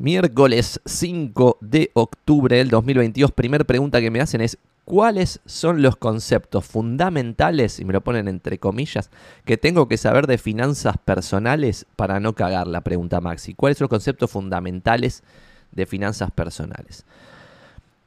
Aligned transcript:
Miércoles 0.00 0.80
5 0.86 1.58
de 1.60 1.90
octubre 1.92 2.56
del 2.56 2.70
2022. 2.70 3.32
Primera 3.32 3.64
pregunta 3.64 4.00
que 4.00 4.10
me 4.10 4.22
hacen 4.22 4.40
es, 4.40 4.56
¿cuáles 4.86 5.40
son 5.44 5.82
los 5.82 5.96
conceptos 5.96 6.64
fundamentales, 6.64 7.78
y 7.78 7.84
me 7.84 7.92
lo 7.92 8.00
ponen 8.00 8.26
entre 8.26 8.56
comillas, 8.56 9.10
que 9.44 9.58
tengo 9.58 9.88
que 9.88 9.98
saber 9.98 10.26
de 10.26 10.38
finanzas 10.38 10.96
personales 10.96 11.84
para 11.96 12.18
no 12.18 12.34
cagar 12.34 12.66
la 12.66 12.80
pregunta 12.80 13.20
Maxi? 13.20 13.52
¿Cuáles 13.52 13.76
son 13.76 13.84
los 13.84 13.90
conceptos 13.90 14.30
fundamentales 14.30 15.22
de 15.70 15.84
finanzas 15.84 16.30
personales? 16.30 17.04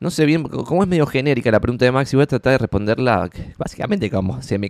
No 0.03 0.11
sé 0.11 0.25
bien, 0.25 0.43
como 0.43 0.83
es 0.83 0.89
medio 0.89 1.05
genérica 1.05 1.49
la 1.49 1.61
pregunta 1.61 1.85
de 1.85 1.91
Maxi, 1.93 2.17
voy 2.17 2.23
a 2.23 2.27
tratar 2.27 2.51
de 2.51 2.57
responderla 2.57 3.29
básicamente 3.57 4.09
como 4.09 4.41
se 4.41 4.59
me 4.59 4.69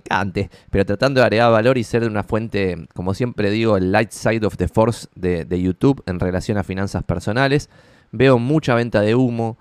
pero 0.70 0.86
tratando 0.86 1.22
de 1.22 1.26
agregar 1.26 1.52
valor 1.52 1.80
y 1.80 1.84
ser 1.84 2.04
una 2.04 2.22
fuente, 2.22 2.86
como 2.94 3.16
siempre 3.16 3.50
digo, 3.50 3.76
el 3.76 3.92
light 3.92 4.12
side 4.12 4.46
of 4.46 4.58
the 4.58 4.68
force 4.68 5.08
de, 5.16 5.44
de 5.44 5.60
YouTube 5.60 6.04
en 6.06 6.20
relación 6.20 6.60
a 6.60 6.64
finanzas 6.64 7.02
personales. 7.04 7.72
Veo 8.12 8.38
mucha 8.38 8.76
venta 8.76 9.02
de 9.02 9.16
humo, 9.16 9.58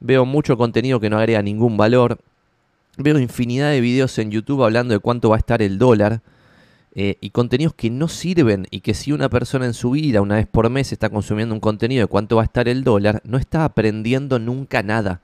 veo 0.00 0.24
mucho 0.24 0.56
contenido 0.56 0.98
que 0.98 1.10
no 1.10 1.18
agrega 1.18 1.42
ningún 1.42 1.76
valor, 1.76 2.18
veo 2.98 3.16
infinidad 3.20 3.70
de 3.70 3.80
videos 3.80 4.18
en 4.18 4.32
YouTube 4.32 4.64
hablando 4.64 4.94
de 4.94 4.98
cuánto 4.98 5.28
va 5.28 5.36
a 5.36 5.38
estar 5.38 5.62
el 5.62 5.78
dólar 5.78 6.22
eh, 6.94 7.18
y 7.20 7.30
contenidos 7.30 7.74
que 7.74 7.90
no 7.90 8.06
sirven 8.08 8.66
y 8.70 8.80
que 8.80 8.94
si 8.94 9.10
una 9.10 9.28
persona 9.28 9.66
en 9.66 9.74
su 9.74 9.90
vida 9.90 10.20
una 10.20 10.36
vez 10.36 10.46
por 10.46 10.70
mes 10.70 10.92
está 10.92 11.10
consumiendo 11.10 11.54
un 11.54 11.60
contenido 11.60 12.02
de 12.02 12.06
cuánto 12.06 12.36
va 12.36 12.42
a 12.42 12.44
estar 12.44 12.68
el 12.68 12.84
dólar, 12.84 13.20
no 13.24 13.36
está 13.36 13.64
aprendiendo 13.64 14.38
nunca 14.38 14.82
nada. 14.82 15.20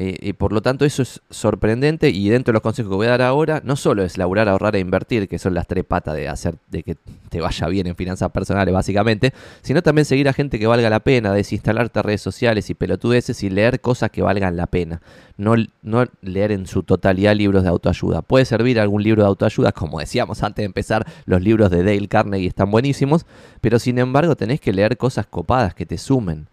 Eh, 0.00 0.16
y 0.22 0.32
por 0.32 0.52
lo 0.52 0.62
tanto 0.62 0.84
eso 0.84 1.02
es 1.02 1.20
sorprendente 1.28 2.08
y 2.10 2.28
dentro 2.28 2.52
de 2.52 2.54
los 2.54 2.62
consejos 2.62 2.88
que 2.88 2.94
voy 2.94 3.08
a 3.08 3.10
dar 3.10 3.22
ahora, 3.22 3.60
no 3.64 3.74
solo 3.74 4.04
es 4.04 4.16
laburar, 4.16 4.48
ahorrar 4.48 4.76
e 4.76 4.78
invertir, 4.78 5.26
que 5.26 5.40
son 5.40 5.54
las 5.54 5.66
tres 5.66 5.84
patas 5.84 6.14
de 6.14 6.28
hacer 6.28 6.54
de 6.70 6.84
que 6.84 6.96
te 7.28 7.40
vaya 7.40 7.66
bien 7.66 7.88
en 7.88 7.96
finanzas 7.96 8.30
personales 8.30 8.72
básicamente, 8.72 9.34
sino 9.60 9.82
también 9.82 10.04
seguir 10.04 10.28
a 10.28 10.32
gente 10.32 10.60
que 10.60 10.68
valga 10.68 10.88
la 10.88 11.00
pena, 11.00 11.32
desinstalarte 11.32 12.00
redes 12.00 12.22
sociales 12.22 12.70
y 12.70 12.74
pelotudeces 12.74 13.42
y 13.42 13.50
leer 13.50 13.80
cosas 13.80 14.10
que 14.12 14.22
valgan 14.22 14.56
la 14.56 14.68
pena. 14.68 15.02
No, 15.36 15.54
no 15.82 16.04
leer 16.22 16.52
en 16.52 16.68
su 16.68 16.84
totalidad 16.84 17.34
libros 17.34 17.64
de 17.64 17.68
autoayuda. 17.68 18.22
Puede 18.22 18.44
servir 18.44 18.78
algún 18.78 19.02
libro 19.02 19.22
de 19.22 19.28
autoayuda, 19.28 19.72
como 19.72 19.98
decíamos 19.98 20.44
antes 20.44 20.62
de 20.62 20.66
empezar, 20.66 21.08
los 21.26 21.42
libros 21.42 21.72
de 21.72 21.82
Dale 21.82 22.06
Carnegie 22.06 22.46
están 22.46 22.70
buenísimos, 22.70 23.26
pero 23.60 23.80
sin 23.80 23.98
embargo 23.98 24.36
tenés 24.36 24.60
que 24.60 24.72
leer 24.72 24.96
cosas 24.96 25.26
copadas 25.26 25.74
que 25.74 25.86
te 25.86 25.98
sumen 25.98 26.46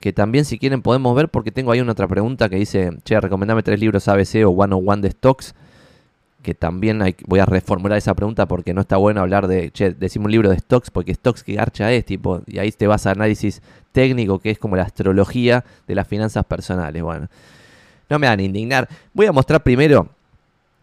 que 0.00 0.14
también 0.14 0.46
si 0.46 0.58
quieren 0.58 0.80
podemos 0.80 1.14
ver 1.14 1.28
porque 1.28 1.52
tengo 1.52 1.72
ahí 1.72 1.80
una 1.80 1.92
otra 1.92 2.08
pregunta 2.08 2.48
que 2.48 2.56
dice, 2.56 2.90
che, 3.04 3.20
recomendame 3.20 3.62
tres 3.62 3.78
libros 3.78 4.08
ABC 4.08 4.46
o 4.46 4.50
One 4.50 4.74
on 4.74 4.88
One 4.88 5.02
de 5.02 5.10
Stocks, 5.10 5.54
que 6.42 6.54
también 6.54 7.02
voy 7.26 7.40
a 7.40 7.44
reformular 7.44 7.98
esa 7.98 8.14
pregunta 8.14 8.46
porque 8.46 8.72
no 8.72 8.80
está 8.80 8.96
bueno 8.96 9.20
hablar 9.20 9.46
de, 9.46 9.70
che, 9.70 9.92
decimos 9.92 10.26
un 10.26 10.32
libro 10.32 10.48
de 10.48 10.58
Stocks 10.58 10.90
porque 10.90 11.14
Stocks 11.14 11.44
que 11.44 11.52
garcha 11.52 11.92
es, 11.92 12.06
tipo, 12.06 12.40
y 12.46 12.58
ahí 12.58 12.72
te 12.72 12.86
vas 12.86 13.06
a 13.06 13.10
análisis 13.10 13.60
técnico 13.92 14.38
que 14.38 14.50
es 14.50 14.58
como 14.58 14.74
la 14.74 14.84
astrología 14.84 15.64
de 15.86 15.94
las 15.94 16.08
finanzas 16.08 16.46
personales. 16.46 17.02
Bueno, 17.02 17.28
no 18.08 18.18
me 18.18 18.26
van 18.26 18.38
a 18.38 18.42
indignar. 18.42 18.88
Voy 19.12 19.26
a 19.26 19.32
mostrar 19.32 19.62
primero 19.62 20.08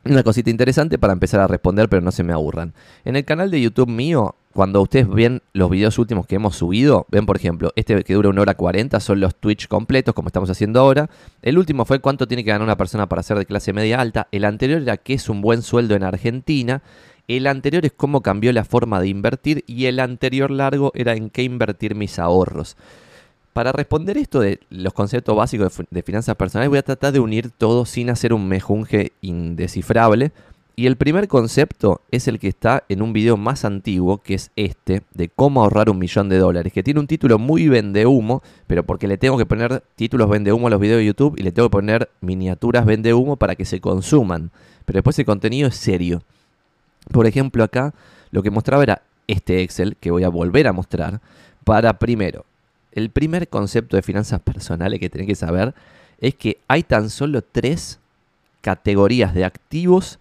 una 0.06 0.22
cosita 0.22 0.52
interesante 0.52 1.00
para 1.00 1.14
empezar 1.14 1.40
a 1.40 1.48
responder, 1.48 1.90
pero 1.90 2.04
no 2.04 2.12
se 2.12 2.24
me 2.24 2.34
aburran. 2.34 2.74
En 3.04 3.16
el 3.16 3.26
canal 3.26 3.50
de 3.50 3.62
YouTube 3.62 3.90
mío 3.90 4.36
cuando 4.58 4.82
ustedes 4.82 5.08
ven 5.08 5.44
los 5.54 5.70
videos 5.70 6.00
últimos 6.00 6.26
que 6.26 6.34
hemos 6.34 6.56
subido, 6.56 7.06
ven 7.12 7.28
por 7.28 7.38
ejemplo, 7.38 7.72
este 7.76 8.04
que 8.04 8.16
dura 8.16 8.30
una 8.30 8.42
hora 8.42 8.56
40 8.56 9.00
son 9.00 9.20
los 9.20 9.36
Twitch 9.36 9.68
completos, 9.68 10.16
como 10.16 10.30
estamos 10.30 10.50
haciendo 10.50 10.80
ahora. 10.80 11.12
El 11.44 11.60
último 11.60 11.86
fue 11.86 12.00
cuánto 12.00 12.28
tiene 12.28 12.44
que 12.44 12.50
ganar 12.50 12.64
una 12.64 12.76
persona 12.76 13.08
para 13.08 13.22
ser 13.22 13.38
de 13.38 13.46
clase 13.46 13.72
media 13.72 14.02
alta. 14.02 14.28
El 14.32 14.46
anterior 14.46 14.82
era 14.82 14.98
qué 14.98 15.14
es 15.14 15.30
un 15.30 15.42
buen 15.42 15.62
sueldo 15.62 15.94
en 15.94 16.02
Argentina. 16.02 16.82
El 17.28 17.46
anterior 17.46 17.86
es 17.86 17.92
cómo 17.96 18.22
cambió 18.22 18.52
la 18.52 18.66
forma 18.66 19.00
de 19.00 19.10
invertir. 19.10 19.64
Y 19.68 19.86
el 19.86 20.00
anterior 20.00 20.50
largo 20.50 20.92
era 20.96 21.14
en 21.14 21.30
qué 21.30 21.44
invertir 21.44 21.94
mis 21.94 22.18
ahorros. 22.18 22.78
Para 23.54 23.72
responder 23.72 24.18
esto 24.18 24.40
de 24.40 24.60
los 24.72 24.92
conceptos 24.94 25.36
básicos 25.36 25.84
de, 25.88 26.02
finanzas 26.02 26.36
personales, 26.36 26.70
voy 26.70 26.80
a 26.80 26.84
tratar 26.84 27.14
de 27.14 27.20
unir 27.20 27.52
todo 27.52 27.86
sin 27.86 28.10
hacer 28.10 28.34
un 28.34 28.48
mejunje 28.48 29.12
indescifrable 29.22 30.32
y 30.80 30.86
el 30.86 30.96
primer 30.96 31.28
concepto 31.28 32.02
es 32.12 32.28
el 32.28 32.38
que 32.38 32.48
está 32.48 32.84
en 32.88 33.02
un 33.02 33.12
video 33.12 33.36
más 33.36 33.66
antiguo, 33.66 34.20
que 34.20 34.36
es 34.36 34.52
este, 34.56 35.02
de 35.16 35.28
cómo 35.28 35.64
ahorrar 35.64 35.90
un 35.90 35.98
millón 35.98 36.30
de 36.30 36.38
dólares, 36.38 36.72
que 36.72 36.84
tiene 36.84 37.00
un 37.00 37.08
título 37.08 37.40
muy 37.40 37.68
vende 37.68 38.06
humo, 38.06 38.44
pero 38.68 38.84
porque 38.84 39.08
le 39.08 39.18
tengo 39.18 39.40
que 39.40 39.48
poner 39.48 39.82
títulos 39.96 40.30
vende 40.30 40.54
humo 40.54 40.68
a 40.68 40.70
los 40.70 40.80
videos 40.80 41.00
de 41.00 41.06
YouTube 41.08 41.34
y 41.36 41.42
le 41.42 41.52
tengo 41.52 41.68
que 41.70 41.72
poner 41.72 42.12
miniaturas 42.22 42.86
vende 42.86 43.16
humo 43.16 43.38
para 43.38 43.56
que 43.56 43.66
se 43.66 43.82
consuman. 43.82 44.52
Pero 44.86 44.98
después 44.98 45.18
el 45.18 45.26
contenido 45.26 45.68
es 45.68 45.76
serio. 45.76 46.22
Por 47.12 47.26
ejemplo, 47.26 47.64
acá 47.64 47.96
lo 48.30 48.44
que 48.44 48.52
mostraba 48.52 48.84
era 48.84 49.02
este 49.26 49.64
Excel, 49.64 49.98
que 50.00 50.12
voy 50.12 50.26
a 50.26 50.30
volver 50.30 50.68
a 50.68 50.74
mostrar, 50.74 51.22
para 51.64 51.98
primero, 51.98 52.46
el 52.92 53.10
primer 53.10 53.48
concepto 53.48 53.96
de 53.96 54.04
finanzas 54.04 54.42
personales 54.42 55.00
que 55.00 55.10
tenés 55.10 55.26
que 55.26 55.34
saber 55.34 55.74
es 56.22 56.36
que 56.36 56.60
hay 56.68 56.84
tan 56.84 57.10
solo 57.10 57.42
tres 57.42 57.98
categorías 58.62 59.34
de 59.34 59.44
activos 59.44 60.20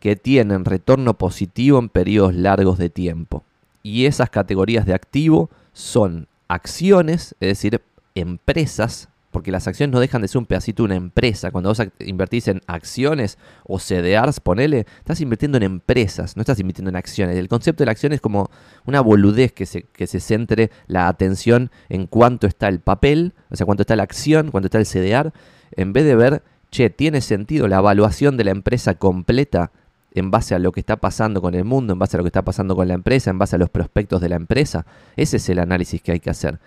que 0.00 0.16
tienen 0.16 0.64
retorno 0.64 1.14
positivo 1.14 1.78
en 1.78 1.88
periodos 1.88 2.34
largos 2.34 2.78
de 2.78 2.90
tiempo. 2.90 3.44
Y 3.82 4.06
esas 4.06 4.30
categorías 4.30 4.86
de 4.86 4.94
activo 4.94 5.50
son 5.72 6.28
acciones, 6.48 7.34
es 7.40 7.48
decir, 7.48 7.80
empresas, 8.14 9.08
porque 9.30 9.52
las 9.52 9.68
acciones 9.68 9.92
no 9.92 10.00
dejan 10.00 10.22
de 10.22 10.28
ser 10.28 10.38
un 10.38 10.46
pedacito 10.46 10.82
una 10.82 10.94
empresa. 10.94 11.50
Cuando 11.50 11.68
vos 11.68 11.82
invertís 12.00 12.48
en 12.48 12.62
acciones 12.66 13.36
o 13.64 13.78
CDRs, 13.78 14.40
ponele, 14.40 14.86
estás 14.98 15.20
invirtiendo 15.20 15.58
en 15.58 15.62
empresas, 15.62 16.36
no 16.36 16.40
estás 16.40 16.58
invirtiendo 16.58 16.88
en 16.88 16.96
acciones. 16.96 17.36
El 17.36 17.48
concepto 17.48 17.82
de 17.82 17.86
la 17.86 17.92
acción 17.92 18.14
es 18.14 18.22
como 18.22 18.50
una 18.86 19.02
boludez 19.02 19.52
que 19.52 19.66
se, 19.66 19.82
que 19.82 20.06
se 20.06 20.20
centre 20.20 20.70
la 20.86 21.08
atención 21.08 21.70
en 21.90 22.06
cuánto 22.06 22.46
está 22.46 22.68
el 22.68 22.80
papel, 22.80 23.34
o 23.50 23.56
sea, 23.56 23.66
cuánto 23.66 23.82
está 23.82 23.94
la 23.94 24.04
acción, 24.04 24.50
cuánto 24.50 24.68
está 24.68 24.78
el 24.78 24.86
CDR, 24.86 25.32
en 25.72 25.92
vez 25.92 26.06
de 26.06 26.16
ver, 26.16 26.42
che, 26.70 26.88
¿tiene 26.88 27.20
sentido 27.20 27.68
la 27.68 27.76
evaluación 27.76 28.38
de 28.38 28.44
la 28.44 28.52
empresa 28.52 28.94
completa? 28.94 29.70
En 30.12 30.30
base 30.30 30.54
a 30.54 30.58
lo 30.58 30.72
que 30.72 30.80
está 30.80 30.96
pasando 30.96 31.42
con 31.42 31.54
el 31.54 31.64
mundo, 31.64 31.92
en 31.92 31.98
base 31.98 32.16
a 32.16 32.18
lo 32.18 32.24
que 32.24 32.28
está 32.28 32.42
pasando 32.42 32.74
con 32.74 32.88
la 32.88 32.94
empresa, 32.94 33.30
en 33.30 33.38
base 33.38 33.56
a 33.56 33.58
los 33.58 33.70
prospectos 33.70 34.20
de 34.20 34.28
la 34.28 34.36
empresa. 34.36 34.86
Ese 35.16 35.36
es 35.36 35.48
el 35.48 35.58
análisis 35.58 36.00
que 36.00 36.12
hay 36.12 36.20
que 36.20 36.30
hacer. 36.30 36.58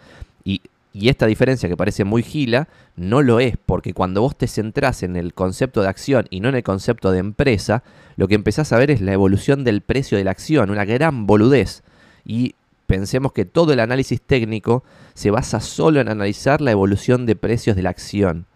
Y, 0.43 0.61
esta 0.93 1.27
diferencia 1.27 1.69
que 1.69 1.77
parece 1.77 2.03
muy 2.03 2.23
gila, 2.23 2.67
no 2.95 3.21
lo 3.21 3.39
es, 3.39 3.55
porque 3.63 3.93
cuando 3.93 4.21
vos 4.21 4.35
te 4.35 4.47
centrás 4.47 5.01
en 5.03 5.15
el 5.15 5.33
concepto 5.33 5.81
de 5.81 5.87
acción 5.87 6.25
y 6.29 6.41
no 6.41 6.49
en 6.49 6.55
el 6.55 6.63
concepto 6.63 7.11
de 7.11 7.19
empresa, 7.19 7.83
lo 8.17 8.27
que 8.27 8.35
empezás 8.35 8.73
a 8.73 8.77
ver 8.77 8.91
es 8.91 8.99
la 8.99 9.13
evolución 9.13 9.63
del 9.63 9.81
precio 9.81 10.17
de 10.17 10.23
la 10.23 10.31
acción, 10.31 10.71
una 10.71 10.85
gran 10.85 11.25
boludez. 11.25 11.83
Y 12.25 12.55
pensemos 12.87 13.31
que 13.31 13.45
todo 13.45 13.71
el 13.71 13.79
análisis 13.79 14.19
técnico 14.19 14.83
se 15.13 15.31
basa 15.31 15.61
solo 15.61 16.01
en 16.01 16.09
analizar 16.09 16.59
la 16.59 16.71
evolución 16.71 17.25
de 17.25 17.35
precios 17.35 17.75
de 17.75 17.83
la 17.83 17.91
acción. 17.91 18.47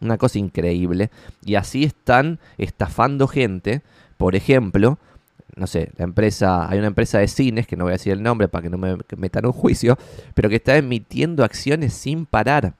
Una 0.00 0.18
cosa 0.18 0.38
increíble. 0.38 1.10
Y 1.44 1.54
así 1.54 1.84
están 1.84 2.38
estafando 2.58 3.28
gente. 3.28 3.82
Por 4.16 4.34
ejemplo, 4.36 4.98
no 5.56 5.66
sé, 5.66 5.90
la 5.96 6.04
empresa, 6.04 6.68
hay 6.68 6.78
una 6.78 6.88
empresa 6.88 7.18
de 7.18 7.28
cines, 7.28 7.66
que 7.66 7.76
no 7.76 7.84
voy 7.84 7.92
a 7.92 7.94
decir 7.94 8.12
el 8.12 8.22
nombre 8.22 8.48
para 8.48 8.62
que 8.62 8.70
no 8.70 8.78
me 8.78 8.96
metan 9.16 9.46
un 9.46 9.52
juicio, 9.52 9.98
pero 10.34 10.48
que 10.48 10.56
está 10.56 10.76
emitiendo 10.76 11.44
acciones 11.44 11.94
sin 11.94 12.26
parar. 12.26 12.74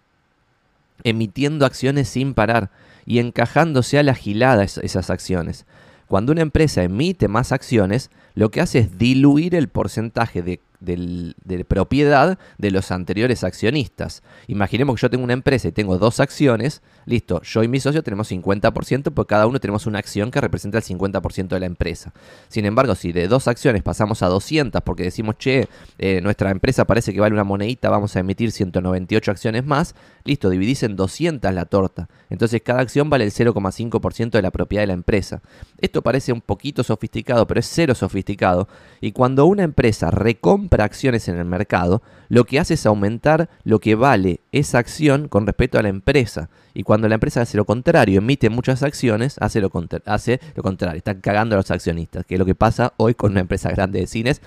Emitiendo 1.03 1.65
acciones 1.65 2.09
sin 2.09 2.35
parar 2.35 2.71
y 3.07 3.19
encajándose 3.19 3.99
a 3.99 4.03
la 4.03 4.15
gilada 4.15 4.65
esas 4.65 5.11
acciones. 5.11 5.65
Cuando 6.07 6.33
una 6.33 6.43
empresa 6.43 6.83
emite 6.83 7.29
más 7.29 7.51
acciones, 7.53 8.11
lo 8.35 8.51
que 8.51 8.61
hace 8.61 8.81
es 8.81 8.99
diluir 8.99 9.55
el 9.55 9.69
porcentaje 9.69 10.43
de 10.43 10.61
de 10.81 11.65
propiedad 11.67 12.39
de 12.59 12.71
los 12.71 12.91
anteriores 12.91 13.45
accionistas. 13.45 14.23
Imaginemos 14.47 14.97
que 14.97 15.03
yo 15.03 15.11
tengo 15.11 15.25
una 15.25 15.33
empresa 15.33 15.69
y 15.69 15.73
tengo 15.73 15.99
dos 15.99 16.21
acciones, 16.21 16.83
listo, 17.07 17.41
yo 17.43 17.63
y 17.63 17.69
mi 17.69 17.81
socio 17.81 18.03
tenemos 18.03 18.31
50%, 18.31 19.13
porque 19.13 19.31
cada 19.31 19.47
uno 19.47 19.61
tenemos 19.61 19.87
una 19.87 19.99
acción 19.99 20.31
que 20.31 20.41
representa 20.41 20.79
el 20.79 20.85
50% 20.85 21.49
de 21.49 21.61
la 21.61 21.67
empresa. 21.67 22.13
Sin 22.49 22.65
embargo, 22.67 22.95
si 22.95 23.13
de 23.13 23.29
dos 23.29 23.49
acciones 23.49 23.83
pasamos 23.83 24.23
a 24.23 24.29
200 24.29 24.83
porque 24.83 25.05
decimos, 25.05 25.37
che, 25.39 25.69
eh, 25.99 26.21
nuestra 26.21 26.51
empresa 26.51 26.85
parece 26.85 27.13
que 27.13 27.21
vale 27.21 27.35
una 27.35 27.45
monedita, 27.45 27.91
vamos 27.91 28.17
a 28.17 28.21
emitir 28.21 28.53
198 28.53 29.31
acciones 29.31 29.65
más, 29.65 29.95
listo, 30.25 30.51
dividís 30.51 30.83
en 30.83 30.97
200 30.97 31.53
la 31.53 31.65
torta. 31.65 32.09
Entonces 32.31 32.63
cada 32.63 32.81
acción 32.81 33.11
vale 33.11 33.25
el 33.25 33.33
0,5% 33.33 34.31
de 34.31 34.43
la 34.43 34.51
propiedad 34.51 34.83
de 34.83 34.89
la 34.89 34.93
empresa. 34.93 35.43
Esto 35.79 36.03
parece 36.03 36.33
un 36.33 36.41
poquito 36.41 36.83
sofisticado, 36.83 37.47
pero 37.47 37.61
es 37.61 37.67
cero 37.71 37.95
sofisticado. 37.95 38.69
Y 39.01 39.13
cuando 39.13 39.47
una 39.47 39.63
empresa 39.63 40.11
recompra 40.11 40.66
compra 40.67 40.85
acciones 40.85 41.29
en 41.29 41.37
el 41.37 41.45
mercado, 41.45 42.03
lo 42.29 42.45
que 42.45 42.59
hace 42.59 42.75
es 42.75 42.87
aumentar 42.87 43.49
lo 43.63 43.79
que 43.79 43.95
vale 43.95 44.41
esa 44.51 44.79
acción 44.79 45.29
con 45.29 45.47
respecto 45.47 45.79
a 45.79 45.83
la 45.83 45.89
empresa. 45.89 46.51
Y 46.75 46.83
cuando 46.83 47.09
la 47.09 47.15
empresa 47.15 47.43
hace 47.43 47.57
lo 47.57 47.65
contrario, 47.65 48.19
emite 48.19 48.51
muchas 48.51 48.83
acciones, 48.83 49.37
hace 49.41 49.61
lo, 49.61 49.71
hace 50.07 50.41
lo 50.57 50.63
contrario, 50.65 50.99
está 50.99 51.21
cagando 51.21 51.55
a 51.55 51.59
los 51.59 51.71
accionistas, 51.71 52.27
que 52.27 52.35
es 52.35 52.39
lo 52.39 52.45
que 52.45 52.57
pasa 52.57 52.95
hoy 52.97 53.15
con 53.15 53.31
una 53.31 53.41
empresa 53.41 53.71
grande 53.71 54.01
de 54.01 54.07
cines 54.09 54.43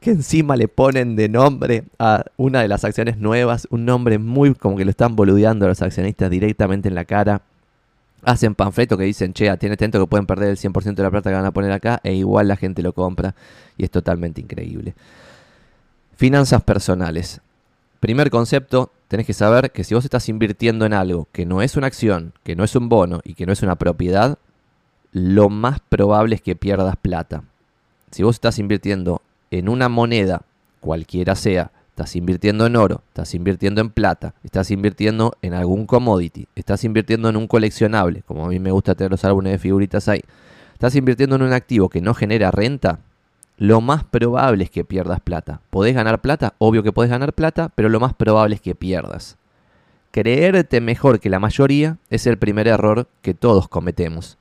que 0.00 0.10
encima 0.10 0.56
le 0.56 0.66
ponen 0.66 1.14
de 1.14 1.28
nombre 1.28 1.84
a 1.98 2.24
una 2.38 2.62
de 2.62 2.68
las 2.68 2.84
acciones 2.84 3.18
nuevas, 3.18 3.68
un 3.70 3.84
nombre 3.84 4.18
muy 4.18 4.54
como 4.54 4.78
que 4.78 4.86
lo 4.86 4.90
están 4.90 5.14
boludeando 5.14 5.66
a 5.66 5.68
los 5.68 5.82
accionistas 5.82 6.30
directamente 6.30 6.88
en 6.88 6.94
la 6.94 7.04
cara. 7.04 7.42
Hacen 8.22 8.54
panfletos 8.54 8.98
que 8.98 9.04
dicen, 9.04 9.32
che, 9.32 9.54
tiene 9.56 9.74
atento 9.74 9.98
que 9.98 10.06
pueden 10.06 10.26
perder 10.26 10.50
el 10.50 10.56
100% 10.56 10.94
de 10.94 11.02
la 11.02 11.10
plata 11.10 11.30
que 11.30 11.36
van 11.36 11.46
a 11.46 11.52
poner 11.52 11.72
acá, 11.72 12.00
e 12.02 12.14
igual 12.14 12.48
la 12.48 12.56
gente 12.56 12.82
lo 12.82 12.92
compra 12.92 13.34
y 13.76 13.84
es 13.84 13.90
totalmente 13.90 14.40
increíble. 14.40 14.94
Finanzas 16.16 16.62
personales. 16.62 17.40
primer 17.98 18.30
concepto, 18.30 18.90
tenés 19.08 19.26
que 19.26 19.32
saber 19.32 19.72
que 19.72 19.84
si 19.84 19.94
vos 19.94 20.04
estás 20.04 20.28
invirtiendo 20.28 20.86
en 20.86 20.92
algo 20.92 21.28
que 21.32 21.44
no 21.44 21.62
es 21.62 21.76
una 21.76 21.86
acción, 21.86 22.32
que 22.44 22.56
no 22.56 22.64
es 22.64 22.76
un 22.76 22.88
bono 22.88 23.20
y 23.24 23.34
que 23.34 23.46
no 23.46 23.52
es 23.52 23.62
una 23.62 23.76
propiedad, 23.76 24.38
lo 25.12 25.48
más 25.48 25.80
probable 25.80 26.34
es 26.34 26.42
que 26.42 26.56
pierdas 26.56 26.96
plata. 26.96 27.42
Si 28.10 28.22
vos 28.22 28.36
estás 28.36 28.58
invirtiendo 28.58 29.22
en 29.50 29.68
una 29.68 29.88
moneda, 29.88 30.42
cualquiera 30.80 31.34
sea, 31.34 31.70
estás 31.90 32.16
invirtiendo 32.16 32.66
en 32.66 32.76
oro, 32.76 33.02
estás 33.08 33.34
invirtiendo 33.34 33.80
en 33.80 33.90
plata, 33.90 34.34
estás 34.42 34.70
invirtiendo 34.70 35.36
en 35.42 35.54
algún 35.54 35.86
commodity, 35.86 36.48
estás 36.54 36.84
invirtiendo 36.84 37.28
en 37.28 37.36
un 37.36 37.46
coleccionable, 37.46 38.22
como 38.26 38.46
a 38.46 38.48
mí 38.48 38.58
me 38.58 38.72
gusta 38.72 38.94
tener 38.94 39.10
los 39.10 39.24
álbumes 39.24 39.52
de 39.52 39.58
figuritas 39.58 40.08
ahí, 40.08 40.22
estás 40.72 40.96
invirtiendo 40.96 41.36
en 41.36 41.42
un 41.42 41.52
activo 41.52 41.88
que 41.88 42.00
no 42.00 42.14
genera 42.14 42.50
renta, 42.50 43.00
lo 43.60 43.82
más 43.82 44.04
probable 44.04 44.64
es 44.64 44.70
que 44.70 44.84
pierdas 44.84 45.20
plata. 45.20 45.60
¿Podés 45.68 45.94
ganar 45.94 46.22
plata? 46.22 46.54
Obvio 46.56 46.82
que 46.82 46.92
podés 46.92 47.10
ganar 47.10 47.34
plata, 47.34 47.70
pero 47.74 47.90
lo 47.90 48.00
más 48.00 48.14
probable 48.14 48.54
es 48.54 48.62
que 48.62 48.74
pierdas. 48.74 49.36
Creerte 50.12 50.80
mejor 50.80 51.20
que 51.20 51.28
la 51.28 51.38
mayoría 51.38 51.98
es 52.08 52.26
el 52.26 52.38
primer 52.38 52.68
error 52.68 53.06
que 53.20 53.34
todos 53.34 53.68
cometemos. 53.68 54.38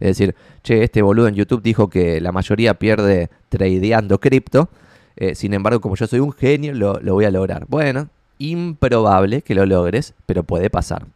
Es 0.00 0.18
decir, 0.18 0.34
che, 0.62 0.84
este 0.84 1.00
boludo 1.00 1.28
en 1.28 1.34
YouTube 1.34 1.62
dijo 1.62 1.88
que 1.88 2.20
la 2.20 2.30
mayoría 2.30 2.74
pierde 2.74 3.30
tradeando 3.48 4.20
cripto. 4.20 4.68
Eh, 5.20 5.34
sin 5.34 5.52
embargo, 5.52 5.80
como 5.80 5.96
yo 5.96 6.06
soy 6.06 6.20
un 6.20 6.32
genio, 6.32 6.72
lo, 6.74 7.00
lo 7.00 7.14
voy 7.14 7.24
a 7.24 7.30
lograr. 7.32 7.66
Bueno, 7.68 8.08
improbable 8.38 9.42
que 9.42 9.56
lo 9.56 9.66
logres, 9.66 10.14
pero 10.26 10.44
puede 10.44 10.70
pasar. 10.70 11.06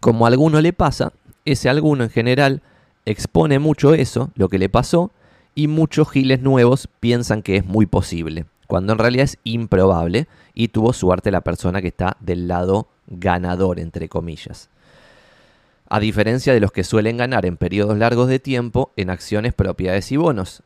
Como 0.00 0.24
a 0.24 0.28
alguno 0.28 0.62
le 0.62 0.72
pasa, 0.72 1.12
ese 1.44 1.68
alguno 1.68 2.04
en 2.04 2.10
general 2.10 2.62
expone 3.04 3.58
mucho 3.58 3.92
eso, 3.92 4.30
lo 4.34 4.48
que 4.48 4.58
le 4.58 4.70
pasó, 4.70 5.10
y 5.54 5.68
muchos 5.68 6.10
giles 6.10 6.40
nuevos 6.40 6.88
piensan 7.00 7.42
que 7.42 7.56
es 7.56 7.66
muy 7.66 7.84
posible, 7.84 8.46
cuando 8.66 8.94
en 8.94 8.98
realidad 8.98 9.24
es 9.24 9.38
improbable 9.44 10.26
y 10.54 10.68
tuvo 10.68 10.94
suerte 10.94 11.30
la 11.30 11.42
persona 11.42 11.82
que 11.82 11.88
está 11.88 12.16
del 12.20 12.48
lado 12.48 12.88
ganador, 13.08 13.78
entre 13.78 14.08
comillas. 14.08 14.70
A 15.90 16.00
diferencia 16.00 16.54
de 16.54 16.60
los 16.60 16.72
que 16.72 16.84
suelen 16.84 17.18
ganar 17.18 17.44
en 17.44 17.58
periodos 17.58 17.98
largos 17.98 18.28
de 18.28 18.38
tiempo 18.38 18.90
en 18.96 19.10
acciones, 19.10 19.52
propiedades 19.52 20.12
y 20.12 20.16
bonos. 20.16 20.62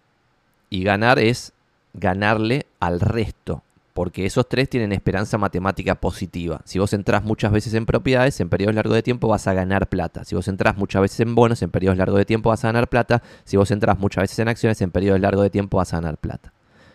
Y 0.69 0.85
ganar 0.85 1.19
es 1.19 1.53
ganarle 1.94 2.66
al 2.80 3.00
resto, 3.00 3.62
porque 3.94 4.24
esos 4.24 4.48
tres 4.48 4.68
tienen 4.68 4.92
esperanza 4.92 5.38
matemática 5.38 5.94
positiva. 5.94 6.60
Si 6.64 6.78
vos 6.78 6.92
entras 6.92 7.24
muchas 7.24 7.52
veces 7.52 7.74
en 7.74 7.86
propiedades, 7.86 8.40
en 8.40 8.48
periodos 8.48 8.74
largos 8.74 8.94
de 8.94 9.02
tiempo 9.02 9.28
vas 9.28 9.46
a 9.46 9.52
ganar 9.52 9.88
plata. 9.88 10.24
Si 10.24 10.34
vos 10.34 10.48
entras 10.48 10.76
muchas 10.76 11.02
veces 11.02 11.20
en 11.20 11.34
bonos, 11.34 11.62
en 11.62 11.70
periodos 11.70 11.98
largos 11.98 12.18
de 12.18 12.24
tiempo 12.24 12.50
vas 12.50 12.64
a 12.64 12.68
ganar 12.68 12.88
plata. 12.88 13.22
Si 13.44 13.56
vos 13.56 13.70
entras 13.70 13.98
muchas 13.98 14.22
veces 14.22 14.38
en 14.38 14.48
acciones, 14.48 14.80
en 14.80 14.90
periodos 14.90 15.20
largos 15.20 15.44
de 15.44 15.50
tiempo 15.50 15.76
vas 15.76 15.92
a 15.92 15.98
ganar 15.98 16.16
plata. 16.16 16.52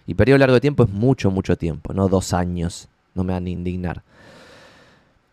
Y 0.08 0.14
periodo 0.14 0.40
largo 0.40 0.56
de 0.56 0.62
tiempo 0.62 0.84
es 0.84 0.90
mucho, 0.90 1.30
mucho 1.32 1.58
tiempo, 1.58 1.94
no 1.94 2.08
dos 2.08 2.34
años. 2.34 2.88
No 3.14 3.24
me 3.24 3.34
van 3.34 3.46
a 3.46 3.50
indignar. 3.50 4.04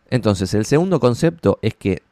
Entonces, 0.09 0.53
el 0.53 0.65
segundo 0.65 0.99
concepto 0.99 1.59
es 1.61 1.73
que 1.73 2.03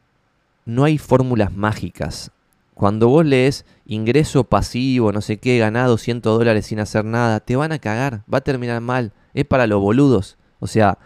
no 0.64 0.84
hay 0.84 0.98
fórmulas 0.98 1.52
mágicas. 1.52 2.30
Cuando 2.74 3.08
vos 3.08 3.24
lees 3.24 3.64
ingreso 3.86 4.44
pasivo, 4.44 5.12
no 5.12 5.20
sé 5.20 5.38
qué, 5.38 5.58
ganado 5.58 5.96
100 5.96 6.22
dólares 6.22 6.66
sin 6.66 6.80
hacer 6.80 7.04
nada, 7.04 7.40
te 7.40 7.56
van 7.56 7.72
a 7.72 7.78
cagar, 7.78 8.22
va 8.32 8.38
a 8.38 8.42
terminar 8.42 8.80
mal 8.80 9.12
es 9.34 9.44
para 9.44 9.66
los 9.66 9.80
boludos. 9.80 10.38
O 10.60 10.66
sea, 10.66 10.98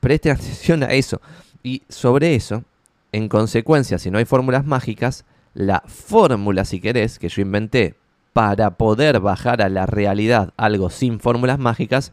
presten 0.00 0.32
atención 0.36 0.82
a 0.82 0.92
eso. 0.92 1.22
Y 1.62 1.82
sobre 1.88 2.34
eso, 2.34 2.64
en 3.12 3.28
consecuencia, 3.28 3.98
si 3.98 4.10
no 4.10 4.18
hay 4.18 4.24
fórmulas 4.24 4.66
mágicas, 4.66 5.24
la 5.54 5.82
fórmula, 5.86 6.64
si 6.64 6.80
querés, 6.80 7.18
que 7.18 7.28
yo 7.28 7.40
inventé 7.40 7.94
para 8.32 8.76
poder 8.76 9.20
bajar 9.20 9.62
a 9.62 9.68
la 9.68 9.86
realidad 9.86 10.52
algo 10.56 10.90
sin 10.90 11.18
fórmulas 11.20 11.58
mágicas, 11.58 12.12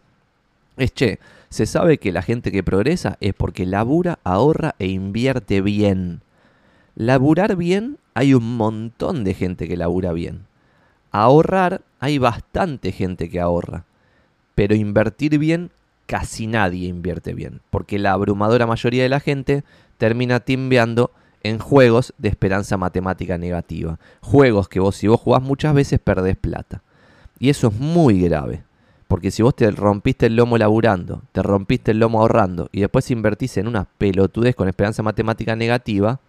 es 0.78 0.94
che, 0.94 1.20
se 1.50 1.66
sabe 1.66 1.98
que 1.98 2.12
la 2.12 2.22
gente 2.22 2.52
que 2.52 2.64
progresa 2.64 3.18
es 3.20 3.34
porque 3.34 3.66
labura, 3.66 4.20
ahorra 4.24 4.76
e 4.80 4.88
invierte 4.88 5.62
bien. 5.62 6.22
Laburar 6.96 7.56
bien, 7.56 7.98
hay 8.18 8.34
un 8.34 8.58
montón 8.58 9.24
de 9.24 9.34
gente 9.34 9.68
que 9.68 9.78
labura 9.78 10.12
bien. 10.14 10.46
Ahorrar, 11.12 11.81
hay 12.00 12.18
bastante 12.18 12.92
gente 12.92 13.30
que 13.30 13.40
ahorra 13.40 13.86
pero 14.58 14.74
invertir 14.74 15.38
bien, 15.38 15.69
casi 16.08 16.48
nadie 16.48 16.88
invierte 16.88 17.36
bien, 17.36 17.62
porque 17.69 18.00
la 18.00 18.14
abrumadora 18.14 18.66
mayoría 18.66 19.04
de 19.04 19.10
la 19.10 19.19
gente 19.19 19.64
termina 20.00 20.40
timbeando 20.40 21.12
en 21.44 21.60
juegos 21.60 22.16
de 22.18 22.30
esperanza 22.30 22.75
matemática 22.75 23.38
negativa. 23.38 24.00
Juegos 24.22 24.68
que 24.68 24.80
vos, 24.80 24.96
si 24.96 25.08
vos 25.08 25.22
jugás 25.22 25.44
muchas 25.44 25.75
veces, 25.75 26.00
perdés 26.00 26.38
plata. 26.38 26.81
Y 27.38 27.50
eso 27.52 27.68
es 27.68 27.75
muy 27.75 28.20
grave. 28.20 28.63
Porque 29.08 29.30
si 29.30 29.44
vos 29.44 29.56
te 29.56 29.70
rompiste 29.70 30.25
el 30.25 30.36
lomo 30.36 30.58
laburando, 30.58 31.22
te 31.34 31.44
rompiste 31.44 31.92
el 31.92 32.00
lomo 32.00 32.22
ahorrando 32.22 32.68
y 32.72 32.80
después 32.80 33.12
invertís 33.12 33.58
en 33.58 33.68
una 33.68 33.86
pelotudez 33.86 34.56
con 34.56 34.68
esperanza 34.68 35.04
matemática 35.04 35.56
negativa, 35.56 36.20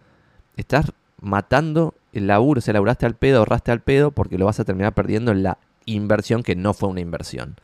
estás 0.55 0.91
matando 1.21 1.93
el 2.13 2.27
laburo, 2.27 2.61
se 2.61 2.73
laburaste 2.73 3.05
al 3.05 3.15
pedo, 3.15 3.39
ahorraste 3.39 3.71
al 3.71 3.81
pedo, 3.81 4.11
porque 4.11 4.37
lo 4.37 4.45
vas 4.45 4.59
a 4.59 4.65
terminar 4.65 4.93
perdiendo 4.93 5.31
en 5.31 5.43
la 5.43 5.57
inversión 5.85 6.43
que 6.43 6.55
no 6.55 6.73
fue 6.73 6.89
una 6.89 7.01
inversión. 7.01 7.55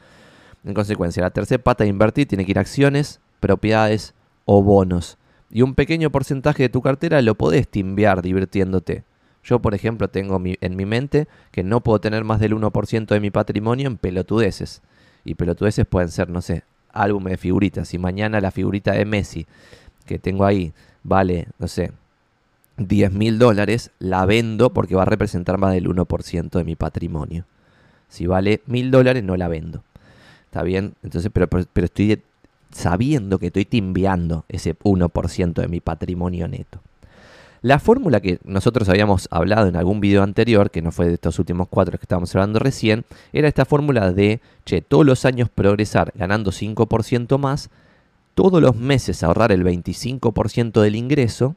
En 0.63 0.73
consecuencia, 0.73 1.21
la 1.21 1.31
tercera 1.31 1.63
pata 1.63 1.83
de 1.83 1.89
invertir 1.89 2.27
tiene 2.27 2.45
que 2.45 2.51
ir 2.51 2.57
a 2.57 2.61
acciones, 2.61 3.19
propiedades 3.39 4.13
o 4.45 4.63
bonos. 4.63 5.17
Y 5.51 5.61
un 5.61 5.75
pequeño 5.75 6.09
porcentaje 6.09 6.63
de 6.63 6.69
tu 6.69 6.81
cartera 6.81 7.21
lo 7.21 7.35
podés 7.35 7.67
timbear 7.67 8.21
divirtiéndote. 8.21 9.03
Yo, 9.43 9.59
por 9.59 9.75
ejemplo, 9.75 10.07
tengo 10.09 10.41
en 10.43 10.75
mi 10.75 10.85
mente 10.85 11.27
que 11.51 11.63
no 11.63 11.81
puedo 11.81 12.01
tener 12.01 12.23
más 12.23 12.39
del 12.39 12.55
1% 12.55 13.05
de 13.05 13.19
mi 13.19 13.29
patrimonio 13.29 13.87
en 13.87 13.97
pelotudeces. 13.97 14.81
Y 15.23 15.35
pelotudeces 15.35 15.85
pueden 15.85 16.09
ser, 16.09 16.29
no 16.29 16.41
sé, 16.41 16.63
álbumes 16.91 17.31
de 17.31 17.37
figuritas. 17.37 17.87
Si 17.87 17.99
mañana 17.99 18.41
la 18.41 18.49
figurita 18.49 18.93
de 18.93 19.05
Messi 19.05 19.45
que 20.05 20.17
tengo 20.17 20.45
ahí 20.45 20.73
vale, 21.03 21.47
no 21.59 21.67
sé, 21.67 21.91
10 22.77 23.13
mil 23.13 23.39
dólares, 23.39 23.91
la 23.99 24.25
vendo 24.25 24.71
porque 24.71 24.95
va 24.95 25.03
a 25.03 25.05
representar 25.05 25.57
más 25.57 25.73
del 25.73 25.87
1% 25.87 26.49
de 26.49 26.63
mi 26.63 26.75
patrimonio. 26.75 27.45
Si 28.09 28.27
vale 28.27 28.61
mil 28.65 28.91
dólares, 28.91 29.23
no 29.23 29.37
la 29.37 29.47
vendo. 29.47 29.83
¿Está 30.45 30.63
bien? 30.63 30.93
Entonces, 31.03 31.31
pero, 31.33 31.47
pero, 31.49 31.85
estoy 31.85 32.21
sabiendo 32.71 33.39
que 33.39 33.47
estoy 33.47 33.65
timbeando 33.65 34.45
ese 34.49 34.77
1% 34.77 35.53
de 35.53 35.67
mi 35.67 35.79
patrimonio 35.79 36.47
neto. 36.47 36.79
La 37.61 37.79
fórmula 37.79 38.19
que 38.19 38.39
nosotros 38.43 38.87
habíamos 38.89 39.27
hablado 39.31 39.67
en 39.67 39.75
algún 39.75 39.99
video 39.99 40.21
anterior, 40.21 40.69
que 40.69 40.81
no 40.81 40.91
fue 40.91 41.07
de 41.07 41.15
estos 41.15 41.39
últimos 41.39 41.67
cuatro 41.67 41.97
que 41.97 42.03
estábamos 42.03 42.33
hablando 42.35 42.59
recién, 42.59 43.05
era 43.33 43.47
esta 43.47 43.65
fórmula 43.65 44.11
de, 44.11 44.39
che, 44.65 44.81
todos 44.81 45.05
los 45.05 45.25
años 45.25 45.49
progresar 45.49 46.11
ganando 46.15 46.51
5% 46.51 47.39
más, 47.39 47.69
todos 48.35 48.61
los 48.61 48.75
meses 48.75 49.23
ahorrar 49.23 49.51
el 49.51 49.63
25% 49.63 50.79
del 50.81 50.95
ingreso 50.95 51.55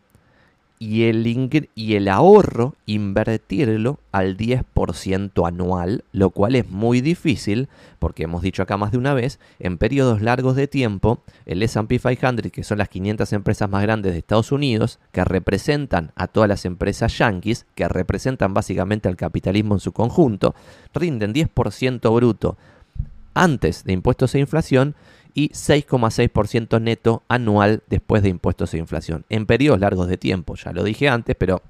y 0.78 1.04
el, 1.04 2.08
ahorro 2.08 2.74
invertirlo 2.86 3.98
al 4.12 4.36
10% 4.36 5.46
anual, 5.46 6.04
lo 6.12 6.30
cual 6.30 6.54
es 6.54 6.68
muy 6.70 7.00
difícil, 7.00 7.68
porque 7.98 8.24
hemos 8.24 8.42
dicho 8.42 8.62
acá 8.62 8.76
más 8.76 8.92
de 8.92 8.98
una 8.98 9.14
vez, 9.14 9.40
en 9.58 9.78
periodos 9.78 10.22
largos 10.22 10.54
de 10.56 10.68
tiempo, 10.68 11.22
el 11.46 11.62
SP 11.66 11.98
500, 11.98 12.52
que 12.52 12.62
son 12.62 12.78
las 12.78 12.88
500 12.88 13.32
empresas 13.32 13.68
más 13.68 13.82
grandes 13.82 14.12
de 14.12 14.18
Estados 14.18 14.52
Unidos, 14.52 15.00
que 15.12 15.24
representan 15.24 16.12
a 16.14 16.28
todas 16.28 16.48
las 16.48 16.64
empresas 16.64 17.18
yankees, 17.18 17.66
que 17.74 17.88
representan 17.88 18.54
básicamente 18.54 19.08
al 19.08 19.16
capitalismo 19.16 19.74
en 19.74 19.80
su 19.80 19.92
conjunto, 19.92 20.54
rinden 20.94 21.34
10% 21.34 22.14
bruto 22.14 22.56
antes 23.34 23.84
de 23.84 23.92
impuestos 23.92 24.34
e 24.34 24.40
inflación 24.40 24.94
y 25.38 25.50
6,6% 25.50 26.80
neto 26.80 27.22
anual 27.28 27.84
después 27.86 28.24
de 28.24 28.28
impuestos 28.28 28.74
e 28.74 28.78
inflación. 28.78 29.24
En 29.28 29.46
periodos 29.46 29.78
largos 29.78 30.08
de 30.08 30.16
tiempo, 30.16 30.56
ya 30.56 30.72
lo 30.72 30.82
dije 30.82 31.08
antes, 31.08 31.36
pero 31.38 31.62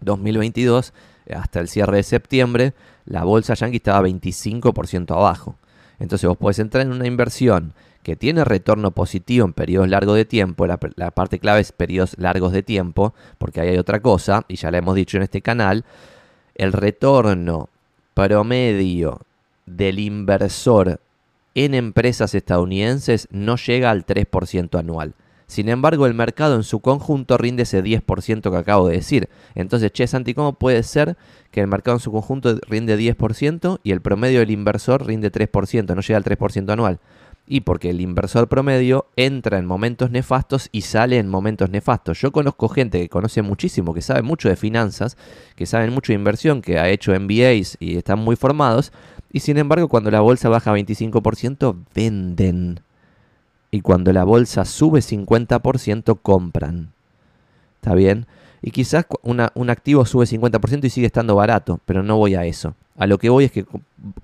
2022 0.00 0.92
hasta 1.32 1.60
el 1.60 1.68
cierre 1.68 1.98
de 1.98 2.02
septiembre, 2.02 2.72
la 3.04 3.22
bolsa 3.22 3.54
yankee 3.54 3.76
estaba 3.76 4.08
25% 4.08 5.12
abajo. 5.14 5.54
Entonces 6.00 6.28
vos 6.28 6.36
podés 6.36 6.58
entrar 6.58 6.84
en 6.86 6.92
una 6.92 7.06
inversión 7.06 7.72
que 8.02 8.16
tiene 8.16 8.42
retorno 8.42 8.90
positivo 8.90 9.46
en 9.46 9.52
periodos 9.52 9.88
largos 9.88 10.16
de 10.16 10.24
tiempo, 10.24 10.66
la, 10.66 10.80
la, 10.96 11.12
parte 11.12 11.38
clave 11.38 11.60
es 11.60 11.70
periodos 11.70 12.18
largos 12.18 12.50
de 12.50 12.64
tiempo, 12.64 13.14
porque 13.38 13.60
ahí 13.60 13.68
hay 13.68 13.78
otra 13.78 14.00
cosa, 14.00 14.44
y 14.48 14.56
ya 14.56 14.72
la 14.72 14.78
hemos 14.78 14.96
dicho 14.96 15.18
en 15.18 15.22
este 15.22 15.40
canal, 15.40 15.84
el 16.56 16.72
retorno 16.72 17.68
promedio 18.14 19.20
del 19.66 20.00
inversor 20.00 20.98
en 21.64 21.74
empresas 21.74 22.34
estadounidenses 22.34 23.28
no 23.30 23.56
llega 23.56 23.90
al 23.90 24.06
3% 24.06 24.78
anual. 24.78 25.14
Sin 25.48 25.70
embargo, 25.70 26.06
el 26.06 26.12
mercado 26.12 26.56
en 26.56 26.62
su 26.62 26.80
conjunto 26.80 27.38
rinde 27.38 27.62
ese 27.62 27.82
10% 27.82 28.50
que 28.50 28.56
acabo 28.56 28.86
de 28.86 28.96
decir. 28.96 29.30
Entonces, 29.54 29.90
che, 29.92 30.06
Santi, 30.06 30.34
¿cómo 30.34 30.52
puede 30.52 30.82
ser 30.82 31.16
que 31.50 31.62
el 31.62 31.68
mercado 31.68 31.96
en 31.96 32.00
su 32.00 32.12
conjunto 32.12 32.58
rinde 32.68 32.98
10% 32.98 33.80
y 33.82 33.92
el 33.92 34.02
promedio 34.02 34.40
del 34.40 34.50
inversor 34.50 35.06
rinde 35.06 35.32
3%, 35.32 35.94
no 35.94 36.02
llega 36.02 36.18
al 36.18 36.24
3% 36.24 36.70
anual? 36.70 37.00
Y 37.46 37.62
porque 37.62 37.88
el 37.88 38.02
inversor 38.02 38.46
promedio 38.48 39.06
entra 39.16 39.56
en 39.56 39.64
momentos 39.64 40.10
nefastos 40.10 40.68
y 40.70 40.82
sale 40.82 41.16
en 41.16 41.28
momentos 41.28 41.70
nefastos. 41.70 42.20
Yo 42.20 42.30
conozco 42.30 42.68
gente 42.68 43.00
que 43.00 43.08
conoce 43.08 43.40
muchísimo, 43.40 43.94
que 43.94 44.02
sabe 44.02 44.20
mucho 44.20 44.50
de 44.50 44.56
finanzas, 44.56 45.16
que 45.56 45.64
saben 45.64 45.94
mucho 45.94 46.12
de 46.12 46.18
inversión, 46.18 46.60
que 46.60 46.78
ha 46.78 46.90
hecho 46.90 47.18
MBAs 47.18 47.78
y 47.80 47.96
están 47.96 48.18
muy 48.18 48.36
formados, 48.36 48.92
y 49.32 49.40
sin 49.40 49.58
embargo, 49.58 49.88
cuando 49.88 50.10
la 50.10 50.20
bolsa 50.20 50.48
baja 50.48 50.72
25%, 50.72 51.76
venden. 51.94 52.80
y 53.70 53.82
cuando 53.82 54.12
la 54.14 54.24
bolsa 54.24 54.64
sube 54.64 55.00
50% 55.00 56.18
compran. 56.22 56.92
¿Está 57.76 57.94
bien? 57.94 58.26
Y 58.62 58.70
quizás 58.70 59.06
un 59.22 59.70
activo 59.70 60.04
sube 60.06 60.24
50% 60.24 60.84
y 60.84 60.90
sigue 60.90 61.06
estando 61.06 61.34
barato, 61.34 61.80
pero 61.84 62.02
no 62.02 62.16
voy 62.16 62.34
a 62.34 62.44
eso. 62.44 62.74
A 62.96 63.06
lo 63.06 63.18
que 63.18 63.28
voy 63.28 63.44
es 63.44 63.52
que 63.52 63.66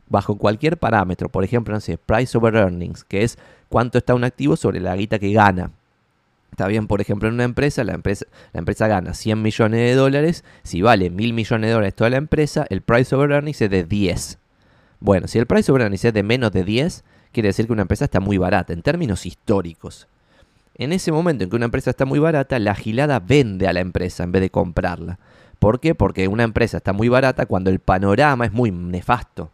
bajo 0.08 0.36
cualquier 0.36 0.78
parámetro, 0.78 1.28
por 1.28 1.44
ejemplo, 1.44 1.74
no 1.74 1.80
sé, 1.80 1.98
price 1.98 2.36
over 2.36 2.56
earnings, 2.56 3.04
que 3.04 3.22
es 3.22 3.38
cuánto 3.68 3.98
está 3.98 4.14
un 4.14 4.24
activo 4.24 4.56
sobre 4.56 4.80
la 4.80 4.96
guita 4.96 5.18
que 5.18 5.32
gana. 5.32 5.70
Está 6.50 6.66
bien, 6.66 6.86
por 6.86 7.00
ejemplo, 7.00 7.28
en 7.28 7.34
una 7.34 7.44
empresa, 7.44 7.84
la 7.84 7.94
empresa, 7.94 8.26
la 8.52 8.60
empresa 8.60 8.86
gana 8.88 9.12
100 9.12 9.42
millones 9.42 9.80
de 9.80 9.94
dólares. 9.94 10.44
Si 10.62 10.82
vale 10.82 11.10
mil 11.10 11.32
millones 11.32 11.68
de 11.68 11.74
dólares 11.74 11.94
toda 11.94 12.10
la 12.10 12.16
empresa, 12.16 12.64
el 12.70 12.80
price 12.80 13.14
over 13.14 13.30
earnings 13.30 13.60
es 13.60 13.70
de 13.70 13.84
10. 13.84 14.38
Bueno, 15.04 15.28
si 15.28 15.38
el 15.38 15.44
price 15.44 15.70
over 15.70 15.82
earnings 15.82 16.06
es 16.06 16.14
de 16.14 16.22
menos 16.22 16.50
de 16.50 16.64
10, 16.64 17.04
quiere 17.30 17.50
decir 17.50 17.66
que 17.66 17.74
una 17.74 17.82
empresa 17.82 18.06
está 18.06 18.20
muy 18.20 18.38
barata 18.38 18.72
en 18.72 18.80
términos 18.80 19.26
históricos. 19.26 20.08
En 20.76 20.94
ese 20.94 21.12
momento 21.12 21.44
en 21.44 21.50
que 21.50 21.56
una 21.56 21.66
empresa 21.66 21.90
está 21.90 22.06
muy 22.06 22.18
barata, 22.18 22.58
la 22.58 22.74
gilada 22.74 23.20
vende 23.20 23.68
a 23.68 23.74
la 23.74 23.80
empresa 23.80 24.24
en 24.24 24.32
vez 24.32 24.40
de 24.40 24.48
comprarla. 24.48 25.18
¿Por 25.58 25.78
qué? 25.78 25.94
Porque 25.94 26.26
una 26.26 26.44
empresa 26.44 26.78
está 26.78 26.94
muy 26.94 27.10
barata 27.10 27.44
cuando 27.44 27.68
el 27.68 27.80
panorama 27.80 28.46
es 28.46 28.52
muy 28.52 28.70
nefasto. 28.70 29.50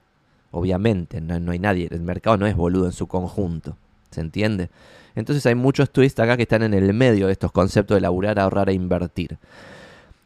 Obviamente, 0.53 1.21
no, 1.21 1.51
hay 1.51 1.59
nadie, 1.59 1.89
el 1.91 2.03
mercado 2.03 2.37
no 2.37 2.47
es 2.47 2.55
boludo 2.55 2.87
en 2.87 2.93
su 2.93 3.09
conjunto. 3.09 3.77
¿Se 4.13 4.21
entiende? 4.21 4.71
Entonces 5.17 5.45
hay 5.47 5.57
muchos 5.57 5.91
twists 5.91 6.21
acá 6.21 6.37
que 6.37 6.45
están 6.45 6.63
en 6.63 6.75
el 6.75 6.95
medio 6.95 7.27
de 7.27 7.33
estos 7.33 7.51
conceptos 7.51 7.97
de 7.97 8.03
laburar, 8.03 8.39
ahorrar 8.39 8.71
e 8.71 8.75
invertir. 8.75 9.37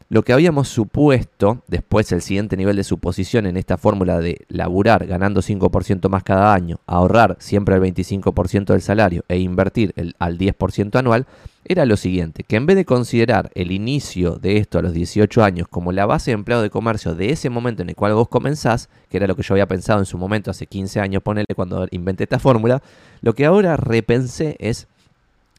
Lo 0.07 0.21
que 0.23 0.33
habíamos 0.33 0.67
supuesto, 0.67 1.63
después 1.67 2.11
el 2.11 2.21
siguiente 2.21 2.55
nivel 2.55 2.75
de 2.75 2.83
suposición 2.83 3.47
en 3.47 3.57
esta 3.57 3.77
fórmula 3.77 4.19
de 4.19 4.45
laburar 4.49 5.07
ganando 5.07 5.41
5% 5.41 6.09
más 6.09 6.23
cada 6.23 6.53
año, 6.53 6.79
ahorrar 6.85 7.37
siempre 7.39 7.75
el 7.75 7.81
25% 7.81 8.65
del 8.65 8.81
salario 8.83 9.25
e 9.27 9.39
invertir 9.39 9.95
al 10.19 10.37
10% 10.37 10.99
anual, 10.99 11.25
era 11.67 11.87
lo 11.87 11.97
siguiente, 11.97 12.43
que 12.43 12.55
en 12.55 12.67
vez 12.67 12.75
de 12.75 12.85
considerar 12.85 13.49
el 13.55 13.71
inicio 13.71 14.35
de 14.35 14.57
esto 14.57 14.77
a 14.77 14.83
los 14.83 14.93
18 14.93 15.43
años 15.43 15.67
como 15.67 15.91
la 15.91 16.05
base 16.05 16.29
de 16.29 16.35
empleo 16.35 16.61
de 16.61 16.69
comercio 16.69 17.15
de 17.15 17.31
ese 17.31 17.49
momento 17.49 17.81
en 17.81 17.89
el 17.89 17.95
cual 17.95 18.13
vos 18.13 18.27
comenzás, 18.27 18.89
que 19.09 19.17
era 19.17 19.25
lo 19.25 19.35
que 19.35 19.41
yo 19.41 19.55
había 19.55 19.67
pensado 19.67 19.97
en 19.97 20.05
su 20.05 20.19
momento 20.19 20.51
hace 20.51 20.67
15 20.67 20.99
años, 20.99 21.23
ponele 21.23 21.47
cuando 21.55 21.87
inventé 21.89 22.25
esta 22.25 22.37
fórmula, 22.37 22.83
lo 23.21 23.33
que 23.33 23.47
ahora 23.47 23.75
repensé 23.75 24.55
es, 24.59 24.87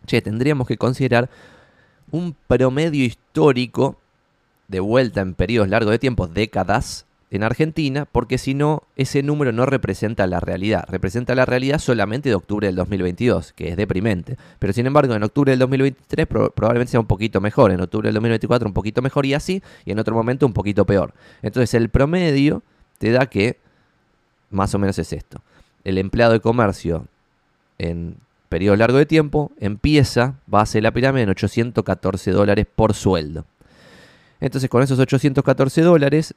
che, 0.06 0.22
tendríamos 0.22 0.68
que 0.68 0.76
considerar 0.76 1.28
un 2.12 2.36
promedio 2.46 3.04
histórico 3.04 3.96
de 4.68 4.80
vuelta 4.80 5.20
en 5.20 5.34
periodos 5.34 5.68
largos 5.68 5.92
de 5.92 5.98
tiempo, 5.98 6.26
décadas, 6.26 7.06
en 7.30 7.42
Argentina, 7.42 8.06
porque 8.10 8.38
si 8.38 8.54
no, 8.54 8.84
ese 8.94 9.22
número 9.22 9.52
no 9.52 9.66
representa 9.66 10.26
la 10.26 10.38
realidad. 10.38 10.84
Representa 10.88 11.34
la 11.34 11.44
realidad 11.44 11.78
solamente 11.78 12.28
de 12.28 12.34
octubre 12.36 12.66
del 12.66 12.76
2022, 12.76 13.52
que 13.52 13.68
es 13.68 13.76
deprimente. 13.76 14.36
Pero 14.58 14.72
sin 14.72 14.86
embargo, 14.86 15.14
en 15.14 15.22
octubre 15.22 15.50
del 15.50 15.58
2023 15.58 16.26
probablemente 16.26 16.92
sea 16.92 17.00
un 17.00 17.06
poquito 17.06 17.40
mejor, 17.40 17.72
en 17.72 17.80
octubre 17.80 18.08
del 18.08 18.14
2024 18.14 18.68
un 18.68 18.74
poquito 18.74 19.02
mejor 19.02 19.26
y 19.26 19.34
así, 19.34 19.62
y 19.84 19.90
en 19.90 19.98
otro 19.98 20.14
momento 20.14 20.46
un 20.46 20.52
poquito 20.52 20.84
peor. 20.84 21.14
Entonces 21.42 21.74
el 21.74 21.88
promedio 21.88 22.62
te 22.98 23.10
da 23.10 23.26
que 23.26 23.58
más 24.50 24.74
o 24.74 24.78
menos 24.78 24.98
es 24.98 25.12
esto. 25.12 25.42
El 25.84 25.98
empleado 25.98 26.32
de 26.32 26.40
comercio 26.40 27.06
en 27.78 28.16
periodo 28.48 28.76
largo 28.76 28.98
de 28.98 29.06
tiempo 29.06 29.50
empieza, 29.58 30.36
base 30.46 30.78
de 30.78 30.82
la 30.82 30.92
pirámide, 30.92 31.24
en 31.24 31.30
814 31.30 32.30
dólares 32.30 32.66
por 32.72 32.94
sueldo. 32.94 33.44
Entonces 34.40 34.68
con 34.68 34.82
esos 34.82 34.98
814 34.98 35.82
dólares 35.82 36.34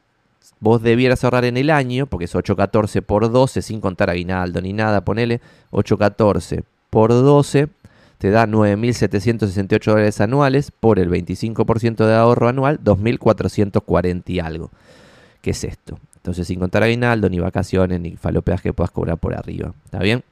vos 0.60 0.82
debieras 0.82 1.24
ahorrar 1.24 1.46
en 1.46 1.58
el 1.58 1.70
año, 1.70 2.06
porque 2.08 2.25
es 2.25 2.36
814 2.36 3.01
por 3.01 3.32
12, 3.32 3.62
sin 3.62 3.82
contar 3.82 4.10
aguinaldo 4.10 4.62
ni 4.62 4.74
nada, 4.74 5.01
ponele 5.01 5.41
814 5.72 6.63
por 6.89 7.12
12, 7.12 7.68
te 8.18 8.32
da 8.32 8.46
9.768 8.48 9.86
dólares 9.86 10.22
anuales 10.22 10.72
por 10.72 11.00
el 11.00 11.10
25% 11.10 12.06
de 12.06 12.15
ahorro 12.15 12.50
anual, 12.50 12.79
2.440 12.84 14.24
y 14.27 14.39
algo. 14.39 14.72
¿Qué 15.41 15.51
es 15.51 15.63
esto? 15.63 16.00
Entonces 16.18 16.48
sin 16.48 16.60
contar 16.60 16.84
aguinaldo, 16.84 17.29
ni 17.29 17.39
vacaciones, 17.39 18.00
ni 18.01 18.18
falopeas 18.18 18.62
que 18.62 18.74
puedas 18.74 18.91
cobrar 18.91 19.18
por 19.18 19.34
arriba. 19.34 19.74
¿Está 19.86 20.00
bien? 20.00 20.24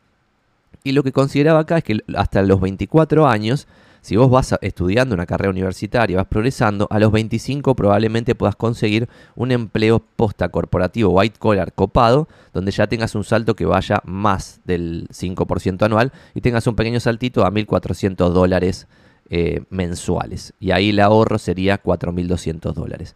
Y 0.84 0.92
lo 0.92 1.04
que 1.04 1.12
consideraba 1.12 1.62
acá 1.62 1.78
es 1.78 1.84
que 1.84 2.00
hasta 2.16 2.42
los 2.42 2.60
24 2.60 3.28
años 3.28 3.68
si 4.08 4.16
vos 4.16 4.30
vas 4.30 4.56
estudiando 4.62 5.14
una 5.14 5.26
carrera 5.26 5.50
universitaria, 5.50 6.16
vas 6.16 6.28
progresando, 6.28 6.88
a 6.90 6.98
los 6.98 7.12
25 7.12 7.76
probablemente 7.76 8.36
puedas 8.36 8.56
conseguir 8.56 9.10
un 9.36 9.52
empleo 9.52 10.00
posta 10.00 10.48
corporativo 10.48 11.10
white 11.10 11.38
collar 11.38 11.74
copado, 11.74 12.30
donde 12.54 12.72
ya 12.72 12.88
tengas 12.88 13.16
un 13.16 13.26
salto 13.26 13.54
que 13.54 13.66
vaya 13.66 14.02
más 14.06 14.62
del 14.64 15.10
5% 15.10 15.84
anual 15.84 16.14
y 16.34 16.40
tengas 16.40 16.66
un 16.68 16.78
pequeño 16.78 17.02
saltito 17.02 17.44
a 17.46 17.52
1.400 17.52 18.30
dólares 18.30 18.88
eh, 19.30 19.64
mensuales. 19.72 20.54
Y 20.58 20.72
ahí 20.72 20.92
el 20.92 21.02
ahorro 21.02 21.38
sería 21.38 21.84
4.200 21.84 22.72
dólares. 22.72 23.14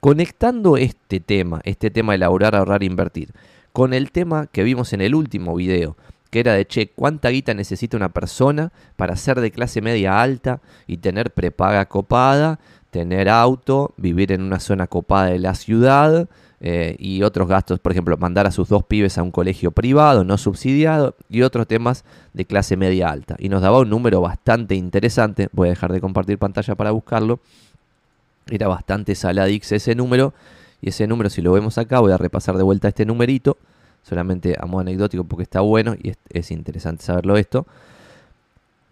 Conectando 0.00 0.76
este 0.76 1.20
tema, 1.20 1.62
este 1.64 1.90
tema 1.90 2.12
de 2.12 2.16
elaborar, 2.16 2.54
ahorrar, 2.54 2.82
invertir, 2.82 3.32
con 3.72 3.94
el 3.94 4.12
tema 4.12 4.46
que 4.48 4.62
vimos 4.62 4.92
en 4.92 5.00
el 5.00 5.14
último 5.14 5.54
video, 5.54 5.96
que 6.34 6.40
era 6.40 6.54
de, 6.54 6.66
che, 6.66 6.88
¿cuánta 6.88 7.28
guita 7.28 7.54
necesita 7.54 7.96
una 7.96 8.08
persona 8.08 8.72
para 8.96 9.14
ser 9.14 9.40
de 9.40 9.52
clase 9.52 9.80
media 9.80 10.20
alta 10.20 10.60
y 10.88 10.96
tener 10.96 11.30
prepaga 11.30 11.86
copada, 11.86 12.58
tener 12.90 13.28
auto, 13.28 13.94
vivir 13.96 14.32
en 14.32 14.42
una 14.42 14.58
zona 14.58 14.88
copada 14.88 15.26
de 15.26 15.38
la 15.38 15.54
ciudad 15.54 16.28
eh, 16.58 16.96
y 16.98 17.22
otros 17.22 17.46
gastos, 17.46 17.78
por 17.78 17.92
ejemplo, 17.92 18.16
mandar 18.16 18.48
a 18.48 18.50
sus 18.50 18.68
dos 18.68 18.82
pibes 18.82 19.16
a 19.16 19.22
un 19.22 19.30
colegio 19.30 19.70
privado, 19.70 20.24
no 20.24 20.36
subsidiado 20.36 21.14
y 21.28 21.42
otros 21.42 21.68
temas 21.68 22.04
de 22.32 22.44
clase 22.44 22.76
media 22.76 23.10
alta? 23.10 23.36
Y 23.38 23.48
nos 23.48 23.62
daba 23.62 23.78
un 23.78 23.90
número 23.90 24.20
bastante 24.20 24.74
interesante, 24.74 25.50
voy 25.52 25.68
a 25.68 25.70
dejar 25.70 25.92
de 25.92 26.00
compartir 26.00 26.36
pantalla 26.36 26.74
para 26.74 26.90
buscarlo, 26.90 27.38
era 28.50 28.66
bastante 28.66 29.14
saladix 29.14 29.70
ese 29.70 29.94
número. 29.94 30.34
Y 30.82 30.88
ese 30.88 31.06
número, 31.06 31.30
si 31.30 31.42
lo 31.42 31.52
vemos 31.52 31.78
acá, 31.78 32.00
voy 32.00 32.10
a 32.10 32.18
repasar 32.18 32.56
de 32.56 32.64
vuelta 32.64 32.88
este 32.88 33.06
numerito 33.06 33.56
solamente 34.04 34.54
a 34.58 34.66
modo 34.66 34.82
anecdótico 34.82 35.24
porque 35.24 35.42
está 35.42 35.60
bueno 35.60 35.94
y 36.00 36.12
es, 36.28 36.50
interesante 36.50 37.02
saberlo 37.02 37.36
esto. 37.36 37.66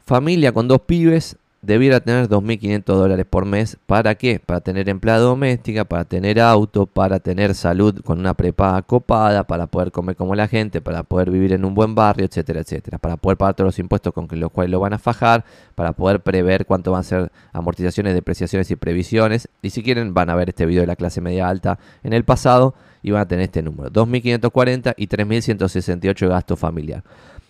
Familia 0.05 0.53
con 0.53 0.67
dos 0.67 0.81
pibes 0.81 1.37
debiera 1.63 2.01
tener 2.01 2.29
2.500 2.29 2.85
dólares 2.85 3.25
por 3.25 3.47
mes. 3.47 3.79
¿Para 3.87 4.17
qué? 4.17 4.41
Para 4.45 4.61
tener 4.61 4.89
empleada 4.89 5.21
doméstica, 5.21 5.85
para 5.85 6.05
tener 6.05 6.41
auto, 6.41 6.87
para 6.87 7.21
tener 7.21 7.55
salud 7.55 8.01
con 8.03 8.19
una 8.19 8.35
prepaga 8.35 8.83
copada, 8.83 9.45
para 9.45 9.69
poder 9.69 9.93
comer 9.93 10.17
como 10.17 10.35
la 10.35 10.49
gente, 10.49 10.81
para 10.81 11.05
poder 11.05 11.31
vivir 11.31 11.53
en 11.53 11.65
un 11.65 11.75
buen 11.75 11.95
barrio, 11.95 12.27
etcétera, 12.27 12.61
etcétera. 12.61 12.99
Para 12.99 13.17
poder 13.17 13.39
pagar 13.39 13.55
todos 13.55 13.69
los 13.69 13.79
impuestos 13.79 14.13
con 14.13 14.29
los 14.29 14.51
cuales 14.51 14.71
lo 14.71 14.81
van 14.81 14.93
a 14.93 14.99
fajar, 14.99 15.45
para 15.77 15.93
poder 15.93 16.21
prever 16.21 16.67
cuánto 16.67 16.91
van 16.91 17.01
a 17.01 17.05
ser 17.05 17.33
amortizaciones, 17.53 18.15
depreciaciones 18.15 18.71
y 18.71 18.77
previsiones. 18.77 19.49
Y 19.63 19.71
si 19.71 19.83
quieren 19.83 20.15
van 20.15 20.31
a 20.31 20.35
ver 20.35 20.49
este 20.49 20.67
video 20.67 20.83
de 20.83 20.89
la 20.89 20.97
clase 20.97 21.21
media 21.21 21.49
alta 21.49 21.79
en 22.03 22.13
el 22.13 22.25
pasado 22.25 22.75
y 23.03 23.13
van 23.13 23.23
a 23.23 23.29
tener 23.29 23.45
este 23.45 23.63
número, 23.63 23.91
2.540 23.91 24.95
y 24.97 25.07
3.168 25.07 26.29
gasto 26.29 26.57
familiar. 26.57 27.05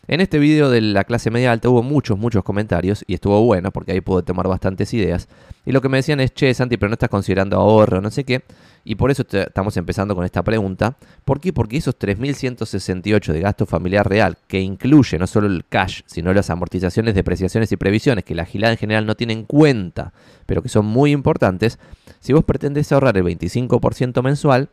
En 0.09 0.21
este 0.21 0.41
video 0.41 0.69
de 0.69 0.81
la 0.81 1.05
clase 1.05 1.31
media 1.31 1.53
alta 1.53 1.69
hubo 1.69 1.85
muchos, 1.85 2.19
muchos 2.19 2.43
comentarios 2.43 3.05
y 3.07 3.15
estuvo 3.15 3.41
bueno 3.45 3.71
porque 3.71 3.93
ahí 3.93 4.01
pude 4.01 4.25
tomar 4.25 4.49
bastantes 4.49 4.93
ideas. 4.95 5.29
Y 5.65 5.71
lo 5.71 5.81
que 5.81 5.89
me 5.89 5.99
decían 5.99 6.19
es, 6.19 6.35
che, 6.35 6.53
Santi, 6.55 6.77
pero 6.77 6.89
no 6.89 6.95
estás 6.95 7.09
considerando 7.09 7.57
ahorro, 7.57 8.01
no 8.01 8.11
sé 8.11 8.25
qué. 8.25 8.43
Y 8.83 8.97
por 8.97 9.13
eso 9.13 9.25
estamos 9.31 9.77
empezando 9.77 10.17
con 10.17 10.25
esta 10.25 10.43
pregunta. 10.43 10.97
¿Por 11.25 11.41
qué? 11.41 11.53
Porque 11.53 11.77
esos 11.77 11.97
3.168 11.97 13.33
de 13.33 13.41
gasto 13.41 13.65
familiar 13.65 14.09
real, 14.09 14.39
que 14.49 14.61
incluye 14.61 15.19
no 15.21 15.29
solo 15.29 15.47
el 15.47 15.65
cash, 15.69 16.01
sino 16.07 16.35
las 16.35 16.51
amortizaciones, 16.51 17.15
depreciaciones 17.15 17.71
y 17.71 17.77
previsiones, 17.77 18.25
que 18.25 18.35
la 18.35 18.45
gilada 18.45 18.73
en 18.73 18.79
general 18.79 19.07
no 19.07 19.15
tiene 19.15 19.35
en 19.35 19.45
cuenta, 19.45 20.13
pero 20.47 20.63
que 20.63 20.69
son 20.69 20.85
muy 20.85 21.13
importantes, 21.13 21.79
si 22.19 22.33
vos 22.33 22.43
pretendés 22.43 22.91
ahorrar 22.91 23.17
el 23.17 23.23
25% 23.23 24.21
mensual, 24.21 24.69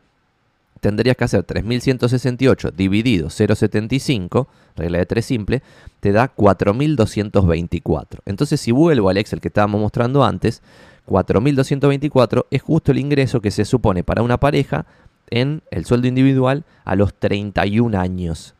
tendrías 0.80 1.16
que 1.16 1.24
hacer 1.24 1.42
3168 1.44 2.70
dividido 2.72 3.28
0,75, 3.28 4.46
regla 4.76 4.98
de 4.98 5.06
3 5.06 5.24
simple, 5.24 5.62
te 6.00 6.12
da 6.12 6.28
4224. 6.28 8.22
Entonces, 8.26 8.60
si 8.60 8.72
vuelvo 8.72 9.08
al 9.08 9.18
Excel 9.18 9.40
que 9.40 9.48
estábamos 9.48 9.80
mostrando 9.80 10.24
antes, 10.24 10.62
4224 11.06 12.46
es 12.50 12.62
justo 12.62 12.92
el 12.92 12.98
ingreso 12.98 13.40
que 13.40 13.50
se 13.50 13.64
supone 13.64 14.02
para 14.04 14.22
una 14.22 14.38
pareja 14.38 14.86
en 15.28 15.62
el 15.70 15.84
sueldo 15.84 16.08
individual 16.08 16.64
a 16.84 16.96
los 16.96 17.14
31 17.14 17.98
años. 17.98 18.54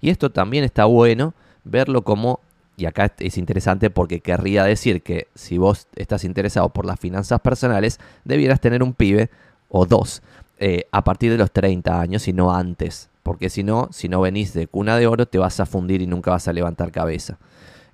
Y 0.00 0.10
esto 0.10 0.30
también 0.30 0.64
está 0.64 0.84
bueno 0.84 1.34
verlo 1.64 2.02
como, 2.02 2.40
y 2.76 2.86
acá 2.86 3.12
es 3.18 3.38
interesante 3.38 3.90
porque 3.90 4.20
querría 4.20 4.64
decir 4.64 5.02
que 5.02 5.28
si 5.34 5.58
vos 5.58 5.86
estás 5.96 6.24
interesado 6.24 6.68
por 6.70 6.86
las 6.86 6.98
finanzas 6.98 7.40
personales, 7.40 8.00
debieras 8.24 8.60
tener 8.60 8.82
un 8.82 8.94
pibe 8.94 9.30
o 9.68 9.86
dos 9.86 10.22
eh, 10.58 10.86
a 10.92 11.04
partir 11.04 11.30
de 11.30 11.38
los 11.38 11.50
30 11.50 12.00
años 12.00 12.28
y 12.28 12.32
no 12.32 12.54
antes. 12.54 13.10
Porque 13.22 13.50
si 13.50 13.62
no, 13.62 13.88
si 13.92 14.08
no 14.08 14.20
venís 14.20 14.52
de 14.52 14.66
cuna 14.66 14.96
de 14.96 15.06
oro, 15.06 15.26
te 15.26 15.38
vas 15.38 15.60
a 15.60 15.66
fundir 15.66 16.02
y 16.02 16.06
nunca 16.06 16.32
vas 16.32 16.48
a 16.48 16.52
levantar 16.52 16.90
cabeza. 16.90 17.38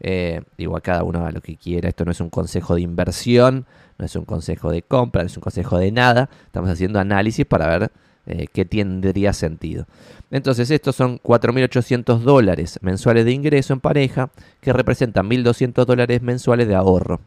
Eh, 0.01 0.43
igual 0.57 0.81
cada 0.81 1.03
uno 1.03 1.21
haga 1.21 1.33
lo 1.33 1.41
que 1.41 1.57
quiera. 1.57 1.89
Esto 1.89 2.05
no 2.05 2.13
es 2.13 2.21
un 2.21 2.31
consejo 2.31 2.75
de 2.75 2.83
inversión, 2.83 3.67
no 3.99 4.07
es 4.07 4.15
un 4.17 4.25
consejo 4.25 4.71
de 4.71 4.83
compra, 4.83 5.23
no 5.23 5.27
es 5.27 5.37
un 5.37 5.43
consejo 5.43 5.79
de 5.79 5.93
nada. 5.93 6.31
Estamos 6.47 6.71
haciendo 6.71 6.99
análisis 6.99 7.45
para 7.45 7.67
ver 7.67 7.91
eh, 8.27 8.47
que 8.47 8.65
tendría 8.65 9.33
sentido. 9.33 9.87
Entonces, 10.31 10.71
estos 10.71 10.97
son 10.97 11.19
4.800 11.21 12.19
dólares 12.19 12.79
mensuales 12.83 13.25
de 13.25 13.33
ingreso 13.33 13.73
en 13.73 13.81
pareja, 13.81 14.31
que 14.61 14.73
representan 14.73 15.29
1.200 15.29 15.85
dólares 15.85 16.23
mensuales 16.23 16.69
de 16.69 16.75
ahorro. 16.75 17.21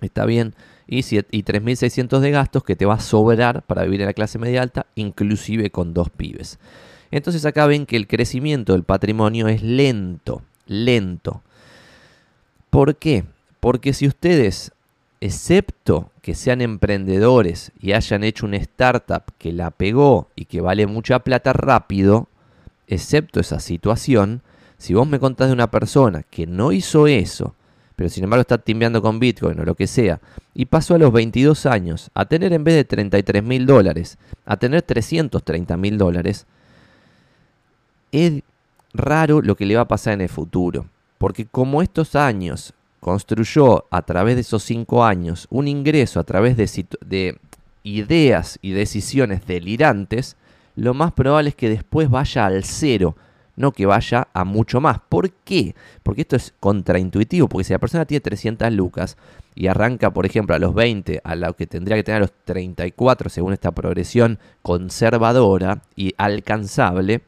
Está 0.00 0.26
bien. 0.26 0.54
Y, 0.92 0.98
y 0.98 1.44
3.600 1.44 2.18
de 2.18 2.30
gastos 2.32 2.64
que 2.64 2.74
te 2.74 2.84
va 2.84 2.94
a 2.94 3.00
sobrar 3.00 3.62
para 3.62 3.84
vivir 3.84 4.00
en 4.00 4.08
la 4.08 4.12
clase 4.12 4.40
media 4.40 4.60
alta, 4.60 4.86
inclusive 4.96 5.70
con 5.70 5.94
dos 5.94 6.10
pibes. 6.10 6.58
Entonces 7.12 7.46
acá 7.46 7.66
ven 7.66 7.86
que 7.86 7.96
el 7.96 8.08
crecimiento 8.08 8.72
del 8.72 8.82
patrimonio 8.82 9.48
es 9.48 9.62
lento, 9.62 10.42
lento. 10.66 11.42
¿Por 12.70 12.96
qué? 12.96 13.24
Porque 13.60 13.92
si 13.92 14.06
ustedes, 14.06 14.72
excepto 15.20 16.10
que 16.22 16.34
sean 16.34 16.60
emprendedores 16.60 17.72
y 17.80 17.92
hayan 17.92 18.24
hecho 18.24 18.46
una 18.46 18.56
startup 18.56 19.22
que 19.38 19.52
la 19.52 19.70
pegó 19.70 20.28
y 20.34 20.46
que 20.46 20.60
vale 20.60 20.86
mucha 20.86 21.20
plata 21.20 21.52
rápido, 21.52 22.28
excepto 22.86 23.38
esa 23.38 23.60
situación, 23.60 24.42
si 24.78 24.94
vos 24.94 25.06
me 25.06 25.20
contás 25.20 25.48
de 25.48 25.54
una 25.54 25.70
persona 25.70 26.22
que 26.22 26.46
no 26.46 26.72
hizo 26.72 27.06
eso, 27.06 27.54
pero 28.00 28.08
sin 28.08 28.24
embargo 28.24 28.40
está 28.40 28.56
timbeando 28.56 29.02
con 29.02 29.20
Bitcoin 29.20 29.60
o 29.60 29.64
lo 29.66 29.74
que 29.74 29.86
sea, 29.86 30.20
y 30.54 30.64
pasó 30.64 30.94
a 30.94 30.98
los 30.98 31.12
22 31.12 31.66
años 31.66 32.10
a 32.14 32.24
tener 32.24 32.50
en 32.54 32.64
vez 32.64 32.74
de 32.76 32.84
33 32.84 33.44
mil 33.44 33.66
dólares, 33.66 34.16
a 34.46 34.56
tener 34.56 34.80
330 34.80 35.76
mil 35.76 35.98
dólares, 35.98 36.46
es 38.10 38.42
raro 38.94 39.42
lo 39.42 39.54
que 39.54 39.66
le 39.66 39.76
va 39.76 39.82
a 39.82 39.88
pasar 39.88 40.14
en 40.14 40.22
el 40.22 40.30
futuro. 40.30 40.86
Porque 41.18 41.44
como 41.44 41.82
estos 41.82 42.14
años 42.14 42.72
construyó 43.00 43.84
a 43.90 44.00
través 44.00 44.36
de 44.36 44.40
esos 44.40 44.62
cinco 44.62 45.04
años 45.04 45.46
un 45.50 45.68
ingreso 45.68 46.20
a 46.20 46.24
través 46.24 46.56
de, 46.56 46.86
de 47.04 47.38
ideas 47.82 48.58
y 48.62 48.70
decisiones 48.70 49.46
delirantes, 49.46 50.36
lo 50.74 50.94
más 50.94 51.12
probable 51.12 51.50
es 51.50 51.54
que 51.54 51.68
después 51.68 52.08
vaya 52.08 52.46
al 52.46 52.64
cero, 52.64 53.14
no 53.60 53.72
que 53.72 53.86
vaya 53.86 54.28
a 54.32 54.44
mucho 54.44 54.80
más. 54.80 54.98
¿Por 55.08 55.30
qué? 55.30 55.74
Porque 56.02 56.22
esto 56.22 56.36
es 56.36 56.54
contraintuitivo, 56.58 57.48
porque 57.48 57.64
si 57.64 57.72
la 57.72 57.78
persona 57.78 58.06
tiene 58.06 58.20
300 58.20 58.72
lucas 58.72 59.16
y 59.54 59.66
arranca, 59.68 60.12
por 60.12 60.26
ejemplo, 60.26 60.54
a 60.54 60.58
los 60.58 60.74
20, 60.74 61.20
a 61.22 61.34
lo 61.36 61.54
que 61.54 61.66
tendría 61.66 61.96
que 61.96 62.04
tener 62.04 62.16
a 62.16 62.20
los 62.20 62.32
34 62.44 63.30
según 63.30 63.52
esta 63.52 63.70
progresión 63.72 64.38
conservadora 64.62 65.82
y 65.94 66.14
alcanzable, 66.16 67.22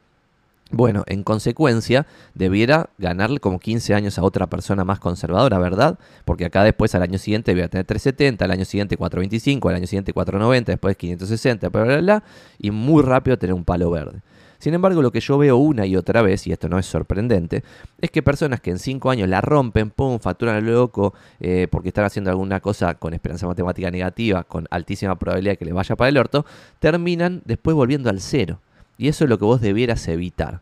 bueno, 0.71 1.03
en 1.05 1.21
consecuencia, 1.21 2.07
debiera 2.33 2.89
ganarle 2.97 3.39
como 3.39 3.59
15 3.59 3.93
años 3.93 4.17
a 4.17 4.23
otra 4.23 4.47
persona 4.47 4.83
más 4.83 4.99
conservadora, 4.99 5.59
¿verdad? 5.59 5.99
Porque 6.25 6.45
acá 6.45 6.63
después 6.63 6.95
al 6.95 7.03
año 7.03 7.19
siguiente 7.19 7.51
debiera 7.51 7.69
tener 7.69 7.85
370, 7.85 8.43
al 8.43 8.51
año 8.51 8.65
siguiente 8.65 8.97
425, 8.97 9.69
al 9.69 9.75
año 9.75 9.85
siguiente 9.85 10.13
490, 10.13 10.71
después 10.71 10.97
560, 10.97 11.69
bla, 11.69 11.83
bla, 11.83 11.97
bla, 11.97 12.23
y 12.57 12.71
muy 12.71 13.03
rápido 13.03 13.37
tener 13.37 13.53
un 13.53 13.63
palo 13.63 13.91
verde. 13.91 14.21
Sin 14.63 14.73
embargo, 14.73 15.01
lo 15.01 15.11
que 15.11 15.19
yo 15.19 15.37
veo 15.37 15.57
una 15.57 15.85
y 15.85 15.97
otra 15.97 16.21
vez, 16.21 16.47
y 16.47 16.53
esto 16.53 16.69
no 16.69 16.79
es 16.79 16.85
sorprendente, 16.85 17.65
es 17.99 18.09
que 18.11 18.23
personas 18.23 18.61
que 18.61 18.71
en 18.71 18.79
5 18.79 19.09
años 19.09 19.27
la 19.27 19.41
rompen, 19.41 19.89
pum, 19.89 20.19
facturan 20.19 20.55
al 20.55 20.65
loco, 20.65 21.13
eh, 21.41 21.67
porque 21.69 21.89
están 21.89 22.05
haciendo 22.05 22.29
alguna 22.29 22.61
cosa 22.61 22.93
con 22.93 23.13
esperanza 23.13 23.45
matemática 23.45 23.91
negativa, 23.91 24.45
con 24.45 24.65
altísima 24.71 25.19
probabilidad 25.19 25.51
de 25.51 25.57
que 25.57 25.65
le 25.65 25.73
vaya 25.73 25.97
para 25.97 26.07
el 26.07 26.17
orto, 26.17 26.45
terminan 26.79 27.41
después 27.43 27.75
volviendo 27.75 28.09
al 28.09 28.21
cero. 28.21 28.61
Y 28.97 29.09
eso 29.09 29.25
es 29.25 29.29
lo 29.29 29.37
que 29.37 29.43
vos 29.43 29.59
debieras 29.59 30.07
evitar, 30.07 30.61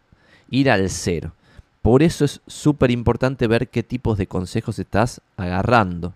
ir 0.50 0.72
al 0.72 0.90
cero. 0.90 1.34
Por 1.84 2.02
eso 2.02 2.26
es 2.26 2.42
súper 2.48 2.90
importante 2.90 3.46
ver 3.46 3.68
qué 3.68 3.84
tipos 3.84 4.18
de 4.18 4.26
consejos 4.26 4.80
estás 4.80 5.22
agarrando. 5.38 6.16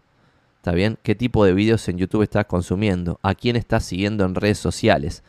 ¿Está 0.57 0.71
bien? 0.71 0.97
¿Qué 1.03 1.13
tipo 1.13 1.45
de 1.45 1.53
vídeos 1.53 1.87
en 1.87 1.99
YouTube 1.99 2.23
estás 2.23 2.45
consumiendo? 2.45 3.19
¿A 3.21 3.35
quién 3.35 3.55
estás 3.55 3.85
siguiendo 3.85 4.25
en 4.25 4.33
redes 4.33 4.57
sociales? 4.57 5.21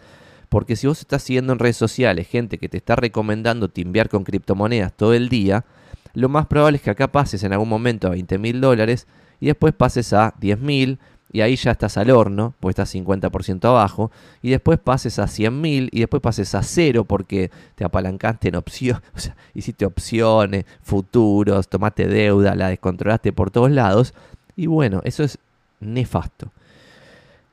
Porque 0.49 0.77
si 0.77 0.87
vos 0.87 1.01
estás 1.01 1.23
siguiendo 1.23 1.53
en 1.53 1.59
redes 1.59 1.77
sociales 1.77 2.29
gente 2.29 2.59
que 2.59 2.69
te 2.69 2.77
está 2.77 2.97
recomendando 2.97 3.69
timbiar 3.69 4.09
con 4.09 4.25
criptomonedas 4.25 4.93
todo 4.93 5.15
el 5.15 5.29
día, 5.29 5.65
lo 6.15 6.29
más 6.29 6.47
probable 6.47 6.77
es 6.77 6.83
que 6.83 6.91
acá 6.91 7.13
pases 7.13 7.43
en 7.45 7.53
algún 7.53 7.69
momento 7.69 8.07
a 8.07 8.11
20 8.11 8.39
mil 8.39 8.61
dólares 8.61 9.07
y 9.41 9.47
después 9.47 9.75
pases 9.75 10.13
a 10.13 10.35
10 10.41 10.61
mil, 10.61 10.99
y 11.33 11.41
ahí 11.41 11.57
ya 11.57 11.73
estás 11.73 11.97
al 11.97 12.11
horno, 12.11 12.55
pues 12.61 12.73
estás 12.73 12.95
50% 12.95 13.69
abajo, 13.69 14.11
y 14.43 14.51
después 14.51 14.79
pases 14.79 15.19
a 15.19 15.25
100.000 15.25 15.89
y 15.93 16.01
después 16.01 16.23
pases 16.23 16.55
a 16.55 16.63
cero 16.63 17.05
porque 17.05 17.51
te 17.75 17.85
apalancaste 17.85 18.49
en 18.49 18.57
opciones, 18.57 19.03
o 19.15 19.19
sea, 19.19 19.37
hiciste 19.55 19.85
opciones, 19.85 20.65
futuros, 20.83 21.69
tomaste 21.69 22.07
deuda, 22.07 22.55
la 22.55 22.69
descontrolaste 22.69 23.33
por 23.33 23.51
todos 23.51 23.71
lados, 23.71 24.15
y 24.57 24.67
bueno, 24.67 25.03
eso 25.05 25.25
es 25.25 25.39
nefasto. 25.81 26.51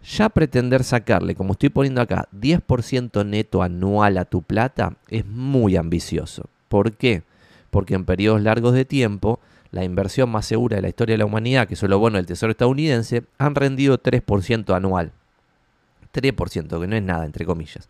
Ya 0.04 0.30
pretender 0.30 0.84
sacarle, 0.84 1.34
como 1.36 1.54
estoy 1.54 1.70
poniendo 1.70 2.02
acá, 2.02 2.28
10% 2.34 3.26
neto 3.26 3.64
anual 3.64 4.18
a 4.18 4.26
tu 4.26 4.42
plata 4.42 4.96
es 5.10 5.26
muy 5.26 5.78
ambicioso. 5.78 6.50
¿Por 6.68 6.94
qué? 6.94 7.24
Porque 7.70 7.96
en 7.96 8.04
periodos 8.04 8.42
largos 8.42 8.74
de 8.74 8.86
tiempo 8.86 9.40
la 9.72 9.84
inversión 9.84 10.30
más 10.30 10.46
segura 10.46 10.76
de 10.76 10.82
la 10.82 10.90
historia 10.90 11.14
de 11.14 11.20
la 11.20 11.26
humanidad, 11.26 11.68
que 11.68 11.74
es 11.74 11.84
lo 11.84 12.00
bueno 12.00 12.18
del 12.18 12.26
Tesoro 12.26 12.52
estadounidense, 12.52 13.24
han 13.38 13.56
rendido 13.56 13.98
3% 13.98 14.76
anual. 14.76 15.12
3%, 16.14 16.80
que 16.80 16.88
no 16.88 16.96
es 16.96 17.04
nada, 17.04 17.26
entre 17.26 17.46
comillas. 17.46 17.90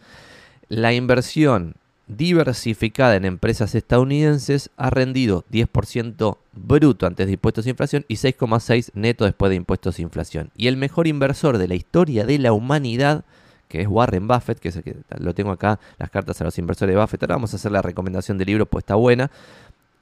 La 0.69 0.93
inversión 0.93 1.75
diversificada 2.17 3.15
en 3.15 3.25
empresas 3.25 3.75
estadounidenses 3.75 4.69
ha 4.77 4.89
rendido 4.89 5.45
10% 5.51 6.37
bruto 6.53 7.05
antes 7.05 7.27
de 7.27 7.33
impuestos 7.33 7.65
e 7.65 7.71
inflación 7.71 8.05
y 8.07 8.15
6,6% 8.15 8.91
neto 8.93 9.25
después 9.25 9.49
de 9.49 9.55
impuestos 9.55 9.99
e 9.99 10.01
inflación. 10.01 10.51
Y 10.55 10.67
el 10.67 10.77
mejor 10.77 11.07
inversor 11.07 11.57
de 11.57 11.67
la 11.67 11.75
historia 11.75 12.25
de 12.25 12.39
la 12.39 12.53
humanidad, 12.53 13.25
que 13.67 13.81
es 13.81 13.87
Warren 13.87 14.27
Buffett, 14.27 14.59
que 14.59 14.69
es 14.69 14.75
el 14.75 14.83
que 14.83 14.95
lo 15.17 15.33
tengo 15.33 15.51
acá, 15.51 15.79
las 15.97 16.09
cartas 16.09 16.39
a 16.41 16.43
los 16.43 16.57
inversores 16.57 16.95
de 16.95 17.01
Buffett. 17.01 17.23
Ahora 17.23 17.35
vamos 17.35 17.53
a 17.53 17.55
hacer 17.55 17.71
la 17.71 17.81
recomendación 17.81 18.37
del 18.37 18.47
libro, 18.47 18.65
pues 18.65 18.83
está 18.83 18.95
buena 18.95 19.31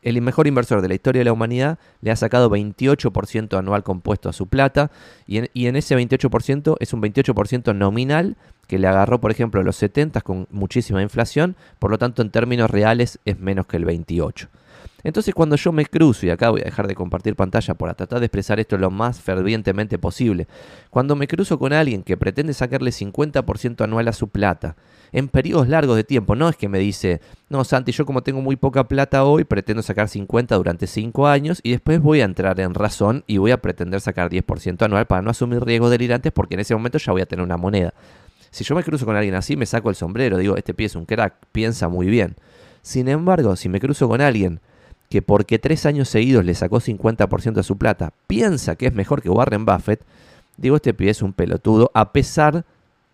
el 0.02 0.22
mejor 0.22 0.48
inversor 0.48 0.82
de 0.82 0.88
la 0.88 0.96
historia 0.96 1.20
de 1.20 1.26
la 1.26 1.34
humanidad 1.34 1.78
le 2.02 2.12
ha 2.12 2.16
sacado 2.16 2.50
28% 2.50 3.58
anual 3.58 3.84
compuesto 3.84 4.30
a 4.30 4.34
su 4.34 4.48
plata 4.48 4.92
y 5.28 5.38
en, 5.38 5.76
ese 5.76 5.96
28% 5.96 6.76
es 6.80 6.94
un 6.94 7.02
28% 7.02 7.76
nominal 7.76 8.38
que 8.68 8.80
le 8.80 8.88
agarró, 8.88 9.20
por 9.20 9.32
ejemplo, 9.32 9.62
los 9.64 9.76
70 9.76 10.22
con 10.22 10.48
muchísima 10.50 11.02
inflación, 11.02 11.56
por 11.78 11.92
lo 11.92 11.98
tanto 11.98 12.22
en 12.22 12.32
términos 12.32 12.72
reales 12.72 13.20
es 13.26 13.40
menos 13.40 13.68
que 13.68 13.78
el 13.78 13.86
28%. 13.86 14.48
Entonces 15.04 15.34
cuando 15.34 15.56
yo 15.56 15.72
me 15.72 15.86
cruzo, 15.86 16.26
y 16.26 16.30
acá 16.30 16.50
voy 16.52 16.62
a 16.62 16.66
dejar 16.66 16.88
de 16.88 16.96
compartir 16.96 17.36
pantalla 17.36 17.74
para 17.74 17.96
tratar 17.96 18.20
de 18.20 18.28
expresar 18.28 18.60
esto 18.60 18.78
lo 18.78 18.92
más 18.92 19.20
fervientemente 19.20 19.98
posible, 19.98 20.48
cuando 20.90 21.16
me 21.16 21.28
cruzo 21.28 21.58
con 21.58 21.74
alguien 21.74 22.04
que 22.04 22.18
pretende 22.18 22.54
sacarle 22.54 22.92
50% 22.92 23.84
anual 23.84 24.08
a 24.08 24.14
su 24.14 24.28
plata, 24.30 24.76
en 25.12 25.28
periodos 25.28 25.67
largos 25.67 25.95
de 25.95 26.04
tiempo. 26.04 26.36
No 26.36 26.50
es 26.50 26.56
que 26.56 26.69
me 26.69 26.80
dice, 26.80 27.21
no, 27.50 27.63
Santi, 27.63 27.91
yo 27.91 28.06
como 28.06 28.21
tengo 28.24 28.41
muy 28.41 28.56
poca 28.56 28.88
plata 28.88 29.24
hoy, 29.24 29.43
pretendo 29.43 29.82
sacar 29.82 30.08
50 30.08 30.56
durante 30.56 30.88
5 30.88 31.28
años 31.28 31.60
y 31.63 31.71
después 31.71 32.02
voy 32.02 32.21
a 32.21 32.26
entrar 32.26 32.60
en 32.60 32.74
razón 32.74 33.24
y 33.28 33.38
voy 33.38 33.52
a 33.52 33.62
pretender 33.62 34.02
sacar 34.02 34.30
10% 34.30 34.82
anual 34.84 35.06
para 35.08 35.21
no 35.21 35.32
asumir 35.32 35.63
riesgos 35.63 35.91
delirantes 35.91 36.32
porque 36.32 36.56
en 36.56 36.62
ese 36.62 36.76
momento 36.76 36.97
ya 36.97 37.12
voy 37.12 37.21
a 37.21 37.26
tener 37.26 37.43
una 37.43 37.58
moneda. 37.58 37.93
Si 38.50 38.63
yo 38.63 38.76
me 38.76 38.84
cruzo 38.84 39.06
con 39.06 39.15
alguien 39.15 39.36
así, 39.36 39.56
me 39.56 39.65
saco 39.65 39.89
el 39.89 39.95
sombrero, 39.95 40.38
digo, 40.38 40.58
este 40.58 40.74
pie 40.74 40.88
es 40.88 40.95
un 40.95 41.06
crack, 41.06 41.34
piensa 41.52 41.88
muy 41.88 42.08
bien. 42.08 42.36
Sin 42.82 43.08
embargo, 43.08 43.56
si 43.56 43.69
me 43.69 43.80
cruzo 43.80 44.08
con 44.10 44.21
alguien 44.21 44.60
que 45.10 45.21
porque 45.21 45.60
tres 45.60 45.86
años 45.86 46.10
seguidos 46.10 46.45
le 46.45 46.56
sacó 46.56 46.80
50% 46.80 47.54
de 47.54 47.63
su 47.63 47.78
plata, 47.78 48.13
piensa 48.28 48.76
que 48.76 48.88
es 48.88 48.93
mejor 48.93 49.21
que 49.21 49.30
Warren 49.30 49.65
Buffett, 49.65 50.02
digo, 50.58 50.78
este 50.78 50.93
pie 50.93 51.10
es 51.10 51.21
un 51.21 51.34
pelotudo, 51.34 51.91
a 51.93 52.12
pesar 52.12 52.65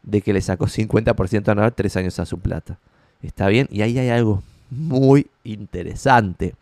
de 0.08 0.22
que 0.22 0.32
le 0.32 0.42
sacó 0.42 0.68
50% 0.68 1.50
anual 1.50 1.74
tres 1.76 1.98
años 1.98 2.18
a 2.20 2.26
su 2.26 2.40
plata. 2.40 2.80
¿Está 3.22 3.50
bien? 3.50 3.68
Y 3.70 3.82
ahí 3.82 4.00
hay 4.00 4.10
algo 4.10 4.42
muy 4.70 5.28
interesante. 5.44 6.56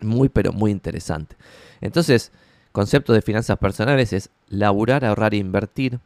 Muy, 0.00 0.30
pero 0.30 0.52
muy 0.52 0.70
interesante. 0.70 1.36
Entonces, 1.82 2.32
concepto 2.72 3.12
de 3.12 3.20
finanzas 3.20 3.58
personales 3.58 4.14
es 4.14 4.30
laburar, 4.48 5.04
ahorrar 5.04 5.34
e 5.34 5.38
invertir. 5.38 6.00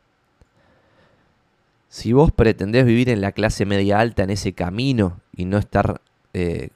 Si 1.89 2.13
vos 2.13 2.33
pretendés 2.33 2.85
vivir 2.85 3.09
en 3.09 3.21
la 3.21 3.31
clase 3.31 3.65
media 3.65 4.01
alta 4.01 4.25
en 4.25 4.31
ese 4.31 4.53
camino 4.53 5.21
y 5.35 5.45
no 5.45 5.59
estar 5.59 6.01
eh, 6.35 6.71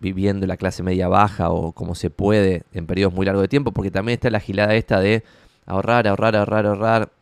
viviendo 0.00 0.44
en 0.44 0.48
la 0.48 0.56
clase 0.56 0.84
media 0.84 1.08
baja 1.08 1.50
o 1.50 1.72
como 1.72 1.96
se 1.96 2.08
puede 2.08 2.62
en 2.72 2.86
periodos 2.86 3.14
muy 3.14 3.26
largos 3.26 3.42
de 3.42 3.48
tiempo, 3.48 3.72
porque 3.72 3.90
también 3.90 4.14
está 4.14 4.30
la 4.30 4.40
gilada 4.40 4.76
esta 4.76 5.00
de 5.00 5.24
ahorrar, 5.66 6.06
ahorrar, 6.06 6.36
ahorrar, 6.36 6.66
ahorrar 6.66 7.17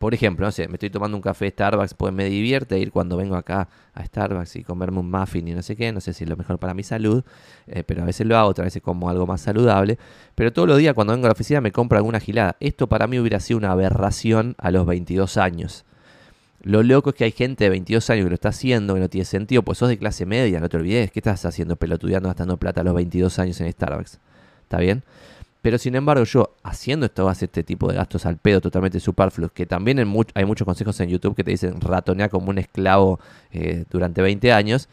por 0.00 0.14
ejemplo, 0.14 0.46
no 0.46 0.50
sé, 0.50 0.66
me 0.66 0.76
estoy 0.76 0.88
tomando 0.88 1.14
un 1.14 1.20
café 1.20 1.44
de 1.44 1.50
Starbucks, 1.50 1.92
pues 1.92 2.10
me 2.10 2.24
divierte 2.24 2.78
ir 2.78 2.90
cuando 2.90 3.18
vengo 3.18 3.36
acá 3.36 3.68
a 3.92 4.02
Starbucks 4.02 4.56
y 4.56 4.64
comerme 4.64 4.98
un 4.98 5.10
muffin 5.10 5.46
y 5.46 5.52
no 5.52 5.60
sé 5.60 5.76
qué, 5.76 5.92
no 5.92 6.00
sé 6.00 6.14
si 6.14 6.24
es 6.24 6.30
lo 6.30 6.38
mejor 6.38 6.58
para 6.58 6.72
mi 6.72 6.82
salud, 6.82 7.22
eh, 7.66 7.84
pero 7.84 8.02
a 8.02 8.06
veces 8.06 8.26
lo 8.26 8.34
hago, 8.38 8.48
otras 8.48 8.64
veces 8.64 8.80
como 8.80 9.10
algo 9.10 9.26
más 9.26 9.42
saludable. 9.42 9.98
Pero 10.34 10.54
todos 10.54 10.66
los 10.66 10.78
días 10.78 10.94
cuando 10.94 11.12
vengo 11.12 11.26
a 11.26 11.28
la 11.28 11.32
oficina 11.32 11.60
me 11.60 11.70
compro 11.70 11.98
alguna 11.98 12.18
gilada. 12.18 12.56
Esto 12.60 12.86
para 12.86 13.06
mí 13.08 13.18
hubiera 13.18 13.40
sido 13.40 13.58
una 13.58 13.72
aberración 13.72 14.54
a 14.56 14.70
los 14.70 14.86
22 14.86 15.36
años. 15.36 15.84
Lo 16.62 16.82
loco 16.82 17.10
es 17.10 17.16
que 17.16 17.24
hay 17.24 17.32
gente 17.32 17.64
de 17.64 17.70
22 17.70 18.08
años 18.08 18.24
que 18.24 18.30
lo 18.30 18.34
está 18.36 18.48
haciendo, 18.48 18.94
que 18.94 19.00
no 19.00 19.10
tiene 19.10 19.26
sentido, 19.26 19.62
pues 19.62 19.76
sos 19.76 19.90
de 19.90 19.98
clase 19.98 20.24
media, 20.24 20.60
no 20.60 20.70
te 20.70 20.78
olvides, 20.78 21.10
¿qué 21.10 21.18
estás 21.18 21.44
haciendo 21.44 21.76
pelotudeando 21.76 22.30
gastando 22.30 22.56
plata 22.56 22.80
a 22.80 22.84
los 22.84 22.94
22 22.94 23.38
años 23.38 23.60
en 23.60 23.70
Starbucks? 23.70 24.18
¿Está 24.62 24.78
bien? 24.78 25.02
Pero 25.62 25.76
sin 25.76 25.94
embargo, 25.94 26.24
yo 26.24 26.54
haciendo 26.62 27.06
esto, 27.06 27.30
este 27.30 27.62
tipo 27.62 27.88
de 27.88 27.96
gastos 27.96 28.24
al 28.24 28.38
pedo 28.38 28.60
totalmente 28.60 28.98
superfluos, 28.98 29.52
que 29.52 29.66
también 29.66 29.98
hay 29.98 30.44
muchos 30.44 30.64
consejos 30.64 30.98
en 31.00 31.10
YouTube 31.10 31.36
que 31.36 31.44
te 31.44 31.50
dicen 31.50 31.80
ratonear 31.80 32.30
como 32.30 32.48
un 32.48 32.58
esclavo 32.58 33.20
eh, 33.52 33.84
durante 33.90 34.22
20 34.22 34.52
años, 34.52 34.88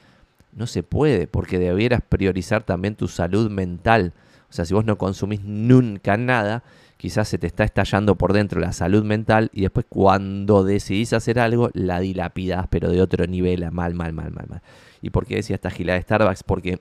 no 0.54 0.68
se 0.68 0.84
puede, 0.84 1.28
porque 1.28 1.58
debieras 1.58 2.02
priorizar 2.08 2.64
también 2.64 2.96
tu 2.96 3.08
salud 3.08 3.50
mental. 3.50 4.12
O 4.50 4.54
sea, 4.54 4.66
si 4.66 4.74
vos 4.74 4.84
no 4.84 4.98
consumís 4.98 5.42
nunca 5.44 6.18
nada, 6.18 6.64
quizás 6.98 7.30
se 7.30 7.38
te 7.38 7.48
está 7.48 7.64
estallando 7.64 8.16
por 8.16 8.34
dentro 8.34 8.60
la 8.60 8.74
salud 8.74 9.04
mental 9.06 9.50
y 9.54 9.62
después 9.62 9.86
cuando 9.88 10.66
decidís 10.66 11.14
hacer 11.14 11.40
algo, 11.40 11.70
la 11.74 12.00
dilapidás, 12.02 12.68
pero 12.70 12.90
de 12.90 13.02
otro 13.02 13.26
nivel, 13.26 13.72
mal, 13.72 13.94
mal, 13.94 14.12
mal, 14.12 14.32
mal, 14.32 14.48
mal. 14.50 14.62
¿Y 15.02 15.12
por 15.12 15.26
qué 15.26 15.36
decía 15.36 15.56
esta 15.56 15.70
gila 15.70 15.94
de 15.94 16.02
Starbucks? 16.02 16.44
Porque 16.44 16.80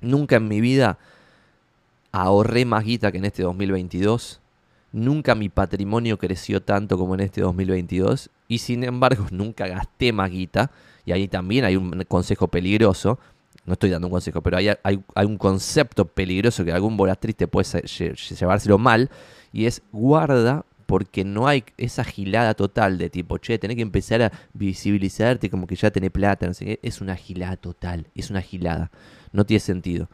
nunca 0.00 0.36
en 0.36 0.48
mi 0.48 0.60
vida 0.60 0.98
ahorré 2.22 2.64
más 2.64 2.84
guita 2.84 3.12
que 3.12 3.18
en 3.18 3.24
este 3.24 3.42
2022. 3.42 4.40
Nunca 4.92 5.34
mi 5.34 5.48
patrimonio 5.48 6.18
creció 6.18 6.62
tanto 6.62 6.96
como 6.96 7.14
en 7.14 7.20
este 7.20 7.40
2022. 7.40 8.30
Y 8.48 8.58
sin 8.58 8.84
embargo, 8.84 9.26
nunca 9.30 9.66
gasté 9.66 10.12
más 10.12 10.30
guita. 10.30 10.70
Y 11.04 11.12
ahí 11.12 11.28
también 11.28 11.64
hay 11.64 11.76
un 11.76 12.04
consejo 12.08 12.48
peligroso. 12.48 13.18
No 13.64 13.74
estoy 13.74 13.90
dando 13.90 14.06
un 14.08 14.12
consejo, 14.12 14.40
pero 14.40 14.56
hay, 14.56 14.70
hay, 14.82 15.26
un 15.26 15.36
concepto 15.36 16.06
peligroso 16.06 16.64
que 16.64 16.72
algún 16.72 16.96
volatriz 16.96 17.36
te 17.36 17.46
puede 17.46 17.82
llevárselo 17.82 18.78
mal. 18.78 19.10
Y 19.52 19.66
es 19.66 19.82
guarda 19.92 20.64
porque 20.86 21.22
no 21.22 21.46
hay 21.46 21.64
esa 21.76 22.02
gilada 22.02 22.54
total 22.54 22.96
de 22.96 23.10
tipo, 23.10 23.36
che, 23.36 23.58
tenés 23.58 23.76
que 23.76 23.82
empezar 23.82 24.22
a 24.22 24.32
visibilizarte 24.54 25.50
como 25.50 25.66
que 25.66 25.76
ya 25.76 25.90
tenés 25.90 26.10
plata, 26.10 26.46
no 26.46 26.54
sé 26.54 26.64
qué. 26.64 26.80
Es 26.82 27.02
una 27.02 27.14
gilada 27.14 27.58
total, 27.58 28.06
es 28.14 28.30
una 28.30 28.40
gilada. 28.40 28.90
No 29.32 29.44
tiene 29.44 29.60
sentido. 29.60 30.08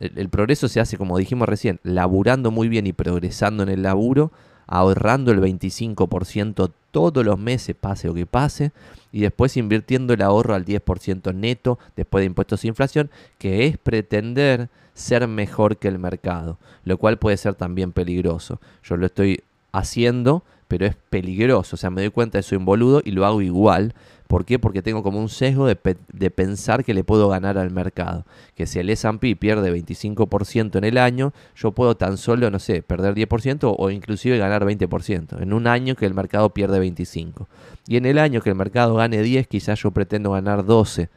El, 0.00 0.28
progreso 0.28 0.68
se 0.68 0.80
hace, 0.80 0.98
como 0.98 1.18
dijimos 1.18 1.48
recién, 1.48 1.80
laburando 1.82 2.50
muy 2.50 2.68
bien 2.68 2.86
y 2.86 2.92
progresando 2.92 3.62
en 3.62 3.68
el 3.68 3.82
laburo, 3.82 4.32
ahorrando 4.66 5.30
el 5.30 5.40
25% 5.40 6.72
todos 6.90 7.24
los 7.24 7.38
meses, 7.38 7.76
pase 7.78 8.08
lo 8.08 8.14
que 8.14 8.26
pase, 8.26 8.72
y 9.12 9.20
después 9.20 9.56
invirtiendo 9.56 10.14
el 10.14 10.22
ahorro 10.22 10.54
al 10.54 10.64
10% 10.64 11.34
neto 11.34 11.78
después 11.96 12.22
de 12.22 12.26
impuestos 12.26 12.64
e 12.64 12.68
inflación, 12.68 13.10
que 13.38 13.66
es 13.66 13.78
pretender 13.78 14.68
ser 14.94 15.26
mejor 15.28 15.76
que 15.76 15.88
el 15.88 15.98
mercado, 15.98 16.58
lo 16.84 16.98
cual 16.98 17.18
puede 17.18 17.36
ser 17.36 17.54
también 17.54 17.92
peligroso. 17.92 18.60
Yo 18.82 18.96
lo 18.96 19.06
estoy 19.06 19.42
haciendo, 19.72 20.44
pero 20.68 20.86
es 20.86 20.96
peligroso, 21.10 21.76
o 21.76 21.76
sea, 21.76 21.90
me 21.90 22.00
doy 22.00 22.10
cuenta 22.10 22.38
de 22.38 22.42
soy 22.42 22.58
un 22.58 22.64
boludo 22.64 23.02
y 23.04 23.10
lo 23.10 23.26
hago 23.26 23.42
igual, 23.42 23.94
¿Por 24.34 24.44
qué? 24.44 24.58
Porque 24.58 24.82
tengo 24.82 25.04
como 25.04 25.20
un 25.20 25.28
sesgo 25.28 25.64
de, 25.68 25.76
pensar 25.76 26.84
que 26.84 26.92
le 26.92 27.04
puedo 27.04 27.28
ganar 27.28 27.56
al 27.56 27.70
mercado. 27.70 28.26
Que 28.56 28.66
si 28.66 28.80
el 28.80 28.90
S&P 28.90 29.36
pierde 29.36 29.72
25% 29.72 30.76
en 30.76 30.82
el 30.82 30.98
año, 30.98 31.32
yo 31.54 31.70
puedo 31.70 31.96
tan 31.96 32.16
solo, 32.16 32.50
no 32.50 32.58
sé, 32.58 32.82
perder 32.82 33.14
10% 33.14 33.76
o 33.78 33.90
inclusive 33.90 34.36
ganar 34.36 34.64
20%. 34.64 35.40
En 35.40 35.52
un 35.52 35.68
año 35.68 35.94
que 35.94 36.04
el 36.04 36.14
mercado 36.14 36.50
pierde 36.50 36.84
25%. 36.84 37.46
Y 37.86 37.96
en 37.96 38.06
el 38.06 38.18
año 38.18 38.40
que 38.40 38.48
el 38.48 38.56
mercado 38.56 38.96
gane 38.96 39.22
10, 39.22 39.46
quizás 39.46 39.80
yo 39.80 39.92
pretendo 39.92 40.32
ganar 40.32 40.64
12%. 40.64 41.08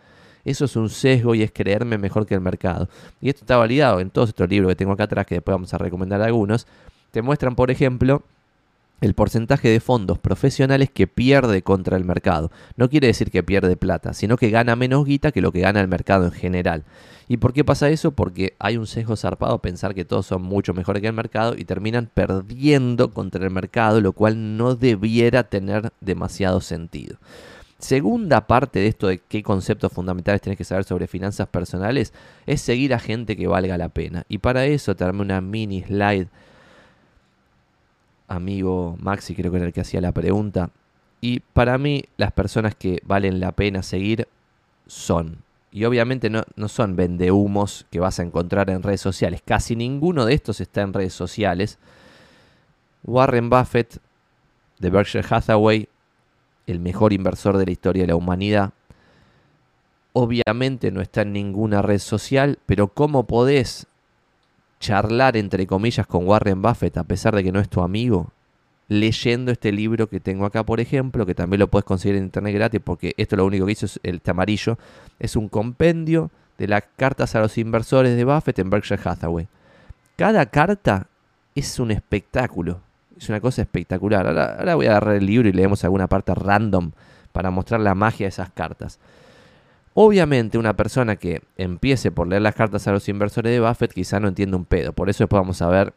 Eso 0.45 0.65
es 0.65 0.75
un 0.75 0.87
sesgo 0.87 1.33
y 1.33 1.41
es 1.41 1.51
creerme 1.51 1.97
mejor 1.97 2.27
que 2.27 2.35
el 2.35 2.41
mercado. 2.41 2.87
Y 3.19 3.29
esto 3.29 3.41
está 3.41 3.57
validado 3.57 3.99
en 3.99 4.11
todos 4.11 4.29
estos 4.29 4.47
libros 4.47 4.69
que 4.69 4.75
tengo 4.75 4.91
acá 4.91 5.05
atrás, 5.05 5.25
que 5.25 5.33
después 5.33 5.55
vamos 5.55 5.73
a 5.73 5.79
recomendar 5.79 6.21
algunos. 6.21 6.67
Te 7.09 7.23
muestran, 7.23 7.55
por 7.55 7.71
ejemplo, 7.71 8.21
el 9.01 9.13
porcentaje 9.13 9.69
de 9.69 9.79
fondos 9.79 10.17
profesionales 10.19 10.89
que 10.91 11.07
pierde 11.07 11.61
contra 11.61 11.97
el 11.97 12.05
mercado. 12.05 12.51
No 12.75 12.89
quiere 12.89 13.07
decir 13.07 13.29
que 13.29 13.43
pierde 13.43 13.77
plata, 13.77 14.13
sino 14.13 14.37
que 14.37 14.49
gana 14.49 14.75
menos 14.75 15.05
guita 15.05 15.31
que 15.31 15.41
lo 15.41 15.51
que 15.51 15.59
gana 15.59 15.81
el 15.81 15.87
mercado 15.87 16.25
en 16.25 16.31
general. 16.31 16.83
¿Y 17.27 17.37
por 17.37 17.53
qué 17.53 17.63
pasa 17.63 17.89
eso? 17.89 18.11
Porque 18.11 18.55
hay 18.57 18.77
un 18.77 18.87
sesgo 18.87 19.15
zarpado 19.15 19.55
a 19.55 19.61
pensar 19.61 19.93
que 19.93 20.05
todos 20.05 20.25
son 20.25 20.41
mucho 20.41 20.73
mejores 20.73 21.01
que 21.01 21.07
el 21.07 21.13
mercado 21.13 21.55
y 21.57 21.65
terminan 21.65 22.09
perdiendo 22.11 23.13
contra 23.13 23.43
el 23.43 23.51
mercado, 23.51 23.99
lo 23.99 24.13
cual 24.13 24.57
no 24.57 24.75
debiera 24.75 25.43
tener 25.43 25.91
demasiado 25.99 26.61
sentido. 26.61 27.17
Segunda 27.79 28.47
parte 28.47 28.79
de 28.79 28.87
esto 28.87 29.07
de 29.07 29.19
qué 29.19 29.43
conceptos 29.43 29.91
fundamentales 29.91 30.41
tienes 30.41 30.57
que 30.57 30.63
saber 30.63 30.83
sobre 30.83 31.05
finanzas 31.05 31.47
personales 31.47 32.11
es 32.47 32.61
seguir 32.61 32.93
a 32.93 32.99
gente 32.99 33.35
que 33.37 33.45
valga 33.45 33.77
la 33.77 33.89
pena. 33.89 34.23
Y 34.29 34.39
para 34.39 34.65
eso 34.65 34.95
te 34.95 35.05
una 35.05 35.41
mini 35.41 35.83
slide 35.83 36.29
amigo 38.27 38.95
Maxi, 38.99 39.35
creo 39.35 39.51
que 39.51 39.57
era 39.57 39.67
el 39.67 39.73
que 39.73 39.81
hacía 39.81 40.01
la 40.01 40.11
pregunta. 40.11 40.69
Y 41.21 41.39
para 41.39 41.77
mí, 41.77 42.05
las 42.17 42.31
personas 42.31 42.75
que 42.75 42.99
valen 43.05 43.39
la 43.39 43.51
pena 43.51 43.83
seguir 43.83 44.27
son. 44.85 45.37
Y 45.71 45.85
obviamente 45.85 46.29
no, 46.29 46.43
no 46.55 46.67
son 46.67 46.95
vendehumos 46.95 47.85
que 47.91 47.99
vas 47.99 48.19
a 48.19 48.23
encontrar 48.23 48.69
en 48.69 48.83
redes 48.83 49.01
sociales. 49.01 49.41
Casi 49.43 49.75
ninguno 49.75 50.25
de 50.25 50.33
estos 50.33 50.61
está 50.61 50.81
en 50.81 50.93
redes 50.93 51.13
sociales. 51.13 51.77
Warren 53.03 53.49
Buffett, 53.49 53.99
de 54.79 54.89
Berkshire 54.89 55.25
Hathaway, 55.27 55.87
el 56.67 56.79
mejor 56.79 57.13
inversor 57.13 57.57
de 57.57 57.65
la 57.65 57.71
historia 57.71 58.03
de 58.03 58.07
la 58.07 58.15
humanidad. 58.15 58.71
Obviamente 60.13 60.91
no 60.91 61.01
está 61.01 61.21
en 61.21 61.33
ninguna 61.33 61.81
red 61.81 61.99
social, 61.99 62.59
pero 62.65 62.89
¿cómo 62.89 63.25
podés 63.25 63.86
charlar 64.79 65.37
entre 65.37 65.65
comillas 65.67 66.07
con 66.07 66.27
Warren 66.27 66.61
Buffett 66.61 66.97
a 66.97 67.03
pesar 67.03 67.35
de 67.35 67.43
que 67.43 67.51
no 67.51 67.59
es 67.59 67.69
tu 67.69 67.81
amigo, 67.81 68.31
leyendo 68.87 69.51
este 69.51 69.71
libro 69.71 70.07
que 70.07 70.19
tengo 70.19 70.45
acá, 70.45 70.63
por 70.63 70.79
ejemplo, 70.79 71.25
que 71.25 71.35
también 71.35 71.59
lo 71.59 71.67
puedes 71.67 71.85
conseguir 71.85 72.17
en 72.17 72.23
internet 72.25 72.55
gratis 72.55 72.81
porque 72.83 73.13
esto 73.17 73.35
lo 73.35 73.45
único 73.45 73.65
que 73.65 73.73
hizo 73.73 73.85
es 73.85 73.99
el 74.03 74.21
amarillo, 74.27 74.77
es 75.19 75.35
un 75.35 75.49
compendio 75.49 76.31
de 76.57 76.67
las 76.67 76.83
cartas 76.95 77.35
a 77.35 77.39
los 77.39 77.57
inversores 77.57 78.15
de 78.15 78.23
Buffett 78.23 78.59
en 78.59 78.69
Berkshire 78.69 79.01
Hathaway. 79.03 79.47
Cada 80.15 80.45
carta 80.47 81.07
es 81.53 81.79
un 81.79 81.91
espectáculo, 81.91 82.79
es 83.17 83.29
una 83.29 83.39
cosa 83.39 83.61
espectacular. 83.61 84.27
Ahora, 84.27 84.55
ahora 84.57 84.75
voy 84.75 84.87
a 84.87 84.91
agarrar 84.91 85.15
el 85.15 85.25
libro 85.25 85.49
y 85.49 85.53
leemos 85.53 85.83
alguna 85.83 86.07
parte 86.07 86.33
random 86.33 86.91
para 87.31 87.51
mostrar 87.51 87.81
la 87.81 87.93
magia 87.93 88.25
de 88.25 88.29
esas 88.29 88.49
cartas. 88.49 88.99
Obviamente 89.99 90.59
una 90.59 90.75
persona 90.75 91.15
que 91.15 91.41
empiece 91.57 92.11
por 92.11 92.27
leer 92.27 92.43
las 92.43 92.53
cartas 92.53 92.87
a 92.87 92.91
los 92.91 93.09
inversores 93.09 93.51
de 93.51 93.59
Buffett 93.59 93.91
quizá 93.91 94.19
no 94.19 94.27
entienda 94.27 94.55
un 94.55 94.63
pedo. 94.63 94.93
Por 94.93 95.09
eso 95.09 95.23
después 95.23 95.39
vamos 95.39 95.59
a 95.63 95.69
ver 95.69 95.91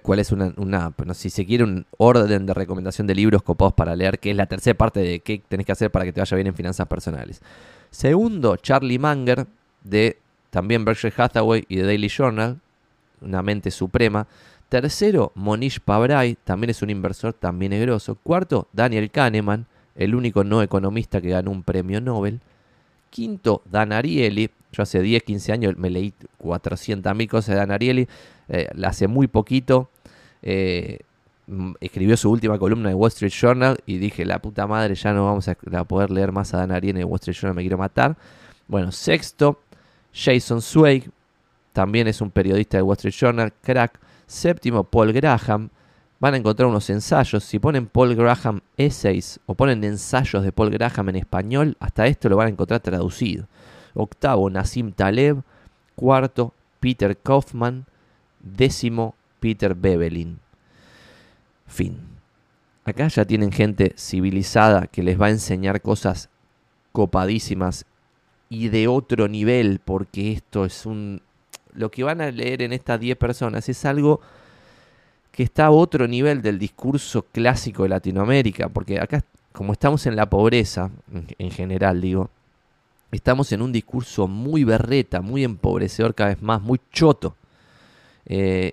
cuál 0.00 0.20
es 0.20 0.32
una, 0.32 0.54
una 0.56 0.94
si 1.12 1.28
se 1.28 1.44
quiere 1.44 1.64
un 1.64 1.84
orden 1.98 2.46
de 2.46 2.54
recomendación 2.54 3.06
de 3.06 3.14
libros 3.14 3.42
copados 3.42 3.74
para 3.74 3.94
leer, 3.94 4.18
que 4.18 4.30
es 4.30 4.36
la 4.38 4.46
tercera 4.46 4.74
parte 4.74 5.00
de 5.00 5.20
qué 5.20 5.42
tenés 5.46 5.66
que 5.66 5.72
hacer 5.72 5.90
para 5.90 6.06
que 6.06 6.14
te 6.14 6.20
vaya 6.22 6.34
bien 6.34 6.46
en 6.46 6.54
finanzas 6.54 6.86
personales. 6.86 7.42
Segundo, 7.90 8.56
Charlie 8.56 8.98
Munger, 8.98 9.46
de 9.84 10.16
también 10.48 10.86
Berkshire 10.86 11.12
Hathaway 11.14 11.66
y 11.68 11.76
de 11.76 11.82
Daily 11.82 12.08
Journal, 12.08 12.58
una 13.20 13.42
mente 13.42 13.70
suprema. 13.70 14.26
Tercero, 14.70 15.32
Monish 15.34 15.80
Pabrai, 15.80 16.38
también 16.42 16.70
es 16.70 16.80
un 16.80 16.88
inversor 16.88 17.34
también 17.34 17.68
negroso. 17.68 18.14
Cuarto, 18.14 18.66
Daniel 18.72 19.10
Kahneman, 19.10 19.66
el 19.94 20.14
único 20.14 20.42
no 20.42 20.62
economista 20.62 21.20
que 21.20 21.28
ganó 21.28 21.50
un 21.50 21.62
premio 21.62 22.00
Nobel. 22.00 22.40
Quinto, 23.10 23.62
Dan 23.64 23.92
Ariely. 23.92 24.50
Yo 24.72 24.82
hace 24.82 25.00
10, 25.00 25.22
15 25.22 25.52
años 25.52 25.76
me 25.76 25.90
leí 25.90 26.12
400.000 26.42 27.28
cosas 27.28 27.54
de 27.54 27.56
Dan 27.56 27.70
Ariely. 27.70 28.08
Eh, 28.48 28.68
hace 28.82 29.08
muy 29.08 29.26
poquito 29.26 29.90
eh, 30.42 30.98
escribió 31.80 32.16
su 32.16 32.30
última 32.30 32.58
columna 32.58 32.88
de 32.88 32.94
Wall 32.94 33.08
Street 33.08 33.32
Journal 33.32 33.78
y 33.86 33.98
dije, 33.98 34.24
la 34.24 34.40
puta 34.40 34.66
madre, 34.66 34.94
ya 34.94 35.12
no 35.12 35.24
vamos 35.24 35.48
a, 35.48 35.54
poder 35.84 36.10
leer 36.10 36.32
más 36.32 36.52
a 36.54 36.58
Dan 36.58 36.72
Ariely 36.72 36.98
de 36.98 37.04
Wall 37.04 37.20
Street 37.20 37.36
Journal, 37.36 37.54
me 37.56 37.62
quiero 37.62 37.78
matar. 37.78 38.16
Bueno, 38.66 38.92
sexto, 38.92 39.60
Jason 40.12 40.60
Zweig. 40.60 41.10
También 41.72 42.08
es 42.08 42.20
un 42.20 42.30
periodista 42.30 42.76
de 42.76 42.82
Wall 42.82 42.96
Street 42.96 43.14
Journal, 43.14 43.52
crack. 43.62 43.98
Séptimo, 44.26 44.84
Paul 44.84 45.12
Graham 45.12 45.70
van 46.20 46.34
a 46.34 46.36
encontrar 46.36 46.68
unos 46.68 46.90
ensayos. 46.90 47.44
Si 47.44 47.58
ponen 47.58 47.86
Paul 47.86 48.14
Graham 48.14 48.60
Essays 48.76 49.40
o 49.46 49.54
ponen 49.54 49.84
ensayos 49.84 50.42
de 50.42 50.52
Paul 50.52 50.70
Graham 50.70 51.10
en 51.10 51.16
español, 51.16 51.76
hasta 51.80 52.06
esto 52.06 52.28
lo 52.28 52.36
van 52.36 52.48
a 52.48 52.50
encontrar 52.50 52.80
traducido. 52.80 53.46
Octavo, 53.94 54.50
Nassim 54.50 54.92
Taleb. 54.92 55.42
Cuarto, 55.94 56.54
Peter 56.80 57.16
Kaufman. 57.16 57.86
Décimo, 58.40 59.14
Peter 59.40 59.74
Bebelin. 59.74 60.38
Fin. 61.66 61.98
Acá 62.84 63.08
ya 63.08 63.24
tienen 63.24 63.52
gente 63.52 63.92
civilizada 63.96 64.86
que 64.86 65.02
les 65.02 65.20
va 65.20 65.26
a 65.26 65.30
enseñar 65.30 65.82
cosas 65.82 66.30
copadísimas 66.92 67.84
y 68.48 68.68
de 68.68 68.88
otro 68.88 69.28
nivel, 69.28 69.80
porque 69.84 70.32
esto 70.32 70.64
es 70.64 70.86
un... 70.86 71.20
Lo 71.74 71.90
que 71.90 72.02
van 72.02 72.20
a 72.20 72.30
leer 72.30 72.62
en 72.62 72.72
estas 72.72 72.98
10 72.98 73.18
personas 73.18 73.68
es 73.68 73.84
algo 73.84 74.20
que 75.38 75.44
está 75.44 75.66
a 75.66 75.70
otro 75.70 76.08
nivel 76.08 76.42
del 76.42 76.58
discurso 76.58 77.22
clásico 77.22 77.84
de 77.84 77.90
Latinoamérica, 77.90 78.68
porque 78.68 78.98
acá, 78.98 79.22
como 79.52 79.72
estamos 79.72 80.04
en 80.06 80.16
la 80.16 80.28
pobreza, 80.28 80.90
en 81.38 81.50
general 81.52 82.00
digo, 82.00 82.28
estamos 83.12 83.52
en 83.52 83.62
un 83.62 83.70
discurso 83.70 84.26
muy 84.26 84.64
berreta, 84.64 85.20
muy 85.20 85.44
empobrecedor 85.44 86.16
cada 86.16 86.30
vez 86.30 86.42
más, 86.42 86.60
muy 86.60 86.80
choto. 86.90 87.36
Eh, 88.26 88.72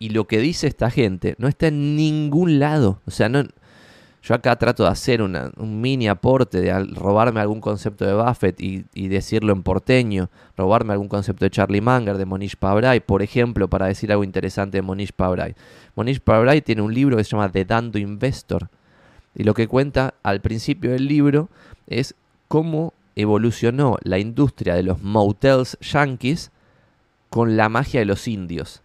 y 0.00 0.08
lo 0.08 0.26
que 0.26 0.40
dice 0.40 0.66
esta 0.66 0.90
gente 0.90 1.36
no 1.38 1.46
está 1.46 1.68
en 1.68 1.94
ningún 1.94 2.58
lado. 2.58 3.00
O 3.06 3.12
sea, 3.12 3.28
no, 3.28 3.44
Yo 4.22 4.34
acá 4.34 4.54
trato 4.56 4.82
de 4.82 4.90
hacer 4.90 5.22
un 5.22 5.80
mini 5.80 6.06
aporte, 6.06 6.60
de 6.60 6.84
robarme 6.94 7.40
algún 7.40 7.60
concepto 7.60 8.04
de 8.04 8.12
Buffett 8.12 8.60
y, 8.60 9.08
decirlo 9.08 9.52
en 9.52 9.62
porteño, 9.62 10.28
robarme 10.58 10.92
algún 10.92 11.08
concepto 11.08 11.46
de 11.46 11.50
Charlie 11.50 11.80
Munger, 11.80 12.18
de 12.18 12.26
Monish 12.26 12.56
Pabrai, 12.56 13.00
por 13.00 13.22
ejemplo, 13.22 13.68
para 13.68 13.86
decir 13.86 14.12
algo 14.12 14.22
interesante 14.22 14.76
de 14.76 14.82
Monish 14.82 15.12
Pabrai. 15.12 15.54
Monish 15.96 16.20
Pabrai 16.20 16.60
tiene 16.60 16.82
un 16.82 16.92
libro 16.92 17.16
que 17.16 17.24
se 17.24 17.30
llama 17.30 17.50
The 17.50 17.64
Dando 17.64 17.98
Investor, 17.98 18.68
y 19.34 19.44
lo 19.44 19.54
que 19.54 19.68
cuenta 19.68 20.12
al 20.22 20.40
principio 20.40 20.90
del 20.90 21.06
libro 21.06 21.48
es 21.86 22.14
cómo 22.48 22.92
evolucionó 23.16 23.96
la 24.02 24.18
industria 24.18 24.74
de 24.74 24.82
los 24.82 25.02
motels 25.02 25.78
yankees 25.80 26.50
con 27.30 27.56
la 27.56 27.68
magia 27.68 28.00
de 28.00 28.06
los 28.06 28.28
indios, 28.28 28.82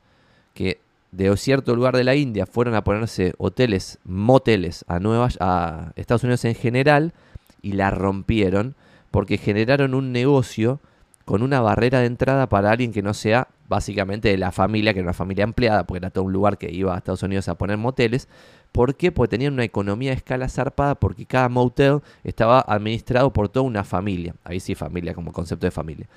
que 0.54 0.80
de 1.16 1.36
cierto 1.38 1.76
lugar 1.76 1.96
de 1.96 2.04
la 2.04 2.16
India 2.16 2.46
fueron 2.46 2.76
a 2.76 2.84
ponerse 2.84 3.34
hoteles, 3.38 4.00
moteles 4.04 4.84
a, 4.88 5.00
Nueva, 5.00 5.30
a 5.40 5.94
Estados 5.96 6.24
Unidos 6.24 6.44
en 6.46 6.56
general 6.56 7.14
y 7.62 7.74
la 7.74 7.90
rompieron 7.90 8.76
porque 9.12 9.38
generaron 9.38 9.94
un 9.94 10.12
negocio 10.12 10.80
con 11.24 11.42
una 11.42 11.62
barrera 11.62 12.00
de 12.00 12.06
entrada 12.06 12.48
para 12.48 12.72
alguien 12.72 12.92
que 12.92 13.02
no 13.02 13.14
sea 13.14 13.48
básicamente 13.68 14.30
de 14.30 14.38
la 14.38 14.52
familia, 14.52 14.94
que 14.94 15.00
era 15.00 15.08
una 15.08 15.14
familia 15.14 15.44
empleada, 15.44 15.86
porque 15.86 15.98
era 16.00 16.10
todo 16.12 16.26
un 16.26 16.34
lugar 16.34 16.58
que 16.58 16.72
iba 16.72 16.94
a 16.94 16.98
Estados 16.98 17.24
Unidos 17.24 17.48
a 17.48 17.56
poner 17.56 17.78
moteles. 17.78 18.28
¿Por 18.72 18.96
qué? 18.96 19.12
Porque 19.12 19.32
tenían 19.32 19.54
una 19.54 19.64
economía 19.64 20.12
de 20.12 20.18
escala 20.18 20.50
zarpada, 20.50 20.96
porque 20.96 21.26
cada 21.26 21.50
motel 21.50 22.02
estaba 22.24 22.60
administrado 22.60 23.32
por 23.32 23.50
toda 23.50 23.66
una 23.66 23.84
familia. 23.84 24.36
Ahí 24.44 24.60
sí, 24.60 24.76
familia 24.76 25.16
como 25.16 25.32
concepto 25.32 25.66
de 25.66 25.72
familia. 25.72 26.08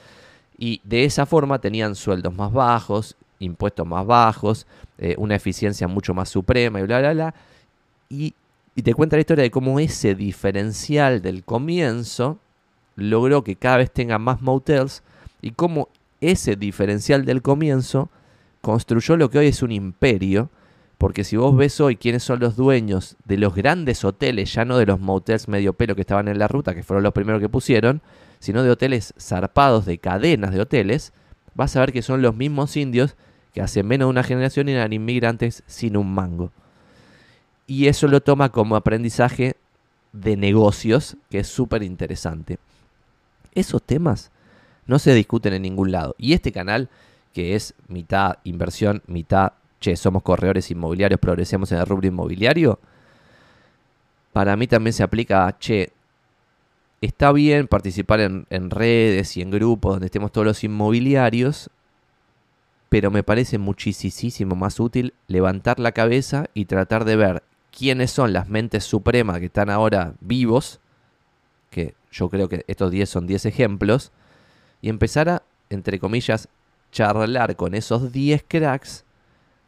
Y 0.58 0.80
de 0.84 1.04
esa 1.04 1.24
forma 1.24 1.61
tenían 1.61 1.94
sueldos 1.94 2.34
más 2.34 2.52
bajos, 2.52 3.16
impuestos 3.38 3.87
más 3.87 4.07
bajos, 4.07 4.66
eh, 4.98 5.14
una 5.18 5.37
eficiencia 5.37 5.88
mucho 5.88 6.14
más 6.14 6.29
suprema 6.29 6.81
y 6.81 6.83
bla, 6.83 7.01
bla, 7.01 7.12
bla. 7.12 7.35
Y, 8.09 8.35
y 8.74 8.83
te 8.83 8.94
cuenta 8.94 9.16
la 9.16 9.20
historia 9.20 9.42
de 9.42 9.51
cómo 9.51 9.81
ese 9.81 10.14
diferencial 10.14 11.22
del 11.22 11.44
comienzo 11.44 12.38
logró 12.96 13.44
que 13.44 13.57
cada 13.57 13.79
vez 13.79 13.90
tenga 13.90 14.18
más 14.18 14.42
motels 14.42 15.03
y 15.40 15.53
cómo 15.53 15.88
ese 16.20 16.57
diferencial 16.57 17.24
del 17.24 17.42
comienzo 17.42 18.11
construyó 18.61 19.16
lo 19.16 19.31
que 19.31 19.38
hoy 19.38 19.46
es 19.48 19.62
un 19.62 19.72
imperio. 19.72 20.51
Porque 20.98 21.22
si 21.22 21.37
vos 21.37 21.57
ves 21.57 21.81
hoy 21.81 21.94
quiénes 21.94 22.24
son 22.24 22.40
los 22.40 22.57
dueños 22.57 23.16
de 23.24 23.37
los 23.37 23.55
grandes 23.55 24.05
hoteles, 24.05 24.53
ya 24.53 24.64
no 24.64 24.79
de 24.79 24.87
los 24.87 24.98
motels 24.98 25.46
medio 25.46 25.72
pelo 25.74 25.94
que 25.94 26.01
estaban 26.01 26.27
en 26.27 26.40
la 26.40 26.48
ruta, 26.48 26.74
que 26.74 26.83
fueron 26.83 27.05
los 27.05 27.12
primeros 27.12 27.40
que 27.40 27.48
pusieron, 27.48 28.03
sino 28.40 28.64
de 28.64 28.70
hoteles 28.70 29.14
zarpados, 29.16 29.87
de 29.87 29.98
cadenas 29.98 30.53
de 30.53 30.61
hoteles, 30.61 31.12
vas 31.55 31.77
a 31.77 31.81
ver 31.81 31.92
que 31.92 32.03
son 32.03 32.20
los 32.20 32.35
mismos 32.35 32.77
indios 32.77 33.16
que 33.58 33.62
hace 33.64 33.82
menos 33.82 34.06
de 34.06 34.10
una 34.10 34.22
generación 34.22 34.68
eran 34.68 34.92
inmigrantes 34.92 35.64
sin 35.66 35.96
un 35.96 36.14
mango. 36.14 36.52
Y 37.66 37.88
eso 37.88 38.06
lo 38.06 38.20
toma 38.20 38.50
como 38.50 38.76
aprendizaje 38.76 39.56
de 40.12 40.36
negocios, 40.36 41.16
que 41.28 41.40
es 41.40 41.48
súper 41.48 41.82
interesante. 41.82 42.58
Esos 43.56 43.82
temas 43.82 44.30
no 44.86 45.00
se 45.00 45.12
discuten 45.12 45.54
en 45.54 45.62
ningún 45.62 45.90
lado. 45.90 46.14
Y 46.18 46.34
este 46.34 46.52
canal, 46.52 46.88
que 47.34 47.56
es 47.56 47.74
mitad 47.88 48.38
inversión, 48.44 49.02
mitad, 49.08 49.54
che, 49.80 49.96
somos 49.96 50.22
corredores 50.22 50.70
inmobiliarios, 50.70 51.18
progresemos 51.18 51.72
en 51.72 51.78
el 51.78 51.86
rubro 51.86 52.06
inmobiliario, 52.06 52.78
para 54.32 54.54
mí 54.54 54.68
también 54.68 54.92
se 54.92 55.02
aplica 55.02 55.48
a, 55.48 55.58
che, 55.58 55.90
está 57.00 57.32
bien 57.32 57.66
participar 57.66 58.20
en, 58.20 58.46
en 58.50 58.70
redes 58.70 59.36
y 59.36 59.42
en 59.42 59.50
grupos 59.50 59.94
donde 59.94 60.06
estemos 60.06 60.30
todos 60.30 60.46
los 60.46 60.62
inmobiliarios, 60.62 61.70
pero 62.88 63.11
me 63.11 63.22
parece 63.22 63.59
muchísimo 63.59 64.57
más 64.57 64.81
útil 64.81 65.14
levantar 65.27 65.79
la 65.79 65.92
cabeza 65.92 66.46
y 66.55 66.64
tratar 66.64 67.05
de 67.05 67.16
ver 67.16 67.42
quiénes 67.70 68.11
son 68.11 68.33
las 68.33 68.48
mentes 68.48 68.85
supremas 68.85 69.38
que 69.38 69.46
están 69.46 69.70
ahora 69.70 70.14
vivos, 70.20 70.81
que 71.70 71.94
yo 72.11 72.29
creo 72.29 72.48
que 72.48 72.64
estos 72.66 72.90
10 72.90 73.09
son 73.09 73.27
10 73.27 73.46
ejemplos, 73.46 74.12
y 74.81 74.88
empezar 74.88 75.29
a, 75.29 75.42
entre 75.70 75.98
comillas, 75.98 76.48
charlar 76.90 77.57
con 77.57 77.74
esos 77.74 78.12
10 78.12 78.44
cracks 78.48 79.05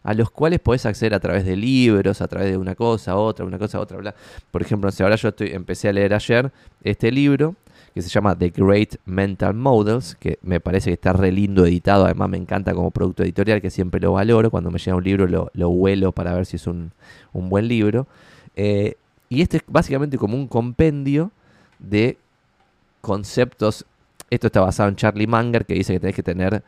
a 0.02 0.14
los 0.14 0.30
cuales 0.30 0.60
puedes 0.60 0.86
acceder 0.86 1.12
a 1.12 1.20
través 1.20 1.44
de 1.44 1.56
libros, 1.56 2.22
a 2.22 2.28
través 2.28 2.50
de 2.50 2.56
una 2.56 2.74
cosa, 2.74 3.16
otra, 3.16 3.44
una 3.44 3.58
cosa, 3.58 3.80
otra, 3.80 3.98
bla. 3.98 4.14
Por 4.50 4.62
ejemplo, 4.62 4.90
ahora 4.98 5.16
yo 5.16 5.28
estoy, 5.28 5.50
empecé 5.52 5.88
a 5.88 5.92
leer 5.92 6.14
ayer 6.14 6.50
este 6.82 7.12
libro 7.12 7.54
que 7.94 8.02
se 8.02 8.08
llama 8.08 8.36
The 8.36 8.50
Great 8.50 8.96
Mental 9.04 9.54
Models, 9.54 10.14
que 10.14 10.38
me 10.42 10.60
parece 10.60 10.90
que 10.90 10.94
está 10.94 11.12
re 11.12 11.32
lindo 11.32 11.66
editado, 11.66 12.04
además 12.04 12.28
me 12.28 12.36
encanta 12.36 12.72
como 12.72 12.90
producto 12.90 13.22
editorial, 13.22 13.60
que 13.60 13.70
siempre 13.70 14.00
lo 14.00 14.12
valoro, 14.12 14.50
cuando 14.50 14.70
me 14.70 14.78
llega 14.78 14.96
un 14.96 15.04
libro 15.04 15.26
lo, 15.26 15.50
lo 15.54 15.68
huelo 15.70 16.12
para 16.12 16.34
ver 16.34 16.46
si 16.46 16.56
es 16.56 16.66
un, 16.66 16.92
buen 17.32 17.68
libro. 17.68 18.06
Eh, 18.56 18.96
y 19.28 19.42
este 19.42 19.58
es 19.58 19.62
básicamente 19.66 20.18
como 20.18 20.36
un 20.36 20.46
compendio 20.46 21.30
de 21.78 22.18
conceptos. 23.00 23.86
Esto 24.30 24.46
está 24.46 24.60
basado 24.60 24.88
en 24.88 24.96
Charlie 24.96 25.26
Munger, 25.26 25.66
que 25.66 25.74
dice 25.74 25.92
que 25.92 26.00
tenés 26.00 26.16
que 26.16 26.22
tener 26.22 26.62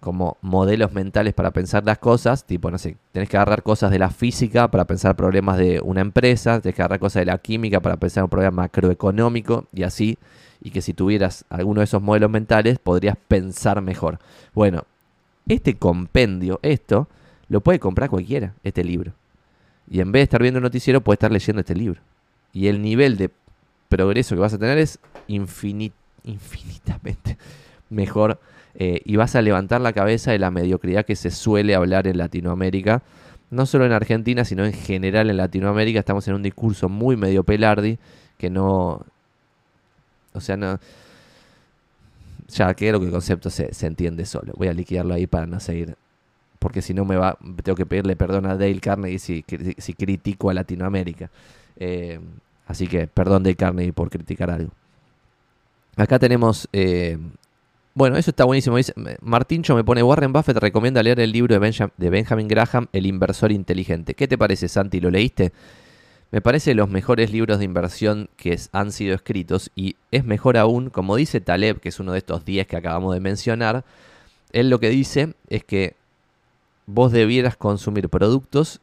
como 0.00 0.38
modelos 0.40 0.92
mentales 0.92 1.34
para 1.34 1.50
pensar 1.50 1.84
las 1.84 1.98
cosas, 1.98 2.46
tipo, 2.46 2.70
no 2.70 2.78
sé, 2.78 2.96
tenés 3.12 3.28
que 3.28 3.36
agarrar 3.36 3.62
cosas 3.62 3.90
de 3.90 3.98
la 3.98 4.10
física 4.10 4.70
para 4.70 4.86
pensar 4.86 5.14
problemas 5.14 5.58
de 5.58 5.80
una 5.82 6.00
empresa, 6.00 6.60
tenés 6.60 6.74
que 6.74 6.82
agarrar 6.82 7.00
cosas 7.00 7.20
de 7.20 7.26
la 7.26 7.38
química 7.38 7.80
para 7.80 7.98
pensar 7.98 8.24
un 8.24 8.30
problema 8.30 8.62
macroeconómico 8.62 9.66
y 9.74 9.82
así, 9.82 10.18
y 10.62 10.70
que 10.70 10.80
si 10.80 10.94
tuvieras 10.94 11.44
alguno 11.50 11.80
de 11.80 11.84
esos 11.84 12.02
modelos 12.02 12.30
mentales 12.30 12.78
podrías 12.78 13.16
pensar 13.28 13.82
mejor. 13.82 14.18
Bueno, 14.54 14.84
este 15.46 15.76
compendio, 15.76 16.60
esto, 16.62 17.08
lo 17.48 17.60
puede 17.60 17.78
comprar 17.78 18.08
cualquiera, 18.08 18.54
este 18.64 18.82
libro. 18.82 19.12
Y 19.90 20.00
en 20.00 20.12
vez 20.12 20.20
de 20.20 20.24
estar 20.24 20.40
viendo 20.40 20.58
un 20.58 20.64
noticiero, 20.64 21.02
puede 21.02 21.16
estar 21.16 21.32
leyendo 21.32 21.60
este 21.60 21.74
libro. 21.74 22.00
Y 22.52 22.68
el 22.68 22.80
nivel 22.80 23.16
de 23.16 23.30
progreso 23.88 24.34
que 24.34 24.40
vas 24.40 24.54
a 24.54 24.58
tener 24.58 24.78
es 24.78 24.98
infinitamente 25.26 27.36
mejor 27.90 28.40
eh, 28.74 29.00
y 29.04 29.16
vas 29.16 29.34
a 29.34 29.42
levantar 29.42 29.80
la 29.80 29.92
cabeza 29.92 30.32
de 30.32 30.38
la 30.38 30.50
mediocridad 30.50 31.04
que 31.04 31.16
se 31.16 31.30
suele 31.30 31.74
hablar 31.74 32.06
en 32.06 32.18
Latinoamérica. 32.18 33.02
No 33.50 33.66
solo 33.66 33.84
en 33.84 33.92
Argentina, 33.92 34.44
sino 34.44 34.64
en 34.64 34.72
general 34.72 35.28
en 35.28 35.36
Latinoamérica. 35.36 35.98
Estamos 35.98 36.26
en 36.28 36.34
un 36.34 36.42
discurso 36.42 36.88
muy 36.88 37.16
medio 37.16 37.42
pelardi 37.44 37.98
que 38.38 38.50
no... 38.50 39.04
O 40.32 40.40
sea, 40.40 40.56
no... 40.56 40.78
Ya 42.48 42.72
creo 42.74 42.98
que 42.98 43.06
el 43.06 43.12
concepto 43.12 43.50
se, 43.50 43.70
entiende 43.86 44.24
solo. 44.26 44.52
Voy 44.56 44.68
a 44.68 44.72
liquidarlo 44.72 45.14
ahí 45.14 45.26
para 45.26 45.46
no 45.46 45.60
seguir 45.60 45.96
porque 46.58 46.82
si 46.82 46.92
no 46.92 47.06
me 47.06 47.16
va, 47.16 47.38
tengo 47.62 47.74
que 47.74 47.86
pedirle 47.86 48.16
perdón 48.16 48.44
a 48.44 48.54
Dale 48.54 48.80
Carnegie 48.80 49.18
si, 49.18 49.44
si 49.78 49.94
critico 49.94 50.50
a 50.50 50.54
Latinoamérica. 50.54 51.30
Eh, 51.76 52.20
así 52.66 52.86
que 52.86 53.06
perdón 53.06 53.44
Dale 53.44 53.56
Carnegie 53.56 53.94
por 53.94 54.10
criticar 54.10 54.50
algo. 54.50 54.70
Acá 55.96 56.18
tenemos 56.18 56.68
eh, 56.72 57.18
bueno, 57.94 58.16
eso 58.16 58.30
está 58.30 58.44
buenísimo. 58.44 58.76
Dice, 58.76 58.94
Martincho 59.20 59.74
me 59.74 59.84
pone, 59.84 60.02
Warren 60.02 60.32
Buffett 60.32 60.56
recomienda 60.58 61.02
leer 61.02 61.20
el 61.20 61.32
libro 61.32 61.58
de, 61.58 62.10
Benjamin 62.10 62.48
Graham, 62.48 62.86
El 62.92 63.06
inversor 63.06 63.52
inteligente. 63.52 64.14
¿Qué 64.14 64.28
te 64.28 64.38
parece, 64.38 64.68
Santi? 64.68 65.00
¿Lo 65.00 65.10
leíste? 65.10 65.52
Me 66.30 66.40
parece 66.40 66.74
los 66.74 66.88
mejores 66.88 67.32
libros 67.32 67.58
de 67.58 67.64
inversión 67.64 68.30
que 68.36 68.56
han 68.72 68.92
sido 68.92 69.16
escritos 69.16 69.72
y 69.74 69.96
es 70.12 70.24
mejor 70.24 70.56
aún, 70.56 70.88
como 70.88 71.16
dice 71.16 71.40
Taleb, 71.40 71.80
que 71.80 71.88
es 71.88 71.98
uno 71.98 72.12
de 72.12 72.18
estos 72.18 72.44
10 72.44 72.68
que 72.68 72.76
acabamos 72.76 73.14
de 73.14 73.20
mencionar, 73.20 73.84
él 74.52 74.70
lo 74.70 74.78
que 74.78 74.90
dice 74.90 75.34
es 75.48 75.64
que 75.64 75.96
vos 76.86 77.10
debieras 77.10 77.56
consumir 77.56 78.08
productos 78.08 78.80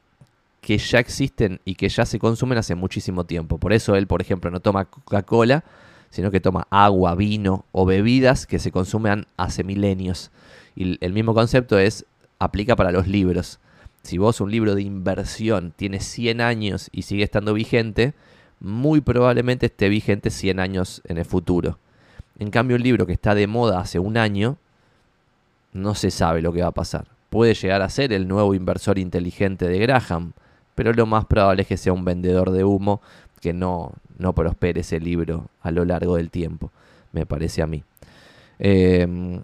que 0.59 0.77
ya 0.77 0.99
existen 0.99 1.61
y 1.63 1.75
que 1.75 1.87
ya 1.87 2.05
se 2.05 2.19
consumen 2.19 2.57
hace 2.57 2.75
muchísimo 2.75 3.23
tiempo. 3.23 3.57
Por 3.57 3.71
eso 3.71 3.95
él, 3.95 4.07
por 4.07 4.21
ejemplo, 4.21 4.51
no 4.51 4.59
toma 4.59 4.83
Coca-Cola 4.83 5.63
sino 6.17 6.31
que 6.31 6.39
toma 6.39 6.65
agua, 6.71 7.13
vino 7.13 7.65
o 7.71 7.85
bebidas 7.85 8.47
que 8.47 8.57
se 8.57 8.71
consumen 8.71 9.27
hace 9.37 9.63
milenios. 9.63 10.31
Y 10.75 10.97
el 11.05 11.13
mismo 11.13 11.35
concepto 11.35 11.77
es 11.77 12.07
aplica 12.39 12.75
para 12.75 12.91
los 12.91 13.07
libros. 13.07 13.59
Si 14.01 14.17
vos 14.17 14.41
un 14.41 14.49
libro 14.49 14.73
de 14.73 14.81
inversión 14.81 15.73
tiene 15.75 15.99
100 15.99 16.41
años 16.41 16.89
y 16.91 17.03
sigue 17.03 17.23
estando 17.23 17.53
vigente, 17.53 18.15
muy 18.59 18.99
probablemente 18.99 19.67
esté 19.67 19.89
vigente 19.89 20.31
100 20.31 20.59
años 20.59 21.03
en 21.05 21.19
el 21.19 21.25
futuro. 21.25 21.77
En 22.39 22.49
cambio, 22.49 22.77
un 22.77 22.81
libro 22.81 23.05
que 23.05 23.13
está 23.13 23.35
de 23.35 23.45
moda 23.45 23.79
hace 23.79 23.99
un 23.99 24.17
año, 24.17 24.57
no 25.71 25.93
se 25.93 26.09
sabe 26.09 26.41
lo 26.41 26.51
que 26.51 26.63
va 26.63 26.69
a 26.69 26.71
pasar. 26.71 27.05
Puede 27.29 27.53
llegar 27.53 27.83
a 27.83 27.89
ser 27.89 28.11
el 28.11 28.27
nuevo 28.27 28.55
inversor 28.55 28.97
inteligente 28.97 29.67
de 29.67 29.77
Graham, 29.77 30.33
pero 30.73 30.93
lo 30.93 31.05
más 31.05 31.25
probable 31.25 31.61
es 31.61 31.67
que 31.67 31.77
sea 31.77 31.93
un 31.93 32.05
vendedor 32.05 32.49
de 32.49 32.63
humo 32.63 33.01
que 33.39 33.53
no, 33.53 33.93
no 34.17 34.33
prospere 34.33 34.81
ese 34.81 34.99
libro 34.99 35.47
a 35.61 35.71
lo 35.71 35.85
largo 35.85 36.15
del 36.17 36.29
tiempo, 36.29 36.71
me 37.11 37.25
parece 37.25 37.61
a 37.61 37.67
mí. 37.67 37.83
Em, 38.59 39.41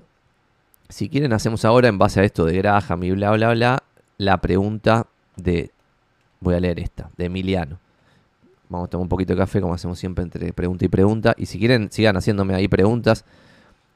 si 0.89 1.09
quieren, 1.09 1.33
hacemos 1.33 1.65
ahora, 1.65 1.87
en 1.87 1.97
base 1.97 2.19
a 2.19 2.23
esto 2.23 2.45
de 2.45 2.57
Graham 2.57 3.03
y 3.03 3.11
bla, 3.11 3.31
bla, 3.31 3.53
bla, 3.53 3.83
la 4.17 4.37
pregunta 4.41 5.07
de, 5.35 5.71
voy 6.39 6.55
a 6.55 6.59
leer 6.59 6.79
esta, 6.79 7.09
de 7.17 7.25
Emiliano. 7.25 7.79
Vamos 8.69 8.87
a 8.87 8.89
tomar 8.89 9.03
un 9.03 9.09
poquito 9.09 9.33
de 9.33 9.39
café, 9.39 9.61
como 9.61 9.73
hacemos 9.73 9.99
siempre 9.99 10.23
entre 10.23 10.51
pregunta 10.53 10.85
y 10.85 10.87
pregunta. 10.87 11.35
Y 11.37 11.45
si 11.45 11.59
quieren, 11.59 11.91
sigan 11.91 12.17
haciéndome 12.17 12.55
ahí 12.55 12.67
preguntas. 12.67 13.23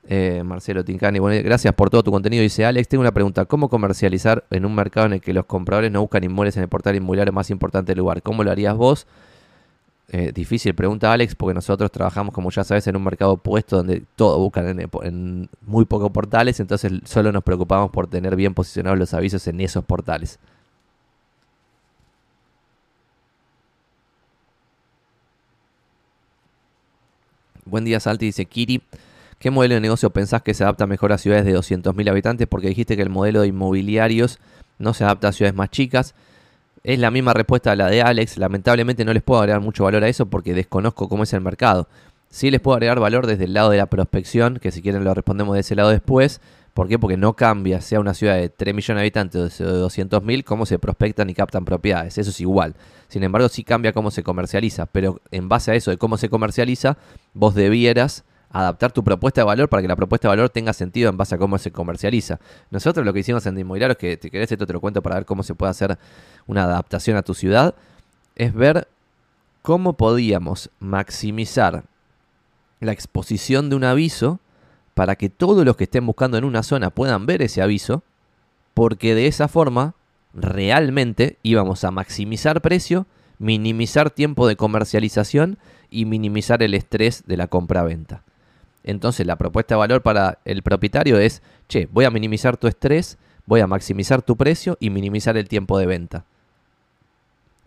Eh, 0.10 0.42
Marcelo 0.46 0.86
Tincani, 0.86 1.20
bueno, 1.20 1.42
gracias 1.44 1.74
por 1.74 1.90
todo 1.90 2.04
tu 2.04 2.12
contenido. 2.12 2.44
Dice 2.44 2.64
Alex, 2.66 2.88
tengo 2.88 3.02
una 3.02 3.12
pregunta. 3.12 3.46
¿Cómo 3.46 3.70
comercializar 3.70 4.46
en 4.52 4.66
un 4.66 4.76
mercado 4.76 5.08
en 5.08 5.14
el 5.14 5.22
que 5.22 5.34
los 5.34 5.46
compradores 5.46 5.92
no 5.92 6.02
buscan 6.02 6.24
inmuebles 6.24 6.56
en 6.58 6.64
el 6.64 6.70
portal 6.70 6.96
inmobiliario 6.96 7.34
más 7.34 7.50
importante 7.50 7.92
del 7.92 8.00
lugar? 8.00 8.22
¿Cómo 8.22 8.44
lo 8.44 8.52
harías 8.52 8.76
vos? 8.76 9.08
Eh, 10.10 10.32
difícil 10.34 10.74
pregunta 10.74 11.12
Alex, 11.12 11.36
porque 11.36 11.54
nosotros 11.54 11.92
trabajamos, 11.92 12.34
como 12.34 12.50
ya 12.50 12.64
sabes, 12.64 12.88
en 12.88 12.96
un 12.96 13.04
mercado 13.04 13.34
opuesto 13.34 13.76
donde 13.78 14.04
todo 14.16 14.40
buscan 14.40 14.80
en, 14.80 15.50
muy 15.62 15.84
pocos 15.86 16.12
portales, 16.12 16.62
entonces 16.62 16.94
solo 17.04 17.32
nos 17.34 17.44
preocupamos 17.44 17.92
por 17.92 18.08
tener 18.08 18.38
bien 18.38 18.54
posicionados 18.54 18.98
los 18.98 19.14
avisos 19.14 19.46
en 19.48 19.60
esos 19.60 19.84
portales. 19.84 20.40
Buen 27.66 27.84
día, 27.84 28.00
Salti, 28.00 28.28
dice 28.28 28.46
Kiri. 28.46 28.82
¿Qué 29.40 29.52
modelo 29.52 29.76
de 29.76 29.82
negocio 29.82 30.10
pensás 30.10 30.42
que 30.42 30.54
se 30.54 30.64
adapta 30.64 30.88
mejor 30.88 31.12
a 31.12 31.18
ciudades 31.18 31.46
de 31.46 31.54
200.000 31.54 32.10
habitantes? 32.10 32.48
Porque 32.48 32.70
dijiste 32.70 32.96
que 32.96 33.04
el 33.04 33.10
modelo 33.10 33.42
de 33.42 33.48
inmobiliarios 33.48 34.40
no 34.80 34.94
se 34.94 35.04
adapta 35.04 35.28
a 35.28 35.32
ciudades 35.34 35.56
más 35.56 35.70
chicas. 35.70 36.16
Es 36.84 37.00
la 37.00 37.12
misma 37.12 37.34
respuesta 37.34 37.72
a 37.72 37.76
la 37.76 37.90
de 37.90 38.02
Alex. 38.02 38.38
Lamentablemente 38.38 39.04
no 39.06 39.14
les 39.14 39.24
puedo 39.24 39.40
agregar 39.42 39.62
mucho 39.62 39.84
valor 39.84 40.04
a 40.04 40.08
eso 40.08 40.28
porque 40.28 40.54
desconozco 40.54 41.10
cómo 41.10 41.24
es 41.24 41.34
el 41.34 41.42
mercado. 41.42 41.88
Sí 42.30 42.52
les 42.52 42.62
puedo 42.62 42.76
agregar 42.76 43.00
valor 43.00 43.26
desde 43.26 43.46
el 43.46 43.54
lado 43.54 43.70
de 43.70 43.78
la 43.78 43.86
prospección, 43.86 44.60
que 44.62 44.72
si 44.72 44.82
quieren 44.82 45.04
lo 45.04 45.14
respondemos 45.14 45.54
de 45.54 45.62
ese 45.62 45.76
lado 45.76 45.90
después. 45.90 46.42
¿Por 46.74 46.88
qué? 46.88 47.00
Porque 47.00 47.18
no 47.18 47.34
cambia, 47.34 47.82
sea 47.82 48.00
una 48.00 48.14
ciudad 48.14 48.36
de 48.36 48.50
3 48.50 48.76
millones 48.76 49.00
de 49.00 49.02
habitantes 49.02 49.62
o 49.62 49.66
de 49.66 49.80
200 49.80 50.22
mil, 50.24 50.44
cómo 50.44 50.66
se 50.66 50.78
prospectan 50.78 51.30
y 51.30 51.34
captan 51.34 51.66
propiedades. 51.66 52.18
Eso 52.18 52.30
es 52.30 52.40
igual. 52.40 52.76
Sin 53.08 53.24
embargo, 53.24 53.50
sí 53.50 53.64
cambia 53.64 53.94
cómo 53.94 54.12
se 54.12 54.22
comercializa. 54.22 54.86
Pero 54.86 55.20
en 55.32 55.50
base 55.50 55.72
a 55.72 55.76
eso 55.76 55.90
de 55.90 55.98
cómo 55.98 56.18
se 56.18 56.30
comercializa, 56.30 56.98
vos 57.34 57.56
debieras 57.56 58.26
adaptar 58.50 58.92
tu 58.92 59.04
propuesta 59.04 59.42
de 59.42 59.46
valor 59.46 59.70
para 59.70 59.82
que 59.82 59.88
la 59.88 59.96
propuesta 59.96 60.28
de 60.28 60.34
valor 60.34 60.50
tenga 60.50 60.74
sentido 60.74 61.10
en 61.10 61.18
base 61.18 61.36
a 61.36 61.38
cómo 61.38 61.58
se 61.58 61.72
comercializa. 61.72 62.40
Nosotros 62.72 63.06
lo 63.06 63.14
que 63.14 63.20
hicimos 63.20 63.46
en 63.46 63.58
Inmobiliario 63.58 63.94
es 63.94 63.98
que, 63.98 64.18
te 64.18 64.30
querés, 64.30 64.52
esto 64.52 64.66
te 64.66 64.74
lo 64.74 64.80
cuento 64.80 65.02
para 65.02 65.16
ver 65.16 65.26
cómo 65.26 65.44
se 65.44 65.56
puede 65.56 65.72
hacer 65.72 65.98
una 66.48 66.64
adaptación 66.64 67.18
a 67.18 67.24
tu 67.24 67.34
ciudad, 67.34 67.76
es 68.36 68.54
ver 68.54 68.88
cómo 69.62 69.94
podíamos 69.94 70.70
maximizar 70.80 71.84
la 72.80 72.92
exposición 72.92 73.70
de 73.70 73.76
un 73.76 73.84
aviso 73.84 74.40
para 74.94 75.16
que 75.16 75.30
todos 75.30 75.66
los 75.66 75.76
que 75.76 75.84
estén 75.84 76.06
buscando 76.06 76.38
en 76.38 76.44
una 76.44 76.64
zona 76.64 76.90
puedan 76.90 77.26
ver 77.26 77.42
ese 77.42 77.62
aviso, 77.62 78.04
porque 78.74 79.14
de 79.14 79.28
esa 79.28 79.48
forma 79.48 79.94
realmente 80.34 81.38
íbamos 81.44 81.84
a 81.84 81.92
maximizar 81.92 82.62
precio, 82.62 83.06
minimizar 83.40 84.10
tiempo 84.10 84.48
de 84.48 84.56
comercialización 84.56 85.58
y 85.90 86.06
minimizar 86.06 86.64
el 86.64 86.74
estrés 86.74 87.24
de 87.28 87.38
la 87.38 87.48
compra-venta. 87.48 88.24
Entonces 88.84 89.28
la 89.28 89.36
propuesta 89.36 89.76
de 89.76 89.80
valor 89.80 90.02
para 90.02 90.40
el 90.46 90.64
propietario 90.64 91.20
es, 91.20 91.42
che, 91.68 91.88
voy 91.92 92.06
a 92.06 92.12
minimizar 92.12 92.58
tu 92.58 92.68
estrés, 92.68 93.18
voy 93.46 93.60
a 93.62 93.68
maximizar 93.68 94.22
tu 94.22 94.38
precio 94.38 94.78
y 94.80 94.90
minimizar 94.90 95.38
el 95.38 95.50
tiempo 95.50 95.78
de 95.78 95.86
venta. 95.86 96.26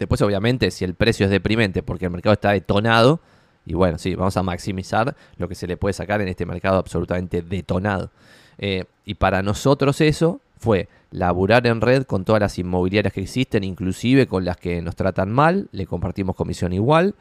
Después, 0.01 0.23
obviamente, 0.23 0.71
si 0.71 0.87
el 0.87 0.95
precio 0.95 1.27
es 1.27 1.31
deprimente 1.31 1.83
porque 1.83 2.07
el 2.07 2.11
mercado 2.11 2.33
está 2.33 2.53
detonado, 2.53 3.21
y 3.67 3.75
bueno, 3.75 3.99
sí, 3.99 4.15
vamos 4.15 4.35
a 4.39 4.43
maximizar 4.43 5.15
lo 5.37 5.47
que 5.47 5.55
se 5.55 5.67
le 5.67 5.77
puede 5.77 5.93
sacar 5.93 6.23
en 6.23 6.29
este 6.29 6.47
mercado 6.47 6.79
absolutamente 6.79 7.43
detonado. 7.43 8.11
Eh, 8.57 8.87
y 9.05 9.15
para 9.15 9.43
nosotros 9.43 10.01
eso 10.01 10.41
fue 10.59 10.89
laburar 11.11 11.67
en 11.67 11.83
red 11.83 12.05
con 12.05 12.25
todas 12.25 12.41
las 12.41 12.59
inmobiliarias 12.59 13.13
que 13.13 13.21
existen, 13.21 13.63
inclusive 13.63 14.27
con 14.27 14.47
las 14.47 14.57
que 14.57 14.81
nos 14.81 14.97
tratan 14.97 15.31
mal, 15.31 15.69
le 15.71 15.87
compartimos 15.87 16.35
comisión 16.35 16.73
igual. 16.73 17.15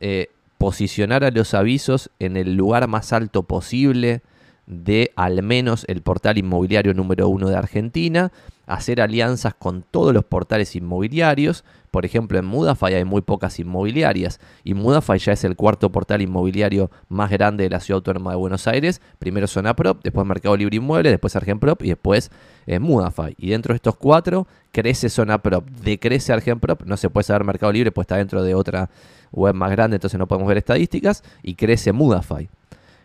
Eh, 0.00 0.28
posicionar 0.58 1.24
a 1.24 1.30
los 1.30 1.54
avisos 1.54 2.10
en 2.18 2.36
el 2.36 2.56
lugar 2.56 2.88
más 2.88 3.14
alto 3.14 3.44
posible 3.44 4.20
de 4.66 5.12
al 5.16 5.42
menos 5.42 5.86
el 5.88 6.02
portal 6.02 6.36
inmobiliario 6.36 6.92
número 6.92 7.26
uno 7.28 7.48
de 7.48 7.56
Argentina, 7.56 8.32
hacer 8.66 9.00
alianzas 9.00 9.54
con 9.54 9.82
todos 9.82 10.12
los 10.12 10.26
portales 10.26 10.76
inmobiliarios. 10.76 11.64
Por 11.90 12.04
ejemplo, 12.04 12.38
en 12.38 12.44
Mudafy 12.44 12.94
hay 12.94 13.04
muy 13.04 13.22
pocas 13.22 13.58
inmobiliarias 13.58 14.40
y 14.64 14.74
Mudafy 14.74 15.18
ya 15.18 15.32
es 15.32 15.44
el 15.44 15.56
cuarto 15.56 15.90
portal 15.90 16.22
inmobiliario 16.22 16.90
más 17.08 17.30
grande 17.30 17.64
de 17.64 17.70
la 17.70 17.80
ciudad 17.80 17.96
autónoma 17.96 18.32
de 18.32 18.36
Buenos 18.36 18.66
Aires. 18.66 19.00
Primero 19.18 19.46
Prop, 19.76 20.00
después 20.02 20.26
Mercado 20.26 20.56
Libre 20.56 20.76
Inmueble, 20.76 21.10
después 21.10 21.34
Argenprop 21.36 21.82
y 21.82 21.88
después 21.88 22.30
eh, 22.66 22.78
Mudafy. 22.78 23.34
Y 23.38 23.50
dentro 23.50 23.72
de 23.72 23.76
estos 23.76 23.96
cuatro 23.96 24.46
crece 24.72 25.08
Prop, 25.42 25.64
decrece 25.82 26.32
Argenprop, 26.32 26.82
no 26.82 26.96
se 26.96 27.10
puede 27.10 27.24
saber 27.24 27.44
Mercado 27.44 27.72
Libre, 27.72 27.90
pues 27.92 28.04
está 28.04 28.16
dentro 28.16 28.42
de 28.42 28.54
otra 28.54 28.90
web 29.32 29.54
más 29.54 29.70
grande, 29.70 29.96
entonces 29.96 30.18
no 30.18 30.26
podemos 30.26 30.48
ver 30.48 30.58
estadísticas, 30.58 31.22
y 31.42 31.54
crece 31.54 31.92
Mudafy. 31.92 32.48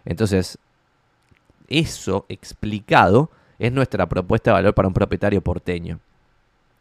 Entonces, 0.05 0.57
eso 1.69 2.25
explicado 2.29 3.29
es 3.59 3.71
nuestra 3.71 4.07
propuesta 4.07 4.51
de 4.51 4.55
valor 4.55 4.73
para 4.73 4.87
un 4.87 4.93
propietario 4.93 5.41
porteño. 5.41 5.99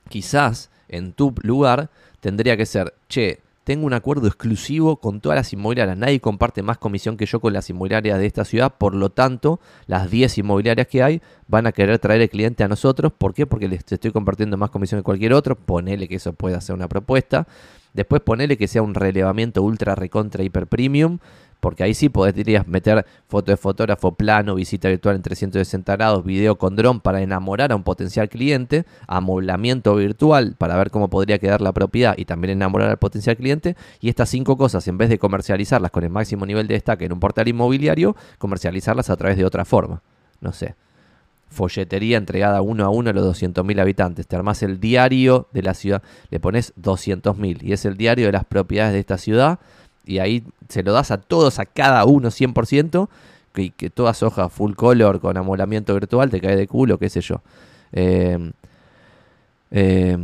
Quizás 0.09 0.71
en 0.93 1.13
tu 1.13 1.35
lugar 1.43 1.91
tendría 2.21 2.57
que 2.57 2.67
ser, 2.67 2.95
che, 3.09 3.41
tengo 3.65 3.87
un 3.87 3.93
acuerdo 3.93 4.27
exclusivo 4.27 4.97
con 4.97 5.21
todas 5.21 5.37
las 5.37 5.53
inmobiliarias. 5.53 5.97
Nadie 5.97 6.21
comparte 6.21 6.63
más 6.63 6.79
comisión 6.79 7.17
que 7.17 7.27
yo 7.27 7.41
con 7.41 7.53
las 7.53 7.71
inmobiliarias 7.71 8.19
de 8.19 8.27
esta 8.27 8.45
ciudad. 8.45 8.75
Por 8.77 8.95
lo 8.95 9.11
tanto, 9.11 9.61
las 9.87 10.11
10 10.11 10.39
inmobiliarias 10.39 10.89
que 10.89 11.03
hay 11.03 11.23
van 11.47 11.67
a 11.69 11.73
querer 11.73 12.01
traer 12.01 12.23
el 12.23 12.29
cliente 12.29 12.65
a 12.65 12.69
nosotros. 12.69 13.13
¿Por 13.17 13.35
qué? 13.35 13.47
Porque 13.47 13.69
les 13.69 13.85
estoy 13.89 14.11
compartiendo 14.11 14.57
más 14.57 14.71
comisión 14.71 15.01
que 15.01 15.05
cualquier 15.05 15.33
otro. 15.33 15.55
Ponele 15.55 16.09
que 16.09 16.17
eso 16.17 16.33
pueda 16.33 16.61
ser 16.61 16.75
una 16.75 16.89
propuesta. 16.89 17.47
Después 17.95 18.23
ponele 18.23 18.57
que 18.57 18.67
sea 18.67 18.83
un 18.83 18.95
relevamiento 18.95 19.63
ultra 19.63 19.95
recontra 19.95 20.43
hiper 20.43 20.67
premium 20.67 21.19
porque 21.63 21.85
ahí 21.85 21.95
sí 21.95 22.09
podrías 22.09 22.67
meter 22.67 23.07
foto 23.29 23.53
de 23.53 23.57
fotógrafo 23.57 24.17
plano, 24.17 24.57
visita 24.57 24.89
virtual 24.89 25.15
en 25.15 25.23
360 25.23 25.95
grados, 25.95 26.25
video 26.25 26.59
con 26.59 26.75
dron 26.75 26.99
para 26.99 27.23
enamorar 27.23 27.71
a 27.71 27.77
un 27.77 27.85
potencial 27.85 28.29
cliente, 28.29 28.85
amoblamiento 29.07 29.95
virtual 29.95 30.57
para 30.59 30.77
ver 30.77 30.91
cómo 30.91 31.09
podría 31.09 31.39
quedar 31.39 31.61
la 31.61 31.73
propiedad 31.73 32.15
y 32.19 32.25
también 32.25 32.55
enamorar 32.55 32.91
al 32.91 32.97
potencial 32.97 33.37
cliente. 33.37 33.77
Y 34.01 34.09
estas 34.09 34.29
cinco 34.29 34.57
cosas, 34.57 34.89
en 34.89 34.99
vez 34.99 35.09
de 35.09 35.21
comercializarlas 35.21 35.93
con 35.93 36.03
el 36.03 36.11
máximo 36.11 36.47
nivel 36.47 36.67
de 36.67 36.75
destaque 36.75 37.05
en 37.05 37.13
un 37.13 37.21
portal 37.21 37.47
inmobiliario, 37.47 38.17
comercializarlas 38.39 39.09
a 39.09 39.17
través 39.17 39.37
de 39.37 39.45
otra 39.45 39.65
forma. 39.65 40.03
No 40.41 40.53
sé. 40.53 40.75
Folletería 41.49 42.19
entregada 42.19 42.61
uno 42.61 42.85
a 42.85 42.89
uno 42.89 43.11
a 43.11 43.13
los 43.13 43.41
200.000 43.41 43.81
habitantes. 43.81 44.27
Te 44.27 44.35
armás 44.35 44.65
el 44.65 44.81
diario 44.81 45.47
de 45.53 45.63
la 45.63 45.75
ciudad, 45.75 46.03
le 46.31 46.41
pones 46.41 46.75
200.000 46.75 47.63
y 47.63 47.73
es 47.73 47.85
el 47.85 47.97
diario 47.97 48.27
de 48.27 48.33
las 48.33 48.47
propiedades 48.47 48.95
de 48.95 48.99
esta 48.99 49.17
ciudad 49.17 49.61
y 50.05 50.19
ahí 50.19 50.45
se 50.69 50.83
lo 50.83 50.93
das 50.93 51.11
a 51.11 51.19
todos, 51.19 51.59
a 51.59 51.67
cada 51.67 52.05
uno 52.05 52.31
100%, 52.31 53.09
que, 53.53 53.71
que 53.71 53.91
todas 53.91 54.23
hojas 54.23 54.53
full 54.53 54.75
color 54.75 55.21
con 55.21 55.37
amolamiento 55.37 55.95
virtual 55.95 56.31
te 56.31 56.41
cae 56.41 56.57
de 56.57 56.67
culo, 56.67 56.99
qué 56.99 57.09
sé 57.09 57.21
yo. 57.21 57.43
Eh, 57.93 58.53
eh, 59.71 60.17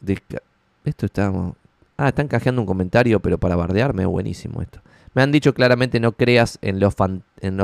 De, 0.00 0.18
esto 0.84 1.06
estamos. 1.06 1.56
Ah, 1.96 2.08
están 2.08 2.28
cajeando 2.28 2.60
un 2.60 2.66
comentario, 2.66 3.20
pero 3.20 3.38
para 3.38 3.56
bardearme, 3.56 4.04
buenísimo 4.06 4.60
esto. 4.62 4.80
Me 5.14 5.22
han 5.22 5.30
dicho 5.30 5.54
claramente 5.54 6.00
no 6.00 6.12
creas 6.12 6.58
en 6.60 6.80
los, 6.80 6.94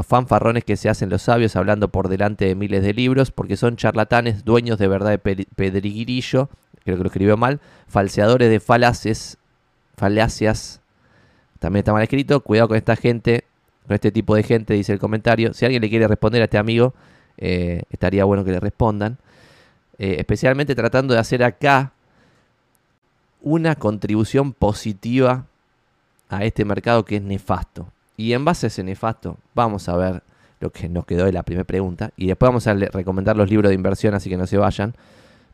fanfarrones 0.06 0.64
que 0.64 0.76
se 0.76 0.88
hacen 0.88 1.10
los 1.10 1.22
sabios 1.22 1.56
hablando 1.56 1.88
por 1.88 2.08
delante 2.08 2.44
de 2.44 2.54
miles 2.54 2.82
de 2.84 2.94
libros, 2.94 3.32
porque 3.32 3.56
son 3.56 3.76
charlatanes, 3.76 4.44
dueños 4.44 4.78
de 4.78 4.86
verdad 4.86 5.10
de 5.10 5.18
pedriguirillo, 5.18 6.48
creo 6.84 6.96
que 6.96 7.02
lo 7.02 7.08
escribió 7.08 7.36
mal, 7.36 7.60
falseadores 7.88 8.50
de 8.50 8.60
falaces, 8.60 9.36
falacias, 9.96 10.80
también 11.58 11.80
está 11.80 11.92
mal 11.92 12.02
escrito, 12.02 12.40
cuidado 12.40 12.68
con 12.68 12.76
esta 12.76 12.94
gente, 12.94 13.44
con 13.86 13.94
este 13.94 14.12
tipo 14.12 14.36
de 14.36 14.44
gente, 14.44 14.74
dice 14.74 14.92
el 14.92 15.00
comentario. 15.00 15.52
Si 15.52 15.64
alguien 15.64 15.82
le 15.82 15.90
quiere 15.90 16.06
responder 16.06 16.40
a 16.42 16.44
este 16.44 16.56
amigo, 16.56 16.94
eh, 17.36 17.82
estaría 17.90 18.24
bueno 18.24 18.44
que 18.44 18.52
le 18.52 18.60
respondan. 18.60 19.18
Eh, 19.98 20.16
especialmente 20.18 20.74
tratando 20.74 21.14
de 21.14 21.20
hacer 21.20 21.42
acá 21.42 21.92
una 23.42 23.74
contribución 23.74 24.52
positiva 24.52 25.46
a 26.30 26.44
este 26.44 26.64
mercado 26.64 27.04
que 27.04 27.16
es 27.16 27.22
nefasto. 27.22 27.92
Y 28.16 28.32
en 28.32 28.44
base 28.44 28.66
a 28.66 28.68
ese 28.68 28.82
nefasto, 28.82 29.36
vamos 29.54 29.88
a 29.88 29.96
ver 29.96 30.22
lo 30.60 30.70
que 30.70 30.88
nos 30.88 31.04
quedó 31.04 31.24
de 31.24 31.32
la 31.32 31.42
primera 31.42 31.64
pregunta. 31.64 32.12
Y 32.16 32.28
después 32.28 32.48
vamos 32.48 32.66
a 32.66 32.74
recomendar 32.74 33.36
los 33.36 33.50
libros 33.50 33.68
de 33.68 33.74
inversión, 33.74 34.14
así 34.14 34.30
que 34.30 34.36
no 34.36 34.46
se 34.46 34.56
vayan. 34.56 34.94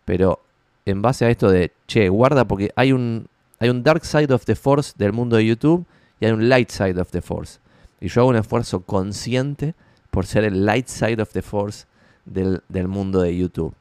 Pero 0.04 0.40
en 0.84 1.02
base 1.02 1.24
a 1.24 1.30
esto 1.30 1.50
de, 1.50 1.72
che, 1.86 2.08
guarda 2.08 2.46
porque 2.46 2.72
hay 2.76 2.92
un, 2.92 3.26
hay 3.58 3.70
un 3.70 3.82
dark 3.82 4.04
side 4.04 4.32
of 4.32 4.44
the 4.44 4.54
force 4.54 4.92
del 4.96 5.12
mundo 5.12 5.36
de 5.36 5.46
YouTube 5.46 5.86
y 6.20 6.26
hay 6.26 6.32
un 6.32 6.48
light 6.48 6.68
side 6.68 7.00
of 7.00 7.10
the 7.10 7.22
force. 7.22 7.58
Y 8.00 8.08
yo 8.08 8.20
hago 8.20 8.30
un 8.30 8.36
esfuerzo 8.36 8.80
consciente 8.80 9.74
por 10.10 10.26
ser 10.26 10.44
el 10.44 10.66
light 10.66 10.88
side 10.88 11.22
of 11.22 11.32
the 11.32 11.42
force 11.42 11.86
del, 12.24 12.62
del 12.68 12.88
mundo 12.88 13.20
de 13.22 13.36
YouTube. 13.36 13.74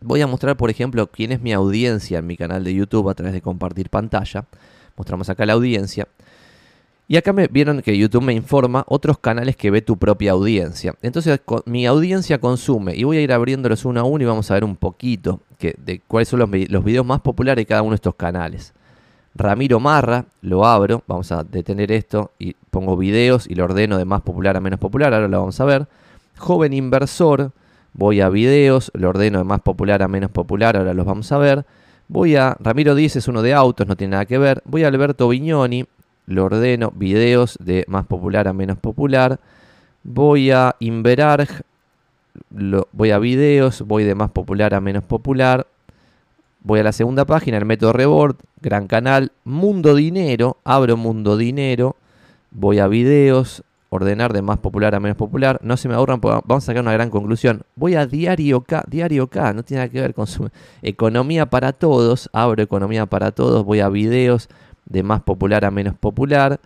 Voy 0.00 0.20
a 0.20 0.26
mostrar, 0.26 0.56
por 0.56 0.70
ejemplo, 0.70 1.08
quién 1.08 1.32
es 1.32 1.40
mi 1.40 1.52
audiencia 1.52 2.18
en 2.18 2.26
mi 2.26 2.36
canal 2.36 2.64
de 2.64 2.72
YouTube 2.72 3.08
a 3.10 3.14
través 3.14 3.34
de 3.34 3.42
compartir 3.42 3.90
pantalla. 3.90 4.46
Mostramos 4.98 5.30
acá 5.30 5.46
la 5.46 5.54
audiencia. 5.54 6.06
Y 7.06 7.16
acá 7.16 7.32
me 7.32 7.46
vieron 7.46 7.80
que 7.80 7.96
YouTube 7.96 8.22
me 8.22 8.34
informa 8.34 8.84
otros 8.86 9.18
canales 9.18 9.56
que 9.56 9.70
ve 9.70 9.80
tu 9.80 9.96
propia 9.96 10.32
audiencia. 10.32 10.94
Entonces 11.00 11.40
mi 11.64 11.86
audiencia 11.86 12.38
consume 12.38 12.94
y 12.94 13.04
voy 13.04 13.16
a 13.16 13.22
ir 13.22 13.32
abriéndolos 13.32 13.86
uno 13.86 14.00
a 14.00 14.04
uno 14.04 14.22
y 14.22 14.26
vamos 14.26 14.50
a 14.50 14.54
ver 14.54 14.64
un 14.64 14.76
poquito 14.76 15.40
que, 15.58 15.74
de 15.78 16.02
cuáles 16.06 16.28
son 16.28 16.40
los, 16.40 16.50
los 16.68 16.84
videos 16.84 17.06
más 17.06 17.22
populares 17.22 17.62
de 17.62 17.66
cada 17.66 17.80
uno 17.80 17.92
de 17.92 17.96
estos 17.96 18.14
canales. 18.14 18.74
Ramiro 19.34 19.80
Marra, 19.80 20.26
lo 20.42 20.66
abro, 20.66 21.02
vamos 21.06 21.32
a 21.32 21.44
detener 21.44 21.92
esto 21.92 22.32
y 22.38 22.54
pongo 22.70 22.96
videos 22.96 23.46
y 23.48 23.54
lo 23.54 23.64
ordeno 23.64 23.96
de 23.96 24.04
más 24.04 24.20
popular 24.20 24.56
a 24.56 24.60
menos 24.60 24.78
popular, 24.78 25.14
ahora 25.14 25.28
lo 25.28 25.38
vamos 25.38 25.58
a 25.60 25.64
ver. 25.64 25.86
Joven 26.36 26.74
Inversor, 26.74 27.52
Voy 27.98 28.20
a 28.20 28.28
videos, 28.28 28.92
lo 28.94 29.08
ordeno 29.08 29.38
de 29.38 29.44
más 29.44 29.60
popular 29.60 30.02
a 30.02 30.08
menos 30.08 30.30
popular, 30.30 30.76
ahora 30.76 30.94
los 30.94 31.04
vamos 31.04 31.32
a 31.32 31.38
ver. 31.38 31.64
Voy 32.08 32.36
a 32.36 32.56
Ramiro 32.58 32.94
Díez, 32.94 33.16
es 33.16 33.28
uno 33.28 33.42
de 33.42 33.52
autos, 33.52 33.86
no 33.86 33.94
tiene 33.94 34.12
nada 34.12 34.24
que 34.24 34.38
ver. 34.38 34.62
Voy 34.64 34.82
a 34.82 34.88
Alberto 34.88 35.28
Viñoni, 35.28 35.84
lo 36.26 36.46
ordeno 36.46 36.90
videos 36.90 37.58
de 37.60 37.84
más 37.86 38.06
popular 38.06 38.48
a 38.48 38.54
menos 38.54 38.78
popular. 38.78 39.38
Voy 40.04 40.50
a 40.50 40.74
Inverarg, 40.80 41.48
lo, 42.54 42.88
voy 42.92 43.10
a 43.10 43.18
videos, 43.18 43.82
voy 43.82 44.04
de 44.04 44.14
más 44.14 44.30
popular 44.30 44.72
a 44.72 44.80
menos 44.80 45.04
popular. 45.04 45.66
Voy 46.62 46.80
a 46.80 46.82
la 46.82 46.92
segunda 46.92 47.26
página, 47.26 47.58
el 47.58 47.66
método 47.66 47.92
Rebord, 47.92 48.36
gran 48.62 48.86
canal, 48.86 49.32
Mundo 49.44 49.94
Dinero, 49.94 50.56
abro 50.64 50.96
Mundo 50.96 51.36
Dinero, 51.36 51.94
voy 52.50 52.78
a 52.78 52.88
videos, 52.88 53.62
ordenar 53.90 54.32
de 54.32 54.42
más 54.42 54.58
popular 54.58 54.94
a 54.94 55.00
menos 55.00 55.16
popular. 55.16 55.58
No 55.62 55.76
se 55.76 55.88
me 55.88 55.94
ahorran, 55.94 56.20
vamos 56.20 56.64
a 56.64 56.66
sacar 56.66 56.82
una 56.82 56.92
gran 56.92 57.10
conclusión. 57.10 57.62
Voy 57.76 57.94
a 57.94 58.06
Diario 58.06 58.60
K, 58.60 58.84
Diario 58.88 59.28
K, 59.28 59.52
no 59.52 59.62
tiene 59.62 59.82
nada 59.82 59.92
que 59.92 60.00
ver 60.00 60.14
con 60.14 60.26
su 60.26 60.50
economía 60.82 61.46
para 61.46 61.72
todos, 61.72 62.28
abro 62.32 62.62
economía 62.62 63.06
para 63.06 63.32
todos, 63.32 63.64
voy 63.64 63.80
a 63.80 63.88
videos 63.88 64.48
de 64.86 65.02
más 65.02 65.22
popular 65.22 65.64
a 65.64 65.70
menos 65.70 65.94
popular. 65.94 66.60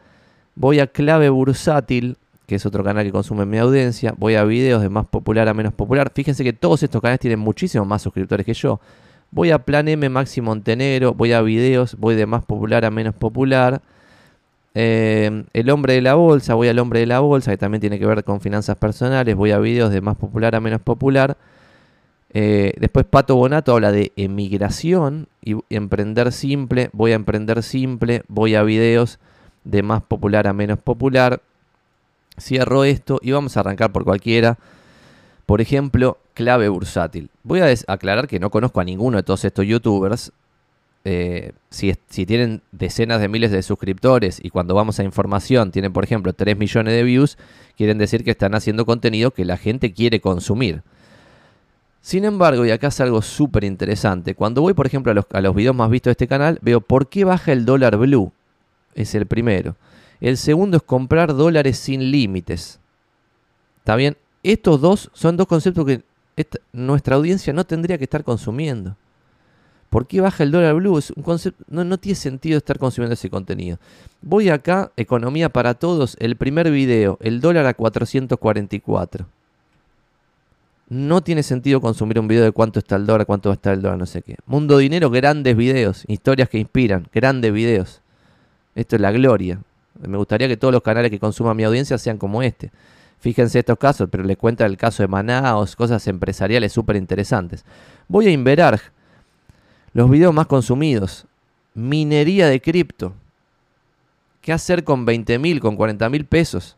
Voy 0.54 0.80
a 0.80 0.86
Clave 0.86 1.30
Bursátil, 1.30 2.16
que 2.46 2.56
es 2.56 2.66
otro 2.66 2.84
canal 2.84 3.04
que 3.04 3.12
consume 3.12 3.46
mi 3.46 3.58
audiencia. 3.58 4.14
Voy 4.16 4.34
a 4.34 4.44
videos 4.44 4.82
de 4.82 4.90
más 4.90 5.06
popular 5.06 5.48
a 5.48 5.54
menos 5.54 5.72
popular. 5.72 6.12
Fíjense 6.14 6.44
que 6.44 6.52
todos 6.52 6.82
estos 6.82 7.00
canales 7.00 7.20
tienen 7.20 7.38
muchísimos 7.38 7.86
más 7.86 8.02
suscriptores 8.02 8.44
que 8.44 8.54
yo. 8.54 8.80
Voy 9.30 9.50
a 9.50 9.58
Plan 9.58 9.88
M 9.88 10.06
Maxi 10.10 10.42
Montenegro, 10.42 11.14
voy 11.14 11.32
a 11.32 11.40
videos, 11.40 11.96
voy 11.96 12.14
de 12.14 12.26
más 12.26 12.44
popular 12.44 12.84
a 12.84 12.90
menos 12.90 13.14
popular. 13.14 13.80
Eh, 14.74 15.44
el 15.52 15.70
hombre 15.70 15.94
de 15.94 16.02
la 16.02 16.14
bolsa, 16.14 16.54
voy 16.54 16.68
al 16.68 16.78
hombre 16.78 17.00
de 17.00 17.06
la 17.06 17.20
bolsa, 17.20 17.50
que 17.50 17.58
también 17.58 17.80
tiene 17.80 17.98
que 17.98 18.06
ver 18.06 18.24
con 18.24 18.40
finanzas 18.40 18.76
personales, 18.76 19.36
voy 19.36 19.50
a 19.50 19.58
videos 19.58 19.90
de 19.90 20.00
más 20.00 20.16
popular 20.16 20.54
a 20.54 20.60
menos 20.60 20.80
popular. 20.80 21.36
Eh, 22.34 22.72
después 22.78 23.04
Pato 23.04 23.36
Bonato 23.36 23.72
habla 23.72 23.92
de 23.92 24.12
emigración 24.16 25.28
y 25.42 25.56
emprender 25.68 26.32
simple, 26.32 26.88
voy 26.92 27.12
a 27.12 27.16
emprender 27.16 27.62
simple, 27.62 28.22
voy 28.28 28.54
a 28.54 28.62
videos 28.62 29.18
de 29.64 29.82
más 29.82 30.02
popular 30.02 30.46
a 30.46 30.52
menos 30.52 30.78
popular. 30.78 31.42
Cierro 32.40 32.84
esto 32.84 33.18
y 33.22 33.32
vamos 33.32 33.56
a 33.56 33.60
arrancar 33.60 33.92
por 33.92 34.04
cualquiera. 34.04 34.58
Por 35.44 35.60
ejemplo, 35.60 36.16
clave 36.32 36.68
bursátil. 36.68 37.28
Voy 37.42 37.60
a 37.60 37.66
aclarar 37.88 38.26
que 38.26 38.40
no 38.40 38.50
conozco 38.50 38.80
a 38.80 38.84
ninguno 38.84 39.18
de 39.18 39.22
todos 39.22 39.44
estos 39.44 39.66
youtubers. 39.66 40.32
Eh, 41.04 41.52
si, 41.70 41.92
tienen 42.26 42.62
decenas 42.70 43.20
de 43.20 43.28
miles 43.28 43.50
de 43.50 43.62
suscriptores 43.62 44.38
y 44.42 44.50
cuando 44.50 44.74
vamos 44.74 45.00
a 45.00 45.04
información 45.04 45.72
tienen, 45.72 45.92
por 45.92 46.04
ejemplo, 46.04 46.32
3 46.32 46.56
millones 46.56 46.94
de 46.94 47.02
views, 47.02 47.38
quieren 47.76 47.98
decir 47.98 48.22
que 48.22 48.30
están 48.30 48.54
haciendo 48.54 48.86
contenido 48.86 49.32
que 49.32 49.44
la 49.44 49.56
gente 49.56 49.92
quiere 49.92 50.20
consumir. 50.20 50.82
Sin 52.00 52.24
embargo, 52.24 52.64
y 52.64 52.70
acá 52.70 52.88
es 52.88 53.00
algo 53.00 53.22
súper 53.22 53.64
interesante, 53.64 54.34
cuando 54.34 54.62
voy, 54.62 54.74
por 54.74 54.86
ejemplo, 54.86 55.12
a 55.12 55.14
los, 55.14 55.24
a 55.32 55.40
los 55.40 55.54
videos 55.54 55.74
más 55.74 55.90
vistos 55.90 56.10
de 56.10 56.12
este 56.12 56.28
canal, 56.28 56.58
veo 56.62 56.80
por 56.80 57.08
qué 57.08 57.24
baja 57.24 57.52
el 57.52 57.64
dólar 57.64 57.96
blue. 57.96 58.32
Es 58.94 59.14
el 59.14 59.26
primero. 59.26 59.76
El 60.20 60.36
segundo 60.36 60.76
es 60.76 60.82
comprar 60.82 61.34
dólares 61.34 61.78
sin 61.78 62.10
límites. 62.10 62.80
¿Está 63.78 63.96
bien? 63.96 64.16
Estos 64.42 64.80
dos 64.80 65.10
son 65.14 65.36
dos 65.36 65.46
conceptos 65.46 65.84
que 65.86 66.02
nuestra 66.72 67.16
audiencia 67.16 67.52
no 67.52 67.64
tendría 67.64 67.98
que 67.98 68.04
estar 68.04 68.24
consumiendo. 68.24 68.96
¿Por 69.92 70.06
qué 70.06 70.22
baja 70.22 70.42
el 70.42 70.50
dólar 70.50 70.76
blue? 70.76 70.96
Es 70.96 71.10
un 71.10 71.22
concepto, 71.22 71.62
no, 71.68 71.84
no 71.84 71.98
tiene 71.98 72.16
sentido 72.16 72.56
estar 72.56 72.78
consumiendo 72.78 73.12
ese 73.12 73.28
contenido. 73.28 73.76
Voy 74.22 74.48
acá, 74.48 74.90
Economía 74.96 75.50
para 75.50 75.74
Todos, 75.74 76.16
el 76.18 76.36
primer 76.36 76.70
video, 76.70 77.18
el 77.20 77.42
dólar 77.42 77.66
a 77.66 77.74
444. 77.74 79.26
No 80.88 81.20
tiene 81.20 81.42
sentido 81.42 81.82
consumir 81.82 82.18
un 82.18 82.26
video 82.26 82.42
de 82.42 82.52
cuánto 82.52 82.78
está 82.78 82.96
el 82.96 83.04
dólar, 83.04 83.26
cuánto 83.26 83.50
va 83.50 83.52
a 83.52 83.56
estar 83.56 83.74
el 83.74 83.82
dólar, 83.82 83.98
no 83.98 84.06
sé 84.06 84.22
qué. 84.22 84.36
Mundo 84.46 84.78
Dinero, 84.78 85.10
grandes 85.10 85.54
videos, 85.54 86.04
historias 86.08 86.48
que 86.48 86.56
inspiran, 86.56 87.06
grandes 87.12 87.52
videos. 87.52 88.00
Esto 88.74 88.96
es 88.96 89.02
la 89.02 89.12
gloria. 89.12 89.60
Me 90.00 90.16
gustaría 90.16 90.48
que 90.48 90.56
todos 90.56 90.72
los 90.72 90.82
canales 90.82 91.10
que 91.10 91.18
consuman 91.18 91.54
mi 91.54 91.64
audiencia 91.64 91.98
sean 91.98 92.16
como 92.16 92.42
este. 92.42 92.70
Fíjense 93.18 93.58
estos 93.58 93.76
casos, 93.76 94.08
pero 94.10 94.24
les 94.24 94.38
cuenta 94.38 94.64
el 94.64 94.78
caso 94.78 95.02
de 95.02 95.08
Manaos, 95.08 95.76
cosas 95.76 96.08
empresariales 96.08 96.72
súper 96.72 96.96
interesantes. 96.96 97.66
Voy 98.08 98.28
a 98.28 98.30
Inverarg. 98.30 98.80
Los 99.94 100.10
videos 100.10 100.32
más 100.32 100.46
consumidos. 100.46 101.26
Minería 101.74 102.48
de 102.48 102.60
cripto. 102.60 103.14
¿Qué 104.40 104.52
hacer 104.52 104.84
con 104.84 105.04
20 105.04 105.38
mil, 105.38 105.60
con 105.60 105.76
40 105.76 106.08
mil 106.08 106.24
pesos? 106.26 106.76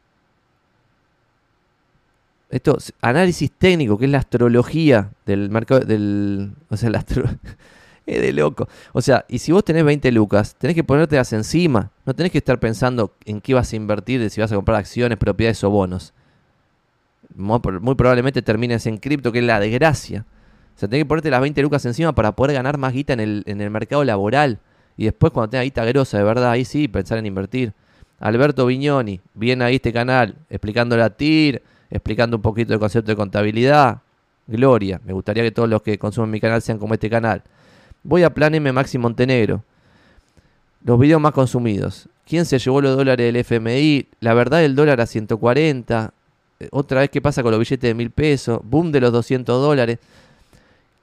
Esto, 2.51 2.77
análisis 3.01 3.51
técnico, 3.51 3.99
que 3.99 4.05
es 4.05 4.11
la 4.11 4.19
astrología 4.19 5.11
del 5.27 5.51
mercado, 5.51 5.81
del, 5.81 6.53
o 6.69 6.77
sea, 6.77 6.91
la 6.91 6.99
astro, 6.99 7.25
es 8.07 8.21
de 8.21 8.33
loco. 8.33 8.69
O 8.93 9.01
sea, 9.01 9.25
y 9.29 9.39
si 9.39 9.51
vos 9.51 9.65
tenés 9.65 9.85
20 9.85 10.13
lucas, 10.13 10.55
tenés 10.57 10.75
que 10.75 10.85
ponértelas 10.85 11.33
encima. 11.33 11.91
No 12.05 12.15
tenés 12.15 12.33
que 12.33 12.39
estar 12.39 12.61
pensando 12.61 13.15
en 13.25 13.41
qué 13.41 13.55
vas 13.55 13.73
a 13.73 13.77
invertir, 13.77 14.29
si 14.31 14.41
vas 14.41 14.53
a 14.53 14.57
comprar 14.57 14.79
acciones, 14.79 15.19
propiedades 15.19 15.65
o 15.65 15.71
bonos. 15.71 16.13
Muy, 17.35 17.59
probablemente 17.61 18.43
termines 18.43 18.87
en 18.87 18.99
cripto, 18.99 19.33
que 19.33 19.41
es 19.41 19.45
la 19.45 19.59
desgracia. 19.59 20.25
O 20.75 20.79
sea, 20.79 20.89
que 20.89 21.05
ponerte 21.05 21.31
las 21.31 21.41
20 21.41 21.63
lucas 21.63 21.85
encima 21.87 22.15
para 22.15 22.33
poder 22.33 22.55
ganar 22.55 22.79
más 22.79 22.93
guita 22.93 23.13
en 23.13 23.21
el, 23.21 23.43
en 23.47 23.61
el 23.61 23.71
mercado 23.71 24.05
laboral. 24.05 24.59
Y 24.97 25.05
después, 25.05 25.33
cuando 25.33 25.51
tengas 25.51 25.65
guita 25.65 25.85
grosa, 25.85 26.19
de 26.19 26.25
verdad, 26.25 26.51
ahí 26.51 26.65
sí, 26.65 26.89
pensar 26.89 27.19
en 27.19 27.27
invertir. 27.27 27.73
Alberto 28.21 28.67
Viñoni, 28.67 29.21
viene 29.35 29.65
ahí 29.65 29.77
este 29.77 29.93
canal, 29.93 30.37
explicando 30.49 30.97
la 30.97 31.11
TIR, 31.11 31.63
explicando 31.91 32.37
un 32.37 32.43
poquito 32.43 32.73
el 32.73 32.81
concepto 32.81 33.13
de 33.13 33.17
contabilidad. 33.17 34.01
Gloria, 34.47 35.01
me 35.05 35.13
gustaría 35.13 35.43
que 35.43 35.51
todos 35.51 35.69
los 35.69 35.83
que 35.83 35.99
consumen 35.99 36.31
mi 36.31 36.41
canal 36.41 36.63
sean 36.63 36.79
como 36.79 36.95
este 36.95 37.11
canal. 37.11 37.43
Voy 38.03 38.23
a 38.23 38.31
Plan 38.31 38.55
M 38.55 38.71
Maxi 38.73 38.99
Montenegro. 38.99 39.63
Los 40.85 40.99
videos 40.99 41.21
más 41.21 41.33
consumidos. 41.33 42.09
¿Quién 42.27 42.45
se 42.45 42.59
llevó 42.59 42.81
los 42.81 42.97
dólares 42.97 43.27
del 43.27 43.37
FMI? 43.37 44.09
La 44.21 44.35
verdad, 44.35 44.63
el 44.63 44.75
dólar 44.75 45.01
a 45.01 45.07
140. 45.07 46.13
Eh, 46.61 46.69
otra 46.71 47.01
vez, 47.01 47.11
¿qué 47.11 47.23
pasa 47.23 47.43
con 47.43 47.53
los 47.53 47.59
billetes 47.59 47.89
de 47.89 47.95
mil 47.95 48.11
pesos? 48.11 48.61
Boom 48.63 48.93
de 48.93 49.01
los 49.01 49.13
200 49.13 49.63
dólares. 49.63 49.99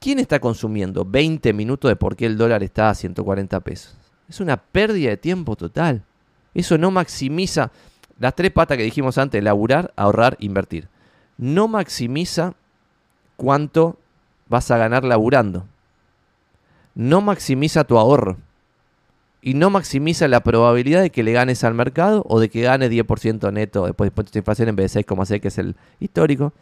¿Quién 0.01 0.19
está 0.19 0.41
consumiendo 0.41 1.05
20 1.05 1.53
minutos 1.53 1.89
de 1.89 1.95
por 1.95 2.17
qué 2.17 2.25
el 2.25 2.37
dólar 2.37 2.63
está 2.63 2.89
a 2.89 2.95
140 2.95 3.57
pesos? 3.61 3.95
Es 4.27 4.41
una 4.41 4.57
pérdida 4.57 5.11
de 5.11 5.17
tiempo 5.17 5.55
total. 5.55 6.03
Eso 6.53 6.77
no 6.77 6.91
maximiza 6.91 7.71
las 8.19 8.35
tres 8.35 8.51
patas 8.51 8.77
que 8.77 8.83
dijimos 8.83 9.17
antes, 9.17 9.41
laburar, 9.41 9.93
ahorrar, 9.95 10.35
invertir. 10.41 10.89
No 11.37 11.69
maximiza 11.69 12.55
cuánto 13.37 13.97
vas 14.49 14.69
a 14.71 14.77
ganar 14.77 15.05
laburando 15.05 15.65
no 16.95 17.21
maximiza 17.21 17.83
tu 17.83 17.97
ahorro 17.97 18.37
y 19.41 19.53
no 19.53 19.69
maximiza 19.69 20.27
la 20.27 20.41
probabilidad 20.41 21.01
de 21.01 21.09
que 21.09 21.23
le 21.23 21.31
ganes 21.31 21.63
al 21.63 21.73
mercado 21.73 22.23
o 22.27 22.39
de 22.39 22.49
que 22.49 22.61
gane 22.61 22.89
10% 22.89 23.51
neto 23.51 23.85
después 23.85 24.11
de 24.31 24.39
inflación 24.39 24.69
en 24.69 24.75
vez 24.75 24.93
de 24.93 25.03
6,6 25.03 25.39
que 25.39 25.47
es 25.47 25.57
el 25.57 25.75
histórico. 25.99 26.53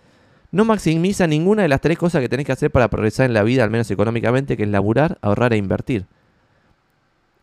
No 0.52 0.66
maximiza 0.66 1.28
ninguna 1.28 1.62
de 1.62 1.68
las 1.68 1.82
tres 1.82 1.98
cosas 1.98 2.22
que 2.22 2.30
tenés 2.30 2.46
que 2.46 2.52
hacer 2.52 2.72
para 2.72 2.88
progresar 2.88 3.26
en 3.28 3.34
la 3.34 3.44
vida, 3.44 3.64
al 3.64 3.70
menos 3.70 3.90
económicamente, 3.92 4.58
que 4.58 4.64
es 4.64 4.70
laburar, 4.70 5.18
ahorrar 5.22 5.54
e 5.54 5.58
invertir. 5.58 6.06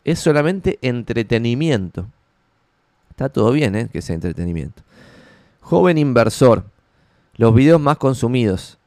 Es 0.04 0.18
solamente 0.18 0.78
entretenimiento. 0.82 2.08
Está 3.10 3.28
todo 3.28 3.52
bien, 3.52 3.74
¿eh? 3.76 3.88
Que 3.92 4.02
sea 4.02 4.14
entretenimiento. 4.14 4.82
Joven 5.60 5.98
inversor. 5.98 6.64
Los 7.36 7.54
videos 7.54 7.80
más 7.80 7.96
consumidos. 7.96 8.78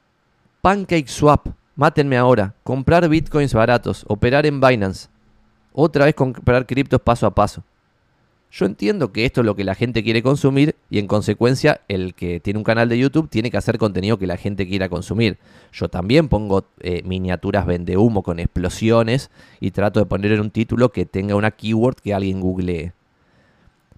Pancake 0.61 1.07
Swap. 1.07 1.47
Mátenme 1.75 2.17
ahora. 2.17 2.55
Comprar 2.63 3.07
bitcoins 3.07 3.53
baratos. 3.53 4.05
Operar 4.07 4.45
en 4.45 4.59
Binance. 4.59 5.09
Otra 5.71 6.05
vez 6.05 6.15
comprar 6.15 6.65
criptos 6.65 7.01
paso 7.01 7.25
a 7.25 7.33
paso. 7.33 7.63
Yo 8.51 8.65
entiendo 8.65 9.11
que 9.11 9.25
esto 9.25 9.41
es 9.41 9.45
lo 9.45 9.55
que 9.55 9.63
la 9.63 9.75
gente 9.75 10.03
quiere 10.03 10.23
consumir 10.23 10.75
y 10.89 10.97
en 10.97 11.05
consecuencia 11.05 11.81
el 11.87 12.15
que 12.15 12.39
tiene 12.39 12.57
un 12.57 12.63
canal 12.63 12.89
de 12.89 12.97
YouTube 12.97 13.29
tiene 13.29 13.51
que 13.51 13.57
hacer 13.57 13.77
contenido 13.77 14.17
que 14.17 14.25
la 14.25 14.37
gente 14.37 14.67
quiera 14.67 14.89
consumir. 14.89 15.37
Yo 15.71 15.87
también 15.87 16.29
pongo 16.29 16.65
eh, 16.79 17.03
miniaturas 17.03 17.67
vende 17.67 17.95
humo 17.95 18.23
con 18.23 18.39
explosiones 18.39 19.29
y 19.59 19.69
trato 19.69 19.99
de 19.99 20.07
poner 20.07 20.31
en 20.31 20.39
un 20.39 20.49
título 20.49 20.91
que 20.91 21.05
tenga 21.05 21.35
una 21.35 21.51
keyword 21.51 21.97
que 21.97 22.13
alguien 22.13 22.41
googlee. 22.41 22.93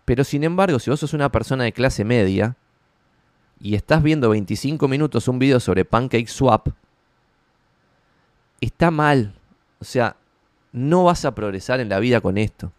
Pero 0.04 0.26
sin 0.26 0.44
embargo, 0.44 0.80
si 0.80 0.90
vos 0.90 1.00
sos 1.00 1.14
una 1.14 1.32
persona 1.32 1.64
de 1.64 1.72
clase 1.72 2.04
media 2.04 2.58
y 3.62 3.76
estás 3.76 4.04
viendo 4.04 4.30
25 4.30 4.86
minutos 4.90 5.30
un 5.30 5.40
video 5.40 5.62
sobre 5.62 5.86
Pancake 5.86 6.28
Swap, 6.28 6.68
está 8.60 8.92
mal. 8.92 9.34
O 9.80 9.86
sea, 9.86 10.18
no 10.74 11.06
vas 11.06 11.24
a 11.24 11.34
progresar 11.34 11.80
en 11.80 11.88
la 11.88 12.00
vida 12.00 12.20
con 12.20 12.38
esto. 12.38 12.74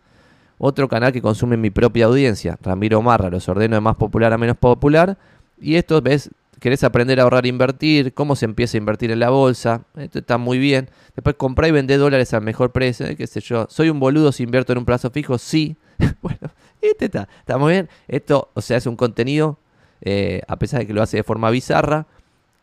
Otro 0.65 0.89
canal 0.89 1.13
que 1.13 1.21
consume 1.21 1.57
mi 1.57 1.71
propia 1.71 2.07
audiencia, 2.07 2.57
Ramiro 2.63 3.03
Marra, 3.03 3.31
los 3.31 3.49
ordeno 3.49 3.75
de 3.75 3.81
más 3.81 3.97
popular 3.97 4.33
a 4.33 4.39
menos 4.39 4.57
popular. 4.57 5.19
Y 5.61 5.75
esto, 5.75 6.01
ves, 6.01 6.31
querés 6.61 6.85
aprender 6.85 7.19
a 7.19 7.25
ahorrar 7.25 7.47
e 7.47 7.49
invertir, 7.49 8.15
cómo 8.15 8.37
se 8.37 8.45
empieza 8.45 8.77
a 8.77 8.79
invertir 8.79 9.11
en 9.11 9.19
la 9.19 9.31
bolsa. 9.31 9.83
Esto 9.97 10.21
está 10.21 10.39
muy 10.39 10.59
bien. 10.59 10.89
Después 11.17 11.35
comprar 11.35 11.69
y 11.69 11.73
vender 11.73 11.99
dólares 11.99 12.33
al 12.33 12.43
mejor 12.43 12.71
precio, 12.71 13.05
qué 13.17 13.27
sé 13.27 13.41
yo. 13.41 13.67
¿Soy 13.71 13.89
un 13.89 13.99
boludo 13.99 14.31
si 14.31 14.45
invierto 14.45 14.71
en 14.71 14.79
un 14.79 14.85
plazo 14.85 15.11
fijo? 15.11 15.37
Sí. 15.37 15.75
bueno, 16.23 16.39
este 16.81 17.07
está, 17.07 17.29
está 17.41 17.59
muy 17.59 17.73
bien. 17.73 17.89
Esto, 18.07 18.49
o 18.55 18.61
sea, 18.61 18.77
es 18.77 18.87
un 18.87 18.95
contenido, 18.95 19.59
eh, 20.01 20.43
a 20.47 20.55
pesar 20.61 20.79
de 20.79 20.87
que 20.87 20.95
lo 20.95 21.03
hace 21.03 21.17
de 21.17 21.25
forma 21.25 21.51
bizarra, 21.51 22.07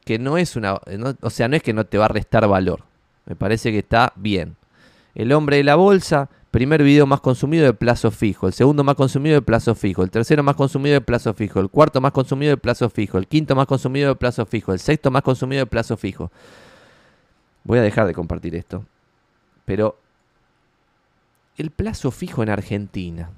que 0.06 0.20
no 0.20 0.38
es 0.38 0.56
una, 0.56 0.80
o 1.20 1.30
sea, 1.30 1.50
no 1.50 1.58
es 1.58 1.64
que 1.64 1.74
no 1.74 1.86
te 1.86 1.98
va 1.98 2.06
a 2.06 2.08
restar 2.08 2.48
valor. 2.48 2.84
Me 3.26 3.36
parece 3.36 3.74
que 3.74 3.80
está 3.80 4.14
bien. 4.16 4.56
El 5.16 5.34
hombre 5.34 5.58
de 5.58 5.66
la 5.66 5.76
bolsa, 5.76 6.30
primer 6.52 6.84
video 6.84 7.06
más 7.06 7.22
consumido 7.22 7.66
de 7.66 7.74
plazo 7.74 8.12
fijo, 8.12 8.48
el 8.48 8.54
segundo 8.54 8.84
más 8.84 8.96
consumido 8.96 9.36
de 9.36 9.42
plazo 9.42 9.76
fijo, 9.76 10.04
el 10.04 10.10
tercero 10.10 10.44
más 10.44 10.56
consumido 10.56 10.96
de 10.96 11.02
plazo 11.02 11.34
fijo, 11.34 11.60
el 11.60 11.70
cuarto 11.70 12.02
más 12.02 12.12
consumido 12.12 12.52
de 12.52 12.58
plazo 12.58 12.90
fijo, 12.90 13.18
el 13.18 13.28
quinto 13.28 13.56
más 13.56 13.68
consumido 13.68 14.10
de 14.10 14.16
plazo 14.16 14.46
fijo, 14.46 14.74
el 14.74 14.80
sexto 14.80 15.12
más 15.12 15.22
consumido 15.22 15.62
de 15.62 15.68
plazo 15.68 15.96
fijo. 15.98 16.32
Voy 17.64 17.78
a 17.78 17.84
dejar 17.84 18.08
de 18.08 18.14
compartir 18.14 18.56
esto. 18.56 18.86
Pero 19.66 20.00
el 21.58 21.70
plazo 21.70 22.10
fijo 22.10 22.42
en 22.42 22.50
Argentina 22.50 23.30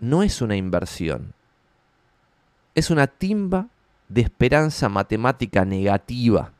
no 0.00 0.22
es 0.22 0.40
una 0.40 0.56
inversión. 0.56 1.34
Es 2.74 2.90
una 2.90 3.06
timba 3.06 3.68
de 4.08 4.22
esperanza 4.22 4.88
matemática 4.88 5.64
negativa. 5.64 6.52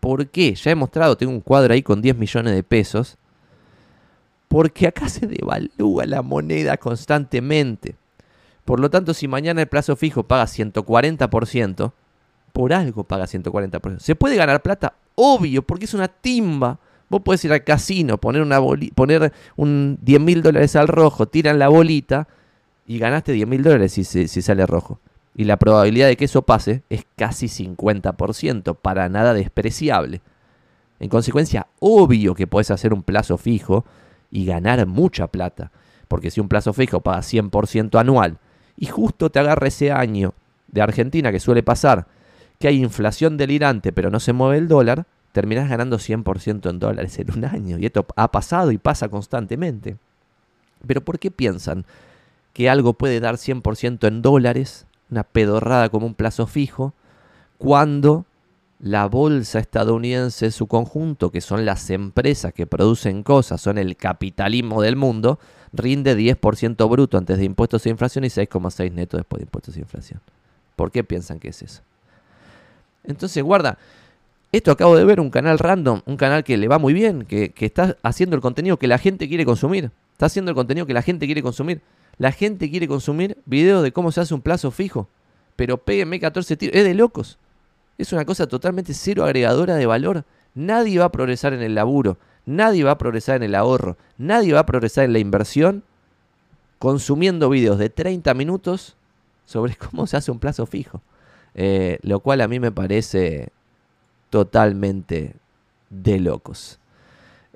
¿Por 0.00 0.26
qué? 0.28 0.54
Ya 0.54 0.72
he 0.72 0.74
mostrado, 0.74 1.16
tengo 1.16 1.32
un 1.32 1.40
cuadro 1.40 1.72
ahí 1.72 1.82
con 1.82 2.02
10 2.02 2.16
millones 2.16 2.54
de 2.54 2.62
pesos. 2.62 3.16
Porque 4.48 4.86
acá 4.86 5.08
se 5.08 5.26
devalúa 5.26 6.06
la 6.06 6.22
moneda 6.22 6.76
constantemente. 6.76 7.96
Por 8.64 8.80
lo 8.80 8.90
tanto, 8.90 9.14
si 9.14 9.28
mañana 9.28 9.62
el 9.62 9.68
plazo 9.68 9.96
fijo 9.96 10.24
paga 10.24 10.44
140%, 10.44 11.92
por 12.52 12.72
algo 12.72 13.04
paga 13.04 13.26
140%. 13.26 14.00
¿Se 14.00 14.16
puede 14.16 14.36
ganar 14.36 14.62
plata? 14.62 14.94
Obvio, 15.14 15.62
porque 15.62 15.84
es 15.84 15.94
una 15.94 16.08
timba. 16.08 16.78
Vos 17.08 17.22
podés 17.22 17.44
ir 17.44 17.52
al 17.52 17.62
casino, 17.62 18.18
poner, 18.18 18.42
una 18.42 18.60
poner 18.94 19.32
un 19.56 19.98
10 20.02 20.20
mil 20.20 20.42
dólares 20.42 20.74
al 20.74 20.88
rojo, 20.88 21.28
tiran 21.28 21.58
la 21.58 21.68
bolita 21.68 22.26
y 22.86 22.98
ganaste 22.98 23.32
10 23.32 23.46
mil 23.46 23.62
dólares 23.62 23.92
si, 23.92 24.04
si 24.04 24.42
sale 24.42 24.66
rojo. 24.66 24.98
Y 25.34 25.44
la 25.44 25.58
probabilidad 25.58 26.08
de 26.08 26.16
que 26.16 26.24
eso 26.24 26.42
pase 26.42 26.82
es 26.88 27.04
casi 27.14 27.46
50%, 27.46 28.74
para 28.74 29.08
nada 29.08 29.34
despreciable. 29.34 30.22
En 30.98 31.10
consecuencia, 31.10 31.66
obvio 31.78 32.34
que 32.34 32.46
puedes 32.46 32.70
hacer 32.70 32.94
un 32.94 33.02
plazo 33.02 33.36
fijo 33.36 33.84
y 34.30 34.44
ganar 34.44 34.86
mucha 34.86 35.26
plata. 35.28 35.70
Porque 36.08 36.30
si 36.30 36.40
un 36.40 36.48
plazo 36.48 36.72
fijo 36.72 37.00
paga 37.00 37.20
100% 37.20 37.98
anual 37.98 38.38
y 38.76 38.86
justo 38.86 39.30
te 39.30 39.38
agarra 39.38 39.68
ese 39.68 39.92
año 39.92 40.34
de 40.68 40.82
Argentina 40.82 41.32
que 41.32 41.40
suele 41.40 41.62
pasar, 41.62 42.06
que 42.58 42.68
hay 42.68 42.82
inflación 42.82 43.36
delirante 43.36 43.92
pero 43.92 44.10
no 44.10 44.20
se 44.20 44.32
mueve 44.32 44.58
el 44.58 44.68
dólar, 44.68 45.06
terminás 45.32 45.68
ganando 45.68 45.98
100% 45.98 46.70
en 46.70 46.78
dólares 46.78 47.18
en 47.18 47.32
un 47.32 47.44
año. 47.44 47.78
Y 47.78 47.86
esto 47.86 48.06
ha 48.16 48.30
pasado 48.30 48.70
y 48.72 48.78
pasa 48.78 49.08
constantemente. 49.08 49.96
Pero 50.86 51.00
¿por 51.00 51.18
qué 51.18 51.30
piensan 51.30 51.84
que 52.52 52.70
algo 52.70 52.94
puede 52.94 53.20
dar 53.20 53.34
100% 53.34 54.06
en 54.06 54.22
dólares 54.22 54.86
una 55.10 55.24
pedorrada 55.24 55.88
como 55.88 56.06
un 56.06 56.14
plazo 56.14 56.46
fijo, 56.46 56.94
cuando 57.58 58.26
la 58.78 59.06
bolsa 59.06 59.58
estadounidense 59.58 60.46
en 60.46 60.52
su 60.52 60.66
conjunto, 60.66 61.30
que 61.30 61.40
son 61.40 61.64
las 61.64 61.88
empresas 61.90 62.52
que 62.52 62.66
producen 62.66 63.22
cosas, 63.22 63.60
son 63.60 63.78
el 63.78 63.96
capitalismo 63.96 64.82
del 64.82 64.96
mundo, 64.96 65.38
rinde 65.72 66.16
10% 66.16 66.88
bruto 66.88 67.18
antes 67.18 67.38
de 67.38 67.44
impuestos 67.44 67.86
e 67.86 67.90
inflación 67.90 68.24
y 68.24 68.28
6,6 68.28 68.92
neto 68.92 69.16
después 69.16 69.40
de 69.40 69.44
impuestos 69.44 69.76
e 69.76 69.80
inflación. 69.80 70.20
¿Por 70.76 70.90
qué 70.90 71.04
piensan 71.04 71.38
que 71.38 71.48
es 71.48 71.62
eso? 71.62 71.82
Entonces, 73.04 73.42
guarda, 73.42 73.78
esto 74.52 74.70
acabo 74.70 74.96
de 74.96 75.04
ver 75.04 75.20
un 75.20 75.30
canal 75.30 75.58
random, 75.58 76.02
un 76.04 76.16
canal 76.16 76.44
que 76.44 76.56
le 76.56 76.68
va 76.68 76.78
muy 76.78 76.92
bien, 76.92 77.24
que, 77.24 77.50
que 77.50 77.66
está 77.66 77.96
haciendo 78.02 78.36
el 78.36 78.42
contenido 78.42 78.78
que 78.78 78.86
la 78.86 78.98
gente 78.98 79.28
quiere 79.28 79.44
consumir. 79.44 79.90
Está 80.12 80.26
haciendo 80.26 80.50
el 80.50 80.54
contenido 80.54 80.86
que 80.86 80.94
la 80.94 81.02
gente 81.02 81.26
quiere 81.26 81.42
consumir. 81.42 81.80
La 82.18 82.32
gente 82.32 82.70
quiere 82.70 82.88
consumir 82.88 83.36
videos 83.44 83.82
de 83.82 83.92
cómo 83.92 84.12
se 84.12 84.20
hace 84.20 84.34
un 84.34 84.40
plazo 84.40 84.70
fijo. 84.70 85.08
Pero 85.56 85.78
péguenme 85.78 86.20
14 86.20 86.56
tiros. 86.56 86.76
Es 86.76 86.84
de 86.84 86.94
locos. 86.94 87.38
Es 87.98 88.12
una 88.12 88.24
cosa 88.24 88.46
totalmente 88.46 88.94
cero 88.94 89.24
agregadora 89.24 89.76
de 89.76 89.86
valor. 89.86 90.24
Nadie 90.54 90.98
va 90.98 91.06
a 91.06 91.12
progresar 91.12 91.52
en 91.52 91.62
el 91.62 91.74
laburo. 91.74 92.18
Nadie 92.44 92.84
va 92.84 92.92
a 92.92 92.98
progresar 92.98 93.36
en 93.36 93.44
el 93.44 93.54
ahorro. 93.54 93.96
Nadie 94.18 94.52
va 94.52 94.60
a 94.60 94.66
progresar 94.66 95.04
en 95.04 95.12
la 95.12 95.18
inversión 95.18 95.82
consumiendo 96.78 97.48
videos 97.48 97.78
de 97.78 97.88
30 97.88 98.34
minutos 98.34 98.96
sobre 99.46 99.76
cómo 99.90 100.06
se 100.06 100.16
hace 100.16 100.30
un 100.30 100.38
plazo 100.38 100.66
fijo. 100.66 101.00
Eh, 101.54 101.98
lo 102.02 102.20
cual 102.20 102.42
a 102.42 102.48
mí 102.48 102.60
me 102.60 102.70
parece 102.70 103.48
totalmente 104.28 105.34
de 105.88 106.20
locos. 106.20 106.78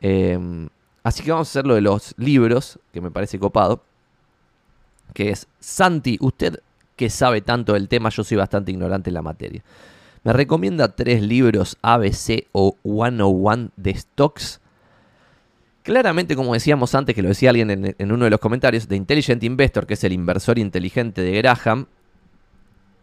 Em, 0.01 0.69
así 1.03 1.23
que 1.23 1.31
vamos 1.31 1.49
a 1.49 1.51
hacer 1.51 1.67
lo 1.67 1.75
de 1.75 1.83
los 1.83 2.15
libros, 2.17 2.79
que 2.93 3.03
me 3.03 3.11
parece 3.11 3.39
copado 3.39 3.83
que 5.13 5.31
es 5.31 5.47
Santi, 5.59 6.17
usted 6.21 6.63
que 6.97 7.11
sabe 7.11 7.41
tanto 7.41 7.73
del 7.73 7.89
tema, 7.89 8.11
yo 8.11 8.25
soy 8.25 8.37
bastante 8.37 8.71
ignorante 8.71 9.11
en 9.11 9.15
la 9.15 9.23
materia. 9.23 9.63
Me 10.23 10.33
recomienda 10.33 10.95
tres 10.95 11.23
libros 11.23 11.79
ABC 11.81 12.47
o 12.53 12.77
101 12.83 13.71
de 13.77 13.95
stocks. 13.95 14.61
Claramente, 15.83 16.37
como 16.37 16.53
decíamos 16.53 16.95
antes, 16.95 17.15
que 17.15 17.23
lo 17.23 17.29
decía 17.29 17.51
alguien 17.51 17.95
en, 17.97 18.13
uno 18.13 18.25
de 18.25 18.31
los 18.31 18.41
comentarios, 18.41 18.87
de 18.87 18.97
Intelligent 18.97 19.43
Investor, 19.43 19.87
que 19.87 19.95
es 19.95 20.05
el 20.05 20.13
inversor 20.13 20.59
inteligente 20.59 21.23
de 21.23 21.33
Graham, 21.39 21.87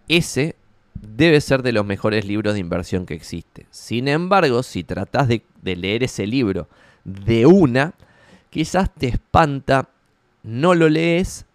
ese 0.07 0.55
debe 0.93 1.41
ser 1.41 1.63
de 1.63 1.71
los 1.71 1.85
mejores 1.85 2.25
libros 2.25 2.53
de 2.53 2.59
inversión 2.59 3.07
que 3.07 3.15
existe. 3.15 3.65
Sin 3.71 4.07
embargo, 4.07 4.61
si 4.61 4.83
tratás 4.83 5.27
de 5.27 5.75
leer 5.75 6.03
ese 6.03 6.27
libro 6.27 6.67
de 7.03 7.47
una, 7.47 7.95
quizás 8.51 8.93
te 8.93 9.07
espanta, 9.07 9.89
no 10.43 10.75
lo 10.75 10.87
lees 10.87 11.46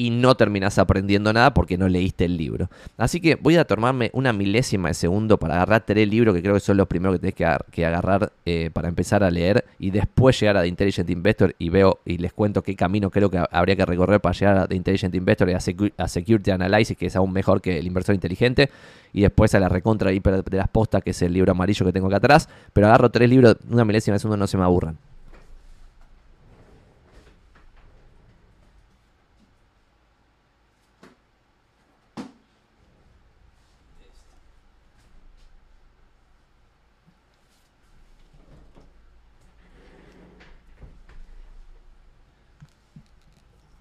y 0.00 0.08
no 0.08 0.34
terminas 0.34 0.78
aprendiendo 0.78 1.30
nada 1.30 1.52
porque 1.52 1.76
no 1.76 1.86
leíste 1.86 2.24
el 2.24 2.38
libro. 2.38 2.70
Así 2.96 3.20
que 3.20 3.34
voy 3.34 3.56
a 3.56 3.66
tomarme 3.66 4.08
una 4.14 4.32
milésima 4.32 4.88
de 4.88 4.94
segundo 4.94 5.38
para 5.38 5.56
agarrar 5.56 5.84
tres 5.84 6.08
libros 6.08 6.34
que 6.34 6.40
creo 6.40 6.54
que 6.54 6.60
son 6.60 6.78
los 6.78 6.86
primeros 6.86 7.16
que 7.16 7.30
tenés 7.30 7.64
que, 7.70 7.84
agarrar 7.84 8.32
eh, 8.46 8.70
para 8.72 8.88
empezar 8.88 9.22
a 9.22 9.30
leer 9.30 9.66
y 9.78 9.90
después 9.90 10.40
llegar 10.40 10.56
a 10.56 10.62
The 10.62 10.68
Intelligent 10.68 11.10
Investor 11.10 11.54
y 11.58 11.68
veo 11.68 11.98
y 12.06 12.16
les 12.16 12.32
cuento 12.32 12.62
qué 12.62 12.74
camino 12.76 13.10
creo 13.10 13.28
que 13.28 13.44
habría 13.50 13.76
que 13.76 13.84
recorrer 13.84 14.22
para 14.22 14.32
llegar 14.32 14.56
a 14.56 14.66
The 14.66 14.74
Intelligent 14.74 15.14
Investor 15.14 15.50
y 15.50 15.52
a, 15.52 16.08
Security 16.08 16.50
Analysis, 16.50 16.96
que 16.96 17.04
es 17.04 17.16
aún 17.16 17.30
mejor 17.34 17.60
que 17.60 17.78
el 17.78 17.86
inversor 17.86 18.14
inteligente, 18.14 18.70
y 19.12 19.20
después 19.20 19.54
a 19.54 19.60
la 19.60 19.68
recontra 19.68 20.14
hiper 20.14 20.42
de 20.42 20.56
las 20.56 20.68
postas, 20.68 21.02
que 21.02 21.10
es 21.10 21.20
el 21.20 21.34
libro 21.34 21.52
amarillo 21.52 21.84
que 21.84 21.92
tengo 21.92 22.06
acá 22.06 22.16
atrás, 22.16 22.48
pero 22.72 22.86
agarro 22.86 23.10
tres 23.10 23.28
libros, 23.28 23.58
una 23.68 23.84
milésima 23.84 24.14
de 24.14 24.20
segundo 24.20 24.38
no 24.38 24.46
se 24.46 24.56
me 24.56 24.64
aburran. 24.64 24.96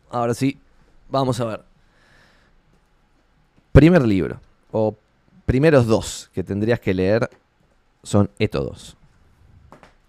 Ahora 0.10 0.34
sí, 0.34 0.58
vamos 1.10 1.40
a 1.40 1.46
ver. 1.46 1.62
Primer 3.72 4.06
libro, 4.06 4.40
o 4.72 4.96
primeros 5.46 5.86
dos 5.86 6.30
que 6.34 6.44
tendrías 6.44 6.80
que 6.80 6.94
leer, 6.94 7.30
son 8.04 8.30
estos. 8.40 8.98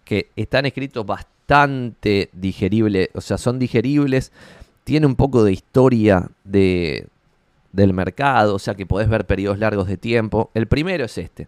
Que 0.05 0.31
están 0.35 0.67
escritos 0.67 1.05
bastante 1.05 2.31
digeribles, 2.33 3.11
o 3.15 3.21
sea, 3.21 3.39
son 3.39 3.59
digeribles, 3.59 4.33
tiene 4.85 5.07
un 5.07 5.15
poco 5.15 5.45
de 5.45 5.53
historia 5.53 6.31
de, 6.45 7.07
del 7.73 7.93
mercado, 7.93 8.55
o 8.55 8.59
sea 8.59 8.75
que 8.75 8.87
podés 8.87 9.09
ver 9.09 9.27
periodos 9.27 9.59
largos 9.59 9.87
de 9.87 9.97
tiempo. 9.99 10.51
El 10.55 10.67
primero 10.67 11.05
es 11.05 11.19
este. 11.19 11.47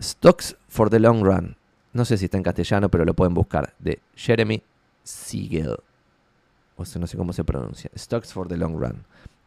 Stocks 0.00 0.56
for 0.68 0.90
the 0.90 0.98
Long 0.98 1.22
Run. 1.22 1.56
No 1.92 2.04
sé 2.04 2.18
si 2.18 2.26
está 2.26 2.36
en 2.36 2.42
castellano, 2.42 2.88
pero 2.88 3.04
lo 3.04 3.14
pueden 3.14 3.34
buscar. 3.34 3.74
De 3.78 4.00
Jeremy 4.14 4.62
Siegel 5.02 5.76
o 6.76 6.84
sea, 6.84 7.00
no 7.00 7.06
sé 7.06 7.16
cómo 7.16 7.32
se 7.32 7.44
pronuncia, 7.44 7.90
Stocks 7.96 8.32
for 8.32 8.48
the 8.48 8.56
Long 8.56 8.78
Run. 8.78 9.04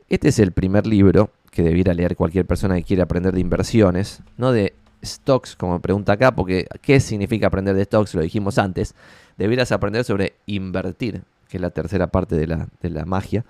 Este 0.10 0.30
es 0.30 0.40
el 0.40 0.52
primer 0.52 0.88
libro 0.88 1.30
que 1.52 1.62
debiera 1.62 1.94
leer 1.94 2.16
cualquier 2.16 2.46
persona 2.46 2.76
que 2.76 2.84
quiera 2.84 3.04
aprender 3.04 3.34
de 3.34 3.42
inversiones, 3.42 4.22
no 4.38 4.52
de 4.52 4.74
stocks, 5.04 5.56
como 5.56 5.80
pregunta 5.80 6.14
acá, 6.14 6.34
porque 6.34 6.68
¿qué 6.82 7.00
significa 7.00 7.48
aprender 7.48 7.76
de 7.76 7.86
stocks? 7.86 8.16
Lo 8.16 8.22
dijimos 8.22 8.58
antes. 8.58 8.96
Debieras 9.38 9.72
aprender 9.72 10.04
sobre 10.04 10.34
invertir, 10.46 11.22
que 11.48 11.58
es 11.58 11.62
la 11.62 11.70
tercera 11.70 12.08
parte 12.08 12.36
de 12.36 12.48
la, 12.48 12.68
de 12.82 12.90
la 12.90 13.06
magia. 13.06 13.46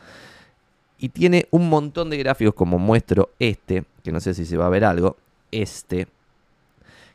Y 0.98 1.10
tiene 1.10 1.48
un 1.52 1.70
montón 1.70 2.10
de 2.10 2.18
gráficos, 2.18 2.54
como 2.54 2.78
muestro 2.78 3.30
este, 3.40 3.86
que 4.04 4.12
no 4.12 4.20
sé 4.20 4.34
si 4.34 4.46
se 4.46 4.58
va 4.58 4.66
a 4.66 4.70
ver 4.70 4.84
algo, 4.84 5.18
este, 5.52 6.08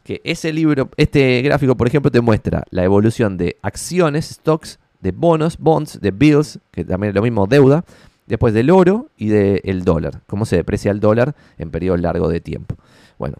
que 0.02 0.20
ese 0.24 0.52
libro, 0.52 0.90
este 0.96 1.42
gráfico, 1.42 1.76
por 1.76 1.86
ejemplo, 1.86 2.10
te 2.10 2.20
muestra 2.20 2.64
la 2.70 2.82
evolución 2.82 3.36
de 3.36 3.56
acciones, 3.62 4.26
stocks, 4.26 4.78
de 5.04 5.12
bonos, 5.12 5.58
bonds, 5.58 6.00
de 6.00 6.10
bills, 6.10 6.58
que 6.72 6.82
también 6.82 7.10
es 7.10 7.14
lo 7.14 7.22
mismo, 7.22 7.46
deuda, 7.46 7.84
después 8.26 8.54
del 8.54 8.70
oro 8.70 9.10
y 9.18 9.28
del 9.28 9.84
dólar, 9.84 10.22
cómo 10.26 10.46
se 10.46 10.56
deprecia 10.56 10.90
el 10.90 10.98
dólar 10.98 11.36
en 11.58 11.70
periodos 11.70 12.00
largos 12.00 12.32
de 12.32 12.40
tiempo. 12.40 12.74
Bueno, 13.18 13.36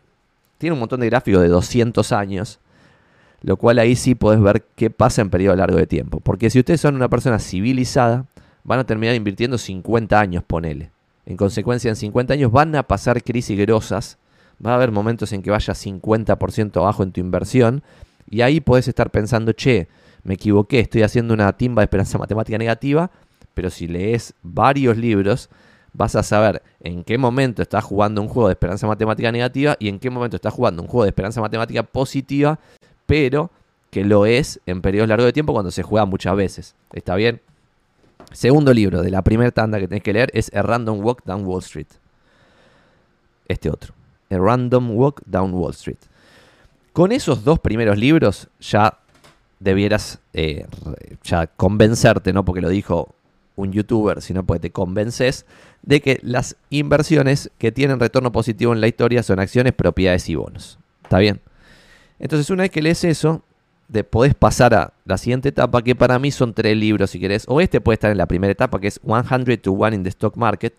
tiene 0.59 0.75
un 0.75 0.81
montón 0.81 1.01
de 1.01 1.07
gráficos 1.07 1.41
de 1.41 1.49
200 1.49 2.13
años, 2.13 2.61
lo 3.41 3.57
cual 3.57 3.79
ahí 3.79 3.97
sí 3.97 4.15
podés 4.15 4.43
ver 4.43 4.65
qué 4.77 4.91
pasa 4.91 5.23
en 5.23 5.31
periodo 5.31 5.57
largo 5.57 5.79
de 5.79 5.87
tiempo. 5.87 6.21
Porque 6.21 6.51
si 6.51 6.59
ustedes 6.59 6.83
son 6.83 6.95
una 6.97 7.09
persona 7.09 7.39
civilizada, 7.39 8.27
van 8.63 8.79
a 8.79 8.85
terminar 8.85 9.15
invirtiendo 9.15 9.57
50 9.57 10.21
años, 10.21 10.45
ponele. 10.47 10.91
En 11.25 11.39
consecuencia, 11.39 11.89
en 11.89 11.97
50 11.97 12.35
años 12.35 12.53
van 12.53 12.77
a 12.77 12.83
pasar 12.83 13.23
crisis 13.23 13.59
grosas, 13.59 14.19
Va 14.65 14.73
a 14.73 14.75
haber 14.77 14.93
momentos 14.93 15.33
en 15.33 15.43
que 15.43 15.51
vaya 15.51 15.75
50% 15.75 16.77
abajo 16.77 17.03
en 17.03 17.11
tu 17.11 17.21
inversión 17.21 17.83
y 18.31 18.43
ahí 18.43 18.61
puedes 18.61 18.87
estar 18.89 19.11
pensando, 19.11 19.53
che, 19.53 19.89
me 20.25 20.35
equivoqué, 20.35 20.81
estoy 20.81 21.03
haciendo 21.03 21.35
una 21.35 21.53
timba 21.53 21.81
de 21.83 21.85
esperanza 21.85 22.19
matemática 22.19 22.59
negativa, 22.59 23.11
pero 23.55 23.71
si 23.71 23.87
lees 23.87 24.35
varios 24.43 24.97
libros, 24.97 25.49
vas 25.93 26.17
a 26.17 26.23
saber 26.23 26.63
en 26.81 27.05
qué 27.05 27.17
momento 27.19 27.63
estás 27.63 27.85
jugando 27.85 28.21
un 28.21 28.29
juego 28.29 28.49
de 28.49 28.55
esperanza 28.55 28.87
matemática 28.87 29.31
negativa 29.31 29.77
y 29.79 29.89
en 29.89 30.01
qué 30.01 30.11
momento 30.11 30.37
estás 30.37 30.53
jugando 30.53 30.83
un 30.83 30.89
juego 30.89 31.05
de 31.05 31.11
esperanza 31.11 31.41
matemática 31.41 31.83
positiva, 31.85 32.59
pero 33.07 33.51
que 33.91 34.05
lo 34.05 34.27
es 34.27 34.61
en 34.67 34.83
periodos 34.83 35.09
largos 35.09 35.27
de 35.27 35.33
tiempo 35.33 35.53
cuando 35.53 35.71
se 35.71 35.85
juega 35.85 36.05
muchas 36.05 36.35
veces. 36.35 36.75
¿Está 36.93 37.15
bien? 37.15 37.41
Segundo 38.33 38.75
libro 38.75 39.03
de 39.03 39.11
la 39.11 39.23
primera 39.23 39.53
tanda 39.53 39.79
que 39.79 39.87
tenés 39.87 40.03
que 40.03 40.13
leer 40.13 40.31
es 40.35 40.53
A 40.53 40.63
Random 40.63 40.99
Walk 41.01 41.23
Down 41.25 41.45
Wall 41.45 41.61
Street. 41.61 41.87
Este 43.47 43.71
otro. 43.71 43.95
A 44.31 44.37
Random 44.37 44.97
Walk 44.97 45.23
Down 45.27 45.55
Wall 45.55 45.71
Street. 45.71 45.99
Con 46.93 47.13
esos 47.13 47.45
dos 47.45 47.61
primeros 47.61 47.97
libros 47.97 48.49
ya 48.59 48.99
debieras 49.65 50.21
eh, 50.35 50.67
ya 51.25 51.47
convencerte, 51.49 52.33
no 52.33 52.45
porque 52.45 52.61
lo 52.61 52.69
dijo 52.69 53.15
un 53.57 53.73
youtuber, 53.73 54.21
sino 54.21 54.45
porque 54.45 54.61
te 54.61 54.71
convences 54.71 55.47
de 55.83 56.01
que 56.01 56.21
las 56.23 56.57
inversiones 56.71 57.51
que 57.59 57.73
tienen 57.73 57.99
retorno 57.99 58.31
positivo 58.31 58.73
en 58.73 58.81
la 58.81 58.89
historia 58.89 59.23
son 59.23 59.41
acciones, 59.41 59.73
propiedades 59.73 60.29
y 60.29 60.35
bonos. 60.35 60.79
¿Está 61.03 61.19
bien? 61.19 61.41
Entonces, 62.19 62.51
una 62.51 62.63
vez 62.63 62.71
que 62.71 62.83
lees 62.83 63.05
eso, 63.05 63.43
de, 63.89 64.05
podés 64.05 64.35
pasar 64.35 64.75
a 64.75 64.93
la 65.05 65.19
siguiente 65.19 65.49
etapa, 65.49 65.83
que 65.83 65.95
para 65.95 66.19
mí 66.19 66.31
son 66.31 66.53
tres 66.53 66.77
libros, 66.77 67.11
si 67.11 67.19
querés. 67.19 67.45
O 67.49 67.61
este 67.61 67.81
puede 67.81 67.95
estar 67.95 68.11
en 68.11 68.19
la 68.19 68.27
primera 68.27 68.53
etapa, 68.53 68.81
que 68.81 68.89
es 68.89 69.01
100 69.03 69.61
to 69.63 69.73
1 69.73 69.95
in 69.95 70.03
the 70.03 70.11
Stock 70.11 70.37
Market, 70.37 70.75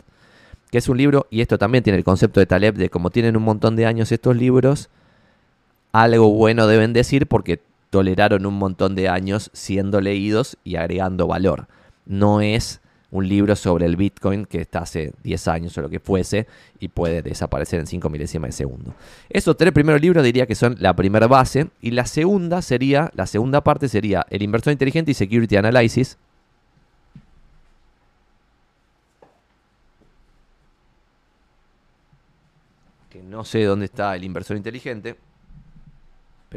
que 0.70 0.78
es 0.78 0.88
un 0.88 0.96
libro, 0.96 1.26
y 1.30 1.40
esto 1.40 1.58
también 1.58 1.82
tiene 1.82 1.98
el 1.98 2.04
concepto 2.04 2.40
de 2.40 2.46
Taleb, 2.46 2.76
de 2.76 2.90
como 2.90 3.10
tienen 3.10 3.36
un 3.36 3.42
montón 3.42 3.76
de 3.76 3.86
años 3.86 4.12
estos 4.12 4.36
libros, 4.36 4.90
algo 5.92 6.30
bueno 6.30 6.66
deben 6.66 6.92
decir 6.92 7.26
porque 7.26 7.60
toleraron 7.96 8.44
un 8.44 8.58
montón 8.58 8.94
de 8.94 9.08
años 9.08 9.48
siendo 9.54 10.02
leídos 10.02 10.58
y 10.64 10.76
agregando 10.76 11.26
valor. 11.26 11.66
No 12.04 12.42
es 12.42 12.82
un 13.10 13.26
libro 13.26 13.56
sobre 13.56 13.86
el 13.86 13.96
Bitcoin 13.96 14.44
que 14.44 14.60
está 14.60 14.80
hace 14.80 15.14
10 15.22 15.48
años 15.48 15.78
o 15.78 15.80
lo 15.80 15.88
que 15.88 15.98
fuese 15.98 16.46
y 16.78 16.88
puede 16.88 17.22
desaparecer 17.22 17.80
en 17.80 17.86
5 17.86 18.10
milésimas 18.10 18.48
de 18.48 18.52
segundo. 18.52 18.94
Esos 19.30 19.56
tres 19.56 19.72
primeros 19.72 20.02
libros 20.02 20.22
diría 20.22 20.44
que 20.44 20.54
son 20.54 20.76
la 20.78 20.94
primera 20.94 21.26
base 21.26 21.70
y 21.80 21.92
la 21.92 22.04
segunda 22.04 22.60
sería, 22.60 23.10
la 23.14 23.26
segunda 23.26 23.64
parte 23.64 23.88
sería 23.88 24.26
El 24.28 24.42
inversor 24.42 24.74
inteligente 24.74 25.12
y 25.12 25.14
Security 25.14 25.56
Analysis. 25.56 26.18
Que 33.08 33.22
no 33.22 33.42
sé 33.42 33.64
dónde 33.64 33.86
está 33.86 34.14
el 34.14 34.22
inversor 34.22 34.58
inteligente, 34.58 35.16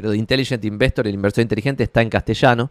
pero 0.00 0.12
de 0.12 0.16
Intelligent 0.16 0.64
Investor, 0.64 1.06
el 1.06 1.12
inversor 1.12 1.42
inteligente, 1.42 1.82
está 1.82 2.00
en 2.00 2.08
castellano. 2.08 2.70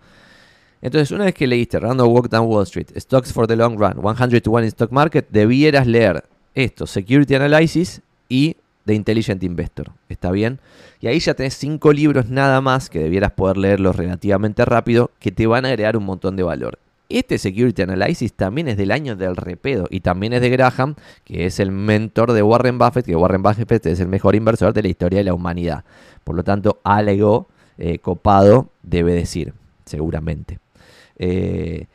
Entonces, 0.82 1.12
una 1.12 1.26
vez 1.26 1.36
que 1.36 1.46
leíste 1.46 1.80
Random 1.80 2.12
Walk 2.12 2.28
Down 2.28 2.48
Wall 2.48 2.64
Street, 2.64 2.88
Stocks 2.96 3.32
for 3.32 3.46
the 3.46 3.56
Long 3.56 3.78
Run, 3.78 4.02
100 4.02 4.42
to 4.42 4.50
1 4.50 4.64
in 4.64 4.68
Stock 4.70 4.92
Market, 4.92 5.28
debieras 5.30 5.86
leer 5.86 6.24
esto, 6.56 6.88
Security 6.88 7.36
Analysis 7.36 8.02
y 8.30 8.56
The 8.86 8.96
Intelligent 8.96 9.44
Investor. 9.44 9.92
¿Está 10.08 10.32
bien? 10.32 10.60
Y 11.02 11.08
ahí 11.08 11.20
ya 11.20 11.36
tenés 11.36 11.54
cinco 11.54 11.94
libros 11.94 12.30
nada 12.30 12.62
más 12.62 12.90
que 12.90 12.98
debieras 12.98 13.34
poder 13.34 13.58
leerlos 13.58 13.96
relativamente 13.96 14.66
rápido 14.66 15.12
que 15.20 15.32
te 15.32 15.46
van 15.46 15.66
a 15.66 15.68
agregar 15.68 15.98
un 15.98 16.06
montón 16.06 16.36
de 16.36 16.42
valor. 16.42 16.80
Este 17.10 17.40
Security 17.40 17.82
Analysis 17.82 18.34
también 18.34 18.68
es 18.68 18.78
del 18.78 18.92
año 18.92 19.16
del 19.16 19.36
repedo 19.36 19.88
y 19.90 20.02
también 20.02 20.34
es 20.34 20.42
de 20.42 20.50
Graham, 20.50 20.96
que 21.24 21.48
es 21.48 21.60
el 21.60 21.72
mentor 21.72 22.34
de 22.34 22.44
Warren 22.44 22.78
Buffett, 22.78 23.06
que 23.06 23.16
Warren 23.16 23.42
Buffett 23.42 23.88
es 23.88 24.00
el 24.00 24.08
mejor 24.08 24.36
inversor 24.36 24.74
de 24.74 24.84
la 24.84 24.90
historia 24.90 25.18
de 25.18 25.26
la 25.26 25.34
humanidad. 25.34 25.84
Por 26.24 26.36
lo 26.36 26.44
tanto, 26.44 26.80
algo 26.84 27.48
eh, 27.80 27.98
copado 27.98 28.70
debe 28.84 29.14
decir, 29.14 29.54
seguramente. 29.86 30.60
Eh, 31.18 31.88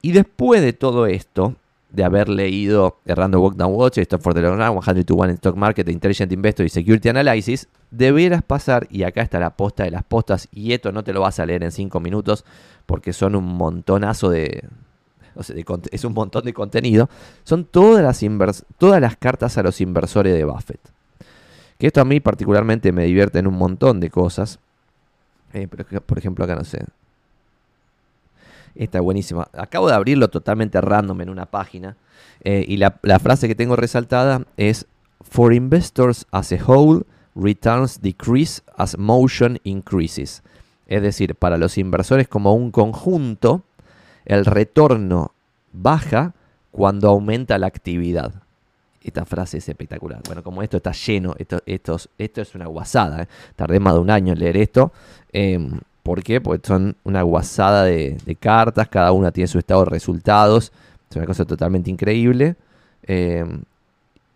y 0.00 0.12
después 0.12 0.62
de 0.62 0.72
todo 0.72 1.06
esto, 1.06 1.56
de 1.94 2.04
haber 2.04 2.28
leído 2.28 2.98
Errando 3.04 3.40
Walk 3.40 3.54
Down 3.54 3.72
Watch, 3.72 3.98
Stock 3.98 4.20
for 4.20 4.34
the 4.34 4.42
Long 4.42 4.58
Run, 4.58 4.74
100 4.74 5.04
to 5.04 5.14
1 5.14 5.30
in 5.30 5.36
Stock 5.36 5.56
Market, 5.56 5.88
Intelligent 5.88 6.32
Investor 6.32 6.66
y 6.66 6.68
Security 6.68 7.08
Analysis, 7.08 7.68
deberás 7.90 8.42
pasar, 8.42 8.88
y 8.90 9.04
acá 9.04 9.22
está 9.22 9.38
la 9.38 9.50
posta 9.50 9.84
de 9.84 9.92
las 9.92 10.02
postas, 10.02 10.48
y 10.50 10.72
esto 10.72 10.90
no 10.90 11.04
te 11.04 11.12
lo 11.12 11.20
vas 11.20 11.38
a 11.38 11.46
leer 11.46 11.62
en 11.62 11.70
5 11.70 12.00
minutos, 12.00 12.44
porque 12.86 13.12
son 13.12 13.36
un 13.36 13.44
montonazo 13.44 14.28
de, 14.28 14.64
es 15.92 16.04
un 16.04 16.14
montón 16.14 16.44
de 16.44 16.52
contenido, 16.52 17.08
son 17.44 17.64
todas 17.64 18.02
las, 18.02 18.64
todas 18.76 19.00
las 19.00 19.16
cartas 19.16 19.56
a 19.56 19.62
los 19.62 19.80
inversores 19.80 20.34
de 20.34 20.44
Buffett. 20.44 20.80
Que 21.78 21.88
esto 21.88 22.00
a 22.00 22.04
mí 22.04 22.18
particularmente 22.18 22.90
me 22.92 23.04
divierte 23.04 23.38
en 23.38 23.46
un 23.46 23.54
montón 23.54 24.00
de 24.00 24.10
cosas. 24.10 24.58
Eh, 25.52 25.68
por 25.68 26.18
ejemplo, 26.18 26.44
acá 26.44 26.54
no 26.54 26.64
sé. 26.64 26.84
Esta 28.74 28.98
es 28.98 29.04
buenísima. 29.04 29.48
Acabo 29.52 29.88
de 29.88 29.94
abrirlo 29.94 30.28
totalmente 30.28 30.80
random 30.80 31.20
en 31.22 31.30
una 31.30 31.46
página. 31.46 31.96
Eh, 32.42 32.64
y 32.66 32.76
la, 32.76 32.98
la, 33.02 33.18
frase 33.18 33.48
que 33.48 33.54
tengo 33.54 33.76
resaltada 33.76 34.42
es: 34.56 34.86
For 35.22 35.54
investors 35.54 36.26
as 36.30 36.52
a 36.52 36.58
whole, 36.66 37.04
returns 37.34 38.00
decrease 38.00 38.62
as 38.76 38.98
motion 38.98 39.58
increases. 39.64 40.42
Es 40.86 41.02
decir, 41.02 41.34
para 41.34 41.56
los 41.56 41.78
inversores 41.78 42.28
como 42.28 42.54
un 42.54 42.70
conjunto, 42.70 43.62
el 44.24 44.44
retorno 44.44 45.32
baja 45.72 46.34
cuando 46.70 47.08
aumenta 47.08 47.58
la 47.58 47.66
actividad. 47.66 48.32
Esta 49.02 49.24
frase 49.24 49.58
es 49.58 49.68
espectacular. 49.68 50.22
Bueno, 50.26 50.42
como 50.42 50.62
esto 50.62 50.78
está 50.78 50.92
lleno, 50.92 51.34
esto, 51.38 51.60
esto, 51.66 51.98
esto 52.16 52.40
es 52.40 52.54
una 52.54 52.66
guasada. 52.66 53.22
¿eh? 53.22 53.28
Tardé 53.54 53.78
más 53.78 53.94
de 53.94 54.00
un 54.00 54.10
año 54.10 54.32
en 54.32 54.38
leer 54.38 54.56
esto. 54.56 54.92
Em, 55.30 55.78
Porque 56.04 56.40
son 56.62 56.96
una 57.02 57.22
guasada 57.22 57.82
de, 57.84 58.36
cartas, 58.38 58.88
cada 58.88 59.10
una 59.10 59.32
tiene 59.32 59.48
su 59.48 59.58
estado 59.58 59.84
de 59.84 59.90
resultados. 59.90 60.70
Es 61.10 61.16
una 61.16 61.26
cosa 61.26 61.44
totalmente 61.44 61.90
increíble. 61.90 62.56
Em, 63.02 63.62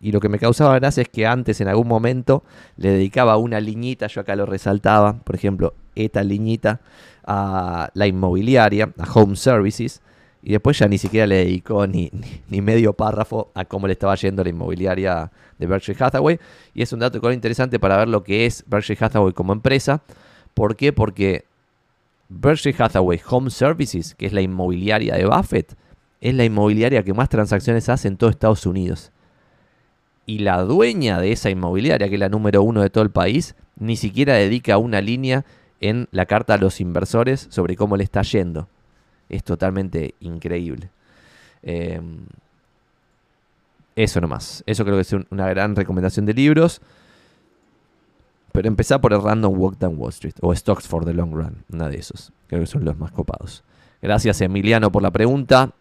y 0.01 0.11
lo 0.11 0.19
que 0.19 0.29
me 0.29 0.39
causaba 0.39 0.75
gracia 0.79 1.01
es 1.01 1.09
que 1.09 1.27
antes, 1.27 1.61
en 1.61 1.67
algún 1.67 1.87
momento, 1.87 2.43
le 2.75 2.89
dedicaba 2.89 3.37
una 3.37 3.59
liñita, 3.59 4.07
yo 4.07 4.21
acá 4.21 4.35
lo 4.35 4.45
resaltaba, 4.47 5.13
por 5.13 5.35
ejemplo, 5.35 5.73
esta 5.95 6.23
liñita 6.23 6.81
a 7.23 7.91
la 7.93 8.07
inmobiliaria, 8.07 8.91
a 8.97 9.13
Home 9.13 9.35
Services, 9.35 10.01
y 10.41 10.53
después 10.53 10.79
ya 10.79 10.87
ni 10.87 10.97
siquiera 10.97 11.27
le 11.27 11.35
dedicó 11.35 11.85
ni, 11.85 12.09
ni, 12.49 12.61
medio 12.61 12.93
párrafo 12.93 13.51
a 13.53 13.65
cómo 13.65 13.85
le 13.85 13.93
estaba 13.93 14.15
yendo 14.15 14.43
la 14.43 14.49
inmobiliaria 14.49 15.31
de 15.59 15.67
Berkshire 15.67 16.03
Hathaway. 16.03 16.39
Y 16.73 16.81
es 16.81 16.91
un 16.93 16.99
dato 16.99 17.31
interesante 17.31 17.79
para 17.79 17.97
ver 17.97 18.07
lo 18.07 18.23
que 18.23 18.47
es 18.47 18.63
Berkshire 18.65 19.05
Hathaway 19.05 19.33
como 19.33 19.53
empresa. 19.53 20.01
¿Por 20.55 20.75
qué? 20.75 20.93
Porque 20.93 21.45
Berkshire 22.29 22.75
Hathaway 22.77 23.19
Home 23.29 23.49
Services, 23.49 24.15
que 24.15 24.27
es 24.27 24.33
la 24.33 24.41
inmobiliaria 24.41 25.15
de 25.15 25.25
Buffett, 25.25 25.75
es 26.21 26.35
la 26.35 26.45
inmobiliaria 26.45 27.03
que 27.03 27.13
más 27.13 27.29
transacciones 27.29 27.89
hace 27.89 28.07
en 28.07 28.17
todo 28.17 28.29
Estados 28.29 28.65
Unidos. 28.65 29.11
Y 30.25 30.39
la 30.39 30.61
dueña 30.61 31.19
de 31.19 31.31
esa 31.31 31.49
inmobiliaria, 31.49 32.07
que 32.07 32.15
es 32.15 32.19
la 32.19 32.29
número 32.29 32.61
uno 32.61 32.81
de 32.81 32.89
todo 32.91 33.03
el 33.03 33.09
país, 33.09 33.55
ni 33.77 33.95
siquiera 33.95 34.35
dedica 34.35 34.77
una 34.77 35.01
línea 35.01 35.43
en 35.81 36.07
la 36.11 36.25
carta 36.27 36.53
a 36.53 36.57
los 36.57 36.81
inversores 36.81 37.47
sobre 37.49 37.75
cómo 37.75 37.97
le 37.97 38.03
está 38.03 38.21
yendo. 38.21 38.67
Es 39.27 39.43
totalmente 39.43 40.13
increíble. 40.19 40.89
Em, 41.63 42.19
eso 43.95 44.21
nomás. 44.21 44.63
Eso 44.65 44.83
creo 44.85 44.97
que 44.97 45.01
es 45.01 45.13
una 45.13 45.49
gran 45.49 45.75
recomendación 45.75 46.25
de 46.25 46.33
libros. 46.33 46.81
Pero 48.51 48.67
empezá 48.67 48.99
por 48.99 49.13
el 49.13 49.21
Random 49.21 49.53
Walk 49.57 49.77
Down 49.77 49.95
Wall 49.97 50.09
Street 50.09 50.35
o 50.41 50.55
Stocks 50.55 50.87
for 50.87 51.05
the 51.05 51.13
Long 51.13 51.33
Run. 51.33 51.63
Una 51.71 51.89
de 51.89 51.97
esos. 51.97 52.31
Creo 52.47 52.61
que 52.61 52.67
son 52.67 52.85
los 52.85 52.97
más 52.97 53.11
copados. 53.11 53.63
Gracias 54.01 54.41
Emiliano 54.41 54.91
por 54.91 55.03
la 55.03 55.11
pregunta. 55.11 55.71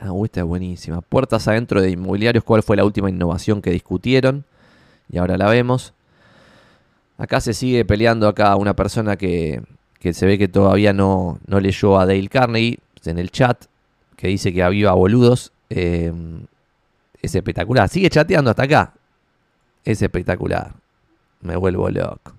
Ah, 0.00 0.10
esta 0.24 0.40
es 0.40 0.46
buenísima. 0.46 1.00
Puertas 1.00 1.46
adentro 1.46 1.80
de 1.80 1.90
inmobiliarios. 1.90 2.42
¿Cuál 2.42 2.62
fue 2.62 2.76
la 2.76 2.84
última 2.84 3.08
innovación 3.08 3.62
que 3.62 3.70
discutieron? 3.70 4.44
Y 5.08 5.18
ahora 5.18 5.36
la 5.36 5.48
vemos. 5.48 5.92
Acá 7.18 7.40
se 7.40 7.54
sigue 7.54 7.84
peleando 7.84 8.26
acá 8.26 8.56
una 8.56 8.74
persona 8.74 9.16
que, 9.16 9.62
se 10.12 10.26
ve 10.26 10.38
que 10.38 10.48
todavía 10.48 10.92
no, 10.92 11.38
no, 11.46 11.60
leyó 11.60 12.00
a 12.00 12.06
Dale 12.06 12.28
Carnegie 12.28 12.80
en 13.04 13.18
el 13.18 13.30
chat, 13.30 13.66
que 14.16 14.26
dice 14.26 14.52
que 14.52 14.62
aviva 14.64 14.92
boludos. 14.92 15.52
Eh, 15.70 16.12
es 17.20 17.34
espectacular. 17.34 17.88
Sigue 17.88 18.10
chateando 18.10 18.50
hasta 18.50 18.64
acá. 18.64 18.94
Es 19.84 20.02
espectacular. 20.02 20.74
Me 21.40 21.56
vuelvo 21.56 21.88
loco. 21.90 22.34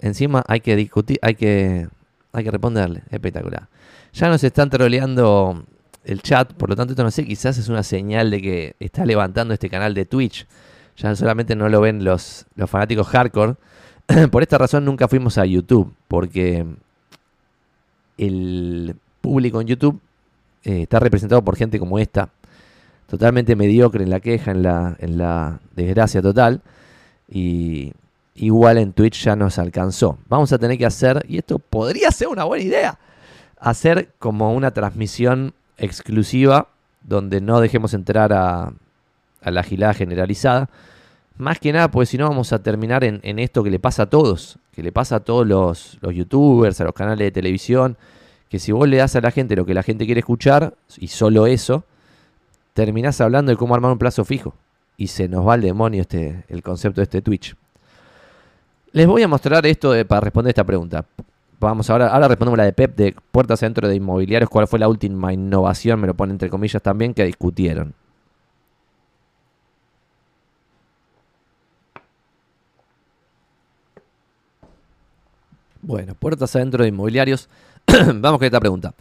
Encima 0.00 0.44
hay 0.46 0.60
que 0.60 0.76
discutir, 0.76 1.18
hay 1.22 1.34
que, 1.34 1.88
hay 2.32 2.44
que 2.44 2.50
responderle. 2.50 3.02
Espectacular. 3.10 3.68
Ya 4.12 4.28
nos 4.28 4.42
están 4.44 4.70
troleando 4.70 5.64
el 6.04 6.22
chat, 6.22 6.52
por 6.54 6.70
lo 6.70 6.76
tanto 6.76 6.92
esto 6.92 7.02
no 7.02 7.10
sé, 7.10 7.24
quizás 7.24 7.58
es 7.58 7.68
una 7.68 7.82
señal 7.82 8.30
de 8.30 8.40
que 8.40 8.76
está 8.80 9.04
levantando 9.04 9.52
este 9.52 9.68
canal 9.68 9.94
de 9.94 10.06
Twitch. 10.06 10.46
Ya 10.96 11.14
solamente 11.14 11.54
no 11.54 11.68
lo 11.68 11.80
ven 11.80 12.04
los, 12.04 12.46
los 12.54 12.70
fanáticos 12.70 13.06
hardcore. 13.08 13.56
por 14.30 14.42
esta 14.42 14.58
razón 14.58 14.84
nunca 14.84 15.06
fuimos 15.06 15.36
a 15.38 15.44
YouTube, 15.44 15.92
porque 16.08 16.66
el 18.16 18.96
público 19.20 19.60
en 19.60 19.66
YouTube 19.66 20.00
eh, 20.64 20.82
está 20.82 20.98
representado 20.98 21.42
por 21.42 21.56
gente 21.56 21.78
como 21.78 21.98
esta, 21.98 22.30
totalmente 23.08 23.56
mediocre 23.56 24.04
en 24.04 24.10
la 24.10 24.20
queja, 24.20 24.50
en 24.52 24.62
la, 24.62 24.96
en 25.00 25.18
la 25.18 25.60
desgracia 25.74 26.22
total. 26.22 26.60
Y 27.28 27.92
igual 28.34 28.78
en 28.78 28.92
Twitch 28.92 29.24
ya 29.24 29.34
nos 29.34 29.58
alcanzó. 29.58 30.18
Vamos 30.28 30.52
a 30.52 30.58
tener 30.58 30.78
que 30.78 30.86
hacer, 30.86 31.24
y 31.28 31.38
esto 31.38 31.58
podría 31.58 32.10
ser 32.10 32.28
una 32.28 32.44
buena 32.44 32.64
idea, 32.64 32.98
hacer 33.58 34.10
como 34.18 34.52
una 34.54 34.70
transmisión 34.70 35.54
exclusiva 35.78 36.68
donde 37.02 37.40
no 37.40 37.60
dejemos 37.60 37.94
entrar 37.94 38.32
a, 38.32 38.72
la 39.42 39.62
gilada 39.62 39.94
generalizada. 39.94 40.68
Más 41.38 41.58
que 41.58 41.72
nada, 41.72 41.90
pues 41.90 42.10
si 42.10 42.18
no 42.18 42.28
vamos 42.28 42.52
a 42.52 42.62
terminar 42.62 43.04
en, 43.04 43.38
esto 43.38 43.62
que 43.62 43.70
le 43.70 43.78
pasa 43.78 44.04
a 44.04 44.06
todos, 44.06 44.58
que 44.72 44.82
le 44.82 44.92
pasa 44.92 45.16
a 45.16 45.20
todos 45.20 45.46
los, 45.46 45.96
los 46.02 46.14
youtubers, 46.14 46.80
a 46.80 46.84
los 46.84 46.92
canales 46.92 47.24
de 47.26 47.30
televisión, 47.30 47.96
que 48.50 48.58
si 48.58 48.72
vos 48.72 48.86
le 48.86 48.98
das 48.98 49.16
a 49.16 49.20
la 49.20 49.30
gente 49.30 49.56
lo 49.56 49.64
que 49.64 49.74
la 49.74 49.82
gente 49.82 50.04
quiere 50.04 50.18
escuchar, 50.18 50.74
y 50.98 51.08
solo 51.08 51.46
eso, 51.46 51.84
terminás 52.78 53.20
hablando 53.20 53.50
de 53.50 53.56
cómo 53.56 53.74
armar 53.74 53.90
un 53.90 53.98
plazo 53.98 54.24
fijo. 54.24 54.54
Y 54.96 55.08
se 55.08 55.28
nos 55.28 55.44
va 55.44 55.54
al 55.54 55.62
demonio 55.62 56.02
este, 56.02 56.44
el 56.46 56.62
concepto 56.62 57.00
de 57.00 57.04
este 57.04 57.20
Twitch. 57.20 57.56
Les 58.92 59.04
voy 59.04 59.20
a 59.22 59.26
mostrar 59.26 59.66
esto 59.66 59.92
para 60.06 60.20
responder 60.20 60.50
esta 60.50 60.62
pregunta. 60.62 61.04
Vamos, 61.58 61.90
ahora, 61.90 62.06
ahora 62.06 62.28
respondemos 62.28 62.56
la 62.56 62.64
de 62.64 62.72
Pep 62.72 62.94
de 62.94 63.16
puertas 63.32 63.58
dentro 63.58 63.88
de 63.88 63.96
inmobiliarios. 63.96 64.48
¿Cuál 64.48 64.68
fue 64.68 64.78
la 64.78 64.86
última 64.86 65.32
innovación? 65.32 66.00
Me 66.00 66.06
lo 66.06 66.14
pone 66.14 66.30
entre 66.30 66.50
comillas 66.50 66.80
también, 66.80 67.14
que 67.14 67.24
discutieron. 67.24 67.94
Bueno, 75.82 76.14
puertas 76.14 76.54
adentro 76.54 76.84
de 76.84 76.90
inmobiliarios. 76.90 77.48
Vamos 78.14 78.38
con 78.38 78.44
esta 78.44 78.60
pregunta. 78.60 78.94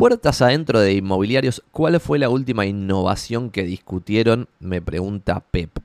Puertas 0.00 0.40
adentro 0.40 0.80
de 0.80 0.94
inmobiliarios, 0.94 1.62
¿cuál 1.72 2.00
fue 2.00 2.18
la 2.18 2.30
última 2.30 2.64
innovación 2.64 3.50
que 3.50 3.64
discutieron? 3.64 4.48
Me 4.58 4.80
pregunta 4.80 5.44
Pep. 5.50 5.78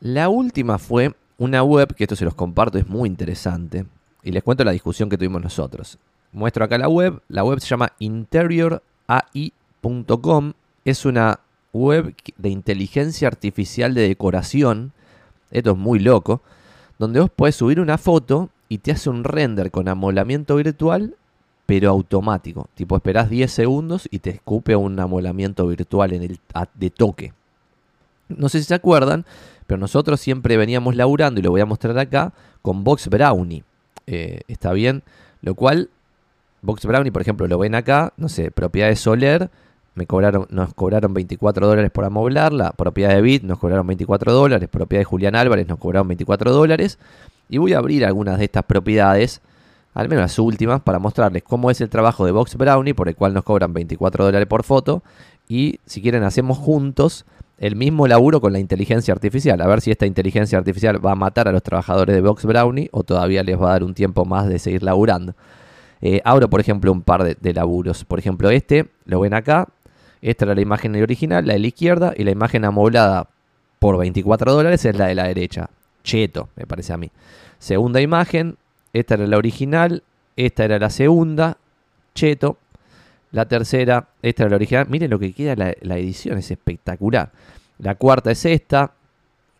La 0.00 0.30
última 0.30 0.78
fue 0.78 1.14
una 1.36 1.62
web, 1.62 1.94
que 1.94 2.04
esto 2.04 2.16
se 2.16 2.24
los 2.24 2.34
comparto, 2.34 2.78
es 2.78 2.88
muy 2.88 3.06
interesante. 3.06 3.84
Y 4.22 4.32
les 4.32 4.42
cuento 4.42 4.64
la 4.64 4.72
discusión 4.72 5.10
que 5.10 5.18
tuvimos 5.18 5.42
nosotros. 5.42 5.98
Muestro 6.32 6.64
acá 6.64 6.78
la 6.78 6.88
web. 6.88 7.20
La 7.28 7.44
web 7.44 7.60
se 7.60 7.66
llama 7.66 7.92
interiorai.com. 7.98 10.52
Es 10.86 11.04
una 11.04 11.40
web 11.74 12.14
de 12.38 12.48
inteligencia 12.48 13.28
artificial 13.28 13.92
de 13.92 14.08
decoración. 14.08 14.92
Esto 15.50 15.72
es 15.72 15.76
muy 15.76 15.98
loco. 15.98 16.40
Donde 16.98 17.20
vos 17.20 17.28
podés 17.28 17.56
subir 17.56 17.78
una 17.78 17.98
foto 17.98 18.48
y 18.70 18.78
te 18.78 18.92
hace 18.92 19.10
un 19.10 19.24
render 19.24 19.70
con 19.70 19.86
amolamiento 19.86 20.56
virtual, 20.56 21.14
pero 21.68 21.90
automático. 21.90 22.66
Tipo, 22.74 22.96
esperás 22.96 23.28
10 23.28 23.52
segundos 23.52 24.08
y 24.10 24.20
te 24.20 24.30
escupe 24.30 24.74
un 24.74 24.98
amolamiento 24.98 25.66
virtual 25.66 26.14
en 26.14 26.22
el, 26.22 26.40
de 26.72 26.88
toque. 26.88 27.34
No 28.28 28.48
sé 28.48 28.60
si 28.60 28.64
se 28.64 28.74
acuerdan, 28.74 29.26
pero 29.66 29.76
nosotros 29.76 30.18
siempre 30.18 30.56
veníamos 30.56 30.96
laburando, 30.96 31.40
y 31.40 31.42
lo 31.42 31.50
voy 31.50 31.60
a 31.60 31.66
mostrar 31.66 31.98
acá, 31.98 32.32
con 32.62 32.84
Box 32.84 33.08
Brownie. 33.08 33.64
Eh, 34.06 34.40
¿Está 34.48 34.72
bien? 34.72 35.02
Lo 35.42 35.54
cual, 35.54 35.90
Box 36.62 36.86
Brownie, 36.86 37.12
por 37.12 37.20
ejemplo, 37.20 37.46
lo 37.46 37.58
ven 37.58 37.74
acá, 37.74 38.14
no 38.16 38.30
sé, 38.30 38.50
propiedades 38.50 39.00
Soler, 39.00 39.50
me 39.94 40.06
cobraron, 40.06 40.46
nos 40.48 40.72
cobraron 40.72 41.12
24 41.12 41.66
dólares 41.66 41.90
por 41.90 42.06
amoblarla, 42.06 42.72
propiedad 42.72 43.10
de 43.10 43.20
Bit 43.20 43.42
nos 43.42 43.58
cobraron 43.58 43.86
24 43.86 44.32
dólares, 44.32 44.70
propiedad 44.70 45.02
de 45.02 45.04
Julián 45.04 45.36
Álvarez 45.36 45.68
nos 45.68 45.78
cobraron 45.78 46.08
24 46.08 46.50
dólares. 46.50 46.98
Y 47.50 47.58
voy 47.58 47.74
a 47.74 47.78
abrir 47.78 48.06
algunas 48.06 48.38
de 48.38 48.44
estas 48.46 48.64
propiedades, 48.64 49.42
al 49.94 50.08
menos 50.08 50.22
las 50.22 50.38
últimas, 50.38 50.80
para 50.80 50.98
mostrarles 50.98 51.42
cómo 51.42 51.70
es 51.70 51.80
el 51.80 51.88
trabajo 51.88 52.24
de 52.24 52.32
Box 52.32 52.56
Brownie, 52.56 52.94
por 52.94 53.08
el 53.08 53.16
cual 53.16 53.34
nos 53.34 53.44
cobran 53.44 53.72
24 53.72 54.24
dólares 54.24 54.46
por 54.48 54.62
foto. 54.62 55.02
Y 55.48 55.80
si 55.86 56.02
quieren, 56.02 56.22
hacemos 56.22 56.58
juntos 56.58 57.24
el 57.58 57.74
mismo 57.74 58.06
laburo 58.06 58.40
con 58.40 58.52
la 58.52 58.58
inteligencia 58.58 59.12
artificial. 59.12 59.60
A 59.60 59.66
ver 59.66 59.80
si 59.80 59.90
esta 59.90 60.06
inteligencia 60.06 60.58
artificial 60.58 61.04
va 61.04 61.12
a 61.12 61.16
matar 61.16 61.48
a 61.48 61.52
los 61.52 61.62
trabajadores 61.62 62.14
de 62.14 62.20
Box 62.20 62.44
Brownie 62.44 62.88
o 62.92 63.02
todavía 63.02 63.42
les 63.42 63.60
va 63.60 63.70
a 63.70 63.72
dar 63.72 63.84
un 63.84 63.94
tiempo 63.94 64.24
más 64.24 64.48
de 64.48 64.58
seguir 64.58 64.82
laburando. 64.82 65.34
Eh, 66.00 66.20
abro, 66.24 66.48
por 66.48 66.60
ejemplo, 66.60 66.92
un 66.92 67.02
par 67.02 67.24
de, 67.24 67.36
de, 67.40 67.52
laburos. 67.52 68.04
Por 68.04 68.18
ejemplo, 68.18 68.50
este, 68.50 68.88
lo 69.04 69.20
ven 69.20 69.34
acá. 69.34 69.68
Esta 70.22 70.44
era 70.44 70.54
la 70.54 70.60
imagen 70.60 70.94
original, 71.02 71.46
la 71.46 71.54
de 71.54 71.58
la 71.58 71.66
izquierda, 71.66 72.12
y 72.16 72.24
la 72.24 72.30
imagen 72.30 72.64
amoblada 72.64 73.28
por 73.78 73.96
24 73.98 74.52
dólares 74.52 74.84
es 74.84 74.96
la 74.96 75.06
de 75.06 75.14
la 75.14 75.24
derecha 75.24 75.70
cheto, 76.02 76.48
me 76.56 76.66
parece 76.66 76.92
a 76.92 76.96
mí. 76.96 77.10
Segunda 77.58 78.00
imagen, 78.00 78.56
esta 78.92 79.14
era 79.14 79.26
la 79.26 79.36
original, 79.36 80.02
esta 80.36 80.64
era 80.64 80.78
la 80.78 80.90
segunda, 80.90 81.58
cheto. 82.14 82.58
La 83.30 83.46
tercera, 83.46 84.08
esta 84.22 84.44
era 84.44 84.50
la 84.50 84.56
original. 84.56 84.86
Miren 84.88 85.10
lo 85.10 85.18
que 85.18 85.32
queda 85.32 85.54
la, 85.54 85.74
la 85.82 85.98
edición, 85.98 86.38
es 86.38 86.50
espectacular. 86.50 87.30
La 87.78 87.94
cuarta 87.94 88.30
es 88.30 88.44
esta, 88.46 88.92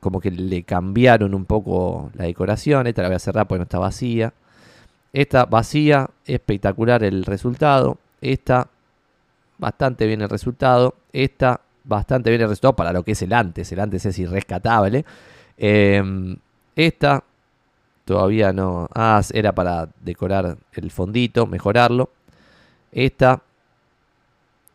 como 0.01 0.21
que 0.21 0.31
le 0.31 0.63
cambiaron 0.63 1.35
un 1.35 1.45
poco 1.45 2.11
la 2.15 2.25
decoración. 2.25 2.87
Esta 2.87 3.03
la 3.03 3.09
voy 3.09 3.17
a 3.17 3.21
cerrar 3.21 3.47
porque 3.47 3.59
no 3.59 3.65
está 3.65 3.79
vacía. 3.79 4.33
Esta 5.13 5.45
vacía, 5.45 6.09
espectacular 6.27 7.03
el 7.05 7.25
resultado. 7.25 7.99
Esta, 8.21 8.69
bastante 9.59 10.07
bien 10.07 10.23
el 10.23 10.29
resultado. 10.29 10.95
Esta, 11.13 11.61
bastante 11.85 12.31
bien 12.31 12.43
el 12.43 12.49
resultado 12.49 12.77
para 12.77 12.93
lo 12.93 13.03
que 13.03 13.13
es 13.13 13.23
el 13.23 13.33
antes. 13.33 13.71
El 13.73 13.81
antes 13.81 14.07
es 14.07 14.19
irrescatable. 14.19 15.05
Em, 15.57 16.37
esta 16.77 17.25
todavía 18.09 18.55
no. 18.55 18.89
Ah, 18.95 19.21
era 19.35 19.55
para 19.55 19.91
decorar 20.01 20.57
el 20.73 20.91
fondito, 20.91 21.47
mejorarlo. 21.47 22.09
Esta 22.91 23.43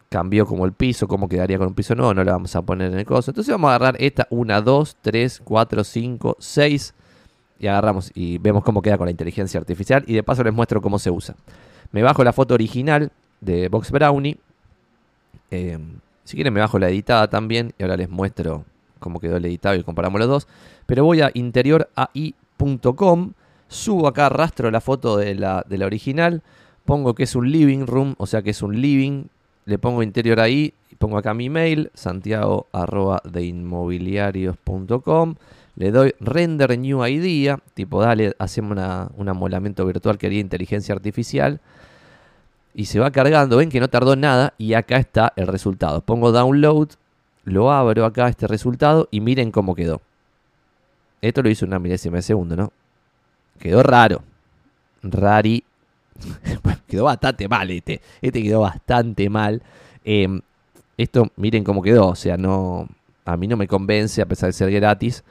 cambió 0.08 0.46
como 0.46 0.66
el 0.66 0.74
piso, 0.74 1.08
cómo 1.08 1.28
quedaría 1.28 1.58
con 1.58 1.70
un 1.70 1.74
piso 1.74 1.96
nuevo, 1.96 2.14
no 2.14 2.24
la 2.24 2.34
vamos 2.34 2.56
a 2.56 2.62
poner 2.62 2.94
en 2.94 3.00
el 3.00 3.06
coso. 3.08 3.32
Entonces 3.32 3.52
vamos 3.52 3.72
a 3.72 3.76
agarrar 3.76 3.96
esta 4.00 4.28
1, 4.30 4.62
2, 4.62 4.98
3, 5.02 5.42
4, 5.44 5.84
5, 5.84 6.38
6 6.40 6.94
y 7.58 7.66
agarramos 7.66 8.12
y 8.14 8.38
vemos 8.38 8.64
cómo 8.64 8.84
queda 8.84 9.00
con 9.00 9.06
la 9.06 9.12
inteligencia 9.12 9.60
artificial 9.60 10.04
y 10.06 10.14
de 10.14 10.22
paso 10.22 10.44
les 10.44 10.54
muestro 10.54 10.80
cómo 10.80 11.00
se 11.00 11.10
usa. 11.10 11.34
Me 11.92 12.04
bajo 12.04 12.24
la 12.24 12.34
foto 12.34 12.54
original 12.54 13.12
de 13.42 13.68
Box 13.68 13.90
Brownie. 13.90 14.38
Em, 15.50 16.02
si 16.24 16.36
quieren 16.36 16.54
me 16.54 16.60
bajo 16.60 16.78
la 16.78 16.90
editada 16.90 17.28
también 17.32 17.74
y 17.80 17.82
ahora 17.82 17.98
les 17.98 18.12
muestro 18.12 18.66
cómo 19.00 19.20
quedó 19.20 19.38
el 19.38 19.46
editado 19.46 19.74
y 19.76 19.84
comparamos 19.84 20.20
los 20.20 20.30
dos. 20.30 20.48
Pero 20.86 21.04
voy 21.04 21.22
a 21.22 21.32
interiorai.com, 22.60 23.34
subo 23.68 24.08
acá, 24.08 24.30
rastro 24.30 24.72
la 24.72 24.82
foto 24.82 25.18
de 25.18 25.36
la, 25.36 25.66
de 25.68 25.78
la 25.78 25.86
original, 25.86 26.42
pongo 26.86 27.16
que 27.16 27.24
es 27.24 27.36
un 27.36 27.52
living 27.52 27.86
room, 27.86 28.16
o 28.18 28.26
sea 28.26 28.42
que 28.42 28.52
es 28.52 28.62
un 28.62 28.80
living, 28.80 29.26
le 29.66 29.78
pongo 29.78 30.04
interior 30.04 30.40
ahí, 30.40 30.74
pongo 30.98 31.18
acá 31.18 31.34
mi 31.34 31.50
mail, 31.50 31.92
santiago 31.94 32.68
arroba 32.72 33.22
de 33.24 33.44
inmobiliarios.com, 33.46 35.36
le 35.76 35.92
doy 35.92 36.14
render 36.20 36.78
new 36.78 37.06
idea, 37.06 37.60
tipo 37.74 38.02
dale, 38.02 38.36
hacemos 38.38 38.72
una, 38.74 39.10
un 39.18 39.28
amolamiento 39.30 39.86
virtual 39.86 40.18
que 40.18 40.28
haría 40.28 40.40
inteligencia 40.40 40.94
artificial. 40.94 41.60
Y 42.76 42.86
se 42.86 43.00
va 43.00 43.12
cargando, 43.12 43.58
ven 43.58 43.70
que 43.70 43.80
no 43.80 43.88
tardó 43.88 44.16
nada 44.16 44.56
y 44.58 44.74
acá 44.74 44.98
está 44.98 45.32
el 45.36 45.46
resultado. 45.46 46.02
Pongo 46.02 46.32
download 46.32 46.90
lo 47.44 47.72
abro 47.72 48.06
acá, 48.06 48.30
este 48.30 48.48
resultado, 48.48 49.08
y 49.12 49.20
miren 49.20 49.52
cómo 49.52 49.76
quedó. 49.76 50.02
Esto 51.24 51.42
lo 51.42 51.50
hice 51.50 51.66
una 51.66 51.80
milésima 51.80 52.18
de 52.18 52.22
segundo, 52.22 52.56
¿no? 52.56 52.72
Quedó 53.60 53.82
raro. 53.84 54.24
Rari. 55.02 55.64
quedó 56.88 57.06
bastante 57.06 57.48
mal 57.48 57.72
este. 57.72 58.02
Este 58.22 58.44
quedó 58.44 58.62
bastante 58.62 59.30
mal. 59.30 59.62
Em, 60.04 60.42
esto, 60.98 61.28
miren 61.38 61.64
cómo 61.64 61.82
quedó. 61.82 62.08
O 62.10 62.16
sea, 62.16 62.38
no. 62.38 62.88
A 63.26 63.38
mí 63.38 63.48
no 63.48 63.56
me 63.56 63.68
convence, 63.68 64.22
a 64.22 64.26
pesar 64.26 64.50
de 64.50 64.54
ser 64.54 64.72
gratis. 64.72 65.24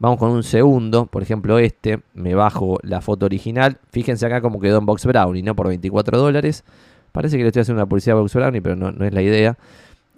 Vamos 0.00 0.18
con 0.18 0.30
un 0.30 0.42
segundo. 0.42 1.06
Por 1.06 1.22
ejemplo, 1.22 1.58
este. 1.58 2.00
Me 2.14 2.34
bajo 2.34 2.78
la 2.82 3.00
foto 3.00 3.26
original. 3.26 3.78
Fíjense 3.92 4.26
acá 4.26 4.40
cómo 4.40 4.58
quedó 4.58 4.78
en 4.78 4.86
Box 4.86 5.06
Brownie, 5.06 5.42
¿no? 5.42 5.54
Por 5.54 5.68
24 5.68 6.18
dólares. 6.18 6.64
Parece 7.12 7.36
que 7.36 7.42
le 7.44 7.48
estoy 7.48 7.62
haciendo 7.62 7.80
una 7.82 7.88
publicidad 7.88 8.18
a 8.18 8.20
Box 8.20 8.34
Brownie, 8.34 8.60
pero 8.60 8.76
no, 8.76 8.90
no 8.90 9.04
es 9.04 9.14
la 9.14 9.22
idea 9.22 9.56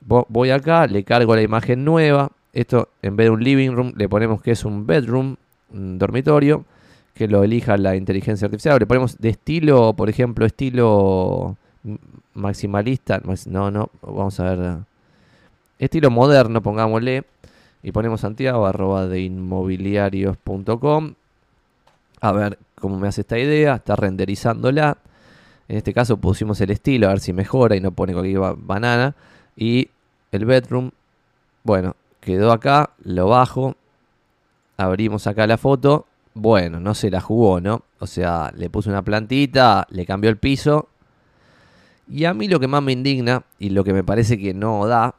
voy 0.00 0.50
acá, 0.50 0.86
le 0.86 1.04
cargo 1.04 1.34
la 1.34 1.42
imagen 1.42 1.84
nueva. 1.84 2.30
Esto 2.52 2.88
en 3.02 3.16
vez 3.16 3.26
de 3.26 3.30
un 3.30 3.44
living 3.44 3.70
room 3.70 3.92
le 3.96 4.08
ponemos 4.08 4.42
que 4.42 4.52
es 4.52 4.64
un 4.64 4.86
bedroom, 4.86 5.36
un 5.72 5.98
dormitorio, 5.98 6.64
que 7.14 7.28
lo 7.28 7.44
elija 7.44 7.76
la 7.76 7.96
inteligencia 7.96 8.46
artificial. 8.46 8.78
Le 8.78 8.86
ponemos 8.86 9.18
de 9.18 9.28
estilo, 9.28 9.94
por 9.94 10.08
ejemplo, 10.08 10.46
estilo 10.46 11.56
maximalista. 12.34 13.20
No, 13.46 13.70
no, 13.70 13.90
vamos 14.02 14.40
a 14.40 14.54
ver. 14.54 14.78
Estilo 15.78 16.10
moderno, 16.10 16.62
pongámosle. 16.62 17.24
Y 17.82 17.92
ponemos 17.92 18.20
Santiago, 18.20 18.66
arroba 18.66 19.06
de 19.06 19.20
inmobiliarios.com. 19.20 21.14
A 22.20 22.32
ver 22.32 22.58
cómo 22.74 22.98
me 22.98 23.08
hace 23.08 23.22
esta 23.22 23.38
idea. 23.38 23.76
Está 23.76 23.96
renderizándola. 23.96 24.98
En 25.68 25.76
este 25.76 25.94
caso 25.94 26.16
pusimos 26.16 26.60
el 26.60 26.70
estilo, 26.70 27.06
a 27.06 27.10
ver 27.10 27.20
si 27.20 27.32
mejora 27.32 27.76
y 27.76 27.80
no 27.80 27.92
pone 27.92 28.12
cualquier 28.12 28.40
banana. 28.56 29.14
Y 29.56 29.88
el 30.32 30.44
bedroom, 30.44 30.90
bueno, 31.62 31.94
quedó 32.20 32.52
acá, 32.52 32.90
lo 33.02 33.28
bajo, 33.28 33.76
abrimos 34.76 35.26
acá 35.26 35.46
la 35.46 35.58
foto, 35.58 36.06
bueno, 36.34 36.80
no 36.80 36.94
se 36.94 37.10
la 37.10 37.20
jugó, 37.20 37.60
¿no? 37.60 37.82
O 37.98 38.06
sea, 38.06 38.52
le 38.56 38.70
puse 38.70 38.88
una 38.88 39.02
plantita, 39.02 39.86
le 39.90 40.06
cambió 40.06 40.30
el 40.30 40.36
piso. 40.36 40.88
Y 42.08 42.24
a 42.24 42.34
mí 42.34 42.48
lo 42.48 42.60
que 42.60 42.68
más 42.68 42.82
me 42.82 42.92
indigna 42.92 43.44
y 43.58 43.70
lo 43.70 43.84
que 43.84 43.92
me 43.92 44.04
parece 44.04 44.38
que 44.38 44.54
no 44.54 44.86
da 44.86 45.14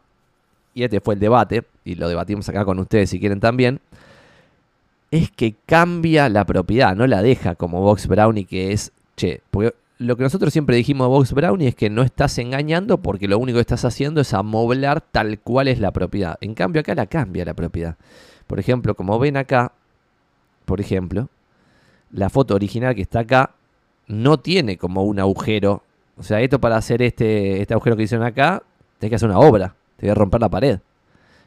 y 0.73 0.83
este 0.83 1.01
fue 1.01 1.15
el 1.15 1.19
debate, 1.19 1.63
y 1.83 1.95
lo 1.95 2.07
debatimos 2.07 2.47
acá 2.49 2.65
con 2.65 2.79
ustedes 2.79 3.09
si 3.09 3.19
quieren 3.19 3.39
también, 3.39 3.81
es 5.09 5.29
que 5.31 5.55
cambia 5.65 6.29
la 6.29 6.45
propiedad, 6.45 6.95
no 6.95 7.07
la 7.07 7.21
deja 7.21 7.55
como 7.55 7.81
Box 7.81 8.07
Brownie 8.07 8.45
que 8.45 8.71
es, 8.71 8.91
che, 9.17 9.41
porque 9.51 9.73
lo 10.01 10.17
que 10.17 10.23
nosotros 10.23 10.51
siempre 10.51 10.75
dijimos 10.75 11.05
de 11.05 11.09
Box 11.09 11.33
Brownie 11.33 11.67
es 11.67 11.75
que 11.75 11.91
no 11.91 12.01
estás 12.01 12.39
engañando 12.39 12.97
porque 12.97 13.27
lo 13.27 13.37
único 13.37 13.57
que 13.57 13.61
estás 13.61 13.85
haciendo 13.85 14.21
es 14.21 14.33
amoblar 14.33 14.99
tal 14.99 15.39
cual 15.39 15.67
es 15.67 15.79
la 15.79 15.91
propiedad. 15.91 16.39
En 16.41 16.55
cambio 16.55 16.79
acá 16.79 16.95
la 16.95 17.05
cambia 17.05 17.45
la 17.45 17.53
propiedad. 17.53 17.97
Por 18.47 18.59
ejemplo, 18.59 18.95
como 18.95 19.19
ven 19.19 19.37
acá, 19.37 19.73
por 20.65 20.81
ejemplo, 20.81 21.29
la 22.11 22.31
foto 22.31 22.55
original 22.55 22.95
que 22.95 23.03
está 23.03 23.19
acá 23.19 23.51
no 24.07 24.39
tiene 24.39 24.75
como 24.75 25.03
un 25.03 25.19
agujero. 25.19 25.83
O 26.17 26.23
sea, 26.23 26.41
esto 26.41 26.59
para 26.59 26.77
hacer 26.77 27.03
este, 27.03 27.61
este 27.61 27.75
agujero 27.75 27.95
que 27.95 28.03
hicieron 28.03 28.25
acá, 28.25 28.63
tenés 28.97 29.11
que 29.11 29.15
hacer 29.17 29.29
una 29.29 29.37
obra. 29.37 29.75
Te 29.97 30.07
voy 30.07 30.11
a 30.11 30.15
romper 30.15 30.41
la 30.41 30.49
pared 30.49 30.79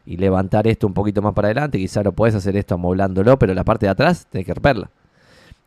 y 0.06 0.16
levantar 0.16 0.68
esto 0.68 0.86
un 0.86 0.94
poquito 0.94 1.22
más 1.22 1.34
para 1.34 1.48
adelante. 1.48 1.78
Quizá 1.78 2.04
lo 2.04 2.12
puedes 2.12 2.36
hacer 2.36 2.56
esto 2.56 2.76
amoblándolo, 2.76 3.36
pero 3.36 3.52
la 3.52 3.64
parte 3.64 3.86
de 3.86 3.90
atrás 3.90 4.28
tenés 4.30 4.46
que 4.46 4.54
romperla. 4.54 4.90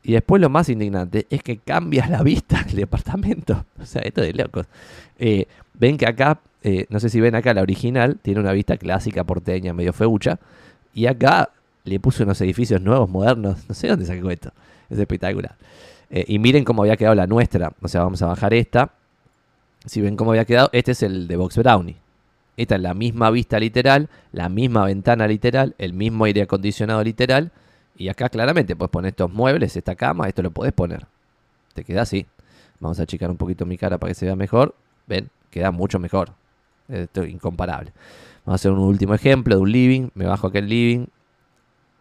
Y 0.08 0.14
después 0.14 0.42
lo 0.42 0.50
más 0.50 0.70
indignante 0.70 1.28
es 1.30 1.44
que 1.44 1.58
cambia 1.58 2.08
la 2.08 2.24
vista 2.24 2.64
del 2.64 2.78
departamento. 2.78 3.66
O 3.82 3.86
sea, 3.86 4.02
esto 4.04 4.22
de 4.22 4.32
locos. 4.32 4.66
Eh, 5.20 5.48
ven 5.74 5.98
que 5.98 6.08
acá, 6.08 6.40
eh, 6.64 6.86
no 6.90 7.02
sé 7.02 7.10
si 7.10 7.20
ven 7.20 7.36
acá 7.36 7.54
la 7.54 7.62
original, 7.62 8.18
tiene 8.22 8.40
una 8.40 8.54
vista 8.54 8.78
clásica 8.78 9.26
porteña, 9.26 9.74
medio 9.74 9.92
feucha. 9.92 10.40
Y 10.94 11.08
acá 11.08 11.50
le 11.84 12.00
puse 12.00 12.24
unos 12.24 12.40
edificios 12.40 12.82
nuevos, 12.82 13.10
modernos. 13.10 13.68
No 13.68 13.76
sé 13.76 13.90
dónde 13.90 14.06
sacó 14.06 14.32
esto. 14.32 14.54
Es 14.90 14.98
espectacular. 14.98 15.58
Eh, 16.10 16.24
y 16.30 16.40
miren 16.40 16.64
cómo 16.64 16.84
había 16.84 16.96
quedado 16.96 17.16
la 17.16 17.28
nuestra. 17.28 17.74
O 17.82 17.90
sea, 17.90 18.04
vamos 18.04 18.22
a 18.22 18.28
bajar 18.28 18.54
esta. 18.54 18.94
Si 19.86 20.00
ven 20.00 20.16
cómo 20.16 20.32
había 20.32 20.46
quedado, 20.46 20.70
este 20.72 20.94
es 20.94 21.04
el 21.04 21.28
de 21.28 21.36
Box 21.36 21.58
Brownie. 21.58 21.98
Esta 22.56 22.76
es 22.76 22.82
la 22.82 22.94
misma 22.94 23.30
vista 23.30 23.60
literal, 23.60 24.08
la 24.32 24.48
misma 24.48 24.86
ventana 24.86 25.28
literal, 25.28 25.76
el 25.78 25.92
mismo 25.92 26.24
aire 26.24 26.44
acondicionado 26.44 27.04
literal. 27.04 27.52
Y 27.98 28.10
acá 28.10 28.30
claramente 28.30 28.76
puedes 28.76 28.92
poner 28.92 29.10
estos 29.10 29.34
muebles, 29.34 29.76
esta 29.76 29.96
cama, 29.96 30.28
esto 30.28 30.44
lo 30.44 30.52
puedes 30.52 30.74
poner. 30.74 31.08
Te 31.74 31.84
queda 31.84 32.04
así. 32.04 32.28
Vamos 32.80 33.00
a 33.00 33.04
achicar 33.04 33.30
un 33.32 33.38
poquito 33.38 33.66
mi 33.66 33.78
cara 33.78 33.98
para 33.98 34.12
que 34.12 34.16
se 34.16 34.26
vea 34.26 34.36
mejor. 34.36 34.76
Ven, 35.08 35.30
queda 35.50 35.72
mucho 35.72 35.98
mejor. 35.98 36.32
Esto 36.88 37.24
es 37.24 37.32
incomparable. 37.32 37.92
Vamos 38.46 38.54
a 38.54 38.62
hacer 38.62 38.72
un 38.72 38.80
último 38.80 39.16
ejemplo 39.16 39.56
de 39.56 39.62
un 39.62 39.72
living. 39.72 40.10
Me 40.14 40.26
bajo 40.26 40.48
aquí 40.48 40.60
el 40.60 40.70
living. 40.70 41.08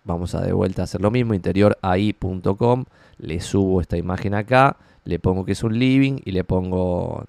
Vamos 0.04 0.34
a 0.34 0.42
de 0.42 0.52
vuelta 0.52 0.82
a 0.82 0.84
hacer 0.84 1.00
lo 1.00 1.10
mismo. 1.10 1.32
InteriorAI.com. 1.32 2.84
Le 3.18 3.40
subo 3.40 3.80
esta 3.80 3.96
imagen 3.96 4.34
acá. 4.34 4.76
Le 5.04 5.18
pongo 5.18 5.46
que 5.46 5.52
es 5.52 5.62
un 5.62 5.78
living 5.78 6.18
y 6.24 6.32
le 6.32 6.44
pongo, 6.44 7.24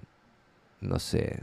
no 0.80 0.98
sé, 0.98 1.40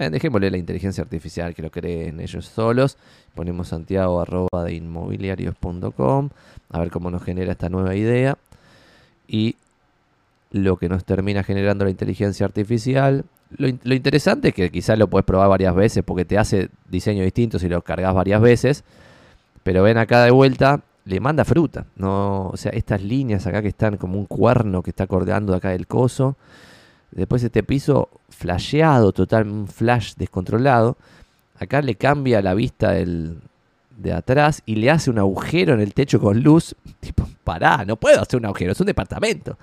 eh, 0.00 0.08
dejémosle 0.08 0.50
la 0.50 0.56
inteligencia 0.56 1.02
artificial 1.02 1.54
que 1.54 1.60
lo 1.60 1.70
creen 1.70 2.20
ellos 2.20 2.46
solos. 2.46 2.96
Ponemos 3.34 3.68
santiago 3.68 4.20
arroba 4.20 4.64
de 4.64 4.74
inmobiliarios.com. 4.74 6.30
A 6.70 6.78
ver 6.78 6.90
cómo 6.90 7.10
nos 7.10 7.22
genera 7.22 7.52
esta 7.52 7.68
nueva 7.68 7.94
idea. 7.94 8.36
Y 9.28 9.56
lo 10.50 10.76
que 10.76 10.88
nos 10.88 11.04
termina 11.04 11.42
generando 11.42 11.84
la 11.84 11.90
inteligencia 11.90 12.46
artificial. 12.46 13.24
Lo, 13.56 13.94
interesante 13.94 14.48
es 14.48 14.54
que 14.54 14.70
quizás 14.70 14.98
lo 14.98 15.08
puedes 15.08 15.24
probar 15.24 15.48
varias 15.48 15.74
veces 15.74 16.04
porque 16.04 16.24
te 16.24 16.38
hace 16.38 16.70
diseño 16.88 17.22
distinto 17.22 17.58
si 17.58 17.68
lo 17.68 17.82
cargas 17.82 18.14
varias 18.14 18.40
veces. 18.40 18.84
Pero 19.62 19.82
ven 19.82 19.98
acá 19.98 20.24
de 20.24 20.30
vuelta, 20.30 20.80
le 21.04 21.20
manda 21.20 21.44
fruta. 21.44 21.86
No, 21.96 22.48
o 22.48 22.56
sea, 22.56 22.72
estas 22.72 23.02
líneas 23.02 23.46
acá 23.46 23.62
que 23.62 23.68
están 23.68 23.96
como 23.96 24.18
un 24.18 24.26
cuerno 24.26 24.82
que 24.82 24.90
está 24.90 25.06
colgando 25.06 25.54
acá 25.54 25.70
del 25.70 25.86
coso. 25.86 26.36
Después 27.10 27.42
este 27.42 27.62
piso 27.62 28.08
flasheado, 28.28 29.12
total, 29.12 29.48
un 29.48 29.66
flash 29.66 30.14
descontrolado. 30.16 30.96
Acá 31.60 31.82
le 31.82 31.94
cambia 31.94 32.40
la 32.40 32.54
vista 32.54 32.92
del, 32.92 33.38
de 33.98 34.14
atrás 34.14 34.62
y 34.64 34.76
le 34.76 34.90
hace 34.90 35.10
un 35.10 35.18
agujero 35.18 35.74
en 35.74 35.80
el 35.80 35.92
techo 35.92 36.18
con 36.18 36.40
luz. 36.42 36.74
Tipo, 37.00 37.28
pará, 37.44 37.84
no 37.84 37.96
puedo 37.96 38.20
hacer 38.20 38.38
un 38.38 38.46
agujero, 38.46 38.72
es 38.72 38.80
un 38.80 38.86
departamento. 38.86 39.58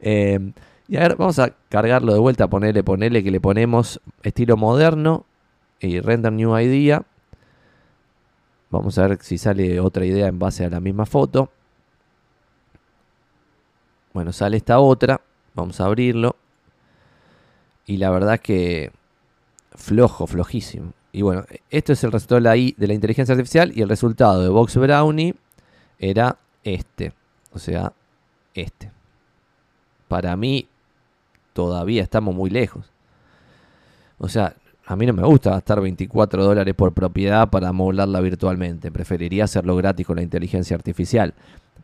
Em, 0.00 0.52
y 0.88 0.96
a 0.96 1.00
ver, 1.00 1.16
vamos 1.16 1.38
a 1.38 1.54
cargarlo 1.68 2.14
de 2.14 2.18
vuelta, 2.18 2.48
ponerle, 2.48 2.82
ponerle 2.82 3.22
que 3.22 3.30
le 3.30 3.40
ponemos 3.40 4.00
estilo 4.22 4.56
moderno 4.56 5.26
y 5.78 6.00
render 6.00 6.32
new 6.32 6.58
idea. 6.58 7.02
Vamos 8.70 8.96
a 8.96 9.06
ver 9.06 9.18
si 9.22 9.36
sale 9.36 9.78
otra 9.78 10.06
idea 10.06 10.28
en 10.28 10.38
base 10.38 10.64
a 10.64 10.70
la 10.70 10.80
misma 10.80 11.04
foto. 11.04 11.50
Bueno, 14.14 14.32
sale 14.32 14.56
esta 14.56 14.80
otra. 14.80 15.20
Vamos 15.54 15.80
a 15.82 15.84
abrirlo. 15.84 16.36
Y 17.84 17.98
la 17.98 18.10
verdad 18.10 18.40
que 18.40 18.90
flojo, 19.74 20.26
flojísimo. 20.26 20.92
Y 21.12 21.20
bueno, 21.22 21.44
esto 21.70 21.92
es 21.92 22.02
el 22.04 22.12
resultado 22.12 22.40
de 22.40 22.44
la, 22.44 22.52
de 22.52 22.86
la 22.86 22.94
inteligencia 22.94 23.34
artificial 23.34 23.70
y 23.74 23.82
el 23.82 23.88
resultado 23.88 24.42
de 24.42 24.48
Box 24.48 24.76
Brownie 24.76 25.34
era 25.98 26.38
este. 26.64 27.12
O 27.52 27.58
sea, 27.58 27.92
este. 28.54 28.90
Para 30.08 30.34
mí 30.36 30.66
todavía 31.52 32.02
estamos 32.02 32.34
muy 32.34 32.48
lejos. 32.48 32.86
O 34.18 34.28
sea, 34.28 34.54
a 34.86 34.96
mí 34.96 35.06
no 35.06 35.12
me 35.12 35.22
gusta 35.22 35.50
gastar 35.50 35.80
24 35.80 36.44
dólares 36.44 36.74
por 36.74 36.92
propiedad 36.92 37.48
para 37.50 37.68
amoblarla 37.68 38.20
virtualmente. 38.20 38.90
Preferiría 38.90 39.44
hacerlo 39.44 39.76
gratis 39.76 40.06
con 40.06 40.16
la 40.16 40.22
inteligencia 40.22 40.76
artificial. 40.76 41.34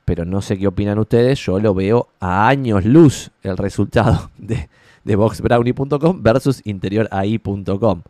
Pero 0.05 0.25
no 0.25 0.41
sé 0.41 0.59
qué 0.59 0.67
opinan 0.67 0.99
ustedes. 0.99 1.39
Yo 1.39 1.59
lo 1.59 1.75
veo 1.75 2.09
a 2.19 2.49
años 2.49 2.85
luz 2.85 3.31
el 3.43 3.59
resultado 3.59 4.31
de, 4.39 4.69
de 5.05 5.17
boxbrownie.com 5.17 6.23
versus 6.23 6.63
interiorai.com. 6.65 8.03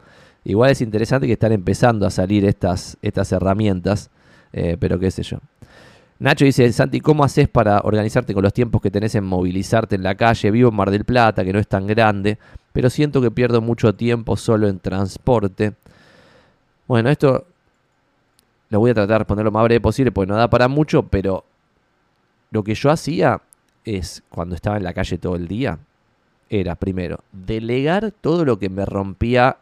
Igual 0.45 0.71
es 0.71 0.81
interesante 0.81 1.27
que 1.27 1.35
están 1.35 1.53
empezando 1.53 2.07
a 2.07 2.11
salir 2.11 2.45
estas, 2.45 2.97
estas 3.03 3.33
herramientas, 3.33 4.11
eh, 4.53 4.77
pero 4.79 4.99
qué 4.99 5.11
sé 5.11 5.23
yo. 5.23 5.39
Nacho 6.21 6.45
dice, 6.45 6.73
Santi, 6.73 7.01
¿cómo 7.01 7.23
haces 7.23 7.49
para 7.49 7.81
organizarte 7.85 8.35
con 8.35 8.43
los 8.43 8.53
tiempos 8.53 8.81
que 8.83 8.91
tenés 8.91 9.15
en 9.15 9.25
movilizarte 9.25 9.95
en 9.95 10.03
la 10.03 10.17
calle? 10.17 10.51
Vivo 10.51 10.71
en 10.71 10.75
Mar 10.75 10.91
del 10.91 11.05
Plata, 11.05 11.45
que 11.45 11.53
no 11.53 11.61
es 11.61 11.69
tan 11.69 11.87
grande, 11.87 12.39
pero 12.73 12.91
siento 12.91 13.21
que 13.21 13.31
pierdo 13.31 13.61
mucho 13.61 13.95
tiempo 13.95 14.37
solo 14.37 14.67
en 14.69 14.81
transporte. 14.81 15.75
Bueno, 16.89 17.09
esto 17.11 17.47
lo 18.71 18.81
voy 18.81 18.91
a 18.91 18.95
tratar 18.95 19.15
de 19.15 19.19
responder 19.19 19.45
lo 19.45 19.53
más 19.53 19.65
breve 19.65 19.81
posible, 19.81 20.11
porque 20.11 20.29
no 20.29 20.37
da 20.37 20.51
para 20.51 20.67
mucho, 20.67 21.05
pero 21.05 21.45
lo 22.51 22.65
que 22.65 22.75
yo 22.75 22.91
hacía 22.91 23.41
es, 23.85 24.23
cuando 24.29 24.55
estaba 24.55 24.77
en 24.77 24.85
la 24.85 24.95
calle 24.95 25.19
todo 25.19 25.37
el 25.37 25.47
día, 25.47 25.79
era, 26.51 26.75
primero, 26.75 27.21
delegar 27.33 28.11
todo 28.11 28.45
lo 28.45 28.59
que 28.59 28.71
me 28.71 28.85
rompía 28.85 29.59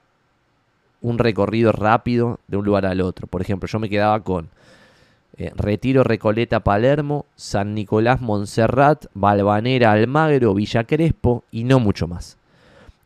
un 1.06 1.18
recorrido 1.18 1.70
rápido 1.70 2.40
de 2.48 2.56
un 2.56 2.64
lugar 2.64 2.84
al 2.84 3.00
otro. 3.00 3.28
Por 3.28 3.40
ejemplo, 3.40 3.68
yo 3.68 3.78
me 3.78 3.88
quedaba 3.88 4.18
con 4.24 4.48
eh, 5.36 5.52
Retiro 5.54 6.02
Recoleta 6.02 6.60
Palermo, 6.60 7.26
San 7.36 7.74
Nicolás 7.74 8.20
Montserrat, 8.20 9.06
Balvanera 9.14 9.92
Almagro, 9.92 10.52
Villa 10.52 10.82
Crespo 10.82 11.44
y 11.52 11.62
no 11.62 11.78
mucho 11.78 12.08
más. 12.08 12.38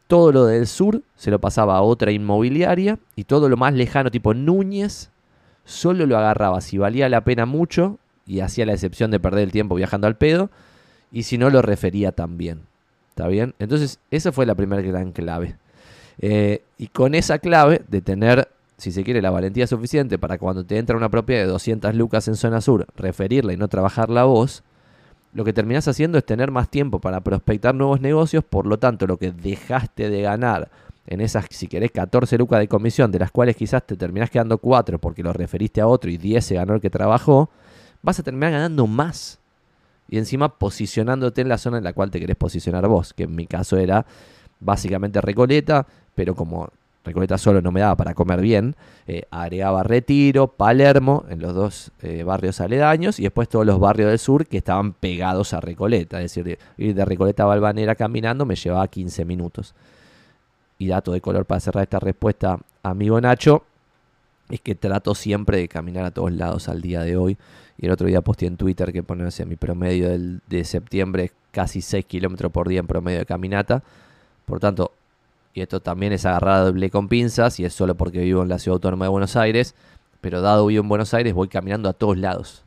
Todo 0.07 0.33
lo 0.33 0.47
del 0.47 0.67
sur 0.67 1.03
se 1.15 1.31
lo 1.31 1.41
pasaba 1.41 1.77
a 1.77 1.83
otra 1.83 2.11
inmobiliaria 2.11 2.99
y 3.17 3.25
todo 3.25 3.51
lo 3.51 3.59
más 3.59 3.75
lejano 3.75 4.11
tipo 4.11 4.33
Núñez 4.33 5.11
solo 5.67 6.07
lo 6.07 6.17
agarraba 6.17 6.63
si 6.63 6.79
valía 6.79 7.11
la 7.11 7.23
pena 7.23 7.45
mucho 7.45 7.99
y 8.27 8.41
hacía 8.41 8.65
la 8.65 8.73
excepción 8.73 9.11
de 9.11 9.21
perder 9.21 9.45
el 9.45 9.53
tiempo 9.53 9.75
viajando 9.75 10.07
al 10.07 10.17
pedo 10.17 10.51
y 11.13 11.25
si 11.25 11.37
no 11.37 11.51
lo 11.51 11.61
refería 11.61 12.13
también. 12.13 12.63
¿Está 13.11 13.29
bien? 13.29 13.55
Entonces, 13.59 14.01
esa 14.11 14.33
fue 14.33 14.47
la 14.47 14.55
primera 14.55 14.81
gran 14.81 15.13
clave. 15.13 15.57
Eh, 16.21 16.63
y 16.79 16.89
con 16.89 17.15
esa 17.15 17.39
clave 17.39 17.83
de 17.89 18.03
tener, 18.03 18.49
si 18.77 18.93
se 18.93 19.03
quiere, 19.05 19.23
la 19.23 19.31
valentía 19.31 19.67
suficiente 19.67 20.19
para 20.19 20.39
cuando 20.39 20.65
te 20.65 20.77
entra 20.77 20.97
una 20.97 21.09
propiedad 21.09 21.43
de 21.43 21.49
200 21.49 21.95
lucas 21.95 22.29
en 22.29 22.37
zona 22.37 22.61
sur, 22.61 22.87
referirla 22.95 23.53
y 23.53 23.57
no 23.57 23.69
trabajarla 23.69 24.25
vos, 24.25 24.63
lo 25.33 25.45
que 25.45 25.53
terminás 25.53 25.89
haciendo 25.89 26.19
es 26.19 26.25
tener 26.25 26.51
más 26.51 26.69
tiempo 26.69 27.01
para 27.01 27.21
prospectar 27.21 27.75
nuevos 27.75 28.01
negocios, 28.01 28.45
por 28.45 28.67
lo 28.67 28.79
tanto, 28.79 29.07
lo 29.07 29.17
que 29.17 29.31
dejaste 29.33 30.11
de 30.11 30.23
ganar 30.23 30.71
en 31.07 31.21
esas, 31.21 31.47
si 31.51 31.69
querés, 31.69 31.91
14 31.93 32.37
lucas 32.37 32.61
de 32.61 32.69
comisión, 32.69 33.11
de 33.11 33.19
las 33.19 33.31
cuales 33.31 33.57
quizás 33.57 33.87
te 33.87 33.97
terminás 33.97 34.31
quedando 34.31 34.59
4 34.59 34.99
porque 34.99 35.23
lo 35.23 35.33
referiste 35.33 35.81
a 35.81 35.87
otro 35.87 36.11
y 36.11 36.19
10 36.19 36.45
se 36.45 36.55
ganó 36.57 36.75
el 36.75 36.81
que 36.81 36.91
trabajó, 36.91 37.49
vas 38.03 38.19
a 38.19 38.23
terminar 38.23 38.53
ganando 38.53 38.87
más. 38.87 39.39
Y 40.09 40.19
encima 40.19 40.59
posicionándote 40.59 41.41
en 41.41 41.49
la 41.49 41.59
zona 41.59 41.79
en 41.79 41.85
la 41.85 41.93
cual 41.93 42.11
te 42.11 42.19
querés 42.19 42.37
posicionar 42.37 42.87
vos, 42.89 43.13
que 43.13 43.25
en 43.25 43.35
mi 43.35 43.47
caso 43.47 43.77
era 43.77 44.07
básicamente 44.61 45.21
Recoleta, 45.21 45.87
pero 46.15 46.35
como 46.35 46.71
Recoleta 47.05 47.39
solo 47.39 47.63
no 47.63 47.73
me 47.73 47.81
daba 47.81 47.97
para 47.97 48.15
comer 48.15 48.41
bien, 48.41 48.77
eh, 49.07 49.23
agregaba 49.31 49.83
Retiro, 49.83 50.49
Palermo, 50.49 51.25
en 51.31 51.41
los 51.41 51.55
dos 51.55 51.93
eh, 52.03 52.23
barrios 52.23 52.61
aledaños, 52.61 53.19
y 53.19 53.23
después 53.23 53.49
todos 53.49 53.65
los 53.65 53.81
barrios 53.81 54.11
del 54.11 54.19
sur 54.19 54.47
que 54.47 54.59
estaban 54.59 54.93
pegados 54.93 55.55
a 55.55 55.61
Recoleta, 55.61 56.21
es 56.21 56.35
decir, 56.35 56.59
ir 56.77 56.95
de 56.95 57.05
Recoleta 57.05 57.45
a 57.45 57.47
Balvanera 57.47 57.95
caminando 57.95 58.45
me 58.45 58.55
llevaba 58.55 58.87
15 58.87 59.25
minutos. 59.25 59.75
Y 60.79 60.89
dato 60.89 61.13
de 61.13 61.21
color 61.21 61.45
para 61.45 61.61
cerrar 61.61 61.83
esta 61.83 62.01
respuesta, 62.01 62.59
amigo 62.83 63.21
Nacho, 63.21 63.65
es 64.51 64.61
que 64.61 64.75
trato 64.75 65.15
siempre 65.15 65.59
de 65.59 65.69
caminar 65.69 66.05
a 66.05 66.11
todos 66.11 66.33
lados 66.33 66.69
al 66.69 66.81
día 66.81 67.03
de 67.03 67.17
hoy. 67.17 67.39
Y 67.79 67.87
el 67.87 67.93
otro 67.93 68.07
día 68.07 68.21
posté 68.21 68.47
en 68.47 68.57
Twitter 68.57 68.93
que 68.93 69.03
pone 69.03 69.29
mi 69.47 69.57
promedio 69.57 70.09
del, 70.09 70.41
de 70.49 70.65
septiembre 70.65 71.33
casi 71.51 71.81
6 71.81 72.05
kilómetros 72.05 72.53
por 72.53 72.69
día 72.69 72.81
en 72.81 72.87
promedio 72.87 73.21
de 73.21 73.27
caminata. 73.27 73.83
Por 74.45 74.61
tanto, 74.61 74.93
y 75.55 75.61
esto 75.63 75.81
también 75.81 76.13
es 76.13 76.25
agarrable 76.27 76.91
con 76.91 77.09
pinzas 77.09 77.59
y 77.61 77.65
es 77.65 77.75
solo 77.75 77.95
porque 77.95 78.21
vivo 78.21 78.43
en 78.43 78.49
la 78.49 78.59
ciudad 78.59 78.75
autónoma 78.77 79.07
de 79.07 79.11
Buenos 79.11 79.37
Aires, 79.37 79.75
pero 80.21 80.41
dado 80.41 80.67
vivo 80.67 80.83
en 80.83 80.89
Buenos 80.89 81.15
Aires 81.15 81.35
voy 81.35 81.49
caminando 81.49 81.89
a 81.89 81.93
todos 81.93 82.19
lados. 82.19 82.63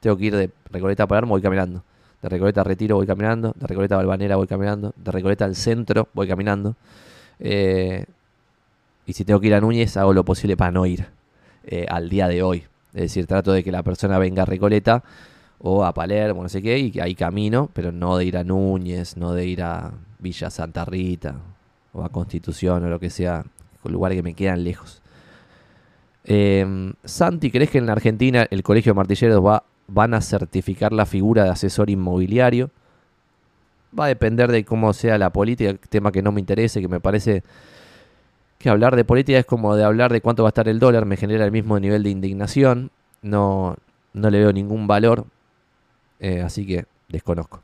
Tengo 0.00 0.16
que 0.16 0.24
ir 0.24 0.36
de 0.36 0.50
Recoleta 0.70 1.04
a 1.04 1.06
Palermo, 1.06 1.30
voy 1.30 1.42
caminando. 1.42 1.82
De 2.20 2.28
Recoleta 2.28 2.60
a 2.60 2.64
Retiro 2.64 2.96
voy 2.96 3.06
caminando. 3.06 3.54
De 3.58 3.66
Recoleta 3.66 3.94
a 3.94 3.98
Balvanera 3.98 4.36
voy 4.36 4.46
caminando. 4.46 4.92
De 4.96 5.12
Recoleta 5.12 5.44
al 5.44 5.54
centro 5.54 6.08
voy 6.12 6.28
caminando. 6.28 6.74
Eh, 7.38 8.04
y 9.06 9.12
si 9.12 9.24
tengo 9.24 9.40
que 9.40 9.48
ir 9.48 9.54
a 9.54 9.60
Núñez, 9.60 9.96
hago 9.96 10.12
lo 10.12 10.24
posible 10.24 10.56
para 10.56 10.70
no 10.70 10.86
ir 10.86 11.06
eh, 11.64 11.86
al 11.88 12.08
día 12.08 12.28
de 12.28 12.42
hoy. 12.42 12.64
Es 12.94 13.02
decir, 13.02 13.26
trato 13.26 13.52
de 13.52 13.64
que 13.64 13.72
la 13.72 13.82
persona 13.82 14.18
venga 14.18 14.42
a 14.42 14.46
Recoleta 14.46 15.02
o 15.58 15.84
a 15.84 15.94
Palermo, 15.94 16.42
no 16.42 16.48
sé 16.48 16.60
qué, 16.60 16.78
y 16.78 16.90
que 16.90 17.00
ahí 17.00 17.14
camino, 17.14 17.70
pero 17.72 17.92
no 17.92 18.16
de 18.16 18.24
ir 18.24 18.36
a 18.36 18.44
Núñez, 18.44 19.16
no 19.16 19.32
de 19.32 19.46
ir 19.46 19.62
a 19.62 19.92
Villa 20.22 20.48
Santa 20.48 20.84
Rita 20.84 21.34
o 21.92 22.04
a 22.04 22.08
Constitución 22.08 22.84
o 22.84 22.88
lo 22.88 22.98
que 22.98 23.10
sea, 23.10 23.44
lugares 23.84 24.16
que 24.16 24.22
me 24.22 24.34
quedan 24.34 24.64
lejos. 24.64 25.02
Eh, 26.24 26.92
Santi, 27.04 27.50
¿crees 27.50 27.70
que 27.70 27.78
en 27.78 27.86
la 27.86 27.92
Argentina 27.92 28.46
el 28.50 28.62
Colegio 28.62 28.92
de 28.92 28.96
Martilleros 28.96 29.44
va, 29.44 29.64
van 29.88 30.14
a 30.14 30.20
certificar 30.20 30.92
la 30.92 31.04
figura 31.04 31.44
de 31.44 31.50
asesor 31.50 31.90
inmobiliario? 31.90 32.70
Va 33.98 34.06
a 34.06 34.08
depender 34.08 34.50
de 34.50 34.64
cómo 34.64 34.92
sea 34.92 35.18
la 35.18 35.30
política, 35.30 35.74
tema 35.90 36.12
que 36.12 36.22
no 36.22 36.32
me 36.32 36.40
interese, 36.40 36.80
que 36.80 36.88
me 36.88 37.00
parece 37.00 37.42
que 38.58 38.70
hablar 38.70 38.94
de 38.94 39.04
política 39.04 39.38
es 39.38 39.44
como 39.44 39.74
de 39.74 39.84
hablar 39.84 40.12
de 40.12 40.20
cuánto 40.20 40.44
va 40.44 40.48
a 40.48 40.50
estar 40.50 40.68
el 40.68 40.78
dólar, 40.78 41.04
me 41.04 41.16
genera 41.16 41.44
el 41.44 41.50
mismo 41.50 41.78
nivel 41.80 42.04
de 42.04 42.10
indignación, 42.10 42.90
no, 43.20 43.76
no 44.14 44.30
le 44.30 44.38
veo 44.38 44.52
ningún 44.52 44.86
valor. 44.86 45.26
Eh, 46.20 46.40
así 46.40 46.64
que 46.64 46.86
desconozco. 47.08 47.60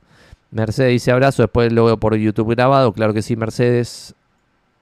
Mercedes 0.51 0.93
dice 0.93 1.13
abrazo, 1.13 1.43
después 1.43 1.73
lo 1.73 1.85
veo 1.85 1.97
por 1.99 2.17
YouTube 2.17 2.51
grabado. 2.55 2.93
Claro 2.93 3.13
que 3.13 3.23
sí, 3.23 3.37
Mercedes. 3.37 4.15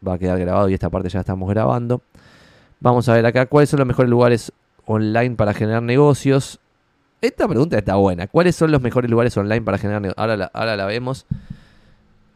Va 0.06 0.14
a 0.14 0.18
quedar 0.18 0.38
grabado 0.38 0.68
y 0.68 0.74
esta 0.74 0.90
parte 0.90 1.08
ya 1.08 1.20
estamos 1.20 1.48
grabando. 1.48 2.02
Vamos 2.80 3.08
a 3.08 3.14
ver 3.14 3.26
acá, 3.26 3.46
¿cuáles 3.46 3.70
son 3.70 3.78
los 3.78 3.86
mejores 3.86 4.10
lugares 4.10 4.52
online 4.84 5.34
para 5.34 5.54
generar 5.54 5.82
negocios? 5.82 6.60
Esta 7.20 7.48
pregunta 7.48 7.78
está 7.78 7.96
buena. 7.96 8.26
¿Cuáles 8.26 8.54
son 8.54 8.70
los 8.70 8.82
mejores 8.82 9.10
lugares 9.10 9.36
online 9.36 9.62
para 9.62 9.78
generar 9.78 10.02
negocios? 10.02 10.18
Ahora 10.18 10.36
la, 10.36 10.50
ahora 10.52 10.76
la 10.76 10.86
vemos. 10.86 11.26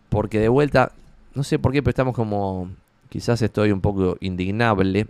Porque 0.09 0.41
de 0.41 0.49
vuelta, 0.49 0.93
no 1.35 1.45
sé 1.45 1.59
por 1.59 1.73
qué, 1.73 1.83
pero 1.83 1.91
estamos 1.91 2.15
como... 2.15 2.71
Quizás 3.11 3.43
estoy 3.43 3.73
un 3.73 3.81
poco 3.81 4.17
indignable 4.21 5.07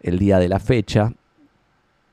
el 0.00 0.18
día 0.18 0.38
de 0.38 0.48
la 0.48 0.58
fecha 0.58 1.12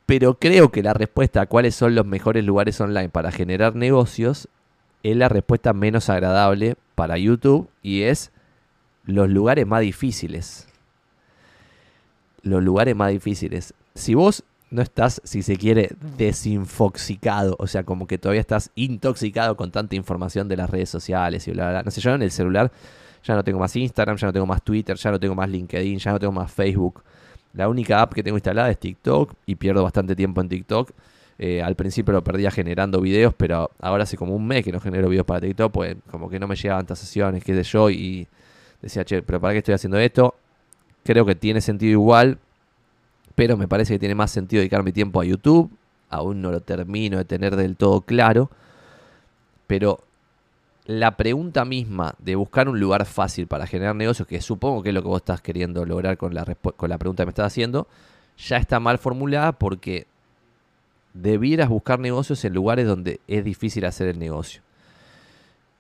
pero 0.10 0.40
creo 0.40 0.72
que 0.72 0.82
la 0.82 0.96
respuesta 0.96 1.42
a 1.42 1.46
cuáles 1.46 1.76
son 1.76 1.94
los 1.94 2.04
mejores 2.04 2.44
lugares 2.44 2.82
online 2.82 3.10
para 3.10 3.32
generar 3.32 3.76
negocios 3.76 4.48
es 5.04 5.16
la 5.16 5.30
respuesta 5.30 5.74
menos 5.74 6.10
agradable 6.10 6.76
para 6.96 7.18
YouTube 7.18 7.70
y 7.82 8.04
es 8.04 8.32
los 9.06 9.30
lugares 9.30 9.66
más 9.66 9.82
difíciles. 9.82 10.68
Los 12.42 12.64
lugares 12.64 12.96
más 12.96 13.12
difíciles. 13.12 13.74
Si 13.96 14.14
vos 14.14 14.44
no 14.72 14.82
estás, 14.82 15.22
si 15.24 15.42
se 15.42 15.58
quiere, 15.58 15.92
desinfoxicado, 16.18 17.56
o 17.60 17.68
sea, 17.68 17.84
como 17.84 18.08
que 18.08 18.18
todavía 18.18 18.42
estás 18.42 18.72
intoxicado 18.76 19.58
con 19.58 19.72
tanta 19.72 19.96
información 19.96 20.48
de 20.48 20.58
las 20.58 20.70
redes 20.70 20.90
sociales 20.90 21.48
y 21.48 21.52
bla, 21.52 21.70
bla, 21.70 21.84
No 21.84 21.92
sé, 21.92 22.02
yo 22.02 22.14
en 22.14 22.22
el 22.22 22.32
celular 22.32 22.72
ya 23.24 23.36
no 23.36 23.44
tengo 23.44 23.60
más 23.60 23.76
Instagram, 23.76 24.18
ya 24.18 24.28
no 24.28 24.34
tengo 24.34 24.46
más 24.46 24.62
Twitter, 24.64 24.96
ya 24.96 25.12
no 25.12 25.20
tengo 25.20 25.36
más 25.36 25.50
LinkedIn, 25.50 26.00
ya 26.00 26.12
no 26.12 26.20
tengo 26.20 26.34
más 26.34 26.52
Facebook. 26.52 27.04
La 27.54 27.68
única 27.68 28.02
app 28.02 28.14
que 28.14 28.24
tengo 28.24 28.38
instalada 28.38 28.70
es 28.70 28.80
TikTok 28.80 29.34
y 29.46 29.56
pierdo 29.56 29.84
bastante 29.84 30.16
tiempo 30.16 30.40
en 30.42 30.50
TikTok. 30.50 30.92
Eh, 31.42 31.64
al 31.64 31.76
principio 31.76 32.12
lo 32.12 32.22
perdía 32.22 32.52
generando 32.52 33.00
videos, 33.00 33.34
pero 33.34 33.72
ahora 33.80 34.04
hace 34.04 34.18
como 34.18 34.36
un 34.36 34.46
mes 34.46 34.66
que 34.66 34.74
no 34.74 34.82
genero 34.82 35.08
videos 35.08 35.26
para 35.26 35.40
TikTok, 35.40 35.72
pues 35.72 35.96
como 36.12 36.30
que 36.30 36.38
no 36.38 36.48
me 36.48 36.58
llegaban 36.58 36.86
tantas 36.86 37.00
sesiones, 37.00 37.46
qué 37.46 37.56
sé 37.56 37.64
yo, 37.64 37.90
y 37.90 38.28
decía, 38.82 39.06
che, 39.06 39.22
pero 39.22 39.40
¿para 39.40 39.54
qué 39.54 39.60
estoy 39.60 39.74
haciendo 39.74 39.98
esto? 39.98 40.36
Creo 41.06 41.26
que 41.26 41.36
tiene 41.36 41.62
sentido 41.62 41.94
igual, 41.94 42.40
pero 43.36 43.56
me 43.56 43.70
parece 43.70 43.94
que 43.94 44.00
tiene 44.00 44.16
más 44.16 44.32
sentido 44.32 44.60
dedicar 44.60 44.84
mi 44.84 44.92
tiempo 44.92 45.22
a 45.22 45.24
YouTube. 45.24 45.72
Aún 46.10 46.42
no 46.42 46.52
lo 46.52 46.60
termino 46.60 47.18
de 47.18 47.24
tener 47.24 47.56
del 47.56 47.78
todo 47.78 48.02
claro, 48.02 48.50
pero 49.66 50.02
la 50.88 51.16
pregunta 51.16 51.64
misma 51.64 52.16
de 52.18 52.36
buscar 52.36 52.68
un 52.68 52.80
lugar 52.82 53.06
fácil 53.06 53.48
para 53.48 53.66
generar 53.66 53.96
negocios, 53.96 54.28
que 54.28 54.42
supongo 54.42 54.84
que 54.84 54.90
es 54.90 54.96
lo 54.96 55.04
que 55.04 55.08
vos 55.08 55.22
estás 55.22 55.40
queriendo 55.40 55.86
lograr 55.86 56.18
con 56.18 56.34
la, 56.34 56.44
con 56.76 56.90
la 56.90 56.98
pregunta 56.98 57.24
que 57.24 57.28
me 57.28 57.32
estás 57.32 57.48
haciendo, 57.48 57.88
ya 58.38 58.58
está 58.58 58.82
mal 58.82 58.98
formulada 58.98 59.54
porque 59.54 60.08
debieras 61.14 61.70
buscar 61.70 62.00
negocios 62.00 62.44
en 62.46 62.54
lugares 62.54 62.88
donde 62.88 63.20
es 63.28 63.44
difícil 63.44 63.86
hacer 63.86 64.08
el 64.08 64.20
negocio. 64.20 64.62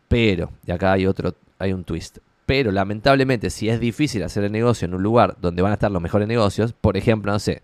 Pero, 0.07 0.51
y 0.65 0.71
acá 0.71 0.93
hay 0.93 1.05
otro, 1.05 1.35
hay 1.59 1.73
un 1.73 1.83
twist. 1.83 2.17
Pero 2.45 2.71
lamentablemente, 2.71 3.49
si 3.51 3.69
es 3.69 3.79
difícil 3.79 4.23
hacer 4.23 4.43
el 4.43 4.51
negocio 4.51 4.85
en 4.85 4.95
un 4.95 5.03
lugar 5.03 5.37
donde 5.39 5.61
van 5.61 5.71
a 5.71 5.75
estar 5.75 5.91
los 5.91 6.01
mejores 6.01 6.27
negocios, 6.27 6.73
por 6.73 6.97
ejemplo, 6.97 7.31
no 7.31 7.39
sé, 7.39 7.61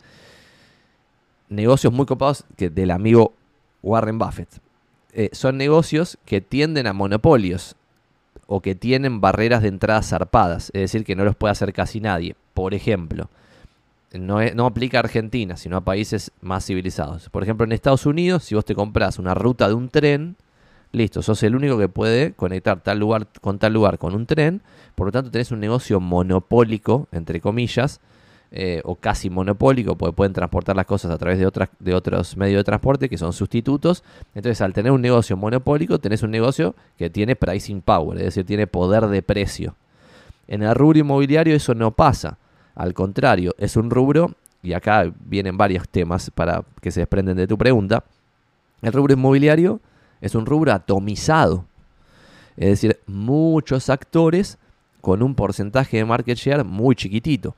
negocios 1.49 1.91
muy 1.91 2.05
copados 2.05 2.45
que 2.55 2.69
del 2.69 2.91
amigo 2.91 3.33
Warren 3.81 4.19
Buffett. 4.19 4.49
Eh, 5.13 5.29
son 5.31 5.57
negocios 5.57 6.17
que 6.25 6.41
tienden 6.41 6.87
a 6.87 6.93
monopolios 6.93 7.75
o 8.47 8.61
que 8.61 8.75
tienen 8.75 9.21
barreras 9.21 9.61
de 9.61 9.69
entrada 9.69 10.03
zarpadas, 10.03 10.65
es 10.73 10.81
decir, 10.81 11.03
que 11.03 11.15
no 11.15 11.23
los 11.23 11.35
puede 11.35 11.53
hacer 11.53 11.73
casi 11.73 11.99
nadie. 11.99 12.35
Por 12.53 12.73
ejemplo, 12.73 13.29
no, 14.13 14.65
aplica 14.65 14.97
a 14.97 15.01
Argentina, 15.01 15.57
sino 15.57 15.77
a 15.77 15.81
países 15.81 16.31
más 16.41 16.65
civilizados. 16.65 17.29
Por 17.29 17.43
ejemplo, 17.43 17.65
en 17.65 17.71
Estados 17.71 18.05
Unidos, 18.05 18.43
si 18.43 18.55
vos 18.55 18.65
te 18.65 18.75
compras 18.75 19.19
una 19.19 19.33
ruta 19.33 19.67
de 19.67 19.73
un 19.73 19.89
tren, 19.89 20.37
listo, 20.91 21.21
sos 21.21 21.43
el 21.43 21.55
único 21.55 21.77
que 21.77 21.89
puede 21.89 22.33
conectar 22.33 22.81
tal 22.81 22.99
lugar 22.99 23.27
con 23.41 23.59
tal 23.59 23.73
lugar 23.73 23.97
con 23.97 24.15
un 24.15 24.25
tren, 24.25 24.61
por 24.95 25.07
lo 25.07 25.11
tanto 25.11 25.31
tenés 25.31 25.51
un 25.51 25.59
negocio 25.59 25.99
monopólico, 25.99 27.07
entre 27.11 27.41
comillas, 27.41 27.99
eh, 28.51 28.81
o 28.85 28.95
casi 28.95 29.29
monopólico, 29.29 29.97
porque 29.97 30.15
pueden 30.15 30.31
transportar 30.31 30.75
las 30.75 30.85
cosas 30.85 31.11
a 31.11 31.17
través 31.17 31.39
de, 31.39 31.45
otras, 31.45 31.69
de 31.79 31.93
otros 31.93 32.37
medios 32.37 32.59
de 32.59 32.63
transporte 32.63 33.09
que 33.09 33.17
son 33.17 33.33
sustitutos. 33.33 34.03
Entonces, 34.33 34.61
al 34.61 34.71
tener 34.71 34.91
un 34.91 35.01
negocio 35.01 35.35
monopólico, 35.35 35.99
tenés 35.99 36.23
un 36.23 36.31
negocio 36.31 36.75
que 36.97 37.09
tiene 37.09 37.35
pricing 37.35 37.81
power, 37.81 38.17
es 38.19 38.25
decir, 38.25 38.45
tiene 38.45 38.65
poder 38.67 39.07
de 39.07 39.21
precio. 39.21 39.75
En 40.47 40.63
el 40.63 40.73
rubro 40.75 40.99
inmobiliario 40.99 41.55
eso 41.55 41.73
no 41.73 41.91
pasa. 41.91 42.37
Al 42.75 42.93
contrario, 42.93 43.55
es 43.57 43.77
un 43.77 43.89
rubro, 43.89 44.35
y 44.61 44.73
acá 44.73 45.11
vienen 45.25 45.57
varios 45.57 45.87
temas 45.87 46.29
para 46.29 46.63
que 46.81 46.91
se 46.91 46.99
desprenden 46.99 47.37
de 47.37 47.47
tu 47.47 47.57
pregunta. 47.57 48.03
El 48.81 48.93
rubro 48.93 49.13
inmobiliario 49.13 49.79
es 50.21 50.35
un 50.35 50.45
rubro 50.45 50.73
atomizado. 50.73 51.65
Es 52.57 52.69
decir, 52.69 52.99
muchos 53.07 53.89
actores 53.89 54.57
con 55.01 55.21
un 55.21 55.35
porcentaje 55.35 55.97
de 55.97 56.05
market 56.05 56.37
share 56.37 56.63
muy 56.63 56.95
chiquitito. 56.95 57.55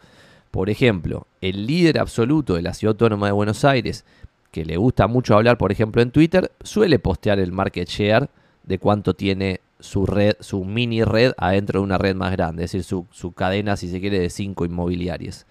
Por 0.51 0.69
ejemplo, 0.69 1.27
el 1.41 1.65
líder 1.65 1.99
absoluto 1.99 2.55
de 2.55 2.61
la 2.61 2.73
Ciudad 2.73 2.93
Autónoma 2.93 3.27
de 3.27 3.31
Buenos 3.31 3.63
Aires, 3.63 4.05
que 4.51 4.65
le 4.65 4.77
gusta 4.77 5.07
mucho 5.07 5.35
hablar, 5.35 5.57
por 5.57 5.71
ejemplo, 5.71 6.01
en 6.01 6.11
Twitter, 6.11 6.51
suele 6.61 6.99
postear 6.99 7.39
el 7.39 7.51
market 7.51 7.87
share 7.87 8.29
de 8.63 8.79
cuánto 8.79 9.13
tiene 9.13 9.61
su 9.79 10.05
red, 10.05 10.35
su 10.39 10.63
mini 10.63 11.03
red 11.03 11.33
adentro 11.37 11.79
de 11.79 11.83
una 11.83 11.97
red 11.97 12.15
más 12.15 12.31
grande, 12.31 12.63
es 12.63 12.71
decir, 12.71 12.83
su, 12.83 13.05
su 13.11 13.31
cadena, 13.31 13.77
si 13.77 13.89
se 13.89 13.99
quiere, 13.99 14.19
de 14.19 14.29
cinco 14.29 14.65
inmobiliarias. 14.65 15.45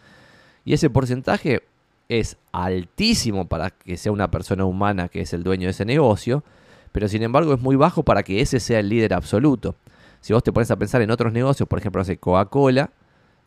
Y 0.64 0.72
ese 0.72 0.90
porcentaje 0.90 1.62
es 2.08 2.36
altísimo 2.52 3.46
para 3.46 3.70
que 3.70 3.96
sea 3.96 4.12
una 4.12 4.30
persona 4.30 4.64
humana 4.64 5.08
que 5.08 5.20
es 5.20 5.32
el 5.32 5.42
dueño 5.42 5.66
de 5.66 5.70
ese 5.70 5.84
negocio, 5.84 6.44
pero 6.92 7.08
sin 7.08 7.22
embargo 7.22 7.54
es 7.54 7.60
muy 7.60 7.76
bajo 7.76 8.02
para 8.02 8.22
que 8.22 8.40
ese 8.40 8.60
sea 8.60 8.80
el 8.80 8.88
líder 8.88 9.14
absoluto. 9.14 9.76
Si 10.20 10.32
vos 10.32 10.42
te 10.42 10.52
pones 10.52 10.70
a 10.70 10.76
pensar 10.76 11.02
en 11.02 11.10
otros 11.10 11.32
negocios, 11.32 11.68
por 11.68 11.78
ejemplo, 11.78 12.00
hace 12.02 12.16
Coca-Cola, 12.16 12.90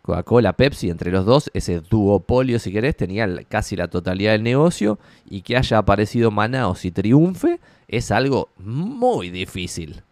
Coca-Cola, 0.01 0.53
Pepsi, 0.53 0.89
entre 0.89 1.11
los 1.11 1.25
dos, 1.25 1.49
ese 1.53 1.81
duopolio, 1.81 2.59
si 2.59 2.71
querés, 2.71 2.95
tenía 2.95 3.27
casi 3.47 3.75
la 3.75 3.89
totalidad 3.89 4.31
del 4.31 4.43
negocio 4.43 4.97
y 5.29 5.41
que 5.41 5.57
haya 5.57 5.77
aparecido 5.77 6.31
Manaos 6.31 6.85
y 6.85 6.91
triunfe 6.91 7.59
es 7.87 8.11
algo 8.11 8.49
muy 8.57 9.29
difícil. 9.29 10.03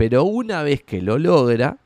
Pero 0.00 0.24
una 0.24 0.62
vez 0.62 0.82
que 0.82 1.02
lo 1.02 1.18
logra, 1.18 1.76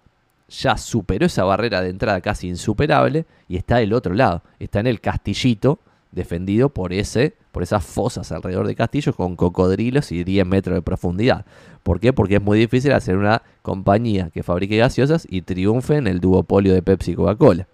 ya 0.49 0.77
superó 0.77 1.27
esa 1.27 1.43
barrera 1.43 1.81
de 1.81 1.91
entrada 1.91 2.21
casi 2.21 2.47
insuperable 2.47 3.27
y 3.49 3.57
está 3.57 3.79
del 3.79 3.93
otro 3.93 4.15
lado, 4.15 4.45
está 4.61 4.79
en 4.79 4.87
el 4.87 5.01
castillito 5.01 5.81
defendido 6.13 6.69
por 6.69 6.93
ese 6.93 7.35
por 7.51 7.65
esas 7.65 7.85
fosas 7.85 8.31
alrededor 8.31 8.69
de 8.69 8.77
castillos 8.77 9.17
con 9.17 9.35
cocodrilos 9.35 10.13
y 10.13 10.23
10 10.23 10.47
metros 10.47 10.77
de 10.77 10.83
profundidad. 10.83 11.45
¿Por 11.83 11.99
qué? 11.99 12.13
Porque 12.13 12.37
es 12.37 12.41
muy 12.41 12.57
difícil 12.57 12.93
hacer 12.93 13.17
una 13.17 13.43
compañía 13.63 14.31
que 14.31 14.45
fabrique 14.45 14.77
gaseosas 14.77 15.27
y 15.29 15.43
triunfe 15.43 15.97
en 15.97 16.07
el 16.07 16.21
duopolio 16.21 16.73
de 16.73 16.83
Pepsi 16.83 17.11
y 17.11 17.15
Coca-Cola. 17.17 17.67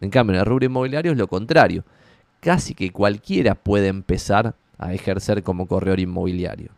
En 0.00 0.10
cambio, 0.10 0.34
en 0.34 0.40
el 0.42 0.46
rubro 0.46 0.66
inmobiliario 0.66 1.10
es 1.10 1.18
lo 1.18 1.26
contrario. 1.26 1.82
Casi 2.38 2.72
que 2.72 2.92
cualquiera 2.92 3.56
puede 3.56 3.88
empezar 3.88 4.54
a 4.78 4.94
ejercer 4.94 5.42
como 5.42 5.66
corredor 5.66 5.98
inmobiliario. 5.98 6.70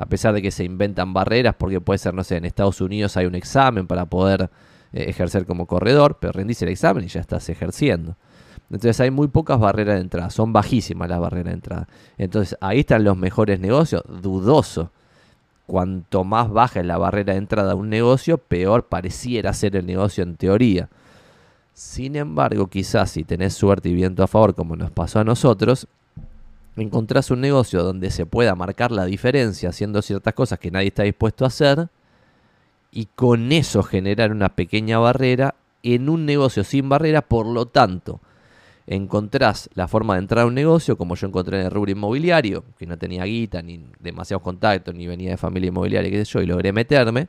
A 0.00 0.06
pesar 0.06 0.32
de 0.32 0.40
que 0.40 0.50
se 0.50 0.64
inventan 0.64 1.12
barreras, 1.12 1.54
porque 1.58 1.78
puede 1.78 1.98
ser, 1.98 2.14
no 2.14 2.24
sé, 2.24 2.38
en 2.38 2.46
Estados 2.46 2.80
Unidos 2.80 3.18
hay 3.18 3.26
un 3.26 3.34
examen 3.34 3.86
para 3.86 4.06
poder 4.06 4.48
eh, 4.94 5.04
ejercer 5.08 5.44
como 5.44 5.66
corredor, 5.66 6.16
pero 6.18 6.32
rendís 6.32 6.62
el 6.62 6.70
examen 6.70 7.04
y 7.04 7.08
ya 7.08 7.20
estás 7.20 7.50
ejerciendo. 7.50 8.16
Entonces 8.70 8.98
hay 9.00 9.10
muy 9.10 9.28
pocas 9.28 9.60
barreras 9.60 9.96
de 9.96 10.00
entrada, 10.00 10.30
son 10.30 10.54
bajísimas 10.54 11.10
las 11.10 11.20
barreras 11.20 11.44
de 11.48 11.52
entrada. 11.52 11.88
Entonces 12.16 12.56
ahí 12.62 12.80
están 12.80 13.04
los 13.04 13.18
mejores 13.18 13.60
negocios, 13.60 14.02
dudoso. 14.22 14.90
cuanto 15.66 16.24
más 16.24 16.48
baja 16.48 16.80
es 16.80 16.86
la 16.86 16.96
barrera 16.96 17.34
de 17.34 17.38
entrada 17.40 17.72
a 17.72 17.74
un 17.74 17.90
negocio, 17.90 18.38
peor 18.38 18.86
pareciera 18.86 19.52
ser 19.52 19.76
el 19.76 19.84
negocio 19.84 20.24
en 20.24 20.36
teoría. 20.36 20.88
Sin 21.74 22.16
embargo, 22.16 22.68
quizás 22.68 23.10
si 23.10 23.22
tenés 23.22 23.52
suerte 23.52 23.90
y 23.90 23.94
viento 23.94 24.22
a 24.22 24.28
favor, 24.28 24.54
como 24.54 24.76
nos 24.76 24.92
pasó 24.92 25.20
a 25.20 25.24
nosotros, 25.24 25.88
encontrás 26.82 27.30
un 27.30 27.40
negocio 27.40 27.82
donde 27.82 28.10
se 28.10 28.26
pueda 28.26 28.54
marcar 28.54 28.92
la 28.92 29.04
diferencia 29.04 29.70
haciendo 29.70 30.02
ciertas 30.02 30.34
cosas 30.34 30.58
que 30.58 30.70
nadie 30.70 30.88
está 30.88 31.02
dispuesto 31.02 31.44
a 31.44 31.48
hacer 31.48 31.88
y 32.92 33.06
con 33.14 33.52
eso 33.52 33.82
generar 33.82 34.32
una 34.32 34.50
pequeña 34.50 34.98
barrera 34.98 35.54
en 35.82 36.08
un 36.08 36.26
negocio 36.26 36.64
sin 36.64 36.88
barrera, 36.88 37.22
por 37.22 37.46
lo 37.46 37.66
tanto, 37.66 38.20
encontrás 38.86 39.70
la 39.74 39.88
forma 39.88 40.14
de 40.14 40.20
entrar 40.20 40.44
a 40.44 40.46
un 40.46 40.54
negocio, 40.54 40.96
como 40.96 41.14
yo 41.14 41.28
encontré 41.28 41.60
en 41.60 41.66
el 41.66 41.70
rubro 41.70 41.92
inmobiliario, 41.92 42.64
que 42.78 42.86
no 42.86 42.98
tenía 42.98 43.24
guita, 43.24 43.62
ni 43.62 43.84
demasiados 44.00 44.42
contactos, 44.42 44.94
ni 44.94 45.06
venía 45.06 45.30
de 45.30 45.36
familia 45.36 45.68
inmobiliaria, 45.68 46.10
qué 46.10 46.24
sé 46.24 46.32
yo, 46.32 46.42
y 46.42 46.46
logré 46.46 46.72
meterme. 46.72 47.28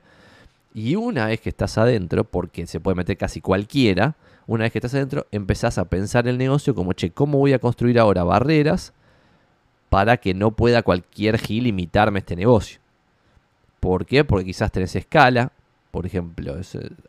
Y 0.73 0.95
una 0.95 1.27
vez 1.27 1.39
que 1.39 1.49
estás 1.49 1.77
adentro, 1.77 2.23
porque 2.23 2.65
se 2.65 2.79
puede 2.79 2.95
meter 2.95 3.17
casi 3.17 3.41
cualquiera, 3.41 4.15
una 4.47 4.63
vez 4.63 4.71
que 4.71 4.79
estás 4.79 4.95
adentro, 4.95 5.27
empezás 5.31 5.77
a 5.77 5.85
pensar 5.85 6.27
el 6.27 6.37
negocio 6.37 6.73
como, 6.73 6.93
che, 6.93 7.11
¿cómo 7.11 7.37
voy 7.37 7.53
a 7.53 7.59
construir 7.59 7.99
ahora 7.99 8.23
barreras 8.23 8.93
para 9.91 10.15
que 10.15 10.33
no 10.33 10.51
pueda 10.51 10.83
cualquier 10.83 11.37
gil 11.37 11.67
imitarme 11.67 12.19
este 12.19 12.37
negocio? 12.37 12.79
¿Por 13.81 14.05
qué? 14.05 14.23
Porque 14.23 14.45
quizás 14.45 14.71
tenés 14.71 14.95
escala, 14.95 15.51
por 15.91 16.05
ejemplo, 16.05 16.55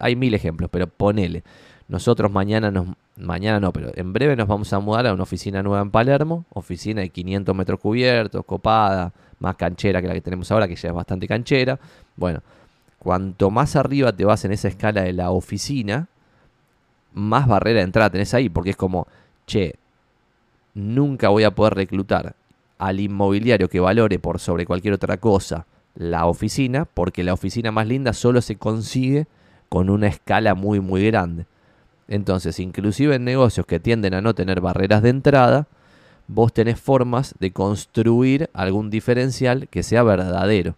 hay 0.00 0.16
mil 0.16 0.34
ejemplos, 0.34 0.68
pero 0.68 0.88
ponele. 0.88 1.44
Nosotros 1.86 2.32
mañana 2.32 2.72
nos, 2.72 2.88
mañana 3.16 3.60
no, 3.60 3.72
pero 3.72 3.92
en 3.94 4.12
breve 4.12 4.34
nos 4.34 4.48
vamos 4.48 4.72
a 4.72 4.80
mudar 4.80 5.06
a 5.06 5.14
una 5.14 5.22
oficina 5.22 5.62
nueva 5.62 5.80
en 5.80 5.92
Palermo, 5.92 6.44
oficina 6.52 7.02
de 7.02 7.10
500 7.10 7.54
metros 7.54 7.78
cubiertos, 7.78 8.44
copada, 8.44 9.12
más 9.38 9.54
canchera 9.54 10.02
que 10.02 10.08
la 10.08 10.14
que 10.14 10.20
tenemos 10.20 10.50
ahora, 10.50 10.66
que 10.66 10.74
ya 10.74 10.88
es 10.88 10.94
bastante 10.94 11.28
canchera. 11.28 11.78
Bueno, 12.16 12.40
cuanto 12.98 13.52
más 13.52 13.76
arriba 13.76 14.12
te 14.12 14.24
vas 14.24 14.44
en 14.44 14.50
esa 14.50 14.66
escala 14.66 15.02
de 15.02 15.12
la 15.12 15.30
oficina, 15.30 16.08
más 17.14 17.46
barrera 17.46 17.78
de 17.78 17.84
entrada 17.84 18.10
tenés 18.10 18.34
ahí, 18.34 18.48
porque 18.48 18.70
es 18.70 18.76
como, 18.76 19.06
che, 19.46 19.76
nunca 20.74 21.28
voy 21.28 21.44
a 21.44 21.52
poder 21.52 21.74
reclutar 21.74 22.34
al 22.82 22.98
inmobiliario 22.98 23.68
que 23.68 23.78
valore 23.78 24.18
por 24.18 24.40
sobre 24.40 24.66
cualquier 24.66 24.94
otra 24.94 25.16
cosa 25.18 25.66
la 25.94 26.26
oficina, 26.26 26.84
porque 26.84 27.22
la 27.22 27.32
oficina 27.32 27.70
más 27.70 27.86
linda 27.86 28.12
solo 28.12 28.40
se 28.40 28.56
consigue 28.56 29.26
con 29.68 29.88
una 29.88 30.08
escala 30.08 30.56
muy 30.56 30.80
muy 30.80 31.06
grande. 31.06 31.46
Entonces, 32.08 32.58
inclusive 32.58 33.14
en 33.14 33.24
negocios 33.24 33.66
que 33.66 33.78
tienden 33.78 34.14
a 34.14 34.20
no 34.20 34.34
tener 34.34 34.60
barreras 34.60 35.00
de 35.00 35.10
entrada, 35.10 35.68
vos 36.26 36.52
tenés 36.52 36.80
formas 36.80 37.36
de 37.38 37.52
construir 37.52 38.50
algún 38.52 38.90
diferencial 38.90 39.68
que 39.68 39.84
sea 39.84 40.02
verdadero. 40.02 40.74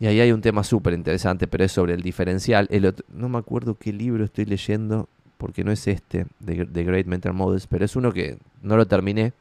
Y 0.00 0.06
ahí 0.06 0.20
hay 0.20 0.32
un 0.32 0.40
tema 0.40 0.64
súper 0.64 0.92
interesante, 0.92 1.46
pero 1.46 1.64
es 1.64 1.72
sobre 1.72 1.94
el 1.94 2.02
diferencial. 2.02 2.68
no 3.14 3.28
me 3.28 3.38
acuerdo 3.38 3.76
qué 3.76 3.92
libro 3.92 4.24
estoy 4.24 4.44
leyendo, 4.44 5.08
porque 5.36 5.62
no 5.62 5.70
es 5.70 5.86
este, 5.86 6.26
de, 6.40 6.64
de 6.64 6.84
Great 6.84 7.06
Mental 7.06 7.32
Models, 7.32 7.68
pero 7.68 7.84
es 7.84 7.94
uno 7.94 8.10
que 8.10 8.38
no 8.60 8.76
lo 8.76 8.88
terminé 8.88 9.32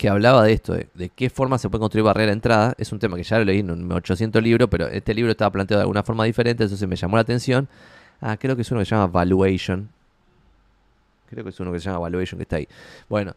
que 0.00 0.08
hablaba 0.08 0.42
de 0.44 0.54
esto, 0.54 0.72
de, 0.72 1.10
qué 1.10 1.28
forma 1.28 1.58
se 1.58 1.68
puede 1.68 1.80
construir 1.80 2.04
barrera 2.04 2.28
de 2.28 2.32
entrada. 2.32 2.74
Es 2.78 2.90
un 2.90 2.98
tema 2.98 3.18
que 3.18 3.22
ya 3.22 3.38
lo 3.38 3.44
leí 3.44 3.58
en 3.58 3.70
un 3.70 3.92
800 3.92 4.42
libros, 4.42 4.66
pero 4.70 4.88
este 4.88 5.12
libro 5.12 5.30
estaba 5.30 5.50
planteado 5.50 5.80
de 5.80 5.82
alguna 5.82 6.02
forma 6.02 6.24
diferente, 6.24 6.62
entonces 6.62 6.88
me 6.88 6.96
llamó 6.96 7.18
la 7.18 7.20
atención. 7.20 7.68
Ah, 8.22 8.38
creo 8.38 8.56
que 8.56 8.62
es 8.62 8.70
uno 8.70 8.80
que 8.80 8.86
se 8.86 8.94
llama 8.94 9.08
Valuation. 9.08 9.90
Creo 11.28 11.44
que 11.44 11.50
es 11.50 11.60
uno 11.60 11.70
que 11.70 11.80
se 11.80 11.84
llama 11.84 11.98
Valuation 11.98 12.38
que 12.38 12.44
está 12.44 12.56
ahí. 12.56 12.66
Bueno, 13.10 13.34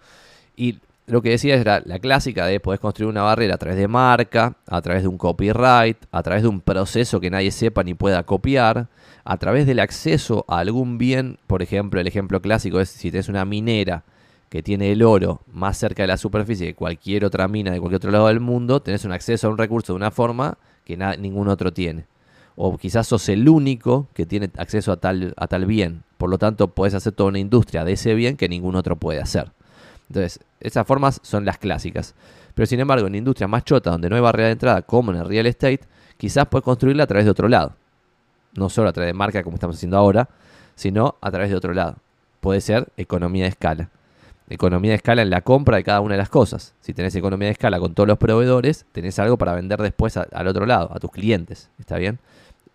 y 0.55 0.80
lo 1.05 1.22
que 1.22 1.32
decía 1.32 1.55
era 1.55 1.82
la 1.84 1.99
clásica 1.99 2.45
de 2.45 2.61
poder 2.61 2.80
construir 2.80 3.09
una 3.09 3.24
barrera 3.24 3.55
a 3.55 3.57
través 3.57 3.78
de 3.78 3.89
marca, 3.89 4.55
a 4.66 4.82
través 4.82 5.01
de 5.01 5.09
un 5.09 5.18
copyright, 5.18 5.97
a 6.14 6.24
través 6.24 6.43
de 6.43 6.47
un 6.47 6.61
proceso 6.61 7.20
que 7.20 7.30
nadie 7.30 7.51
sepa 7.51 7.84
ni 7.84 7.93
pueda 7.93 8.24
copiar, 8.24 8.88
a 9.26 9.36
través 9.36 9.68
del 9.68 9.82
acceso 9.82 10.45
a 10.47 10.59
algún 10.59 10.97
bien. 10.97 11.39
Por 11.45 11.61
ejemplo, 11.61 11.99
el 11.99 12.07
ejemplo 12.07 12.41
clásico 12.41 12.80
es 12.80 12.88
si 12.88 13.11
tienes 13.11 13.28
una 13.28 13.43
minera 13.43 14.05
que 14.54 14.62
tiene 14.62 14.91
el 14.91 15.01
oro 15.01 15.41
más 15.51 15.80
cerca 15.80 16.04
de 16.04 16.08
la 16.08 16.16
superficie 16.16 16.68
que 16.68 16.76
cualquier 16.76 17.26
otra 17.26 17.47
mina 17.47 17.72
de 17.72 17.80
cualquier 17.80 17.97
otro 17.97 18.12
lado 18.12 18.28
del 18.28 18.39
mundo, 18.39 18.84
tenés 18.84 19.04
un 19.04 19.12
acceso 19.12 19.47
a 19.47 19.49
un 19.49 19.58
recurso 19.58 19.93
de 19.93 19.97
una 19.97 20.12
forma 20.12 20.60
que 20.86 20.95
ningún 20.95 21.47
otro 21.47 21.74
tiene. 21.74 22.06
O 22.56 22.78
quizás 22.78 23.08
sos 23.08 23.30
el 23.30 23.49
único 23.49 24.10
que 24.14 24.28
tiene 24.28 24.51
acceso 24.58 24.91
a 24.91 24.97
tal, 24.97 25.34
a 25.38 25.47
tal 25.47 25.66
bien. 25.66 26.04
Por 26.20 26.30
lo 26.30 26.38
tanto, 26.38 26.68
puedes 26.68 26.93
hacer 26.93 27.14
toda 27.14 27.30
una 27.30 27.39
industria 27.39 27.84
de 27.84 27.93
ese 27.93 28.14
bien 28.14 28.38
que 28.38 28.47
ningún 28.47 28.76
otro 28.76 28.95
puede 28.95 29.20
hacer. 29.20 29.51
Entonces, 30.08 30.39
esas 30.60 30.86
formas 30.86 31.20
son 31.24 31.45
las 31.45 31.58
clásicas. 31.58 32.14
Pero 32.54 32.68
sin 32.68 32.80
embargo, 32.80 33.08
en 33.08 33.16
industrias 33.16 33.49
más 33.49 33.66
chotas, 33.66 33.91
donde 33.93 34.08
no 34.08 34.16
hay 34.16 34.22
barrera 34.22 34.49
de 34.49 34.54
entrada, 34.54 34.84
como 34.84 35.10
en 35.10 35.18
el 35.18 35.26
real 35.26 35.47
estate, 35.47 35.82
quizás 36.18 36.45
puedes 36.45 36.64
construirla 36.64 37.06
a 37.06 37.08
través 37.08 37.26
de 37.26 37.32
otro 37.32 37.47
lado. 37.47 37.76
No 38.54 38.70
solo 38.70 38.89
a 38.89 38.93
través 38.93 39.10
de 39.10 39.14
marca, 39.18 39.41
como 39.41 39.56
estamos 39.56 39.78
haciendo 39.78 39.97
ahora, 39.97 40.30
sino 40.76 41.16
a 41.22 41.32
través 41.32 41.49
de 41.49 41.56
otro 41.56 41.74
lado. 41.74 41.95
Puede 42.39 42.62
ser 42.62 42.89
economía 42.97 43.45
de 43.45 43.49
escala 43.49 43.89
economía 44.54 44.91
de 44.91 44.97
escala 44.97 45.22
en 45.22 45.30
la 45.30 45.41
compra 45.41 45.78
de 45.78 45.84
cada 45.84 45.99
una 46.01 46.14
de 46.14 46.20
las 46.20 46.30
cosas. 46.30 46.74
Si 46.80 46.93
tenés 46.93 47.16
economía 47.16 47.47
de 47.47 47.54
escala 47.54 47.80
con 47.80 47.93
todos 47.93 48.08
los 48.08 48.18
proveedores, 48.18 48.86
tenés 48.91 49.18
algo 49.20 49.38
para 49.38 49.54
vender 49.54 49.82
después 49.82 50.16
al 50.18 50.47
otro 50.47 50.66
lado, 50.66 50.91
a 50.93 50.99
tus 50.99 51.12
clientes. 51.12 51.70
¿Está 51.80 51.97
bien? 51.97 52.20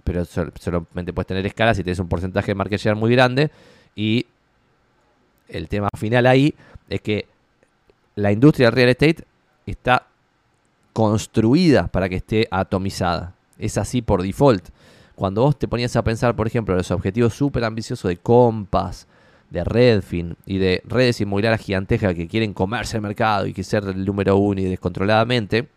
Pero 0.04 0.24
solamente 0.24 1.12
puedes 1.12 1.26
tener 1.26 1.46
escala 1.46 1.74
si 1.74 1.84
tenés 1.84 1.98
un 1.98 2.08
porcentaje 2.08 2.48
de 2.48 2.54
market 2.56 2.80
share 2.80 2.96
muy 2.96 3.12
grande. 3.12 3.50
Y 3.94 4.26
el 5.48 5.68
tema 5.68 5.88
final 5.96 6.26
ahí 6.26 6.54
es 6.88 7.00
que 7.00 7.26
la 8.16 8.32
industria 8.32 8.66
del 8.66 8.74
real 8.74 8.88
estate 8.88 9.24
está 9.66 10.06
construida 10.92 11.86
para 11.86 12.08
que 12.08 12.16
esté 12.16 12.48
atomizada. 12.50 13.34
Es 13.58 13.78
así 13.78 14.02
por 14.02 14.22
default. 14.22 14.68
Cuando 15.14 15.42
vos 15.42 15.58
te 15.58 15.68
ponías 15.68 15.94
a 15.96 16.02
pensar, 16.02 16.34
por 16.34 16.46
ejemplo, 16.46 16.74
los 16.74 16.90
objetivos 16.90 17.34
súper 17.34 17.64
ambiciosos 17.64 18.08
de 18.08 18.16
Compass, 18.16 19.06
de 19.50 19.64
Redfin 19.64 20.36
y 20.46 20.58
de 20.58 20.82
redes 20.84 21.20
inmobiliarias 21.20 21.60
gigantescas 21.60 22.14
que 22.14 22.28
quieren 22.28 22.52
comerse 22.52 22.96
el 22.96 23.02
mercado 23.02 23.46
y 23.46 23.54
que 23.54 23.64
ser 23.64 23.84
el 23.84 24.04
número 24.04 24.36
uno 24.36 24.60
y 24.60 24.64
descontroladamente, 24.64 25.68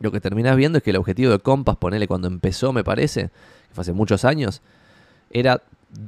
lo 0.00 0.10
que 0.10 0.20
terminas 0.20 0.56
viendo 0.56 0.78
es 0.78 0.84
que 0.84 0.90
el 0.90 0.96
objetivo 0.96 1.32
de 1.32 1.38
Compass, 1.38 1.76
ponele 1.76 2.06
cuando 2.06 2.28
empezó, 2.28 2.72
me 2.72 2.84
parece, 2.84 3.24
que 3.24 3.74
fue 3.74 3.82
hace 3.82 3.92
muchos 3.92 4.24
años, 4.24 4.62
era 5.30 5.62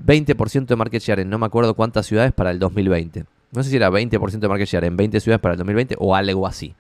20% 0.06 0.66
de 0.66 0.76
market 0.76 1.02
share 1.02 1.20
en 1.20 1.30
no 1.30 1.38
me 1.38 1.46
acuerdo 1.46 1.74
cuántas 1.74 2.06
ciudades 2.06 2.32
para 2.32 2.50
el 2.50 2.58
2020. 2.58 3.24
No 3.52 3.62
sé 3.62 3.70
si 3.70 3.76
era 3.76 3.90
20% 3.90 4.38
de 4.38 4.48
market 4.48 4.68
share 4.68 4.84
en 4.84 4.96
20 4.96 5.20
ciudades 5.20 5.40
para 5.40 5.54
el 5.54 5.58
2020 5.58 5.96
o 5.98 6.14
algo 6.14 6.46
así. 6.46 6.74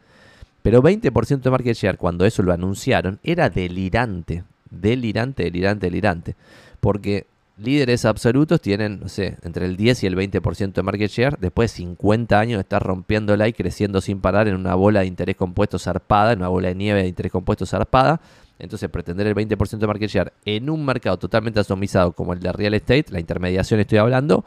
Pero 0.62 0.82
20% 0.82 1.40
de 1.40 1.50
market 1.50 1.76
share 1.76 1.98
cuando 1.98 2.24
eso 2.24 2.42
lo 2.42 2.52
anunciaron 2.52 3.18
era 3.22 3.50
delirante. 3.50 4.44
Delirante, 4.70 5.44
delirante, 5.44 5.86
delirante. 5.86 6.36
Porque 6.80 7.26
líderes 7.56 8.04
absolutos 8.04 8.60
tienen, 8.60 9.00
no 9.00 9.08
sé, 9.08 9.36
entre 9.42 9.66
el 9.66 9.76
10 9.76 10.04
y 10.04 10.06
el 10.06 10.16
20% 10.16 10.72
de 10.72 10.82
market 10.82 11.10
share. 11.10 11.38
Después 11.38 11.72
de 11.72 11.76
50 11.78 12.38
años 12.38 12.60
estar 12.60 12.82
rompiéndola 12.82 13.48
y 13.48 13.52
creciendo 13.52 14.00
sin 14.00 14.20
parar 14.20 14.48
en 14.48 14.56
una 14.56 14.74
bola 14.74 15.00
de 15.00 15.06
interés 15.06 15.36
compuesto 15.36 15.78
zarpada, 15.78 16.32
en 16.32 16.40
una 16.40 16.48
bola 16.48 16.68
de 16.68 16.74
nieve 16.74 17.02
de 17.02 17.08
interés 17.08 17.32
compuesto 17.32 17.66
zarpada. 17.66 18.20
Entonces, 18.58 18.88
pretender 18.90 19.26
el 19.26 19.34
20% 19.34 19.78
de 19.78 19.86
market 19.86 20.10
share 20.10 20.32
en 20.44 20.70
un 20.70 20.84
mercado 20.84 21.18
totalmente 21.18 21.58
atomizado 21.58 22.12
como 22.12 22.32
el 22.32 22.40
de 22.40 22.52
real 22.52 22.74
estate, 22.74 23.06
la 23.10 23.18
intermediación 23.18 23.80
estoy 23.80 23.98
hablando, 23.98 24.44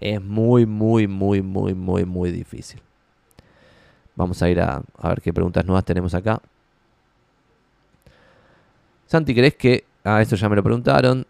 es 0.00 0.22
muy, 0.22 0.64
muy, 0.64 1.06
muy, 1.06 1.42
muy, 1.42 1.74
muy, 1.74 2.04
muy 2.04 2.30
difícil. 2.30 2.80
Vamos 4.16 4.42
a 4.42 4.48
ir 4.48 4.60
a, 4.60 4.82
a 4.96 5.08
ver 5.10 5.20
qué 5.20 5.32
preguntas 5.32 5.64
nuevas 5.64 5.84
tenemos 5.84 6.14
acá. 6.14 6.40
Santi, 9.06 9.34
¿crees 9.34 9.54
que... 9.54 9.84
Ah, 10.04 10.22
esto 10.22 10.36
ya 10.36 10.48
me 10.48 10.56
lo 10.56 10.62
preguntaron. 10.62 11.26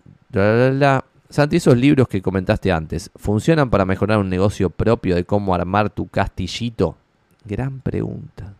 Santi, 1.30 1.56
esos 1.56 1.76
libros 1.76 2.08
que 2.08 2.22
comentaste 2.22 2.72
antes, 2.72 3.10
¿funcionan 3.14 3.68
para 3.68 3.84
mejorar 3.84 4.18
un 4.18 4.30
negocio 4.30 4.70
propio 4.70 5.14
de 5.14 5.24
cómo 5.24 5.54
armar 5.54 5.90
tu 5.90 6.08
castillito? 6.08 6.96
Gran 7.44 7.80
pregunta. 7.80 8.54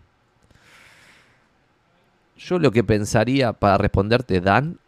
Yo 2.36 2.58
lo 2.58 2.70
que 2.70 2.84
pensaría 2.84 3.54
para 3.54 3.78
responderte, 3.78 4.40
Dan, 4.42 4.78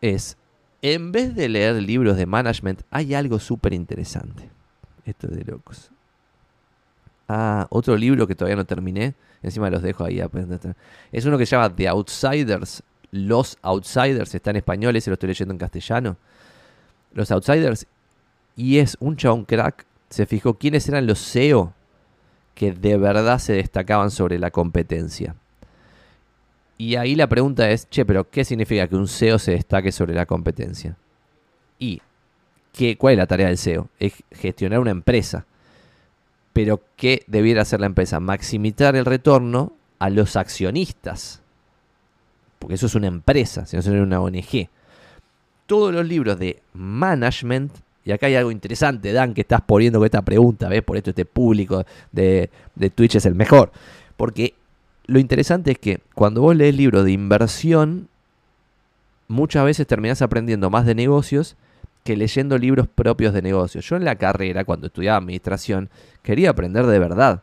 es, 0.00 0.36
en 0.82 1.12
vez 1.12 1.34
de 1.36 1.48
leer 1.48 1.76
libros 1.76 2.16
de 2.16 2.26
management, 2.26 2.82
hay 2.90 3.14
algo 3.14 3.38
súper 3.38 3.72
interesante. 3.72 4.50
Esto 5.04 5.28
es 5.28 5.36
de 5.36 5.44
locos. 5.44 5.90
Ah, 7.28 7.68
otro 7.70 7.96
libro 7.96 8.26
que 8.26 8.34
todavía 8.34 8.56
no 8.56 8.64
terminé, 8.64 9.14
encima 9.42 9.70
los 9.70 9.82
dejo 9.82 10.04
ahí. 10.04 10.20
Es 11.12 11.24
uno 11.24 11.38
que 11.38 11.46
se 11.46 11.54
llama 11.54 11.74
The 11.74 11.88
Outsiders. 11.88 12.82
Los 13.10 13.56
Outsiders, 13.62 14.34
está 14.34 14.50
en 14.50 14.56
español, 14.56 14.96
ese 14.96 15.08
lo 15.08 15.14
estoy 15.14 15.28
leyendo 15.28 15.54
en 15.54 15.58
castellano 15.58 16.16
los 17.12 17.30
Outsiders, 17.30 17.86
y 18.56 18.78
es 18.78 18.96
un 19.00 19.16
chabón 19.16 19.44
crack, 19.44 19.86
se 20.10 20.26
fijó 20.26 20.54
quiénes 20.54 20.88
eran 20.88 21.06
los 21.06 21.18
CEO 21.20 21.74
que 22.54 22.72
de 22.72 22.96
verdad 22.96 23.38
se 23.38 23.52
destacaban 23.52 24.10
sobre 24.10 24.38
la 24.38 24.50
competencia. 24.50 25.36
Y 26.76 26.96
ahí 26.96 27.14
la 27.14 27.28
pregunta 27.28 27.70
es, 27.70 27.88
che, 27.88 28.04
pero 28.04 28.28
¿qué 28.28 28.44
significa 28.44 28.88
que 28.88 28.96
un 28.96 29.06
CEO 29.06 29.38
se 29.38 29.52
destaque 29.52 29.92
sobre 29.92 30.14
la 30.14 30.26
competencia? 30.26 30.96
Y, 31.78 32.02
¿qué, 32.72 32.96
¿cuál 32.96 33.12
es 33.12 33.18
la 33.18 33.26
tarea 33.26 33.46
del 33.46 33.58
CEO? 33.58 33.88
Es 34.00 34.12
gestionar 34.32 34.80
una 34.80 34.90
empresa. 34.90 35.44
Pero 36.52 36.82
¿qué 36.96 37.22
debiera 37.28 37.62
hacer 37.62 37.78
la 37.78 37.86
empresa? 37.86 38.18
Maximizar 38.18 38.96
el 38.96 39.04
retorno 39.04 39.72
a 40.00 40.10
los 40.10 40.34
accionistas. 40.36 41.42
porque 42.58 42.74
eso 42.74 42.86
es 42.86 42.96
una 42.96 43.06
empresa, 43.06 43.66
si 43.66 43.76
no 43.76 43.82
sería 43.82 44.02
una 44.02 44.20
ONG. 44.20 44.68
Todos 45.68 45.92
los 45.92 46.08
libros 46.08 46.38
de 46.38 46.62
management, 46.72 47.70
y 48.06 48.12
acá 48.12 48.26
hay 48.26 48.36
algo 48.36 48.50
interesante, 48.50 49.12
Dan, 49.12 49.34
que 49.34 49.42
estás 49.42 49.60
poniendo 49.60 49.98
con 49.98 50.06
esta 50.06 50.22
pregunta, 50.22 50.70
¿ves? 50.70 50.82
Por 50.82 50.96
esto 50.96 51.10
este 51.10 51.26
público 51.26 51.84
de, 52.10 52.48
Twitch 52.94 53.16
es 53.16 53.26
el 53.26 53.34
mejor. 53.34 53.70
Porque 54.16 54.54
lo 55.04 55.18
interesante 55.18 55.72
es 55.72 55.78
que 55.78 56.00
cuando 56.14 56.40
vos 56.40 56.56
lees 56.56 56.74
libros 56.74 57.04
de 57.04 57.12
inversión, 57.12 58.08
muchas 59.28 59.62
veces 59.66 59.86
terminás 59.86 60.22
aprendiendo 60.22 60.70
más 60.70 60.86
de 60.86 60.94
negocios 60.94 61.54
que 62.02 62.16
leyendo 62.16 62.56
libros 62.56 62.88
propios 62.88 63.34
de 63.34 63.42
negocios. 63.42 63.84
Yo 63.86 63.96
en 63.96 64.06
la 64.06 64.16
carrera, 64.16 64.64
cuando 64.64 64.86
estudiaba 64.86 65.18
administración, 65.18 65.90
quería 66.22 66.48
aprender 66.48 66.86
de 66.86 66.98
verdad. 66.98 67.42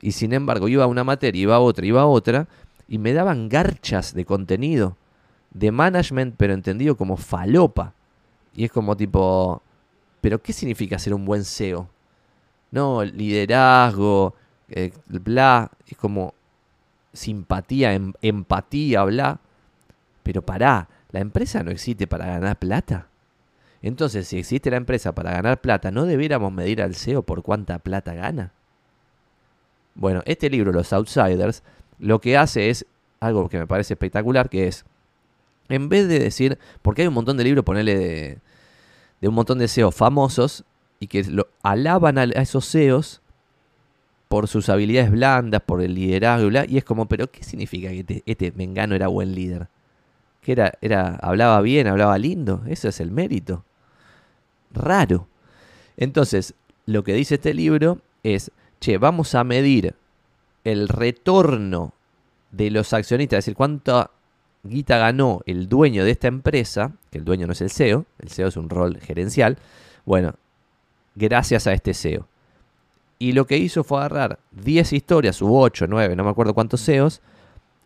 Y 0.00 0.12
sin 0.12 0.32
embargo, 0.32 0.68
iba 0.68 0.84
a 0.84 0.86
una 0.86 1.02
materia, 1.02 1.42
iba 1.42 1.56
a 1.56 1.60
otra, 1.60 1.84
iba 1.84 2.02
a 2.02 2.06
otra, 2.06 2.46
y 2.86 2.98
me 2.98 3.12
daban 3.12 3.48
garchas 3.48 4.14
de 4.14 4.24
contenido, 4.24 4.96
de 5.52 5.70
management, 5.70 6.34
pero 6.36 6.54
entendido 6.54 6.96
como 6.96 7.16
falopa. 7.16 7.94
Y 8.54 8.64
es 8.64 8.72
como 8.72 8.96
tipo, 8.96 9.62
¿pero 10.20 10.42
qué 10.42 10.52
significa 10.52 10.98
ser 10.98 11.14
un 11.14 11.24
buen 11.24 11.44
SEO? 11.44 11.88
No, 12.70 13.04
liderazgo, 13.04 14.34
eh, 14.68 14.92
bla, 15.06 15.70
es 15.86 15.96
como 15.96 16.34
simpatía, 17.12 17.92
em, 17.94 18.12
empatía, 18.22 19.04
bla. 19.04 19.40
Pero 20.22 20.42
pará, 20.42 20.88
¿la 21.10 21.20
empresa 21.20 21.62
no 21.62 21.70
existe 21.70 22.06
para 22.06 22.26
ganar 22.26 22.58
plata? 22.58 23.08
Entonces, 23.82 24.28
si 24.28 24.38
existe 24.38 24.70
la 24.70 24.76
empresa 24.76 25.12
para 25.12 25.32
ganar 25.32 25.60
plata, 25.60 25.90
¿no 25.90 26.06
debiéramos 26.06 26.52
medir 26.52 26.80
al 26.82 26.94
CEO 26.94 27.22
por 27.22 27.42
cuánta 27.42 27.78
plata 27.80 28.14
gana? 28.14 28.52
Bueno, 29.94 30.22
este 30.24 30.48
libro, 30.48 30.72
Los 30.72 30.92
Outsiders, 30.92 31.62
lo 31.98 32.20
que 32.20 32.36
hace 32.36 32.70
es 32.70 32.86
algo 33.20 33.48
que 33.48 33.58
me 33.58 33.66
parece 33.66 33.94
espectacular, 33.94 34.48
que 34.48 34.68
es, 34.68 34.84
en 35.68 35.88
vez 35.88 36.08
de 36.08 36.18
decir, 36.18 36.58
porque 36.82 37.02
hay 37.02 37.08
un 37.08 37.14
montón 37.14 37.36
de 37.36 37.44
libros, 37.44 37.64
ponerle 37.64 38.38
de, 39.20 39.28
un 39.28 39.34
montón 39.34 39.58
de 39.58 39.68
CEOs 39.68 39.94
famosos 39.94 40.64
y 41.00 41.06
que 41.06 41.24
lo, 41.24 41.48
alaban 41.62 42.18
a, 42.18 42.24
esos 42.24 42.70
CEOs 42.70 43.20
por 44.28 44.48
sus 44.48 44.68
habilidades 44.68 45.10
blandas, 45.10 45.62
por 45.62 45.82
el 45.82 45.94
liderazgo 45.94 46.46
y 46.46 46.50
bla, 46.50 46.64
y 46.66 46.78
es 46.78 46.84
como, 46.84 47.06
pero 47.06 47.30
¿qué 47.30 47.42
significa 47.42 47.88
que 47.90 48.00
este, 48.00 48.22
este 48.26 48.52
Mengano 48.52 48.94
era 48.94 49.08
buen 49.08 49.34
líder? 49.34 49.68
Que 50.40 50.52
era, 50.52 50.72
era, 50.80 51.16
hablaba 51.16 51.60
bien, 51.60 51.86
hablaba 51.86 52.16
lindo, 52.18 52.62
eso 52.66 52.88
es 52.88 53.00
el 53.00 53.10
mérito 53.10 53.64
raro. 54.72 55.28
Entonces, 55.96 56.54
lo 56.86 57.04
que 57.04 57.14
dice 57.14 57.36
este 57.36 57.54
libro 57.54 57.98
es, 58.22 58.50
che, 58.80 58.98
vamos 58.98 59.34
a 59.34 59.44
medir 59.44 59.94
el 60.64 60.88
retorno 60.88 61.94
de 62.50 62.70
los 62.70 62.92
accionistas, 62.92 63.38
es 63.38 63.44
decir, 63.44 63.56
cuánta 63.56 64.10
guita 64.62 64.98
ganó 64.98 65.40
el 65.46 65.68
dueño 65.68 66.04
de 66.04 66.12
esta 66.12 66.28
empresa, 66.28 66.92
que 67.10 67.18
el 67.18 67.24
dueño 67.24 67.46
no 67.46 67.52
es 67.52 67.60
el 67.60 67.70
CEO, 67.70 68.06
el 68.18 68.28
CEO 68.28 68.48
es 68.48 68.56
un 68.56 68.70
rol 68.70 68.98
gerencial, 69.00 69.58
bueno, 70.04 70.34
gracias 71.14 71.66
a 71.66 71.72
este 71.72 71.94
CEO. 71.94 72.26
Y 73.18 73.32
lo 73.32 73.46
que 73.46 73.56
hizo 73.56 73.84
fue 73.84 73.98
agarrar 73.98 74.38
10 74.50 74.92
historias, 74.92 75.40
u 75.42 75.56
8, 75.56 75.86
9, 75.88 76.16
no 76.16 76.24
me 76.24 76.30
acuerdo 76.30 76.54
cuántos 76.54 76.84
CEOs, 76.84 77.20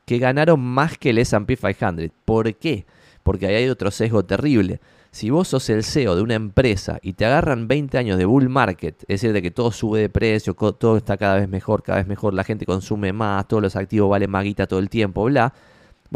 que 0.06 0.18
ganaron 0.18 0.60
más 0.60 0.96
que 0.96 1.10
el 1.10 1.18
SP 1.20 1.56
500. 1.56 2.08
¿Por 2.24 2.54
qué? 2.54 2.86
Porque 3.22 3.46
ahí 3.46 3.56
hay 3.56 3.68
otro 3.68 3.90
sesgo 3.90 4.24
terrible. 4.24 4.80
Si 5.10 5.30
vos 5.30 5.48
sos 5.48 5.68
el 5.70 5.82
CEO 5.82 6.14
de 6.14 6.22
una 6.22 6.34
empresa 6.34 6.98
y 7.02 7.14
te 7.14 7.24
agarran 7.24 7.68
20 7.68 7.98
años 7.98 8.18
de 8.18 8.24
bull 8.24 8.48
market, 8.48 9.00
es 9.02 9.20
decir, 9.20 9.32
de 9.32 9.42
que 9.42 9.50
todo 9.50 9.72
sube 9.72 10.00
de 10.00 10.08
precio, 10.08 10.54
todo 10.54 10.96
está 10.96 11.16
cada 11.16 11.36
vez 11.36 11.48
mejor, 11.48 11.82
cada 11.82 11.98
vez 11.98 12.06
mejor, 12.06 12.34
la 12.34 12.44
gente 12.44 12.64
consume 12.66 13.12
más, 13.12 13.48
todos 13.48 13.62
los 13.62 13.76
activos 13.76 14.10
valen 14.10 14.30
más 14.30 14.44
guita 14.44 14.66
todo 14.66 14.78
el 14.78 14.88
tiempo, 14.88 15.24
bla. 15.24 15.52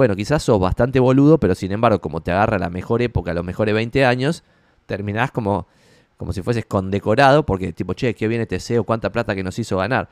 Bueno, 0.00 0.16
quizás 0.16 0.42
sos 0.42 0.58
bastante 0.58 0.98
boludo, 0.98 1.36
pero 1.36 1.54
sin 1.54 1.72
embargo, 1.72 2.00
como 2.00 2.22
te 2.22 2.32
agarra 2.32 2.58
la 2.58 2.70
mejor 2.70 3.02
época, 3.02 3.34
los 3.34 3.44
mejores 3.44 3.74
20 3.74 4.06
años, 4.06 4.44
terminás 4.86 5.30
como, 5.30 5.66
como 6.16 6.32
si 6.32 6.40
fueses 6.40 6.64
condecorado, 6.64 7.44
porque 7.44 7.74
tipo, 7.74 7.92
che, 7.92 8.14
qué 8.14 8.26
bien 8.26 8.40
este 8.40 8.60
CEO, 8.60 8.84
cuánta 8.84 9.12
plata 9.12 9.34
que 9.34 9.42
nos 9.42 9.58
hizo 9.58 9.76
ganar. 9.76 10.08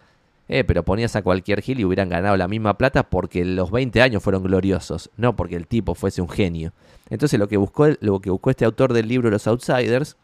Eh, 0.47 0.63
pero 0.63 0.83
ponías 0.83 1.17
a 1.17 1.23
cualquier 1.23 1.63
gil 1.63 1.81
y 1.81 1.87
hubieran 1.87 2.11
ganado 2.11 2.37
la 2.37 2.49
misma 2.49 2.77
plata 2.77 3.09
porque 3.09 3.47
los 3.47 3.71
20 3.71 4.03
años 4.03 4.23
fueron 4.23 4.43
gloriosos, 4.43 5.09
no 5.17 5.35
porque 5.35 5.57
el 5.57 5.67
tipo 5.67 5.95
fuese 5.95 6.21
un 6.21 6.29
genio. 6.29 6.75
Entonces 7.09 7.41
lo 7.41 7.49
que 7.49 7.57
buscó, 7.57 7.87
lo 8.01 8.21
que 8.21 8.29
buscó 8.29 8.51
este 8.51 8.67
autor 8.67 8.93
del 8.93 9.09
libro 9.09 9.31
Los 9.31 9.47
Outsiders 9.47 10.19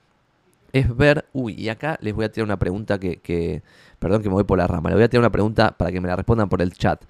es 0.74 0.94
ver, 0.94 1.24
uy, 1.32 1.54
y 1.54 1.70
acá 1.70 1.96
les 2.02 2.14
voy 2.14 2.26
a 2.26 2.30
tirar 2.30 2.44
una 2.44 2.58
pregunta 2.58 2.98
que, 2.98 3.62
perdón 3.98 4.22
que 4.22 4.28
me 4.28 4.34
voy 4.34 4.44
por 4.44 4.58
la 4.58 4.66
rama, 4.66 4.90
les 4.90 4.96
voy 4.96 5.04
a 5.04 5.08
tirar 5.08 5.22
una 5.22 5.32
pregunta 5.32 5.74
para 5.74 5.90
que 5.90 6.02
me 6.02 6.08
la 6.08 6.16
respondan 6.16 6.50
por 6.50 6.60
el 6.60 6.74
chat. 6.74 7.02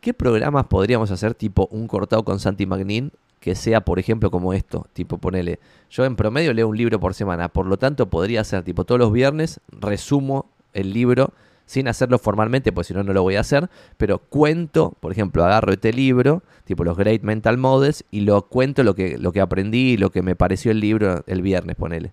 ¿Qué 0.00 0.14
programas 0.14 0.66
podríamos 0.66 1.10
hacer 1.10 1.34
tipo 1.34 1.68
un 1.70 1.88
cortado 1.88 2.24
con 2.24 2.38
Santi 2.38 2.66
Magnin 2.66 3.12
que 3.40 3.54
sea, 3.54 3.80
por 3.82 3.98
ejemplo, 3.98 4.30
como 4.30 4.52
esto? 4.52 4.86
Tipo, 4.92 5.18
ponele, 5.18 5.58
yo 5.90 6.04
en 6.04 6.16
promedio 6.16 6.52
leo 6.52 6.68
un 6.68 6.76
libro 6.76 7.00
por 7.00 7.14
semana, 7.14 7.48
por 7.48 7.66
lo 7.66 7.76
tanto 7.76 8.08
podría 8.08 8.44
ser 8.44 8.62
tipo 8.62 8.84
todos 8.84 8.98
los 8.98 9.12
viernes 9.12 9.60
resumo 9.68 10.46
el 10.72 10.92
libro 10.92 11.32
sin 11.66 11.88
hacerlo 11.88 12.18
formalmente, 12.18 12.72
pues 12.72 12.86
si 12.86 12.94
no, 12.94 13.02
no 13.02 13.12
lo 13.12 13.22
voy 13.22 13.36
a 13.36 13.40
hacer, 13.40 13.68
pero 13.96 14.18
cuento, 14.18 14.96
por 15.00 15.12
ejemplo, 15.12 15.44
agarro 15.44 15.72
este 15.72 15.92
libro, 15.92 16.42
tipo 16.64 16.84
los 16.84 16.96
Great 16.96 17.22
Mental 17.22 17.58
Models, 17.58 18.04
y 18.10 18.20
lo 18.20 18.42
cuento 18.42 18.84
lo 18.84 18.94
que, 18.94 19.18
lo 19.18 19.32
que 19.32 19.40
aprendí 19.40 19.96
lo 19.96 20.10
que 20.10 20.22
me 20.22 20.36
pareció 20.36 20.70
el 20.70 20.80
libro 20.80 21.24
el 21.26 21.42
viernes, 21.42 21.76
ponele. 21.76 22.12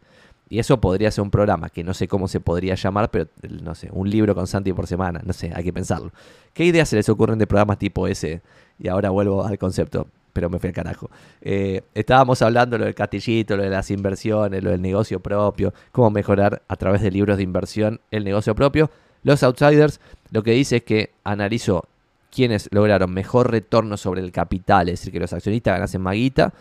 Y 0.53 0.59
eso 0.59 0.79
podría 0.79 1.09
ser 1.09 1.23
un 1.23 1.31
programa, 1.31 1.69
que 1.69 1.83
no 1.83 1.95
sé 1.95 2.07
cómo 2.07 2.27
se 2.27 2.39
podría 2.39 2.75
llamar, 2.75 3.09
pero 3.09 3.27
no 3.63 3.73
sé, 3.73 3.89
un 3.91 4.07
libro 4.07 4.35
con 4.35 4.45
Santi 4.45 4.71
por 4.71 4.85
semana, 4.85 5.19
no 5.25 5.33
sé, 5.33 5.51
hay 5.51 5.63
que 5.63 5.73
pensarlo. 5.73 6.11
¿Qué 6.53 6.63
ideas 6.63 6.89
se 6.89 6.95
les 6.95 7.09
ocurren 7.09 7.39
de 7.39 7.47
programas 7.47 7.79
tipo 7.79 8.05
ese? 8.05 8.43
Y 8.77 8.87
ahora 8.87 9.09
vuelvo 9.09 9.43
al 9.43 9.57
concepto, 9.57 10.05
pero 10.31 10.51
me 10.51 10.59
fui 10.59 10.67
al 10.67 10.75
carajo. 10.75 11.09
Eh, 11.41 11.81
estábamos 11.95 12.43
hablando 12.43 12.77
lo 12.77 12.85
del 12.85 12.93
castillito, 12.93 13.57
lo 13.57 13.63
de 13.63 13.71
las 13.71 13.89
inversiones, 13.89 14.63
lo 14.63 14.69
del 14.69 14.79
negocio 14.83 15.19
propio, 15.19 15.73
cómo 15.91 16.11
mejorar 16.11 16.61
a 16.67 16.75
través 16.75 17.01
de 17.01 17.09
libros 17.09 17.37
de 17.37 17.43
inversión 17.43 17.99
el 18.11 18.23
negocio 18.23 18.53
propio. 18.53 18.91
Los 19.23 19.41
Outsiders 19.41 19.99
lo 20.29 20.43
que 20.43 20.51
dice 20.51 20.75
es 20.75 20.83
que 20.83 21.13
analizó 21.23 21.85
quienes 22.29 22.69
lograron 22.71 23.11
mejor 23.11 23.49
retorno 23.49 23.97
sobre 23.97 24.21
el 24.21 24.31
capital, 24.31 24.89
es 24.89 24.99
decir, 24.99 25.13
que 25.13 25.19
los 25.19 25.33
accionistas 25.33 25.73
ganasen 25.73 26.01
maguita, 26.01 26.53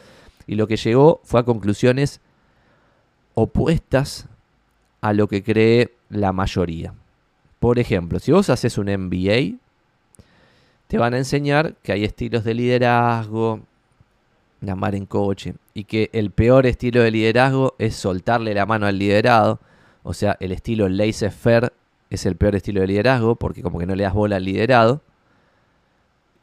y 0.47 0.55
lo 0.55 0.67
que 0.67 0.79
llegó 0.79 1.21
fue 1.25 1.41
a 1.41 1.43
conclusiones 1.43 2.23
opuestas 3.35 4.27
a 5.01 5.13
lo 5.13 5.29
que 5.29 5.43
cree 5.43 5.93
la 6.11 6.33
mayoría. 6.33 6.95
Por 7.59 7.79
ejemplo, 7.79 8.19
si 8.19 8.33
vos 8.33 8.51
haces 8.51 8.79
un 8.79 8.87
MBA, 8.87 9.59
te 10.89 10.99
van 10.99 11.15
a 11.15 11.19
enseñar 11.19 11.75
que 11.83 11.93
hay 11.93 12.05
estilos 12.05 12.45
de 12.45 12.55
liderazgo, 12.55 13.61
llamar 14.61 14.95
en 14.95 15.07
coche, 15.07 15.55
y 15.75 15.85
que 15.85 16.11
el 16.13 16.31
peor 16.31 16.67
estilo 16.67 17.03
de 17.03 17.11
liderazgo 17.11 17.75
es 17.79 17.97
soltarle 17.97 18.55
la 18.55 18.67
mano 18.67 18.87
al 18.87 18.99
liderado, 18.99 19.61
o 20.03 20.15
sea, 20.15 20.37
el 20.41 20.53
estilo 20.53 20.89
laissez-faire 20.89 21.73
es 22.11 22.27
el 22.27 22.37
peor 22.37 22.57
estilo 22.57 22.81
de 22.81 22.89
liderazgo 22.89 23.37
porque 23.37 23.63
como 23.63 23.79
que 23.79 23.87
no 23.87 23.95
le 23.95 24.05
das 24.05 24.13
bola 24.13 24.37
al 24.37 24.45
liderado. 24.45 25.01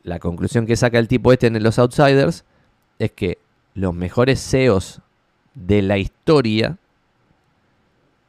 La 0.03 0.19
conclusión 0.19 0.65
que 0.65 0.75
saca 0.75 0.97
el 0.97 1.07
tipo 1.07 1.31
este 1.31 1.47
en 1.47 1.61
los 1.61 1.77
Outsiders 1.77 2.45
es 2.97 3.11
que 3.11 3.37
los 3.75 3.93
mejores 3.93 4.41
CEOs 4.41 5.01
de 5.55 5.81
la 5.81 5.97
historia, 5.97 6.77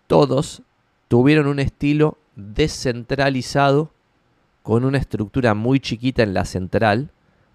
todos 0.07 0.63
tuvieron 1.09 1.47
un 1.47 1.61
estilo 1.61 2.19
descentralizado 2.37 3.91
con 4.63 4.85
una 4.85 4.99
estructura 4.99 5.55
muy 5.55 5.81
chiquita 5.81 6.23
en 6.23 6.35
la 6.35 6.45
central, 6.45 7.11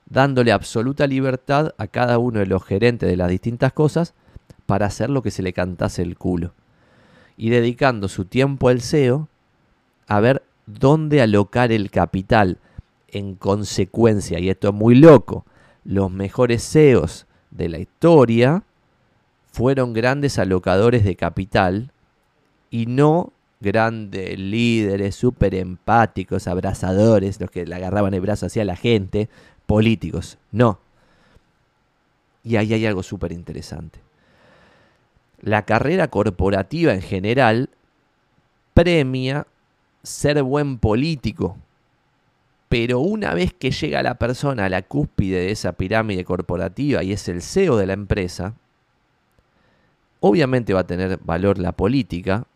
dándole 0.07 0.51
absoluta 0.51 1.07
libertad 1.07 1.73
a 1.77 1.87
cada 1.87 2.17
uno 2.17 2.39
de 2.39 2.45
los 2.45 2.63
gerentes 2.63 3.09
de 3.09 3.17
las 3.17 3.29
distintas 3.29 3.73
cosas 3.73 4.13
para 4.65 4.87
hacer 4.87 5.09
lo 5.09 5.21
que 5.21 5.31
se 5.31 5.43
le 5.43 5.53
cantase 5.53 6.01
el 6.01 6.17
culo. 6.17 6.53
Y 7.37 7.49
dedicando 7.49 8.07
su 8.07 8.25
tiempo 8.25 8.69
al 8.69 8.81
CEO 8.81 9.27
a 10.07 10.19
ver 10.19 10.43
dónde 10.65 11.21
alocar 11.21 11.71
el 11.71 11.91
capital. 11.91 12.59
En 13.07 13.35
consecuencia, 13.35 14.39
y 14.39 14.49
esto 14.49 14.69
es 14.69 14.73
muy 14.73 14.95
loco, 14.95 15.45
los 15.83 16.11
mejores 16.11 16.67
CEOs 16.69 17.27
de 17.51 17.69
la 17.69 17.79
historia 17.79 18.63
fueron 19.55 19.93
grandes 19.93 20.37
alocadores 20.37 21.05
de 21.05 21.15
capital 21.15 21.93
y 22.69 22.87
no 22.87 23.31
grandes 23.61 24.37
líderes 24.37 25.15
súper 25.15 25.55
empáticos, 25.55 26.47
abrazadores, 26.47 27.39
los 27.39 27.49
que 27.49 27.65
le 27.65 27.73
agarraban 27.73 28.13
el 28.13 28.19
brazo 28.19 28.47
hacia 28.47 28.65
la 28.65 28.75
gente, 28.75 29.29
políticos. 29.65 30.37
No. 30.51 30.81
Y 32.43 32.57
ahí 32.57 32.73
hay 32.73 32.85
algo 32.85 33.01
súper 33.01 33.31
interesante. 33.31 34.01
La 35.39 35.61
carrera 35.61 36.09
corporativa 36.09 36.93
en 36.93 37.01
general 37.01 37.69
premia 38.73 39.47
ser 40.03 40.43
buen 40.43 40.79
político. 40.79 41.55
Pero 42.67 42.99
una 42.99 43.33
vez 43.33 43.53
que 43.53 43.71
llega 43.71 44.03
la 44.03 44.15
persona 44.15 44.65
a 44.65 44.69
la 44.69 44.81
cúspide 44.81 45.39
de 45.39 45.51
esa 45.51 45.71
pirámide 45.71 46.25
corporativa 46.25 47.03
y 47.03 47.13
es 47.13 47.29
el 47.29 47.41
CEO 47.41 47.77
de 47.77 47.85
la 47.85 47.93
empresa, 47.93 48.55
obviamente 50.27 50.73
va 50.73 50.79
a 50.79 50.87
tener 50.87 51.19
valor 51.23 51.59
la 51.59 51.71
política, 51.71 52.47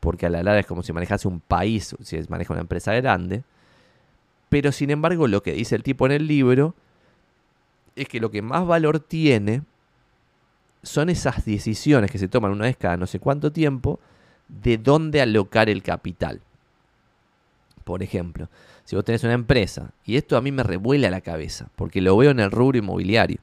porque 0.00 0.26
a 0.26 0.28
la 0.28 0.42
larga 0.42 0.60
es 0.60 0.66
como 0.66 0.82
si 0.82 0.92
manejase 0.92 1.28
un 1.28 1.38
país, 1.38 1.94
si 2.02 2.20
maneja 2.28 2.52
una 2.52 2.62
empresa 2.62 2.92
grande. 2.94 3.44
Pero 4.48 4.72
sin 4.72 4.90
embargo, 4.90 5.28
lo 5.28 5.40
que 5.40 5.52
dice 5.52 5.76
el 5.76 5.84
tipo 5.84 6.06
en 6.06 6.12
el 6.12 6.26
libro 6.26 6.74
es 7.94 8.08
que 8.08 8.18
lo 8.18 8.32
que 8.32 8.42
más 8.42 8.66
valor 8.66 8.98
tiene 8.98 9.62
son 10.82 11.08
esas 11.08 11.44
decisiones 11.44 12.10
que 12.10 12.18
se 12.18 12.26
toman 12.26 12.50
una 12.50 12.64
vez 12.64 12.76
cada 12.76 12.96
no 12.96 13.06
sé 13.06 13.20
cuánto 13.20 13.52
tiempo 13.52 14.00
de 14.48 14.76
dónde 14.76 15.20
alocar 15.20 15.68
el 15.68 15.84
capital. 15.84 16.40
Por 17.84 18.02
ejemplo, 18.02 18.48
si 18.84 18.96
vos 18.96 19.04
tenés 19.04 19.22
una 19.22 19.34
empresa, 19.34 19.92
y 20.04 20.16
esto 20.16 20.36
a 20.36 20.40
mí 20.40 20.50
me 20.50 20.64
revuela 20.64 21.08
la 21.08 21.20
cabeza, 21.20 21.68
porque 21.76 22.00
lo 22.00 22.16
veo 22.16 22.32
en 22.32 22.40
el 22.40 22.50
rubro 22.50 22.78
inmobiliario. 22.78 23.38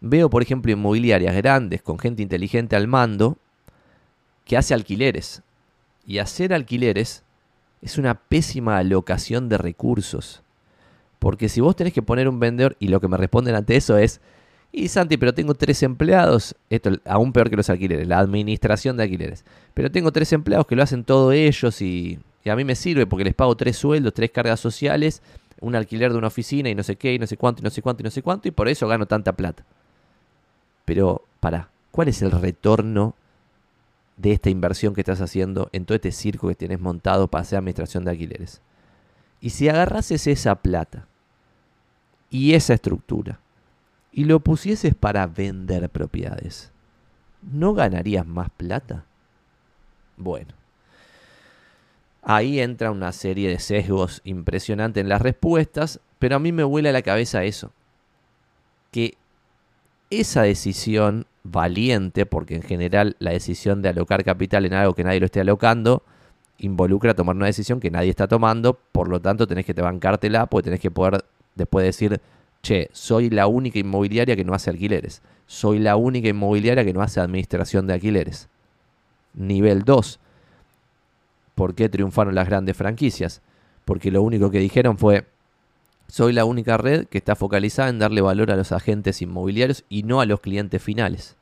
Veo, 0.00 0.30
por 0.30 0.42
ejemplo, 0.42 0.72
inmobiliarias 0.72 1.34
grandes 1.34 1.82
con 1.82 1.98
gente 1.98 2.22
inteligente 2.22 2.76
al 2.76 2.86
mando 2.86 3.38
que 4.44 4.56
hace 4.56 4.74
alquileres. 4.74 5.42
Y 6.06 6.18
hacer 6.18 6.52
alquileres 6.52 7.24
es 7.82 7.98
una 7.98 8.14
pésima 8.14 8.78
alocación 8.78 9.48
de 9.48 9.58
recursos. 9.58 10.42
Porque 11.18 11.48
si 11.48 11.60
vos 11.60 11.76
tenés 11.76 11.92
que 11.92 12.02
poner 12.02 12.28
un 12.28 12.38
vendedor, 12.38 12.76
y 12.78 12.88
lo 12.88 13.00
que 13.00 13.08
me 13.08 13.16
responden 13.16 13.54
ante 13.54 13.76
eso 13.76 13.96
es, 13.98 14.20
y 14.72 14.88
Santi, 14.88 15.16
pero 15.16 15.32
tengo 15.32 15.54
tres 15.54 15.82
empleados, 15.82 16.54
esto 16.68 16.90
aún 17.06 17.32
peor 17.32 17.48
que 17.48 17.56
los 17.56 17.70
alquileres, 17.70 18.06
la 18.06 18.18
administración 18.18 18.96
de 18.96 19.04
alquileres. 19.04 19.44
Pero 19.72 19.90
tengo 19.90 20.12
tres 20.12 20.32
empleados 20.32 20.66
que 20.66 20.76
lo 20.76 20.82
hacen 20.82 21.04
todo 21.04 21.32
ellos 21.32 21.80
y, 21.80 22.18
y 22.44 22.50
a 22.50 22.56
mí 22.56 22.64
me 22.64 22.74
sirve 22.74 23.06
porque 23.06 23.24
les 23.24 23.34
pago 23.34 23.56
tres 23.56 23.76
sueldos, 23.76 24.12
tres 24.12 24.30
cargas 24.30 24.60
sociales, 24.60 25.22
un 25.60 25.74
alquiler 25.74 26.12
de 26.12 26.18
una 26.18 26.26
oficina 26.26 26.68
y 26.68 26.74
no 26.74 26.82
sé 26.82 26.96
qué, 26.96 27.14
y 27.14 27.18
no 27.18 27.26
sé 27.26 27.36
cuánto, 27.36 27.62
y 27.62 27.64
no 27.64 27.70
sé 27.70 27.80
cuánto, 27.80 28.02
y 28.02 28.04
no 28.04 28.10
sé 28.10 28.22
cuánto, 28.22 28.48
y 28.48 28.50
por 28.50 28.68
eso 28.68 28.86
gano 28.86 29.06
tanta 29.06 29.32
plata. 29.32 29.64
Pero, 30.86 31.26
para, 31.40 31.68
¿cuál 31.90 32.08
es 32.08 32.22
el 32.22 32.30
retorno 32.30 33.14
de 34.16 34.32
esta 34.32 34.48
inversión 34.48 34.94
que 34.94 35.02
estás 35.02 35.20
haciendo 35.20 35.68
en 35.72 35.84
todo 35.84 35.96
este 35.96 36.12
circo 36.12 36.48
que 36.48 36.54
tienes 36.54 36.80
montado 36.80 37.28
para 37.28 37.42
hacer 37.42 37.58
administración 37.58 38.04
de 38.04 38.12
alquileres? 38.12 38.62
Y 39.42 39.50
si 39.50 39.68
agarrases 39.68 40.26
esa 40.26 40.54
plata 40.54 41.06
y 42.30 42.54
esa 42.54 42.74
estructura 42.74 43.40
y 44.12 44.24
lo 44.24 44.40
pusieses 44.40 44.94
para 44.94 45.26
vender 45.26 45.90
propiedades, 45.90 46.72
¿no 47.42 47.74
ganarías 47.74 48.26
más 48.26 48.48
plata? 48.50 49.04
Bueno, 50.16 50.54
ahí 52.22 52.60
entra 52.60 52.92
una 52.92 53.12
serie 53.12 53.50
de 53.50 53.58
sesgos 53.58 54.22
impresionantes 54.24 55.02
en 55.02 55.08
las 55.08 55.20
respuestas, 55.20 56.00
pero 56.18 56.36
a 56.36 56.38
mí 56.38 56.52
me 56.52 56.64
vuela 56.64 56.92
la 56.92 57.02
cabeza 57.02 57.44
eso, 57.44 57.72
que 58.90 59.18
esa 60.10 60.42
decisión 60.42 61.26
valiente, 61.42 62.26
porque 62.26 62.56
en 62.56 62.62
general 62.62 63.16
la 63.18 63.32
decisión 63.32 63.82
de 63.82 63.88
alocar 63.88 64.24
capital 64.24 64.64
en 64.66 64.74
algo 64.74 64.94
que 64.94 65.04
nadie 65.04 65.20
lo 65.20 65.26
esté 65.26 65.40
alocando, 65.40 66.02
involucra 66.58 67.14
tomar 67.14 67.36
una 67.36 67.46
decisión 67.46 67.80
que 67.80 67.90
nadie 67.90 68.10
está 68.10 68.28
tomando, 68.28 68.78
por 68.92 69.08
lo 69.08 69.20
tanto 69.20 69.46
tenés 69.46 69.66
que 69.66 69.74
te 69.74 69.82
bancártela, 69.82 70.46
porque 70.46 70.64
tenés 70.64 70.80
que 70.80 70.90
poder 70.90 71.24
después 71.54 71.84
decir, 71.84 72.20
che, 72.62 72.88
soy 72.92 73.30
la 73.30 73.46
única 73.46 73.78
inmobiliaria 73.78 74.36
que 74.36 74.44
no 74.44 74.54
hace 74.54 74.70
alquileres, 74.70 75.22
soy 75.46 75.78
la 75.78 75.96
única 75.96 76.28
inmobiliaria 76.28 76.84
que 76.84 76.92
no 76.92 77.02
hace 77.02 77.20
administración 77.20 77.86
de 77.86 77.94
alquileres. 77.94 78.48
Nivel 79.34 79.82
2. 79.84 80.18
¿Por 81.54 81.74
qué 81.74 81.88
triunfaron 81.88 82.34
las 82.34 82.46
grandes 82.46 82.76
franquicias? 82.76 83.42
Porque 83.84 84.10
lo 84.10 84.22
único 84.22 84.50
que 84.50 84.58
dijeron 84.58 84.98
fue, 84.98 85.26
soy 86.08 86.32
la 86.32 86.44
única 86.44 86.76
red 86.76 87.06
que 87.06 87.18
está 87.18 87.34
focalizada 87.34 87.88
en 87.88 87.98
darle 87.98 88.20
valor 88.20 88.50
a 88.50 88.56
los 88.56 88.72
agentes 88.72 89.22
inmobiliarios 89.22 89.84
y 89.88 90.04
no 90.04 90.20
a 90.20 90.26
los 90.26 90.40
clientes 90.40 90.82
finales. 90.82 91.36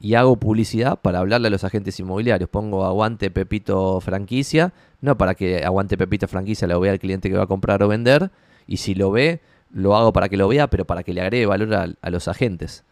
Y 0.00 0.14
hago 0.14 0.36
publicidad 0.36 1.00
para 1.00 1.20
hablarle 1.20 1.48
a 1.48 1.50
los 1.50 1.64
agentes 1.64 1.98
inmobiliarios. 1.98 2.50
Pongo 2.50 2.84
aguante 2.84 3.30
Pepito 3.30 4.00
franquicia, 4.00 4.72
no 5.00 5.16
para 5.16 5.34
que 5.34 5.64
aguante 5.64 5.96
Pepito 5.96 6.28
franquicia 6.28 6.68
lo 6.68 6.78
vea 6.78 6.92
el 6.92 6.98
cliente 6.98 7.30
que 7.30 7.36
va 7.36 7.44
a 7.44 7.48
comprar 7.48 7.82
o 7.82 7.88
vender. 7.88 8.30
Y 8.66 8.78
si 8.78 8.94
lo 8.94 9.10
ve, 9.10 9.40
lo 9.72 9.96
hago 9.96 10.12
para 10.12 10.28
que 10.28 10.36
lo 10.36 10.48
vea, 10.48 10.68
pero 10.68 10.84
para 10.84 11.02
que 11.02 11.14
le 11.14 11.22
agregue 11.22 11.46
valor 11.46 11.74
a, 11.74 11.88
a 12.00 12.10
los 12.10 12.28
agentes. 12.28 12.84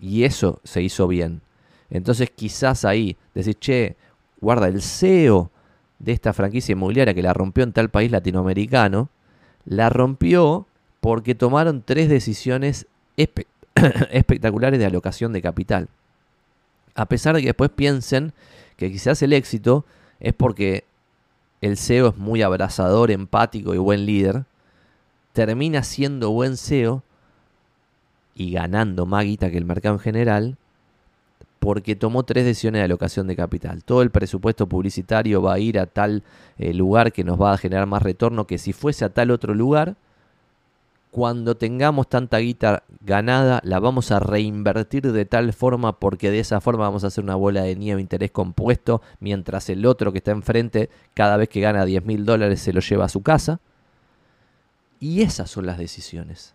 Y 0.00 0.24
eso 0.24 0.60
se 0.64 0.82
hizo 0.82 1.08
bien. 1.08 1.40
Entonces 1.90 2.30
quizás 2.30 2.84
ahí 2.84 3.16
decir, 3.34 3.58
che, 3.58 3.96
guarda 4.40 4.68
el 4.68 4.80
CEO 4.80 5.50
de 5.98 6.12
esta 6.12 6.32
franquicia 6.32 6.72
inmobiliaria 6.72 7.14
que 7.14 7.22
la 7.22 7.34
rompió 7.34 7.64
en 7.64 7.72
tal 7.72 7.90
país 7.90 8.10
latinoamericano 8.10 9.10
la 9.68 9.90
rompió 9.90 10.66
porque 11.00 11.34
tomaron 11.34 11.82
tres 11.84 12.08
decisiones 12.08 12.86
espectaculares 14.10 14.80
de 14.80 14.86
alocación 14.86 15.32
de 15.32 15.42
capital. 15.42 15.88
A 16.94 17.06
pesar 17.06 17.34
de 17.34 17.42
que 17.42 17.48
después 17.48 17.70
piensen 17.70 18.32
que 18.76 18.90
quizás 18.90 19.20
el 19.22 19.32
éxito 19.34 19.84
es 20.20 20.32
porque 20.32 20.84
el 21.60 21.76
CEO 21.76 22.08
es 22.08 22.16
muy 22.16 22.42
abrazador, 22.42 23.10
empático 23.10 23.74
y 23.74 23.78
buen 23.78 24.06
líder, 24.06 24.44
termina 25.34 25.82
siendo 25.82 26.30
buen 26.30 26.56
CEO 26.56 27.02
y 28.34 28.52
ganando 28.52 29.04
más 29.04 29.24
guita 29.24 29.50
que 29.50 29.58
el 29.58 29.64
mercado 29.64 29.96
en 29.96 30.00
general, 30.00 30.56
porque 31.58 31.96
tomó 31.96 32.22
tres 32.22 32.44
decisiones 32.44 32.80
de 32.80 32.84
alocación 32.84 33.26
de 33.26 33.36
capital. 33.36 33.84
Todo 33.84 34.02
el 34.02 34.10
presupuesto 34.10 34.68
publicitario 34.68 35.42
va 35.42 35.54
a 35.54 35.58
ir 35.58 35.78
a 35.78 35.86
tal 35.86 36.22
eh, 36.58 36.72
lugar 36.72 37.12
que 37.12 37.24
nos 37.24 37.40
va 37.40 37.52
a 37.52 37.58
generar 37.58 37.86
más 37.86 38.02
retorno 38.02 38.46
que 38.46 38.58
si 38.58 38.72
fuese 38.72 39.04
a 39.04 39.10
tal 39.10 39.30
otro 39.30 39.54
lugar. 39.54 39.96
Cuando 41.10 41.56
tengamos 41.56 42.08
tanta 42.08 42.38
guita 42.38 42.84
ganada, 43.00 43.60
la 43.64 43.80
vamos 43.80 44.12
a 44.12 44.20
reinvertir 44.20 45.10
de 45.10 45.24
tal 45.24 45.52
forma 45.52 45.98
porque 45.98 46.30
de 46.30 46.38
esa 46.38 46.60
forma 46.60 46.84
vamos 46.84 47.02
a 47.02 47.08
hacer 47.08 47.24
una 47.24 47.34
bola 47.34 47.62
de 47.62 47.76
nieve 47.76 48.00
interés 48.00 48.30
compuesto, 48.30 49.00
mientras 49.18 49.70
el 49.70 49.86
otro 49.86 50.12
que 50.12 50.18
está 50.18 50.32
enfrente, 50.32 50.90
cada 51.14 51.38
vez 51.38 51.48
que 51.48 51.60
gana 51.60 51.86
10 51.86 52.04
mil 52.04 52.26
dólares, 52.26 52.60
se 52.60 52.72
lo 52.72 52.80
lleva 52.80 53.06
a 53.06 53.08
su 53.08 53.22
casa. 53.22 53.58
Y 55.00 55.22
esas 55.22 55.50
son 55.50 55.64
las 55.64 55.78
decisiones 55.78 56.54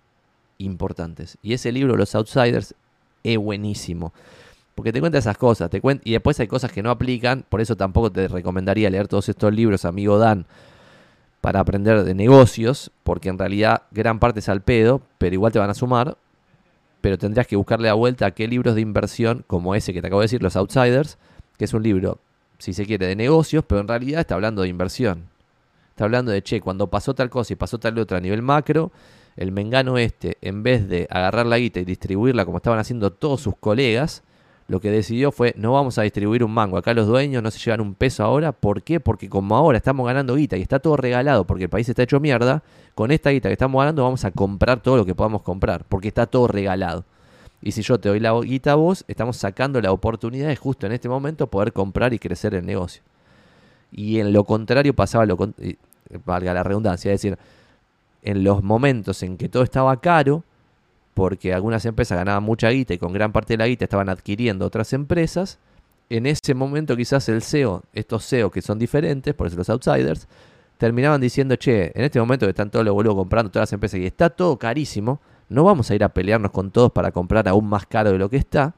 importantes. 0.60 1.38
Y 1.42 1.54
ese 1.54 1.72
libro, 1.72 1.98
Los 1.98 2.14
Outsiders, 2.14 2.76
es 3.24 3.38
buenísimo. 3.38 4.14
Porque 4.76 4.92
te 4.92 5.00
cuenta 5.00 5.18
esas 5.18 5.38
cosas, 5.38 5.70
te 5.70 5.82
cuenta, 5.82 6.02
y 6.06 6.14
después 6.14 6.40
hay 6.40 6.48
cosas 6.48 6.72
que 6.72 6.82
no 6.82 6.90
aplican, 6.90 7.46
por 7.48 7.62
eso 7.62 7.76
tampoco 7.76 8.12
te 8.12 8.28
recomendaría 8.28 8.90
leer 8.90 9.08
todos 9.08 9.30
estos 9.30 9.54
libros, 9.54 9.86
amigo 9.86 10.18
Dan, 10.18 10.46
para 11.42 11.60
aprender 11.60 12.04
de 12.04 12.16
negocios, 12.16 12.92
porque 13.04 13.30
en 13.30 13.38
realidad 13.38 13.84
gran 13.92 14.20
parte 14.20 14.40
es 14.40 14.50
al 14.50 14.62
pedo, 14.62 15.02
pero 15.18 15.36
igual 15.36 15.52
te 15.52 15.60
van 15.60 15.70
a 15.70 15.74
sumar, 15.74 16.18
pero 17.02 17.18
tendrías 17.18 17.46
que 17.48 17.56
buscarle 17.56 17.90
la 17.90 17.94
vuelta 17.94 18.26
a 18.26 18.32
qué 18.32 18.48
libros 18.48 18.76
de 18.76 18.82
inversión, 18.82 19.44
como 19.46 19.76
ese 19.76 19.94
que 19.94 20.02
te 20.02 20.08
acabo 20.08 20.22
de 20.22 20.26
decir, 20.26 20.42
Los 20.42 20.56
Outsiders, 20.56 21.18
que 21.58 21.66
es 21.66 21.74
un 21.74 21.84
libro, 21.84 22.20
si 22.58 22.74
se 22.74 22.86
quiere, 22.86 23.08
de 23.08 23.16
negocios, 23.16 23.66
pero 23.68 23.82
en 23.82 23.88
realidad 23.88 24.22
está 24.22 24.36
hablando 24.36 24.62
de 24.62 24.70
inversión. 24.70 25.26
Está 25.90 26.06
hablando 26.06 26.32
de, 26.32 26.42
che, 26.42 26.62
cuando 26.62 26.88
pasó 26.88 27.14
tal 27.14 27.30
cosa 27.30 27.54
y 27.54 27.56
pasó 27.56 27.78
tal 27.78 28.00
otra 28.00 28.18
a 28.18 28.22
nivel 28.22 28.42
macro, 28.42 28.92
el 29.36 29.52
mengano 29.52 29.98
este, 29.98 30.38
en 30.42 30.64
vez 30.64 30.88
de 30.88 31.08
agarrar 31.10 31.46
la 31.46 31.58
guita 31.58 31.80
y 31.80 31.86
distribuirla 31.86 32.46
como 32.46 32.58
estaban 32.58 32.80
haciendo 32.80 33.12
todos 33.12 33.42
sus 33.42 33.56
colegas, 33.58 34.24
lo 34.68 34.80
que 34.80 34.90
decidió 34.90 35.32
fue 35.32 35.54
no 35.58 35.74
vamos 35.74 35.98
a 35.98 36.04
distribuir 36.04 36.44
un 36.44 36.54
mango. 36.54 36.78
Acá 36.78 36.94
los 36.94 37.08
dueños 37.08 37.44
no 37.44 37.52
se 37.52 37.60
llevan 37.60 37.82
un 37.82 37.96
peso 37.96 38.24
ahora. 38.24 38.52
¿Por 38.52 38.84
qué? 38.84 39.00
Porque 39.00 39.30
como 39.30 39.56
ahora 39.56 39.78
estamos 39.78 40.06
ganando 40.06 40.36
guita 40.36 40.58
y 40.58 40.62
está 40.62 40.80
todo 40.80 40.98
regalado 40.98 41.46
porque 41.46 41.66
el 41.66 41.70
país 41.70 41.88
está 41.90 42.04
hecho 42.04 42.20
mierda, 42.20 42.64
con 42.96 43.12
esta 43.12 43.30
guita 43.32 43.50
que 43.50 43.54
estamos 43.54 43.80
ganando 43.80 44.04
vamos 44.04 44.24
a 44.26 44.32
comprar 44.32 44.82
todo 44.82 44.98
lo 44.98 45.06
que 45.06 45.16
podamos 45.16 45.42
comprar 45.42 45.86
porque 45.88 46.08
está 46.08 46.26
todo 46.26 46.48
regalado. 46.48 47.04
Y 47.62 47.72
si 47.72 47.82
yo 47.82 47.98
te 47.98 48.10
doy 48.10 48.20
la 48.20 48.38
guita 48.42 48.74
a 48.74 48.76
vos, 48.76 49.06
estamos 49.08 49.38
sacando 49.38 49.80
la 49.82 49.92
oportunidad 49.92 50.50
de 50.50 50.56
justo 50.56 50.86
en 50.86 50.92
este 50.92 51.08
momento 51.08 51.48
poder 51.48 51.72
comprar 51.72 52.14
y 52.14 52.20
crecer 52.20 52.54
el 52.54 52.66
negocio. 52.66 53.02
Y 53.92 54.20
en 54.20 54.34
lo 54.34 54.44
contrario 54.44 54.94
pasaba 54.94 55.26
lo 55.26 55.38
valga 56.26 56.54
la 56.54 56.64
redundancia, 56.64 57.12
es 57.12 57.22
decir, 57.22 57.38
en 58.22 58.44
los 58.44 58.64
momentos 58.64 59.24
en 59.24 59.38
que 59.38 59.50
todo 59.50 59.64
estaba 59.64 59.96
caro, 60.02 60.44
porque 61.14 61.54
algunas 61.54 61.86
empresas 61.86 62.18
ganaban 62.18 62.44
mucha 62.44 62.70
guita 62.70 62.94
y 62.94 62.98
con 62.98 63.14
gran 63.14 63.32
parte 63.32 63.54
de 63.54 63.58
la 63.58 63.68
guita 63.68 63.86
estaban 63.86 64.10
adquiriendo 64.10 64.66
otras 64.66 64.94
empresas, 64.94 65.60
en 66.10 66.26
ese 66.26 66.54
momento 66.54 66.96
quizás 66.96 67.30
el 67.30 67.42
CEO, 67.42 67.84
estos 67.94 68.28
CEO 68.28 68.52
que 68.52 68.62
son 68.62 68.80
diferentes, 68.80 69.34
por 69.34 69.48
eso 69.48 69.58
los 69.58 69.70
outsiders, 69.70 70.28
terminaban 70.78 71.22
diciendo, 71.22 71.56
che, 71.56 71.92
en 71.96 72.04
este 72.04 72.20
momento 72.20 72.46
que 72.46 72.52
están 72.52 72.70
todos 72.70 72.86
los 72.86 72.94
boludos 72.94 73.16
comprando 73.16 73.52
todas 73.52 73.70
las 73.70 73.74
empresas 73.74 74.00
y 74.00 74.06
está 74.06 74.30
todo 74.30 74.58
carísimo, 74.58 75.22
no 75.50 75.64
vamos 75.64 75.90
a 75.92 75.96
ir 75.96 76.04
a 76.04 76.10
pelearnos 76.10 76.52
con 76.52 76.72
todos 76.72 76.92
para 76.92 77.12
comprar 77.12 77.48
aún 77.48 77.68
más 77.68 77.86
caro 77.86 78.12
de 78.12 78.18
lo 78.18 78.30
que 78.30 78.38
está, 78.38 78.74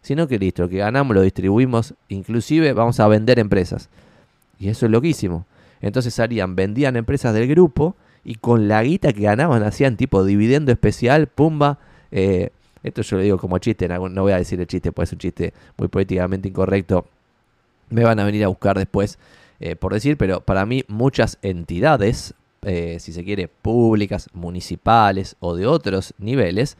sino 0.00 0.26
que 0.26 0.38
listo, 0.38 0.62
lo 0.62 0.68
que 0.68 0.78
ganamos 0.78 1.14
lo 1.14 1.22
distribuimos, 1.22 1.94
inclusive 2.08 2.72
vamos 2.72 3.00
a 3.00 3.08
vender 3.08 3.38
empresas. 3.38 3.90
Y 4.58 4.68
eso 4.68 4.86
es 4.86 4.92
loquísimo. 4.92 5.46
Entonces 5.80 6.18
harían, 6.20 6.56
vendían 6.56 6.96
empresas 6.96 7.34
del 7.34 7.48
grupo 7.48 7.96
y 8.24 8.36
con 8.36 8.68
la 8.68 8.82
guita 8.82 9.12
que 9.12 9.22
ganaban 9.22 9.62
hacían 9.62 9.96
tipo 9.96 10.24
dividendo 10.24 10.72
especial, 10.72 11.26
pumba. 11.26 11.78
Eh, 12.10 12.50
esto 12.82 13.02
yo 13.02 13.16
lo 13.16 13.22
digo 13.22 13.38
como 13.38 13.58
chiste, 13.58 13.88
no 13.88 14.22
voy 14.22 14.32
a 14.32 14.36
decir 14.36 14.60
el 14.60 14.66
chiste, 14.66 14.92
pues 14.92 15.08
es 15.08 15.12
un 15.12 15.18
chiste 15.18 15.52
muy 15.76 15.88
políticamente 15.88 16.48
incorrecto. 16.48 17.06
Me 17.90 18.04
van 18.04 18.18
a 18.20 18.24
venir 18.24 18.44
a 18.44 18.48
buscar 18.48 18.78
después 18.78 19.18
eh, 19.60 19.76
por 19.76 19.92
decir, 19.92 20.16
pero 20.16 20.40
para 20.40 20.64
mí 20.64 20.84
muchas 20.88 21.38
entidades, 21.42 22.34
eh, 22.62 22.96
si 22.98 23.12
se 23.12 23.24
quiere, 23.24 23.46
públicas, 23.48 24.28
municipales 24.32 25.36
o 25.38 25.54
de 25.54 25.66
otros 25.66 26.14
niveles, 26.18 26.78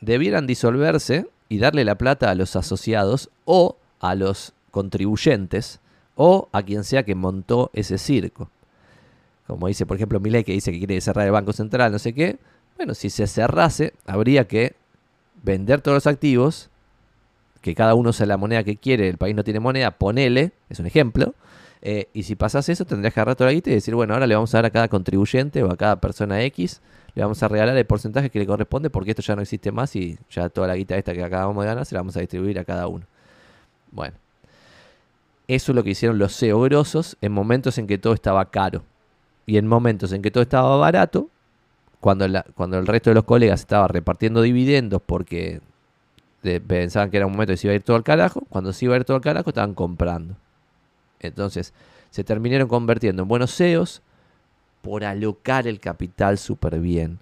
debieran 0.00 0.46
disolverse 0.46 1.26
y 1.50 1.58
darle 1.58 1.84
la 1.84 1.96
plata 1.96 2.30
a 2.30 2.34
los 2.34 2.56
asociados 2.56 3.28
o 3.44 3.76
a 4.00 4.14
los 4.14 4.54
contribuyentes 4.70 5.80
o 6.16 6.48
a 6.52 6.62
quien 6.62 6.84
sea 6.84 7.04
que 7.04 7.14
montó 7.14 7.70
ese 7.74 7.98
circo 7.98 8.48
como 9.46 9.68
dice 9.68 9.86
por 9.86 9.96
ejemplo 9.96 10.20
Milei 10.20 10.44
que 10.44 10.52
dice 10.52 10.72
que 10.72 10.78
quiere 10.78 11.00
cerrar 11.00 11.26
el 11.26 11.32
Banco 11.32 11.52
Central, 11.52 11.92
no 11.92 11.98
sé 11.98 12.12
qué, 12.12 12.38
Bueno, 12.76 12.94
si 12.94 13.10
se 13.10 13.26
cerrase, 13.26 13.94
habría 14.06 14.46
que 14.46 14.74
vender 15.42 15.80
todos 15.80 15.96
los 15.96 16.06
activos, 16.06 16.70
que 17.62 17.74
cada 17.74 17.94
uno 17.94 18.12
sea 18.12 18.26
la 18.26 18.36
moneda 18.36 18.64
que 18.64 18.76
quiere, 18.76 19.08
el 19.08 19.16
país 19.16 19.34
no 19.34 19.44
tiene 19.44 19.60
moneda, 19.60 19.92
ponele, 19.92 20.52
es 20.68 20.78
un 20.78 20.86
ejemplo, 20.86 21.34
eh, 21.82 22.08
y 22.12 22.24
si 22.24 22.36
pasas 22.36 22.68
eso, 22.68 22.84
tendrías 22.84 23.14
que 23.14 23.20
agarrar 23.20 23.36
toda 23.36 23.50
la 23.50 23.54
guita 23.54 23.70
y 23.70 23.74
decir, 23.74 23.94
bueno, 23.94 24.14
ahora 24.14 24.26
le 24.26 24.34
vamos 24.34 24.54
a 24.54 24.58
dar 24.58 24.66
a 24.66 24.70
cada 24.70 24.88
contribuyente 24.88 25.62
o 25.62 25.70
a 25.70 25.76
cada 25.76 26.00
persona 26.00 26.42
X, 26.42 26.80
le 27.14 27.22
vamos 27.22 27.42
a 27.42 27.48
regalar 27.48 27.76
el 27.76 27.86
porcentaje 27.86 28.28
que 28.28 28.38
le 28.38 28.46
corresponde 28.46 28.90
porque 28.90 29.10
esto 29.10 29.22
ya 29.22 29.36
no 29.36 29.42
existe 29.42 29.72
más 29.72 29.96
y 29.96 30.18
ya 30.30 30.48
toda 30.48 30.66
la 30.66 30.76
guita 30.76 30.96
esta 30.96 31.14
que 31.14 31.24
acabamos 31.24 31.64
de 31.64 31.68
ganar 31.68 31.86
se 31.86 31.94
la 31.94 32.02
vamos 32.02 32.16
a 32.16 32.20
distribuir 32.20 32.58
a 32.58 32.64
cada 32.64 32.88
uno. 32.88 33.06
Bueno, 33.90 34.16
eso 35.48 35.72
es 35.72 35.76
lo 35.76 35.82
que 35.82 35.90
hicieron 35.90 36.18
los 36.18 36.36
CEO 36.36 36.68
en 37.20 37.32
momentos 37.32 37.78
en 37.78 37.86
que 37.86 37.98
todo 37.98 38.12
estaba 38.12 38.44
caro. 38.50 38.82
Y 39.46 39.58
en 39.58 39.66
momentos 39.66 40.12
en 40.12 40.22
que 40.22 40.30
todo 40.30 40.42
estaba 40.42 40.76
barato, 40.76 41.28
cuando, 42.00 42.26
cuando 42.54 42.78
el 42.78 42.86
resto 42.86 43.10
de 43.10 43.14
los 43.14 43.24
colegas 43.24 43.60
estaba 43.60 43.88
repartiendo 43.88 44.42
dividendos 44.42 45.00
porque 45.04 45.60
pensaban 46.66 47.10
que 47.10 47.16
era 47.16 47.26
un 47.26 47.32
momento 47.32 47.52
que 47.52 47.56
se 47.56 47.66
iba 47.66 47.72
a 47.72 47.76
ir 47.76 47.82
todo 47.82 47.96
al 47.96 48.04
carajo, 48.04 48.42
cuando 48.48 48.72
se 48.72 48.84
iba 48.84 48.94
a 48.94 48.98
ir 48.98 49.04
todo 49.04 49.16
al 49.16 49.22
carajo 49.22 49.50
estaban 49.50 49.74
comprando. 49.74 50.34
Entonces, 51.20 51.72
se 52.10 52.24
terminaron 52.24 52.68
convirtiendo 52.68 53.22
en 53.22 53.28
buenos 53.28 53.54
CEOs 53.56 54.02
por 54.82 55.04
alocar 55.04 55.66
el 55.66 55.80
capital 55.80 56.38
súper 56.38 56.78
bien. 56.78 57.18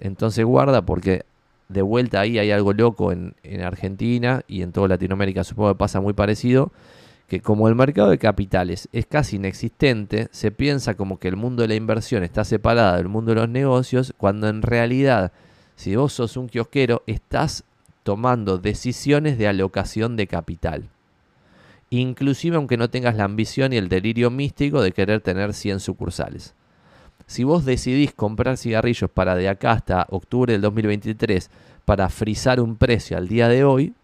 Entonces, 0.00 0.44
guarda 0.44 0.82
porque 0.82 1.24
de 1.68 1.82
vuelta 1.82 2.20
ahí 2.20 2.38
hay 2.38 2.50
algo 2.50 2.72
loco 2.72 3.12
en, 3.12 3.34
en 3.42 3.62
Argentina 3.62 4.42
y 4.46 4.62
en 4.62 4.72
toda 4.72 4.88
Latinoamérica, 4.88 5.42
supongo 5.42 5.72
que 5.72 5.78
pasa 5.78 6.00
muy 6.00 6.12
parecido, 6.12 6.70
que 7.32 7.40
como 7.40 7.66
el 7.66 7.74
mercado 7.74 8.10
de 8.10 8.18
capitales 8.18 8.90
es 8.92 9.06
casi 9.06 9.36
inexistente, 9.36 10.28
se 10.32 10.50
piensa 10.50 10.96
como 10.98 11.18
que 11.18 11.28
el 11.28 11.36
mundo 11.36 11.62
de 11.62 11.68
la 11.68 11.74
inversión 11.74 12.24
está 12.24 12.44
separado 12.44 12.98
del 12.98 13.08
mundo 13.08 13.30
de 13.30 13.40
los 13.40 13.48
negocios, 13.48 14.12
cuando 14.18 14.50
en 14.50 14.60
realidad, 14.60 15.32
si 15.74 15.96
vos 15.96 16.12
sos 16.12 16.36
un 16.36 16.50
kiosquero, 16.50 17.02
estás 17.06 17.64
tomando 18.02 18.58
decisiones 18.58 19.38
de 19.38 19.48
alocación 19.48 20.14
de 20.14 20.26
capital 20.26 20.90
inclusive 21.88 22.56
aunque 22.56 22.76
no 22.76 22.90
tengas 22.90 23.16
la 23.16 23.24
ambición 23.24 23.72
y 23.72 23.78
el 23.78 23.88
delirio 23.88 24.30
místico 24.30 24.82
de 24.82 24.92
querer 24.92 25.22
tener 25.22 25.54
100 25.54 25.80
sucursales. 25.80 26.54
Si 27.26 27.44
vos 27.44 27.64
decidís 27.64 28.12
comprar 28.12 28.58
cigarrillos 28.58 29.08
para 29.08 29.36
de 29.36 29.48
acá 29.48 29.72
hasta 29.72 30.06
octubre 30.10 30.52
del 30.52 30.60
2023 30.60 31.50
para 31.86 32.10
frizar 32.10 32.60
un 32.60 32.76
precio 32.76 33.16
al 33.16 33.26
día 33.26 33.48
de 33.48 33.64
hoy, 33.64 33.94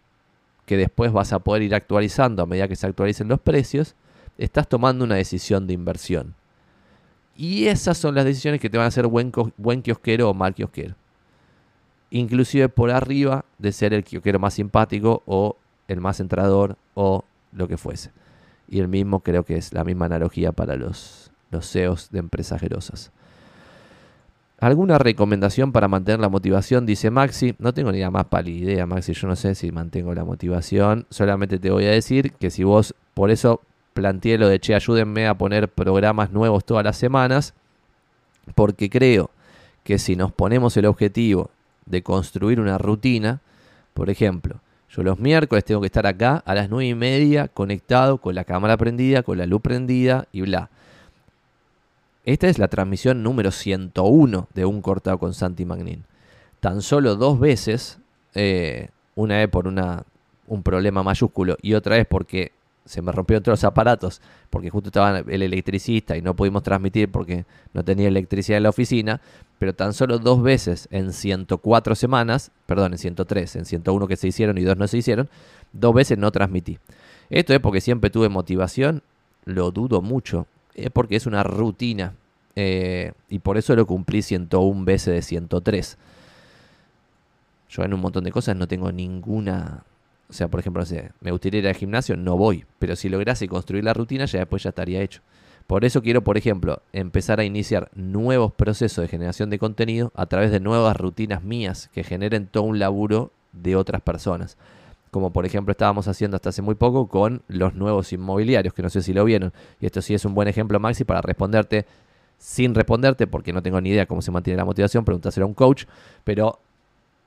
que 0.69 0.77
después 0.77 1.13
vas 1.13 1.33
a 1.33 1.39
poder 1.39 1.63
ir 1.63 1.75
actualizando 1.75 2.43
a 2.43 2.47
medida 2.47 2.69
que 2.69 2.77
se 2.77 2.87
actualicen 2.87 3.27
los 3.27 3.41
precios, 3.41 3.95
estás 4.37 4.69
tomando 4.69 5.03
una 5.03 5.15
decisión 5.15 5.67
de 5.67 5.73
inversión. 5.73 6.35
Y 7.35 7.69
esas 7.69 7.97
son 7.97 8.15
las 8.15 8.27
decisiones 8.27 8.61
que 8.61 8.69
te 8.69 8.77
van 8.77 8.85
a 8.85 8.89
hacer 8.89 9.07
buen, 9.07 9.33
buen 9.57 9.81
kiosquero 9.81 10.29
o 10.29 10.35
mal 10.35 10.55
kiosquero. 10.55 10.95
Inclusive 12.11 12.69
por 12.69 12.91
arriba 12.91 13.47
de 13.57 13.73
ser 13.73 13.95
el 13.95 14.05
kiosquero 14.05 14.39
más 14.39 14.55
simpático 14.55 15.23
o 15.25 15.57
el 15.89 16.03
más 16.03 16.21
entrador 16.21 16.77
o 16.93 17.25
lo 17.53 17.67
que 17.67 17.79
fuese. 17.79 18.11
Y 18.69 18.81
el 18.81 18.89
mismo 18.89 19.21
creo 19.21 19.45
que 19.45 19.57
es 19.57 19.73
la 19.73 19.85
misma 19.85 20.05
analogía 20.05 20.53
para 20.53 20.77
los, 20.77 21.31
los 21.51 21.67
CEOs 21.67 22.11
de 22.11 22.19
empresas 22.19 22.61
gerosas. 22.61 23.11
¿Alguna 24.61 24.99
recomendación 24.99 25.71
para 25.71 25.87
mantener 25.87 26.19
la 26.19 26.29
motivación? 26.29 26.85
Dice 26.85 27.11
Maxi. 27.11 27.55
No 27.61 27.73
tengo 27.73 27.93
ni 27.93 28.01
la 28.01 28.11
más 28.11 28.25
pálida 28.25 28.59
idea, 28.59 28.87
Maxi. 28.87 29.13
Yo 29.13 29.29
no 29.29 29.37
sé 29.37 29.55
si 29.55 29.71
mantengo 29.71 30.13
la 30.15 30.25
motivación. 30.25 31.07
Solamente 31.11 31.61
te 31.61 31.71
voy 31.71 31.85
a 31.85 31.93
decir 31.93 32.33
que 32.33 32.51
si 32.51 32.65
vos, 32.65 32.95
por 33.15 33.31
eso 33.31 33.61
planteé 33.95 34.37
lo 34.37 34.49
de, 34.49 34.59
che, 34.59 34.75
ayúdenme 34.75 35.29
a 35.29 35.35
poner 35.35 35.69
programas 35.69 36.33
nuevos 36.33 36.65
todas 36.65 36.85
las 36.85 36.97
semanas. 36.97 37.55
Porque 38.57 38.91
creo 38.91 39.31
que 39.85 39.99
si 39.99 40.17
nos 40.17 40.33
ponemos 40.33 40.77
el 40.77 40.87
objetivo 40.87 41.51
de 41.87 42.03
construir 42.03 42.59
una 42.59 42.79
rutina, 42.79 43.41
por 43.95 44.11
ejemplo, 44.11 44.57
yo 44.91 45.05
los 45.05 45.21
miércoles 45.21 45.65
tengo 45.65 45.81
que 45.83 45.87
estar 45.87 46.07
acá 46.07 46.43
a 46.45 46.55
las 46.57 46.69
nueve 46.69 46.89
y 46.89 46.95
media 46.97 47.47
conectado 47.47 48.19
con 48.19 48.35
la 48.35 48.43
cámara 48.43 48.77
prendida, 48.77 49.23
con 49.23 49.39
la 49.39 49.47
luz 49.47 49.61
prendida 49.61 50.27
y 50.33 50.41
bla. 50.41 50.69
Esta 52.29 52.47
es 52.47 52.59
la 52.59 52.69
transmisión 52.69 53.23
número 53.23 53.51
101 53.51 54.49
de 54.53 54.67
un 54.67 54.83
cortado 54.83 55.17
con 55.17 55.33
Santi 55.33 55.65
Magnin. 55.65 56.05
Tan 56.61 56.83
solo 56.83 57.17
dos 57.17 57.41
veces, 57.41 58.01
eh, 58.35 58.91
una 59.15 59.39
vez 59.39 59.49
por 59.49 59.67
un 59.67 60.63
problema 60.63 61.03
mayúsculo 61.03 61.57
y 61.63 61.73
otra 61.73 61.97
vez 61.97 62.07
porque 62.07 62.53
se 62.85 63.01
me 63.01 63.13
rompieron 63.13 63.43
todos 63.43 63.61
los 63.61 63.65
aparatos 63.65 64.21
porque 64.51 64.69
justo 64.69 64.91
estaba 64.91 65.21
el 65.21 65.43
electricista 65.43 66.19
y 66.19 66.21
no 66.21 66.37
pudimos 66.37 66.63
transmitir 66.63 67.11
porque 67.11 67.47
no 67.73 67.83
tenía 67.83 68.09
electricidad 68.09 68.59
en 68.59 68.65
la 68.65 68.69
oficina, 68.69 69.23
pero 69.59 69.75
tan 69.75 69.95
solo 69.95 70.19
dos 70.19 70.43
veces 70.43 70.87
en 70.91 71.15
104 71.15 71.95
semanas, 71.95 72.51
perdón, 72.67 72.93
en 72.93 72.99
103, 72.99 73.57
en 73.57 73.65
101 73.65 74.07
que 74.07 74.17
se 74.17 74.29
hicieron 74.29 74.59
y 74.59 74.65
dos 74.65 74.77
no 74.77 74.87
se 74.87 74.99
hicieron, 74.99 75.31
dos 75.73 75.95
veces 75.95 76.19
no 76.19 76.31
transmití. 76.31 76.79
Esto 77.31 77.55
es 77.55 77.61
porque 77.61 77.81
siempre 77.81 78.11
tuve 78.11 78.29
motivación, 78.29 79.03
lo 79.47 79.71
dudo 79.71 80.03
mucho, 80.03 80.47
es 80.85 80.91
porque 80.91 81.17
es 81.17 81.27
una 81.27 81.43
rutina 81.43 82.15
eh, 82.57 83.13
y 83.29 83.39
por 83.41 83.59
eso 83.59 83.75
lo 83.77 83.87
cumplí 83.87 84.23
101 84.23 84.85
veces 84.85 85.15
de 85.15 85.23
103. 85.23 85.99
Yo 87.71 87.83
en 87.83 87.95
un 87.95 88.01
montón 88.01 88.25
de 88.25 88.33
cosas 88.33 88.57
no 88.57 88.67
tengo 88.67 88.91
ninguna 88.91 89.85
o 90.29 90.33
sea, 90.33 90.49
por 90.49 90.61
ejemplo, 90.61 90.85
me 91.21 91.31
gustaría 91.31 91.61
ir 91.61 91.69
al 91.69 91.75
gimnasio, 91.75 92.17
no 92.17 92.37
voy. 92.37 92.67
Pero 92.79 92.97
si 92.97 93.09
lograse 93.09 93.49
construir 93.49 93.85
la 93.85 93.95
rutina, 93.95 94.27
ya 94.27 94.41
después 94.41 94.63
ya 94.63 94.71
estaría 94.71 95.01
hecho. 95.01 95.23
Por 95.67 95.85
eso 95.85 96.03
quiero, 96.03 96.23
por 96.23 96.37
ejemplo, 96.37 96.83
empezar 96.93 97.41
a 97.41 97.45
iniciar 97.45 97.91
nuevos 97.95 98.53
procesos 98.53 99.03
de 99.03 99.09
generación 99.09 99.51
de 99.51 99.59
contenido 99.59 100.13
a 100.15 100.27
través 100.27 100.51
de 100.51 100.61
nuevas 100.61 100.97
rutinas 100.97 101.43
mías 101.43 101.91
que 101.93 102.05
generen 102.05 102.47
todo 102.47 102.65
un 102.65 102.79
laburo 102.79 103.33
de 103.53 103.77
otras 103.77 104.03
personas. 104.03 104.57
Como 105.11 105.33
por 105.33 105.47
ejemplo 105.47 105.73
estábamos 105.73 106.09
haciendo 106.09 106.37
hasta 106.37 106.51
hace 106.51 106.63
muy 106.63 106.75
poco 106.75 107.09
con 107.09 107.43
los 107.49 107.75
nuevos 107.75 108.13
inmobiliarios, 108.13 108.75
que 108.75 108.83
no 108.83 108.91
sé 108.91 109.03
si 109.03 109.13
lo 109.13 109.25
vieron. 109.25 109.53
Y 109.81 109.87
esto 109.87 110.03
sí 110.03 110.15
es 110.15 110.25
un 110.25 110.35
buen 110.35 110.49
ejemplo, 110.49 110.79
Maxi, 110.81 111.05
para 111.05 111.21
responderte 111.21 111.87
sin 112.39 112.75
responderte, 112.75 113.27
porque 113.27 113.53
no 113.53 113.63
tengo 113.63 113.81
ni 113.81 113.91
idea 113.91 114.07
cómo 114.07 114.23
se 114.23 114.31
mantiene 114.31 114.57
la 114.57 114.65
motivación, 114.65 115.05
preguntárselo 115.05 115.45
a 115.45 115.49
un 115.49 115.55
coach. 115.55 115.85
Pero 116.25 116.59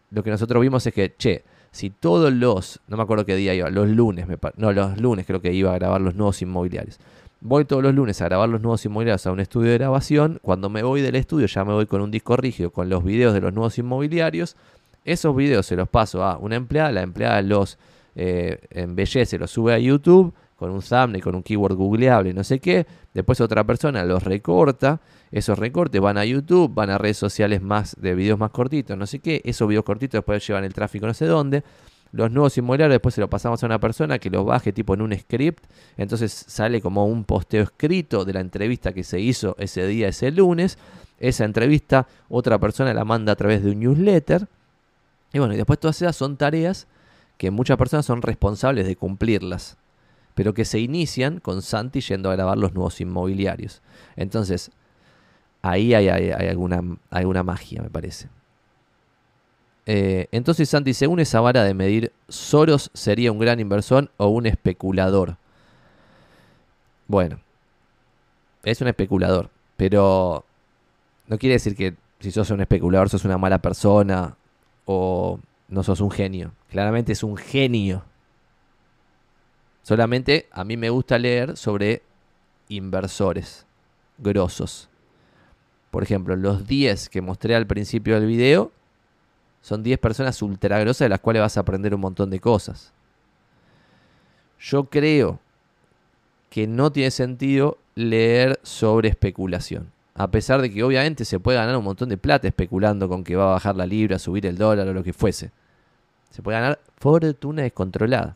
lo 0.09 0.23
que 0.23 0.31
nosotros 0.31 0.61
vimos 0.61 0.85
es 0.87 0.93
que, 0.93 1.13
che, 1.17 1.43
si 1.71 1.89
todos 1.89 2.33
los, 2.33 2.79
no 2.87 2.97
me 2.97 3.03
acuerdo 3.03 3.25
qué 3.25 3.35
día 3.35 3.53
iba, 3.53 3.69
los 3.69 3.89
lunes, 3.89 4.27
me, 4.27 4.37
no, 4.57 4.71
los 4.71 4.99
lunes 4.99 5.25
creo 5.25 5.41
que 5.41 5.53
iba 5.53 5.71
a 5.71 5.75
grabar 5.75 6.01
los 6.01 6.15
nuevos 6.15 6.41
inmobiliarios. 6.41 6.97
Voy 7.41 7.65
todos 7.65 7.81
los 7.81 7.93
lunes 7.93 8.21
a 8.21 8.25
grabar 8.25 8.49
los 8.49 8.61
nuevos 8.61 8.85
inmobiliarios 8.85 9.25
a 9.25 9.31
un 9.31 9.39
estudio 9.39 9.71
de 9.71 9.77
grabación. 9.77 10.39
Cuando 10.41 10.69
me 10.69 10.83
voy 10.83 11.01
del 11.01 11.15
estudio 11.15 11.47
ya 11.47 11.65
me 11.65 11.73
voy 11.73 11.87
con 11.87 12.01
un 12.01 12.11
disco 12.11 12.37
rígido 12.37 12.69
con 12.71 12.87
los 12.87 13.03
videos 13.03 13.33
de 13.33 13.41
los 13.41 13.53
nuevos 13.53 13.77
inmobiliarios. 13.77 14.55
Esos 15.03 15.35
videos 15.35 15.65
se 15.65 15.75
los 15.75 15.89
paso 15.89 16.23
a 16.23 16.37
una 16.37 16.55
empleada, 16.55 16.91
la 16.91 17.01
empleada 17.01 17.41
los 17.41 17.77
eh, 18.15 18.59
embellece, 18.69 19.37
los 19.37 19.51
sube 19.51 19.73
a 19.73 19.79
YouTube 19.79 20.33
con 20.61 20.69
un 20.69 20.81
thumbnail, 20.81 21.23
con 21.23 21.33
un 21.33 21.41
keyword 21.41 21.75
googleable, 21.75 22.35
no 22.35 22.43
sé 22.43 22.59
qué. 22.59 22.85
Después 23.15 23.41
otra 23.41 23.63
persona 23.63 24.05
los 24.05 24.23
recorta. 24.23 25.01
Esos 25.31 25.57
recortes 25.57 25.99
van 25.99 26.19
a 26.19 26.25
YouTube, 26.25 26.71
van 26.71 26.91
a 26.91 26.99
redes 26.99 27.17
sociales 27.17 27.63
más 27.63 27.95
de 27.99 28.13
videos 28.13 28.37
más 28.37 28.51
cortitos, 28.51 28.95
no 28.95 29.07
sé 29.07 29.17
qué. 29.19 29.41
Esos 29.43 29.67
videos 29.67 29.83
cortitos 29.83 30.19
después 30.19 30.45
llevan 30.45 30.63
el 30.63 30.73
tráfico 30.73 31.07
no 31.07 31.15
sé 31.15 31.25
dónde. 31.25 31.63
Los 32.11 32.29
nuevos 32.29 32.55
inmobiliarios 32.59 32.93
después 32.93 33.15
se 33.15 33.21
lo 33.21 33.29
pasamos 33.29 33.63
a 33.63 33.65
una 33.65 33.79
persona 33.79 34.19
que 34.19 34.29
los 34.29 34.45
baje 34.45 34.71
tipo 34.71 34.93
en 34.93 35.01
un 35.01 35.17
script. 35.17 35.65
Entonces 35.97 36.31
sale 36.31 36.79
como 36.79 37.07
un 37.07 37.23
posteo 37.23 37.63
escrito 37.63 38.23
de 38.23 38.33
la 38.33 38.41
entrevista 38.41 38.93
que 38.93 39.03
se 39.03 39.19
hizo 39.19 39.55
ese 39.57 39.87
día, 39.87 40.09
ese 40.09 40.29
lunes. 40.29 40.77
Esa 41.17 41.45
entrevista 41.45 42.07
otra 42.29 42.59
persona 42.59 42.93
la 42.93 43.03
manda 43.03 43.31
a 43.31 43.35
través 43.35 43.63
de 43.63 43.71
un 43.71 43.79
newsletter. 43.79 44.47
Y 45.33 45.39
bueno, 45.39 45.53
y 45.53 45.57
después 45.57 45.79
todas 45.79 46.01
esas 46.01 46.15
son 46.15 46.37
tareas 46.37 46.87
que 47.37 47.51
muchas 47.51 47.77
personas 47.77 48.05
son 48.05 48.21
responsables 48.21 48.85
de 48.85 48.95
cumplirlas 48.95 49.77
pero 50.33 50.53
que 50.53 50.65
se 50.65 50.79
inician 50.79 51.39
con 51.39 51.61
Santi 51.61 52.01
yendo 52.01 52.29
a 52.29 52.35
grabar 52.35 52.57
los 52.57 52.73
nuevos 52.73 52.99
inmobiliarios. 53.01 53.81
Entonces, 54.15 54.71
ahí 55.61 55.93
hay, 55.93 56.07
alguna, 56.09 56.81
alguna, 57.09 57.43
magia, 57.43 57.81
me 57.81 57.89
parece. 57.89 58.29
Eh, 59.85 60.27
entonces 60.31 60.69
Santi, 60.69 60.93
según 60.93 61.19
esa 61.19 61.41
vara 61.41 61.63
de 61.63 61.73
medir, 61.73 62.13
¿Soros 62.29 62.91
sería 62.93 63.31
un 63.31 63.39
gran 63.39 63.59
inversor 63.59 64.11
o 64.17 64.27
un 64.27 64.45
especulador? 64.45 65.37
Bueno, 67.07 67.39
es 68.63 68.79
un 68.79 68.87
especulador, 68.87 69.49
pero 69.75 70.45
no 71.27 71.37
quiere 71.37 71.53
decir 71.53 71.75
que 71.75 71.95
si 72.19 72.31
sos 72.31 72.51
un 72.51 72.61
especulador 72.61 73.09
sos 73.09 73.25
una 73.25 73.37
mala 73.37 73.59
persona 73.59 74.37
o 74.85 75.39
no 75.67 75.83
sos 75.83 76.01
un 76.01 76.11
genio. 76.11 76.53
Claramente 76.69 77.11
es 77.11 77.23
un 77.23 77.37
genio 77.37 78.03
Solamente 79.83 80.47
a 80.51 80.63
mí 80.63 80.77
me 80.77 80.89
gusta 80.89 81.17
leer 81.17 81.57
sobre 81.57 82.03
inversores 82.69 83.65
grosos. 84.17 84.89
Por 85.89 86.03
ejemplo, 86.03 86.35
los 86.35 86.67
10 86.67 87.09
que 87.09 87.21
mostré 87.21 87.55
al 87.55 87.67
principio 87.67 88.15
del 88.15 88.27
video 88.27 88.71
son 89.61 89.83
10 89.83 89.99
personas 89.99 90.41
ultra 90.41 90.79
grosas 90.79 91.05
de 91.05 91.09
las 91.09 91.19
cuales 91.19 91.41
vas 91.41 91.57
a 91.57 91.61
aprender 91.61 91.93
un 91.95 92.01
montón 92.01 92.29
de 92.29 92.39
cosas. 92.39 92.93
Yo 94.59 94.85
creo 94.85 95.39
que 96.49 96.67
no 96.67 96.91
tiene 96.91 97.11
sentido 97.11 97.77
leer 97.95 98.59
sobre 98.63 99.09
especulación. 99.09 99.91
A 100.13 100.29
pesar 100.29 100.61
de 100.61 100.71
que 100.71 100.83
obviamente 100.83 101.25
se 101.25 101.39
puede 101.39 101.57
ganar 101.57 101.77
un 101.77 101.83
montón 101.83 102.09
de 102.09 102.17
plata 102.17 102.47
especulando 102.47 103.07
con 103.07 103.23
que 103.23 103.35
va 103.35 103.45
a 103.45 103.53
bajar 103.53 103.75
la 103.75 103.85
libra, 103.85 104.19
subir 104.19 104.45
el 104.45 104.57
dólar 104.57 104.87
o 104.87 104.93
lo 104.93 105.03
que 105.03 105.13
fuese. 105.13 105.51
Se 106.29 106.41
puede 106.41 106.59
ganar 106.59 106.79
fortuna 106.97 107.63
descontrolada. 107.63 108.35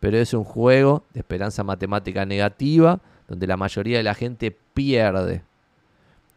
Pero 0.00 0.18
es 0.18 0.34
un 0.34 0.44
juego 0.44 1.04
de 1.14 1.20
esperanza 1.20 1.64
matemática 1.64 2.26
negativa 2.26 3.00
donde 3.28 3.46
la 3.46 3.56
mayoría 3.56 3.96
de 3.96 4.02
la 4.02 4.14
gente 4.14 4.54
pierde. 4.74 5.42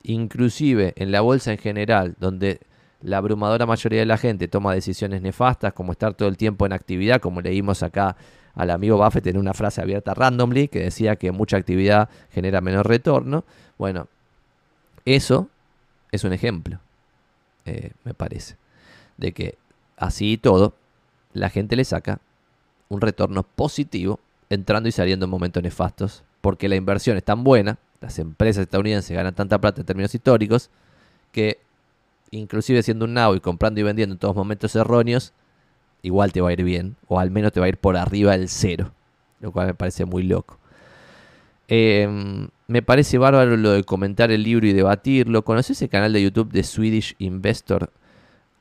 Inclusive 0.03 0.93
en 0.95 1.11
la 1.11 1.21
bolsa 1.21 1.51
en 1.51 1.57
general, 1.57 2.15
donde 2.19 2.61
la 3.01 3.17
abrumadora 3.17 3.65
mayoría 3.65 3.99
de 3.99 4.05
la 4.05 4.17
gente 4.17 4.47
toma 4.47 4.73
decisiones 4.73 5.21
nefastas, 5.21 5.73
como 5.73 5.91
estar 5.91 6.13
todo 6.13 6.29
el 6.29 6.37
tiempo 6.37 6.65
en 6.65 6.73
actividad, 6.73 7.19
como 7.19 7.41
leímos 7.41 7.83
acá 7.83 8.15
al 8.55 8.71
amigo 8.71 8.97
Buffett 8.97 9.27
en 9.27 9.37
una 9.37 9.53
frase 9.53 9.81
abierta 9.81 10.13
randomly, 10.13 10.67
que 10.67 10.79
decía 10.79 11.15
que 11.17 11.31
mucha 11.31 11.57
actividad 11.57 12.09
genera 12.31 12.61
menor 12.61 12.87
retorno. 12.87 13.45
Bueno, 13.77 14.07
eso 15.15 15.49
es 16.11 16.23
un 16.23 16.33
ejemplo, 16.33 16.79
eh, 17.65 17.91
me 18.03 18.13
parece, 18.13 18.57
de 19.17 19.31
que 19.31 19.57
así 19.95 20.33
y 20.33 20.37
todo, 20.37 20.73
la 21.33 21.49
gente 21.49 21.75
le 21.75 21.85
saca 21.85 22.19
un 22.89 22.99
retorno 22.99 23.43
positivo 23.43 24.19
entrando 24.49 24.89
y 24.89 24.91
saliendo 24.91 25.25
en 25.25 25.29
momentos 25.29 25.63
nefastos, 25.63 26.23
porque 26.41 26.67
la 26.67 26.75
inversión 26.75 27.15
es 27.15 27.23
tan 27.23 27.43
buena, 27.43 27.77
las 28.01 28.19
empresas 28.19 28.63
estadounidenses 28.63 29.15
ganan 29.15 29.33
tanta 29.33 29.59
plata 29.59 29.81
en 29.81 29.85
términos 29.85 30.13
históricos, 30.13 30.69
que 31.31 31.59
inclusive 32.31 32.83
siendo 32.83 33.05
un 33.05 33.13
now 33.13 33.33
y 33.33 33.39
comprando 33.39 33.79
y 33.79 33.83
vendiendo 33.83 34.13
en 34.13 34.19
todos 34.19 34.35
momentos 34.35 34.75
erróneos, 34.75 35.31
igual 36.01 36.33
te 36.33 36.41
va 36.41 36.49
a 36.49 36.53
ir 36.53 36.63
bien, 36.63 36.95
o 37.07 37.19
al 37.19 37.31
menos 37.31 37.53
te 37.53 37.59
va 37.59 37.65
a 37.65 37.69
ir 37.69 37.77
por 37.77 37.95
arriba 37.95 38.33
del 38.33 38.49
cero, 38.49 38.91
lo 39.39 39.51
cual 39.51 39.67
me 39.67 39.73
parece 39.73 40.05
muy 40.05 40.23
loco. 40.23 40.57
Em, 41.69 42.49
me 42.67 42.81
parece 42.81 43.17
bárbaro 43.17 43.55
lo 43.57 43.71
de 43.71 43.83
comentar 43.83 44.31
el 44.31 44.43
libro 44.43 44.67
y 44.67 44.73
debatirlo. 44.73 45.43
¿Conoces 45.43 45.77
ese 45.77 45.89
canal 45.89 46.13
de 46.13 46.21
YouTube 46.21 46.51
de 46.51 46.63
Swedish 46.63 47.15
Investor? 47.17 47.91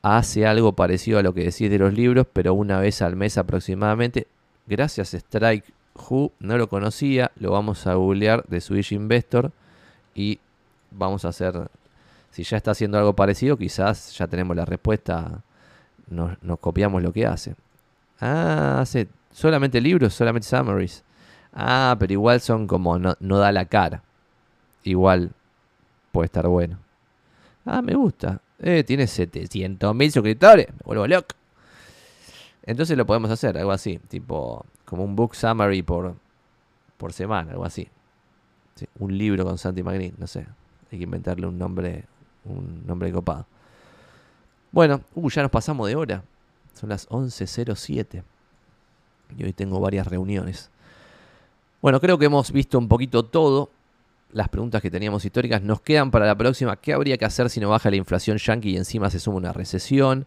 Hace 0.01 0.45
algo 0.47 0.73
parecido 0.73 1.19
a 1.19 1.23
lo 1.23 1.33
que 1.33 1.43
decís 1.43 1.69
de 1.69 1.77
los 1.77 1.93
libros, 1.93 2.25
pero 2.31 2.53
una 2.53 2.79
vez 2.79 3.01
al 3.01 3.15
mes 3.15 3.37
aproximadamente. 3.37 4.27
Gracias 4.65 5.13
Strike 5.13 5.65
Who, 5.93 6.31
no 6.39 6.57
lo 6.57 6.69
conocía, 6.69 7.31
lo 7.37 7.51
vamos 7.51 7.87
a 7.87 7.95
googlear 7.95 8.43
de 8.47 8.61
Swedish 8.61 8.93
Investor 8.93 9.51
y 10.13 10.39
vamos 10.91 11.25
a 11.25 11.29
hacer, 11.29 11.69
si 12.31 12.43
ya 12.43 12.57
está 12.57 12.71
haciendo 12.71 12.97
algo 12.97 13.13
parecido, 13.13 13.57
quizás 13.57 14.15
ya 14.17 14.27
tenemos 14.27 14.55
la 14.55 14.65
respuesta 14.65 15.41
nos, 16.09 16.37
copiamos 16.59 17.01
lo 17.01 17.11
que 17.11 17.25
hace. 17.25 17.55
Ah, 18.19 18.79
hace 18.81 19.07
solamente 19.31 19.81
libros, 19.81 20.13
solamente 20.13 20.47
summaries. 20.47 21.03
Ah, 21.59 21.95
pero 21.97 22.13
igual 22.13 22.39
son 22.39 22.67
como 22.67 22.99
no, 22.99 23.15
da 23.19 23.51
la 23.51 23.65
cara. 23.65 24.03
Igual 24.83 25.31
puede 26.11 26.27
estar 26.27 26.47
bueno. 26.47 26.77
Ah, 27.65 27.81
me 27.81 27.95
gusta. 27.95 28.41
Eh, 28.59 28.83
tiene 28.83 29.07
700 29.07 29.95
mil 29.95 30.11
suscriptores. 30.11 30.67
Me 30.69 30.79
vuelvo 30.85 31.07
loco. 31.07 31.35
Entonces 32.61 32.95
lo 32.95 33.07
podemos 33.07 33.31
hacer, 33.31 33.57
algo 33.57 33.71
así. 33.71 33.97
Tipo, 34.07 34.67
como 34.85 35.03
un 35.03 35.15
book 35.15 35.35
summary 35.35 35.81
por, 35.81 36.15
por 36.97 37.11
semana, 37.11 37.53
algo 37.53 37.65
así. 37.65 37.89
un 38.99 39.17
libro 39.17 39.43
con 39.43 39.57
Santi 39.57 39.81
Magnin, 39.81 40.13
no 40.19 40.27
sé. 40.27 40.45
Hay 40.91 40.99
que 40.99 41.05
inventarle 41.05 41.47
un 41.47 41.57
nombre, 41.57 42.05
un 42.45 42.85
nombre 42.85 43.11
copado. 43.11 43.47
Bueno, 44.71 45.01
uh, 45.15 45.29
ya 45.31 45.41
nos 45.41 45.49
pasamos 45.49 45.87
de 45.87 45.95
hora. 45.95 46.23
Son 46.73 46.89
las 46.89 47.09
11.07. 47.09 48.23
Y 49.35 49.43
hoy 49.43 49.53
tengo 49.53 49.79
varias 49.79 50.05
reuniones. 50.05 50.69
Bueno, 51.81 51.99
creo 51.99 52.17
que 52.17 52.25
hemos 52.25 52.51
visto 52.51 52.77
un 52.77 52.87
poquito 52.87 53.23
todo. 53.23 53.69
Las 54.33 54.49
preguntas 54.49 54.81
que 54.81 54.91
teníamos 54.91 55.23
históricas 55.23 55.61
nos 55.61 55.81
quedan 55.81 56.11
para 56.11 56.25
la 56.25 56.35
próxima. 56.35 56.75
¿Qué 56.75 56.93
habría 56.93 57.17
que 57.17 57.25
hacer 57.25 57.49
si 57.49 57.59
no 57.59 57.69
baja 57.69 57.89
la 57.89 57.95
inflación 57.95 58.37
yankee 58.37 58.71
y 58.71 58.77
encima 58.77 59.09
se 59.09 59.19
suma 59.19 59.37
una 59.37 59.53
recesión? 59.53 60.25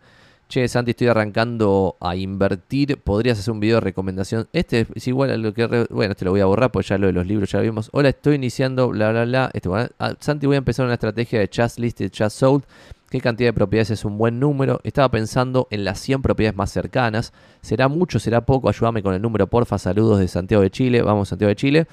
Che, 0.49 0.67
Santi, 0.67 0.93
estoy 0.93 1.09
arrancando 1.09 1.97
a 2.01 2.17
invertir. 2.17 2.99
¿Podrías 2.99 3.39
hacer 3.39 3.53
un 3.53 3.61
video 3.61 3.77
de 3.77 3.83
recomendación? 3.83 4.49
Este 4.53 4.87
es 4.95 5.07
igual 5.07 5.31
a 5.31 5.37
lo 5.37 5.55
que... 5.55 5.87
Bueno, 5.91 6.13
este 6.13 6.25
lo 6.25 6.33
voy 6.33 6.41
a 6.41 6.47
borrar 6.47 6.73
porque 6.73 6.89
ya 6.89 6.99
lo 6.99 7.07
de 7.07 7.13
los 7.13 7.27
libros 7.27 7.53
ya 7.53 7.59
lo 7.59 7.65
vimos. 7.65 7.89
Hola, 7.93 8.09
estoy 8.09 8.35
iniciando, 8.37 8.89
bla, 8.89 9.11
bla, 9.11 9.25
bla. 9.25 9.51
Este, 9.53 9.69
ah, 9.73 10.15
Santi, 10.19 10.47
voy 10.47 10.57
a 10.57 10.59
empezar 10.59 10.87
una 10.87 10.95
estrategia 10.95 11.39
de 11.39 11.51
Just 11.55 11.79
Listed, 11.79 12.11
Just 12.17 12.39
Sold. 12.39 12.65
¿Qué 13.11 13.21
cantidad 13.21 13.49
de 13.49 13.53
propiedades 13.53 13.91
es 13.91 14.05
un 14.05 14.19
buen 14.19 14.39
número? 14.39 14.81
Estaba 14.85 15.11
pensando 15.11 15.67
en 15.73 15.85
las 15.85 15.99
100 15.99 16.23
propiedades 16.23 16.57
más 16.57 16.71
cercanas. 16.71 17.33
¿Será 17.61 17.89
mucho? 17.89 18.21
¿Será 18.21 18.47
poco? 18.47 18.69
Ayúdame 18.69 19.03
con 19.03 19.13
el 19.15 19.21
número, 19.21 19.49
porfa. 19.49 19.79
Saludos 19.79 20.21
de 20.21 20.29
Santiago 20.29 20.63
de 20.63 20.71
Chile. 20.71 21.03
Vamos, 21.03 21.29
Santiago 21.29 21.49
de 21.49 21.57
Chile. 21.57 21.87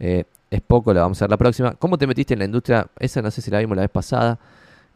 Eh, 0.00 0.24
es 0.50 0.60
poco, 0.60 0.92
la 0.92 1.02
vamos 1.02 1.22
a 1.22 1.26
ver 1.26 1.30
la 1.30 1.36
próxima. 1.36 1.74
¿Cómo 1.76 1.96
te 1.96 2.08
metiste 2.08 2.34
en 2.34 2.40
la 2.40 2.46
industria? 2.46 2.88
Esa 2.98 3.22
no 3.22 3.30
sé 3.30 3.40
si 3.40 3.52
la 3.52 3.60
vimos 3.60 3.76
la 3.76 3.82
vez 3.82 3.90
pasada. 3.90 4.40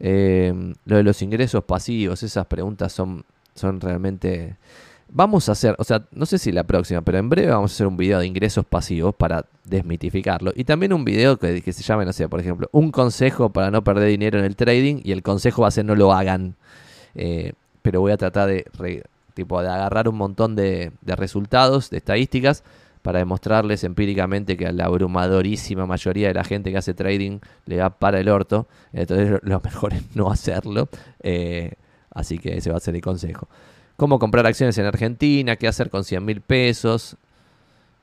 Eh, 0.01 0.53
lo 0.83 0.97
de 0.97 1.03
los 1.03 1.21
ingresos 1.21 1.63
pasivos, 1.63 2.23
esas 2.23 2.45
preguntas 2.47 2.91
son, 2.91 3.23
son 3.55 3.79
realmente 3.79 4.57
Vamos 5.09 5.47
a 5.47 5.53
hacer, 5.53 5.75
o 5.79 5.83
sea, 5.85 6.03
no 6.11 6.25
sé 6.25 6.37
si 6.37 6.51
la 6.51 6.65
próxima, 6.65 7.01
pero 7.01 7.17
en 7.17 7.29
breve 7.29 7.51
vamos 7.51 7.71
a 7.71 7.73
hacer 7.73 7.87
un 7.87 7.95
video 7.95 8.19
de 8.19 8.27
ingresos 8.27 8.65
pasivos 8.65 9.15
para 9.15 9.45
desmitificarlo. 9.63 10.51
Y 10.53 10.65
también 10.65 10.91
un 10.91 11.05
video 11.05 11.37
que, 11.37 11.61
se 11.61 11.83
llame, 11.83 12.05
no 12.05 12.11
sé, 12.11 12.27
por 12.27 12.41
ejemplo, 12.41 12.67
un 12.73 12.91
consejo 12.91 13.49
para 13.49 13.71
no 13.71 13.83
perder 13.83 14.09
dinero 14.09 14.37
en 14.39 14.45
el 14.45 14.55
trading. 14.57 15.01
Y 15.03 15.13
el 15.13 15.23
consejo 15.23 15.61
va 15.61 15.69
a 15.69 15.71
ser 15.71 15.85
no 15.85 15.95
lo 15.95 16.11
hagan. 16.11 16.55
Eh, 17.15 17.53
pero 17.81 18.01
voy 18.01 18.11
a 18.11 18.17
tratar 18.17 18.49
de, 18.49 18.65
tipo, 19.33 19.61
de 19.61 19.69
agarrar 19.69 20.09
un 20.09 20.15
montón 20.15 20.55
de, 20.55 20.91
resultados, 21.05 21.89
de 21.89 21.97
estadísticas, 21.97 22.63
para 23.01 23.19
demostrarles 23.19 23.85
empíricamente 23.85 24.57
que 24.57 24.67
a 24.67 24.73
la 24.73 24.85
abrumadorísima 24.85 25.85
mayoría 25.85 26.27
de 26.27 26.33
la 26.33 26.43
gente 26.43 26.71
que 26.71 26.77
hace 26.77 26.93
trading 26.93 27.39
le 27.65 27.77
va 27.77 27.91
para 27.91 28.19
el 28.19 28.27
orto. 28.27 28.67
Entonces 28.91 29.39
lo 29.43 29.61
mejor 29.61 29.93
es 29.93 30.03
no 30.15 30.29
hacerlo. 30.29 30.89
Eh, 31.21 31.75
así 32.11 32.37
que 32.39 32.57
ese 32.57 32.69
va 32.71 32.77
a 32.77 32.81
ser 32.81 32.95
el 32.95 33.01
consejo 33.01 33.47
cómo 33.97 34.19
comprar 34.19 34.45
acciones 34.45 34.77
en 34.77 34.85
Argentina, 34.85 35.55
qué 35.57 35.67
hacer 35.67 35.89
con 35.89 36.03
100 36.03 36.23
mil 36.23 36.41
pesos. 36.41 37.17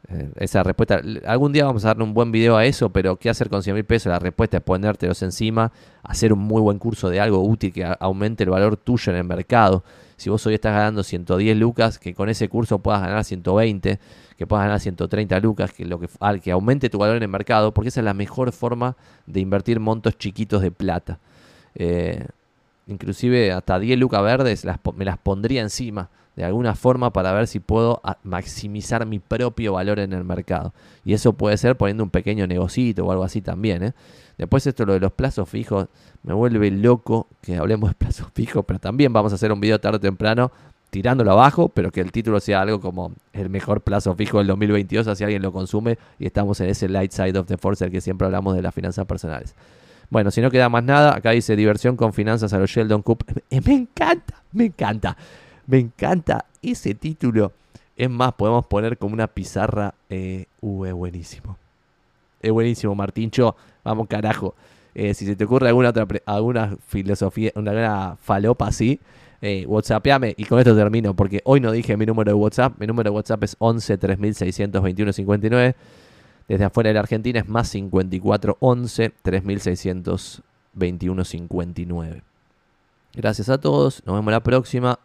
Eh, 0.09 0.29
esa 0.37 0.62
respuesta, 0.62 1.01
algún 1.25 1.53
día 1.53 1.65
vamos 1.65 1.85
a 1.85 1.89
darle 1.89 2.05
un 2.05 2.12
buen 2.12 2.31
video 2.31 2.59
a 2.59 2.66
eso, 2.66 2.91
pero 2.91 3.16
qué 3.16 3.31
hacer 3.31 3.49
con 3.49 3.62
100 3.62 3.75
mil 3.75 3.85
pesos, 3.85 4.11
la 4.11 4.19
respuesta 4.19 4.59
es 4.59 4.62
ponértelos 4.62 5.23
encima, 5.23 5.73
hacer 6.03 6.35
un 6.35 6.41
muy 6.41 6.61
buen 6.61 6.79
curso 6.79 7.09
de 7.09 7.21
algo 7.21 7.43
útil 7.43 7.73
que 7.73 7.91
aumente 8.01 8.45
el 8.45 8.51
valor 8.51 8.77
tuyo 8.77 9.12
en 9.12 9.19
el 9.19 9.25
mercado. 9.25 9.83
Si 10.16 10.29
vos 10.29 10.45
hoy 10.47 10.55
estás 10.55 10.75
ganando 10.75 11.03
110 11.03 11.57
lucas, 11.57 11.99
que 11.99 12.15
con 12.15 12.29
ese 12.29 12.49
curso 12.49 12.81
puedas 12.81 13.01
ganar 13.01 13.25
120, 13.25 13.99
que 14.37 14.47
puedas 14.47 14.65
ganar 14.65 14.81
130 14.81 15.41
lucas, 15.41 15.73
que, 15.73 15.87
lo 15.87 15.99
que, 15.99 16.09
al 16.21 16.41
que 16.41 16.51
aumente 16.51 16.91
tu 16.91 16.99
valor 16.99 17.16
en 17.16 17.23
el 17.23 17.29
mercado, 17.29 17.73
porque 17.73 17.89
esa 17.89 18.01
es 18.01 18.05
la 18.05 18.15
mejor 18.15 18.53
forma 18.53 18.97
de 19.27 19.41
invertir 19.41 19.81
montos 19.81 20.19
chiquitos 20.19 20.61
de 20.61 20.71
plata. 20.71 21.19
Eh, 21.75 22.27
inclusive 22.86 23.52
hasta 23.52 23.78
10 23.78 23.98
lucas 23.98 24.23
verdes 24.23 24.66
me 24.97 25.05
las 25.05 25.19
pondría 25.19 25.62
encima 25.62 26.11
de 26.36 26.44
alguna 26.44 26.74
forma 26.74 27.12
para 27.12 27.32
ver 27.32 27.47
si 27.47 27.61
puedo 27.61 28.02
maximizar 28.24 29.06
mi 29.06 29.19
propio 29.19 29.74
valor 29.74 30.01
en 30.01 30.12
el 30.12 30.24
mercado. 30.24 30.74
Y 31.05 31.12
eso 31.12 31.32
puede 31.32 31.56
ser 31.56 31.77
poniendo 31.77 32.02
un 32.02 32.11
pequeño 32.11 32.47
negocito 32.47 33.06
o 33.06 33.12
algo 33.12 33.24
así 33.24 33.40
también. 33.40 33.85
¿eh? 33.85 33.93
Después 34.36 34.66
esto 34.66 34.85
lo 34.85 34.94
de 34.94 35.01
los 35.01 35.12
plazos 35.12 35.48
fijos 35.48 35.86
me 36.23 36.35
vuelve 36.35 36.70
loco 36.70 37.28
que 37.40 37.56
hablemos 37.56 37.90
de 37.90 37.94
plazos 37.94 38.27
fijos, 38.35 38.65
pero 38.66 38.81
también 38.81 39.12
vamos 39.12 39.32
a 39.32 39.36
hacer 39.36 39.52
un 39.52 39.61
video 39.61 39.78
tarde 39.78 39.98
o 39.98 40.01
temprano 40.01 40.51
tirándolo 40.90 41.32
abajo, 41.32 41.69
pero 41.69 41.90
que 41.90 42.01
el 42.01 42.12
título 42.12 42.39
sea 42.39 42.61
algo 42.61 42.81
como 42.81 43.12
el 43.32 43.51
mejor 43.51 43.81
plazo 43.81 44.15
fijo 44.15 44.39
del 44.39 44.47
2022, 44.47 45.09
así 45.09 45.24
alguien 45.24 45.43
lo 45.43 45.52
consume 45.52 45.98
y 46.20 46.27
estamos 46.27 46.61
en 46.61 46.69
ese 46.69 46.89
light 46.89 47.11
side 47.11 47.36
of 47.36 47.47
the 47.48 47.56
force, 47.56 47.90
que 47.90 48.01
siempre 48.01 48.27
hablamos 48.27 48.55
de 48.55 48.62
las 48.62 48.73
finanzas 48.73 49.05
personales. 49.05 49.56
Bueno, 50.15 50.31
si 50.31 50.41
no 50.41 50.49
queda 50.49 50.69
más 50.69 50.85
nada, 50.85 51.16
acá 51.16 51.32
dice 51.32 51.57
diversión 51.57 51.97
con 51.97 52.12
finanzas 52.12 52.53
a 52.53 52.59
los 52.59 52.70
Sheldon. 52.70 53.03
Eh, 53.51 53.61
me 53.66 53.74
encanta, 53.74 54.45
me 54.53 54.66
encanta, 54.66 55.16
me 55.66 55.81
encanta 55.81 56.45
ese 56.62 56.95
título. 56.95 57.51
Es 57.97 58.09
más, 58.09 58.32
podemos 58.35 58.65
poner 58.66 58.97
como 58.97 59.15
una 59.15 59.27
pizarra. 59.27 59.93
Eh, 60.09 60.45
uh, 60.61 60.85
es 60.85 60.93
buenísimo. 60.93 61.57
Es 62.41 62.53
buenísimo, 62.53 62.95
Martincho. 62.95 63.57
Vamos, 63.82 64.07
carajo. 64.07 64.55
Eh, 64.95 65.15
si 65.15 65.27
se 65.27 65.35
te 65.35 65.47
ocurre 65.47 65.66
alguna 65.66 65.89
otra 65.89 66.07
alguna 66.27 66.77
filosofía, 66.86 67.51
una 67.57 68.16
falopa 68.23 68.69
así, 68.69 69.01
eh, 69.43 69.66
WhatsAppame 69.66 70.32
y 70.36 70.45
con 70.45 70.61
esto 70.61 70.77
termino 70.77 71.15
porque 71.15 71.41
hoy 71.43 71.59
no 71.59 71.73
dije 71.73 71.97
mi 71.97 72.07
número 72.07 72.31
de 72.31 72.35
WhatsApp. 72.35 72.74
Mi 72.78 72.86
número 72.86 73.11
de 73.11 73.16
WhatsApp 73.16 73.43
es 73.43 73.57
11 73.59 73.99
3621 73.99 75.12
59. 75.12 75.74
Desde 76.49 76.65
afuera 76.65 76.89
de 76.89 76.95
la 76.95 77.01
Argentina 77.01 77.41
es 77.41 77.49
más 77.49 77.69
54 77.69 78.57
11 78.61 79.12
3621 79.23 81.25
59. 81.25 82.23
Gracias 83.15 83.49
a 83.49 83.59
todos. 83.59 84.03
Nos 84.05 84.16
vemos 84.16 84.33
la 84.33 84.43
próxima. 84.43 84.99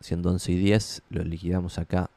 Siendo 0.00 0.30
11 0.30 0.52
y 0.52 0.56
10, 0.56 1.02
los 1.10 1.26
liquidamos 1.26 1.78
acá. 1.78 2.10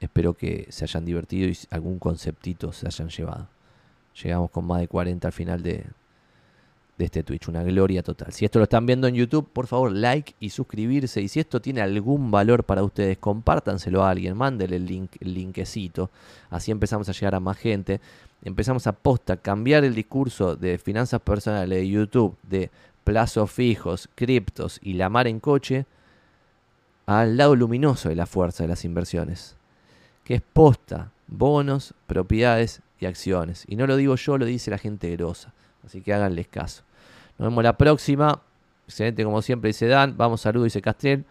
Espero 0.00 0.34
que 0.34 0.66
se 0.70 0.84
hayan 0.84 1.04
divertido 1.04 1.48
y 1.48 1.56
algún 1.70 1.98
conceptito 1.98 2.72
se 2.72 2.86
hayan 2.86 3.08
llevado. 3.08 3.48
Llegamos 4.22 4.50
con 4.50 4.66
más 4.66 4.80
de 4.80 4.88
40 4.88 5.28
al 5.28 5.32
final 5.32 5.62
de, 5.62 5.86
de 7.00 7.06
este 7.06 7.22
Twitch. 7.24 7.48
Una 7.48 7.62
gloria 7.62 8.02
total. 8.02 8.32
Si 8.32 8.44
esto 8.44 8.58
lo 8.58 8.64
están 8.64 8.86
viendo 8.86 9.08
en 9.08 9.14
YouTube, 9.14 9.48
por 9.52 9.66
favor, 9.66 9.90
like 9.90 10.34
y 10.38 10.50
suscribirse. 10.50 11.20
Y 11.20 11.28
si 11.28 11.40
esto 11.40 11.60
tiene 11.60 11.80
algún 11.80 12.30
valor 12.30 12.64
para 12.64 12.84
ustedes, 12.84 13.18
compártanselo 13.18 14.04
a 14.04 14.10
alguien. 14.10 14.36
Mándenle 14.36 14.76
el, 14.76 14.86
link, 14.86 15.12
el 15.18 15.34
linkecito. 15.34 16.10
Así 16.50 16.70
empezamos 16.70 17.08
a 17.08 17.12
llegar 17.12 17.34
a 17.34 17.40
más 17.40 17.56
gente. 17.56 18.00
Empezamos 18.44 18.86
a 18.86 18.92
posta, 18.92 19.38
cambiar 19.38 19.82
el 19.84 19.94
discurso 19.94 20.56
de 20.56 20.78
finanzas 20.78 21.20
personales 21.20 21.80
de 21.80 21.88
YouTube, 21.88 22.36
de 22.42 22.70
plazos 23.02 23.50
fijos, 23.50 24.08
criptos 24.14 24.78
y 24.82 24.92
la 24.92 25.08
mar 25.08 25.26
en 25.26 25.40
coche, 25.40 25.86
al 27.06 27.36
lado 27.36 27.56
luminoso 27.56 28.08
de 28.08 28.14
la 28.14 28.26
fuerza 28.26 28.62
de 28.62 28.68
las 28.68 28.84
inversiones. 28.84 29.56
Que 30.24 30.34
es 30.34 30.42
posta, 30.42 31.10
bonos, 31.26 31.94
propiedades 32.06 32.82
y 33.00 33.06
acciones. 33.06 33.64
Y 33.66 33.76
no 33.76 33.86
lo 33.86 33.96
digo 33.96 34.16
yo, 34.16 34.36
lo 34.36 34.44
dice 34.44 34.70
la 34.70 34.78
gente 34.78 35.10
grosa. 35.16 35.54
Así 35.84 36.02
que 36.02 36.12
háganles 36.12 36.46
caso. 36.48 36.84
Nos 37.40 37.48
vemos 37.48 37.64
la 37.64 37.72
próxima. 37.72 38.42
Excelente 38.86 39.24
como 39.24 39.40
siempre 39.40 39.68
dice 39.68 39.86
Dan. 39.86 40.14
Vamos, 40.14 40.42
saludos, 40.42 40.66
dice 40.66 40.82
Castrel. 40.82 41.24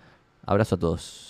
Abrazo 0.44 0.74
a 0.74 0.80
todos. 0.80 1.29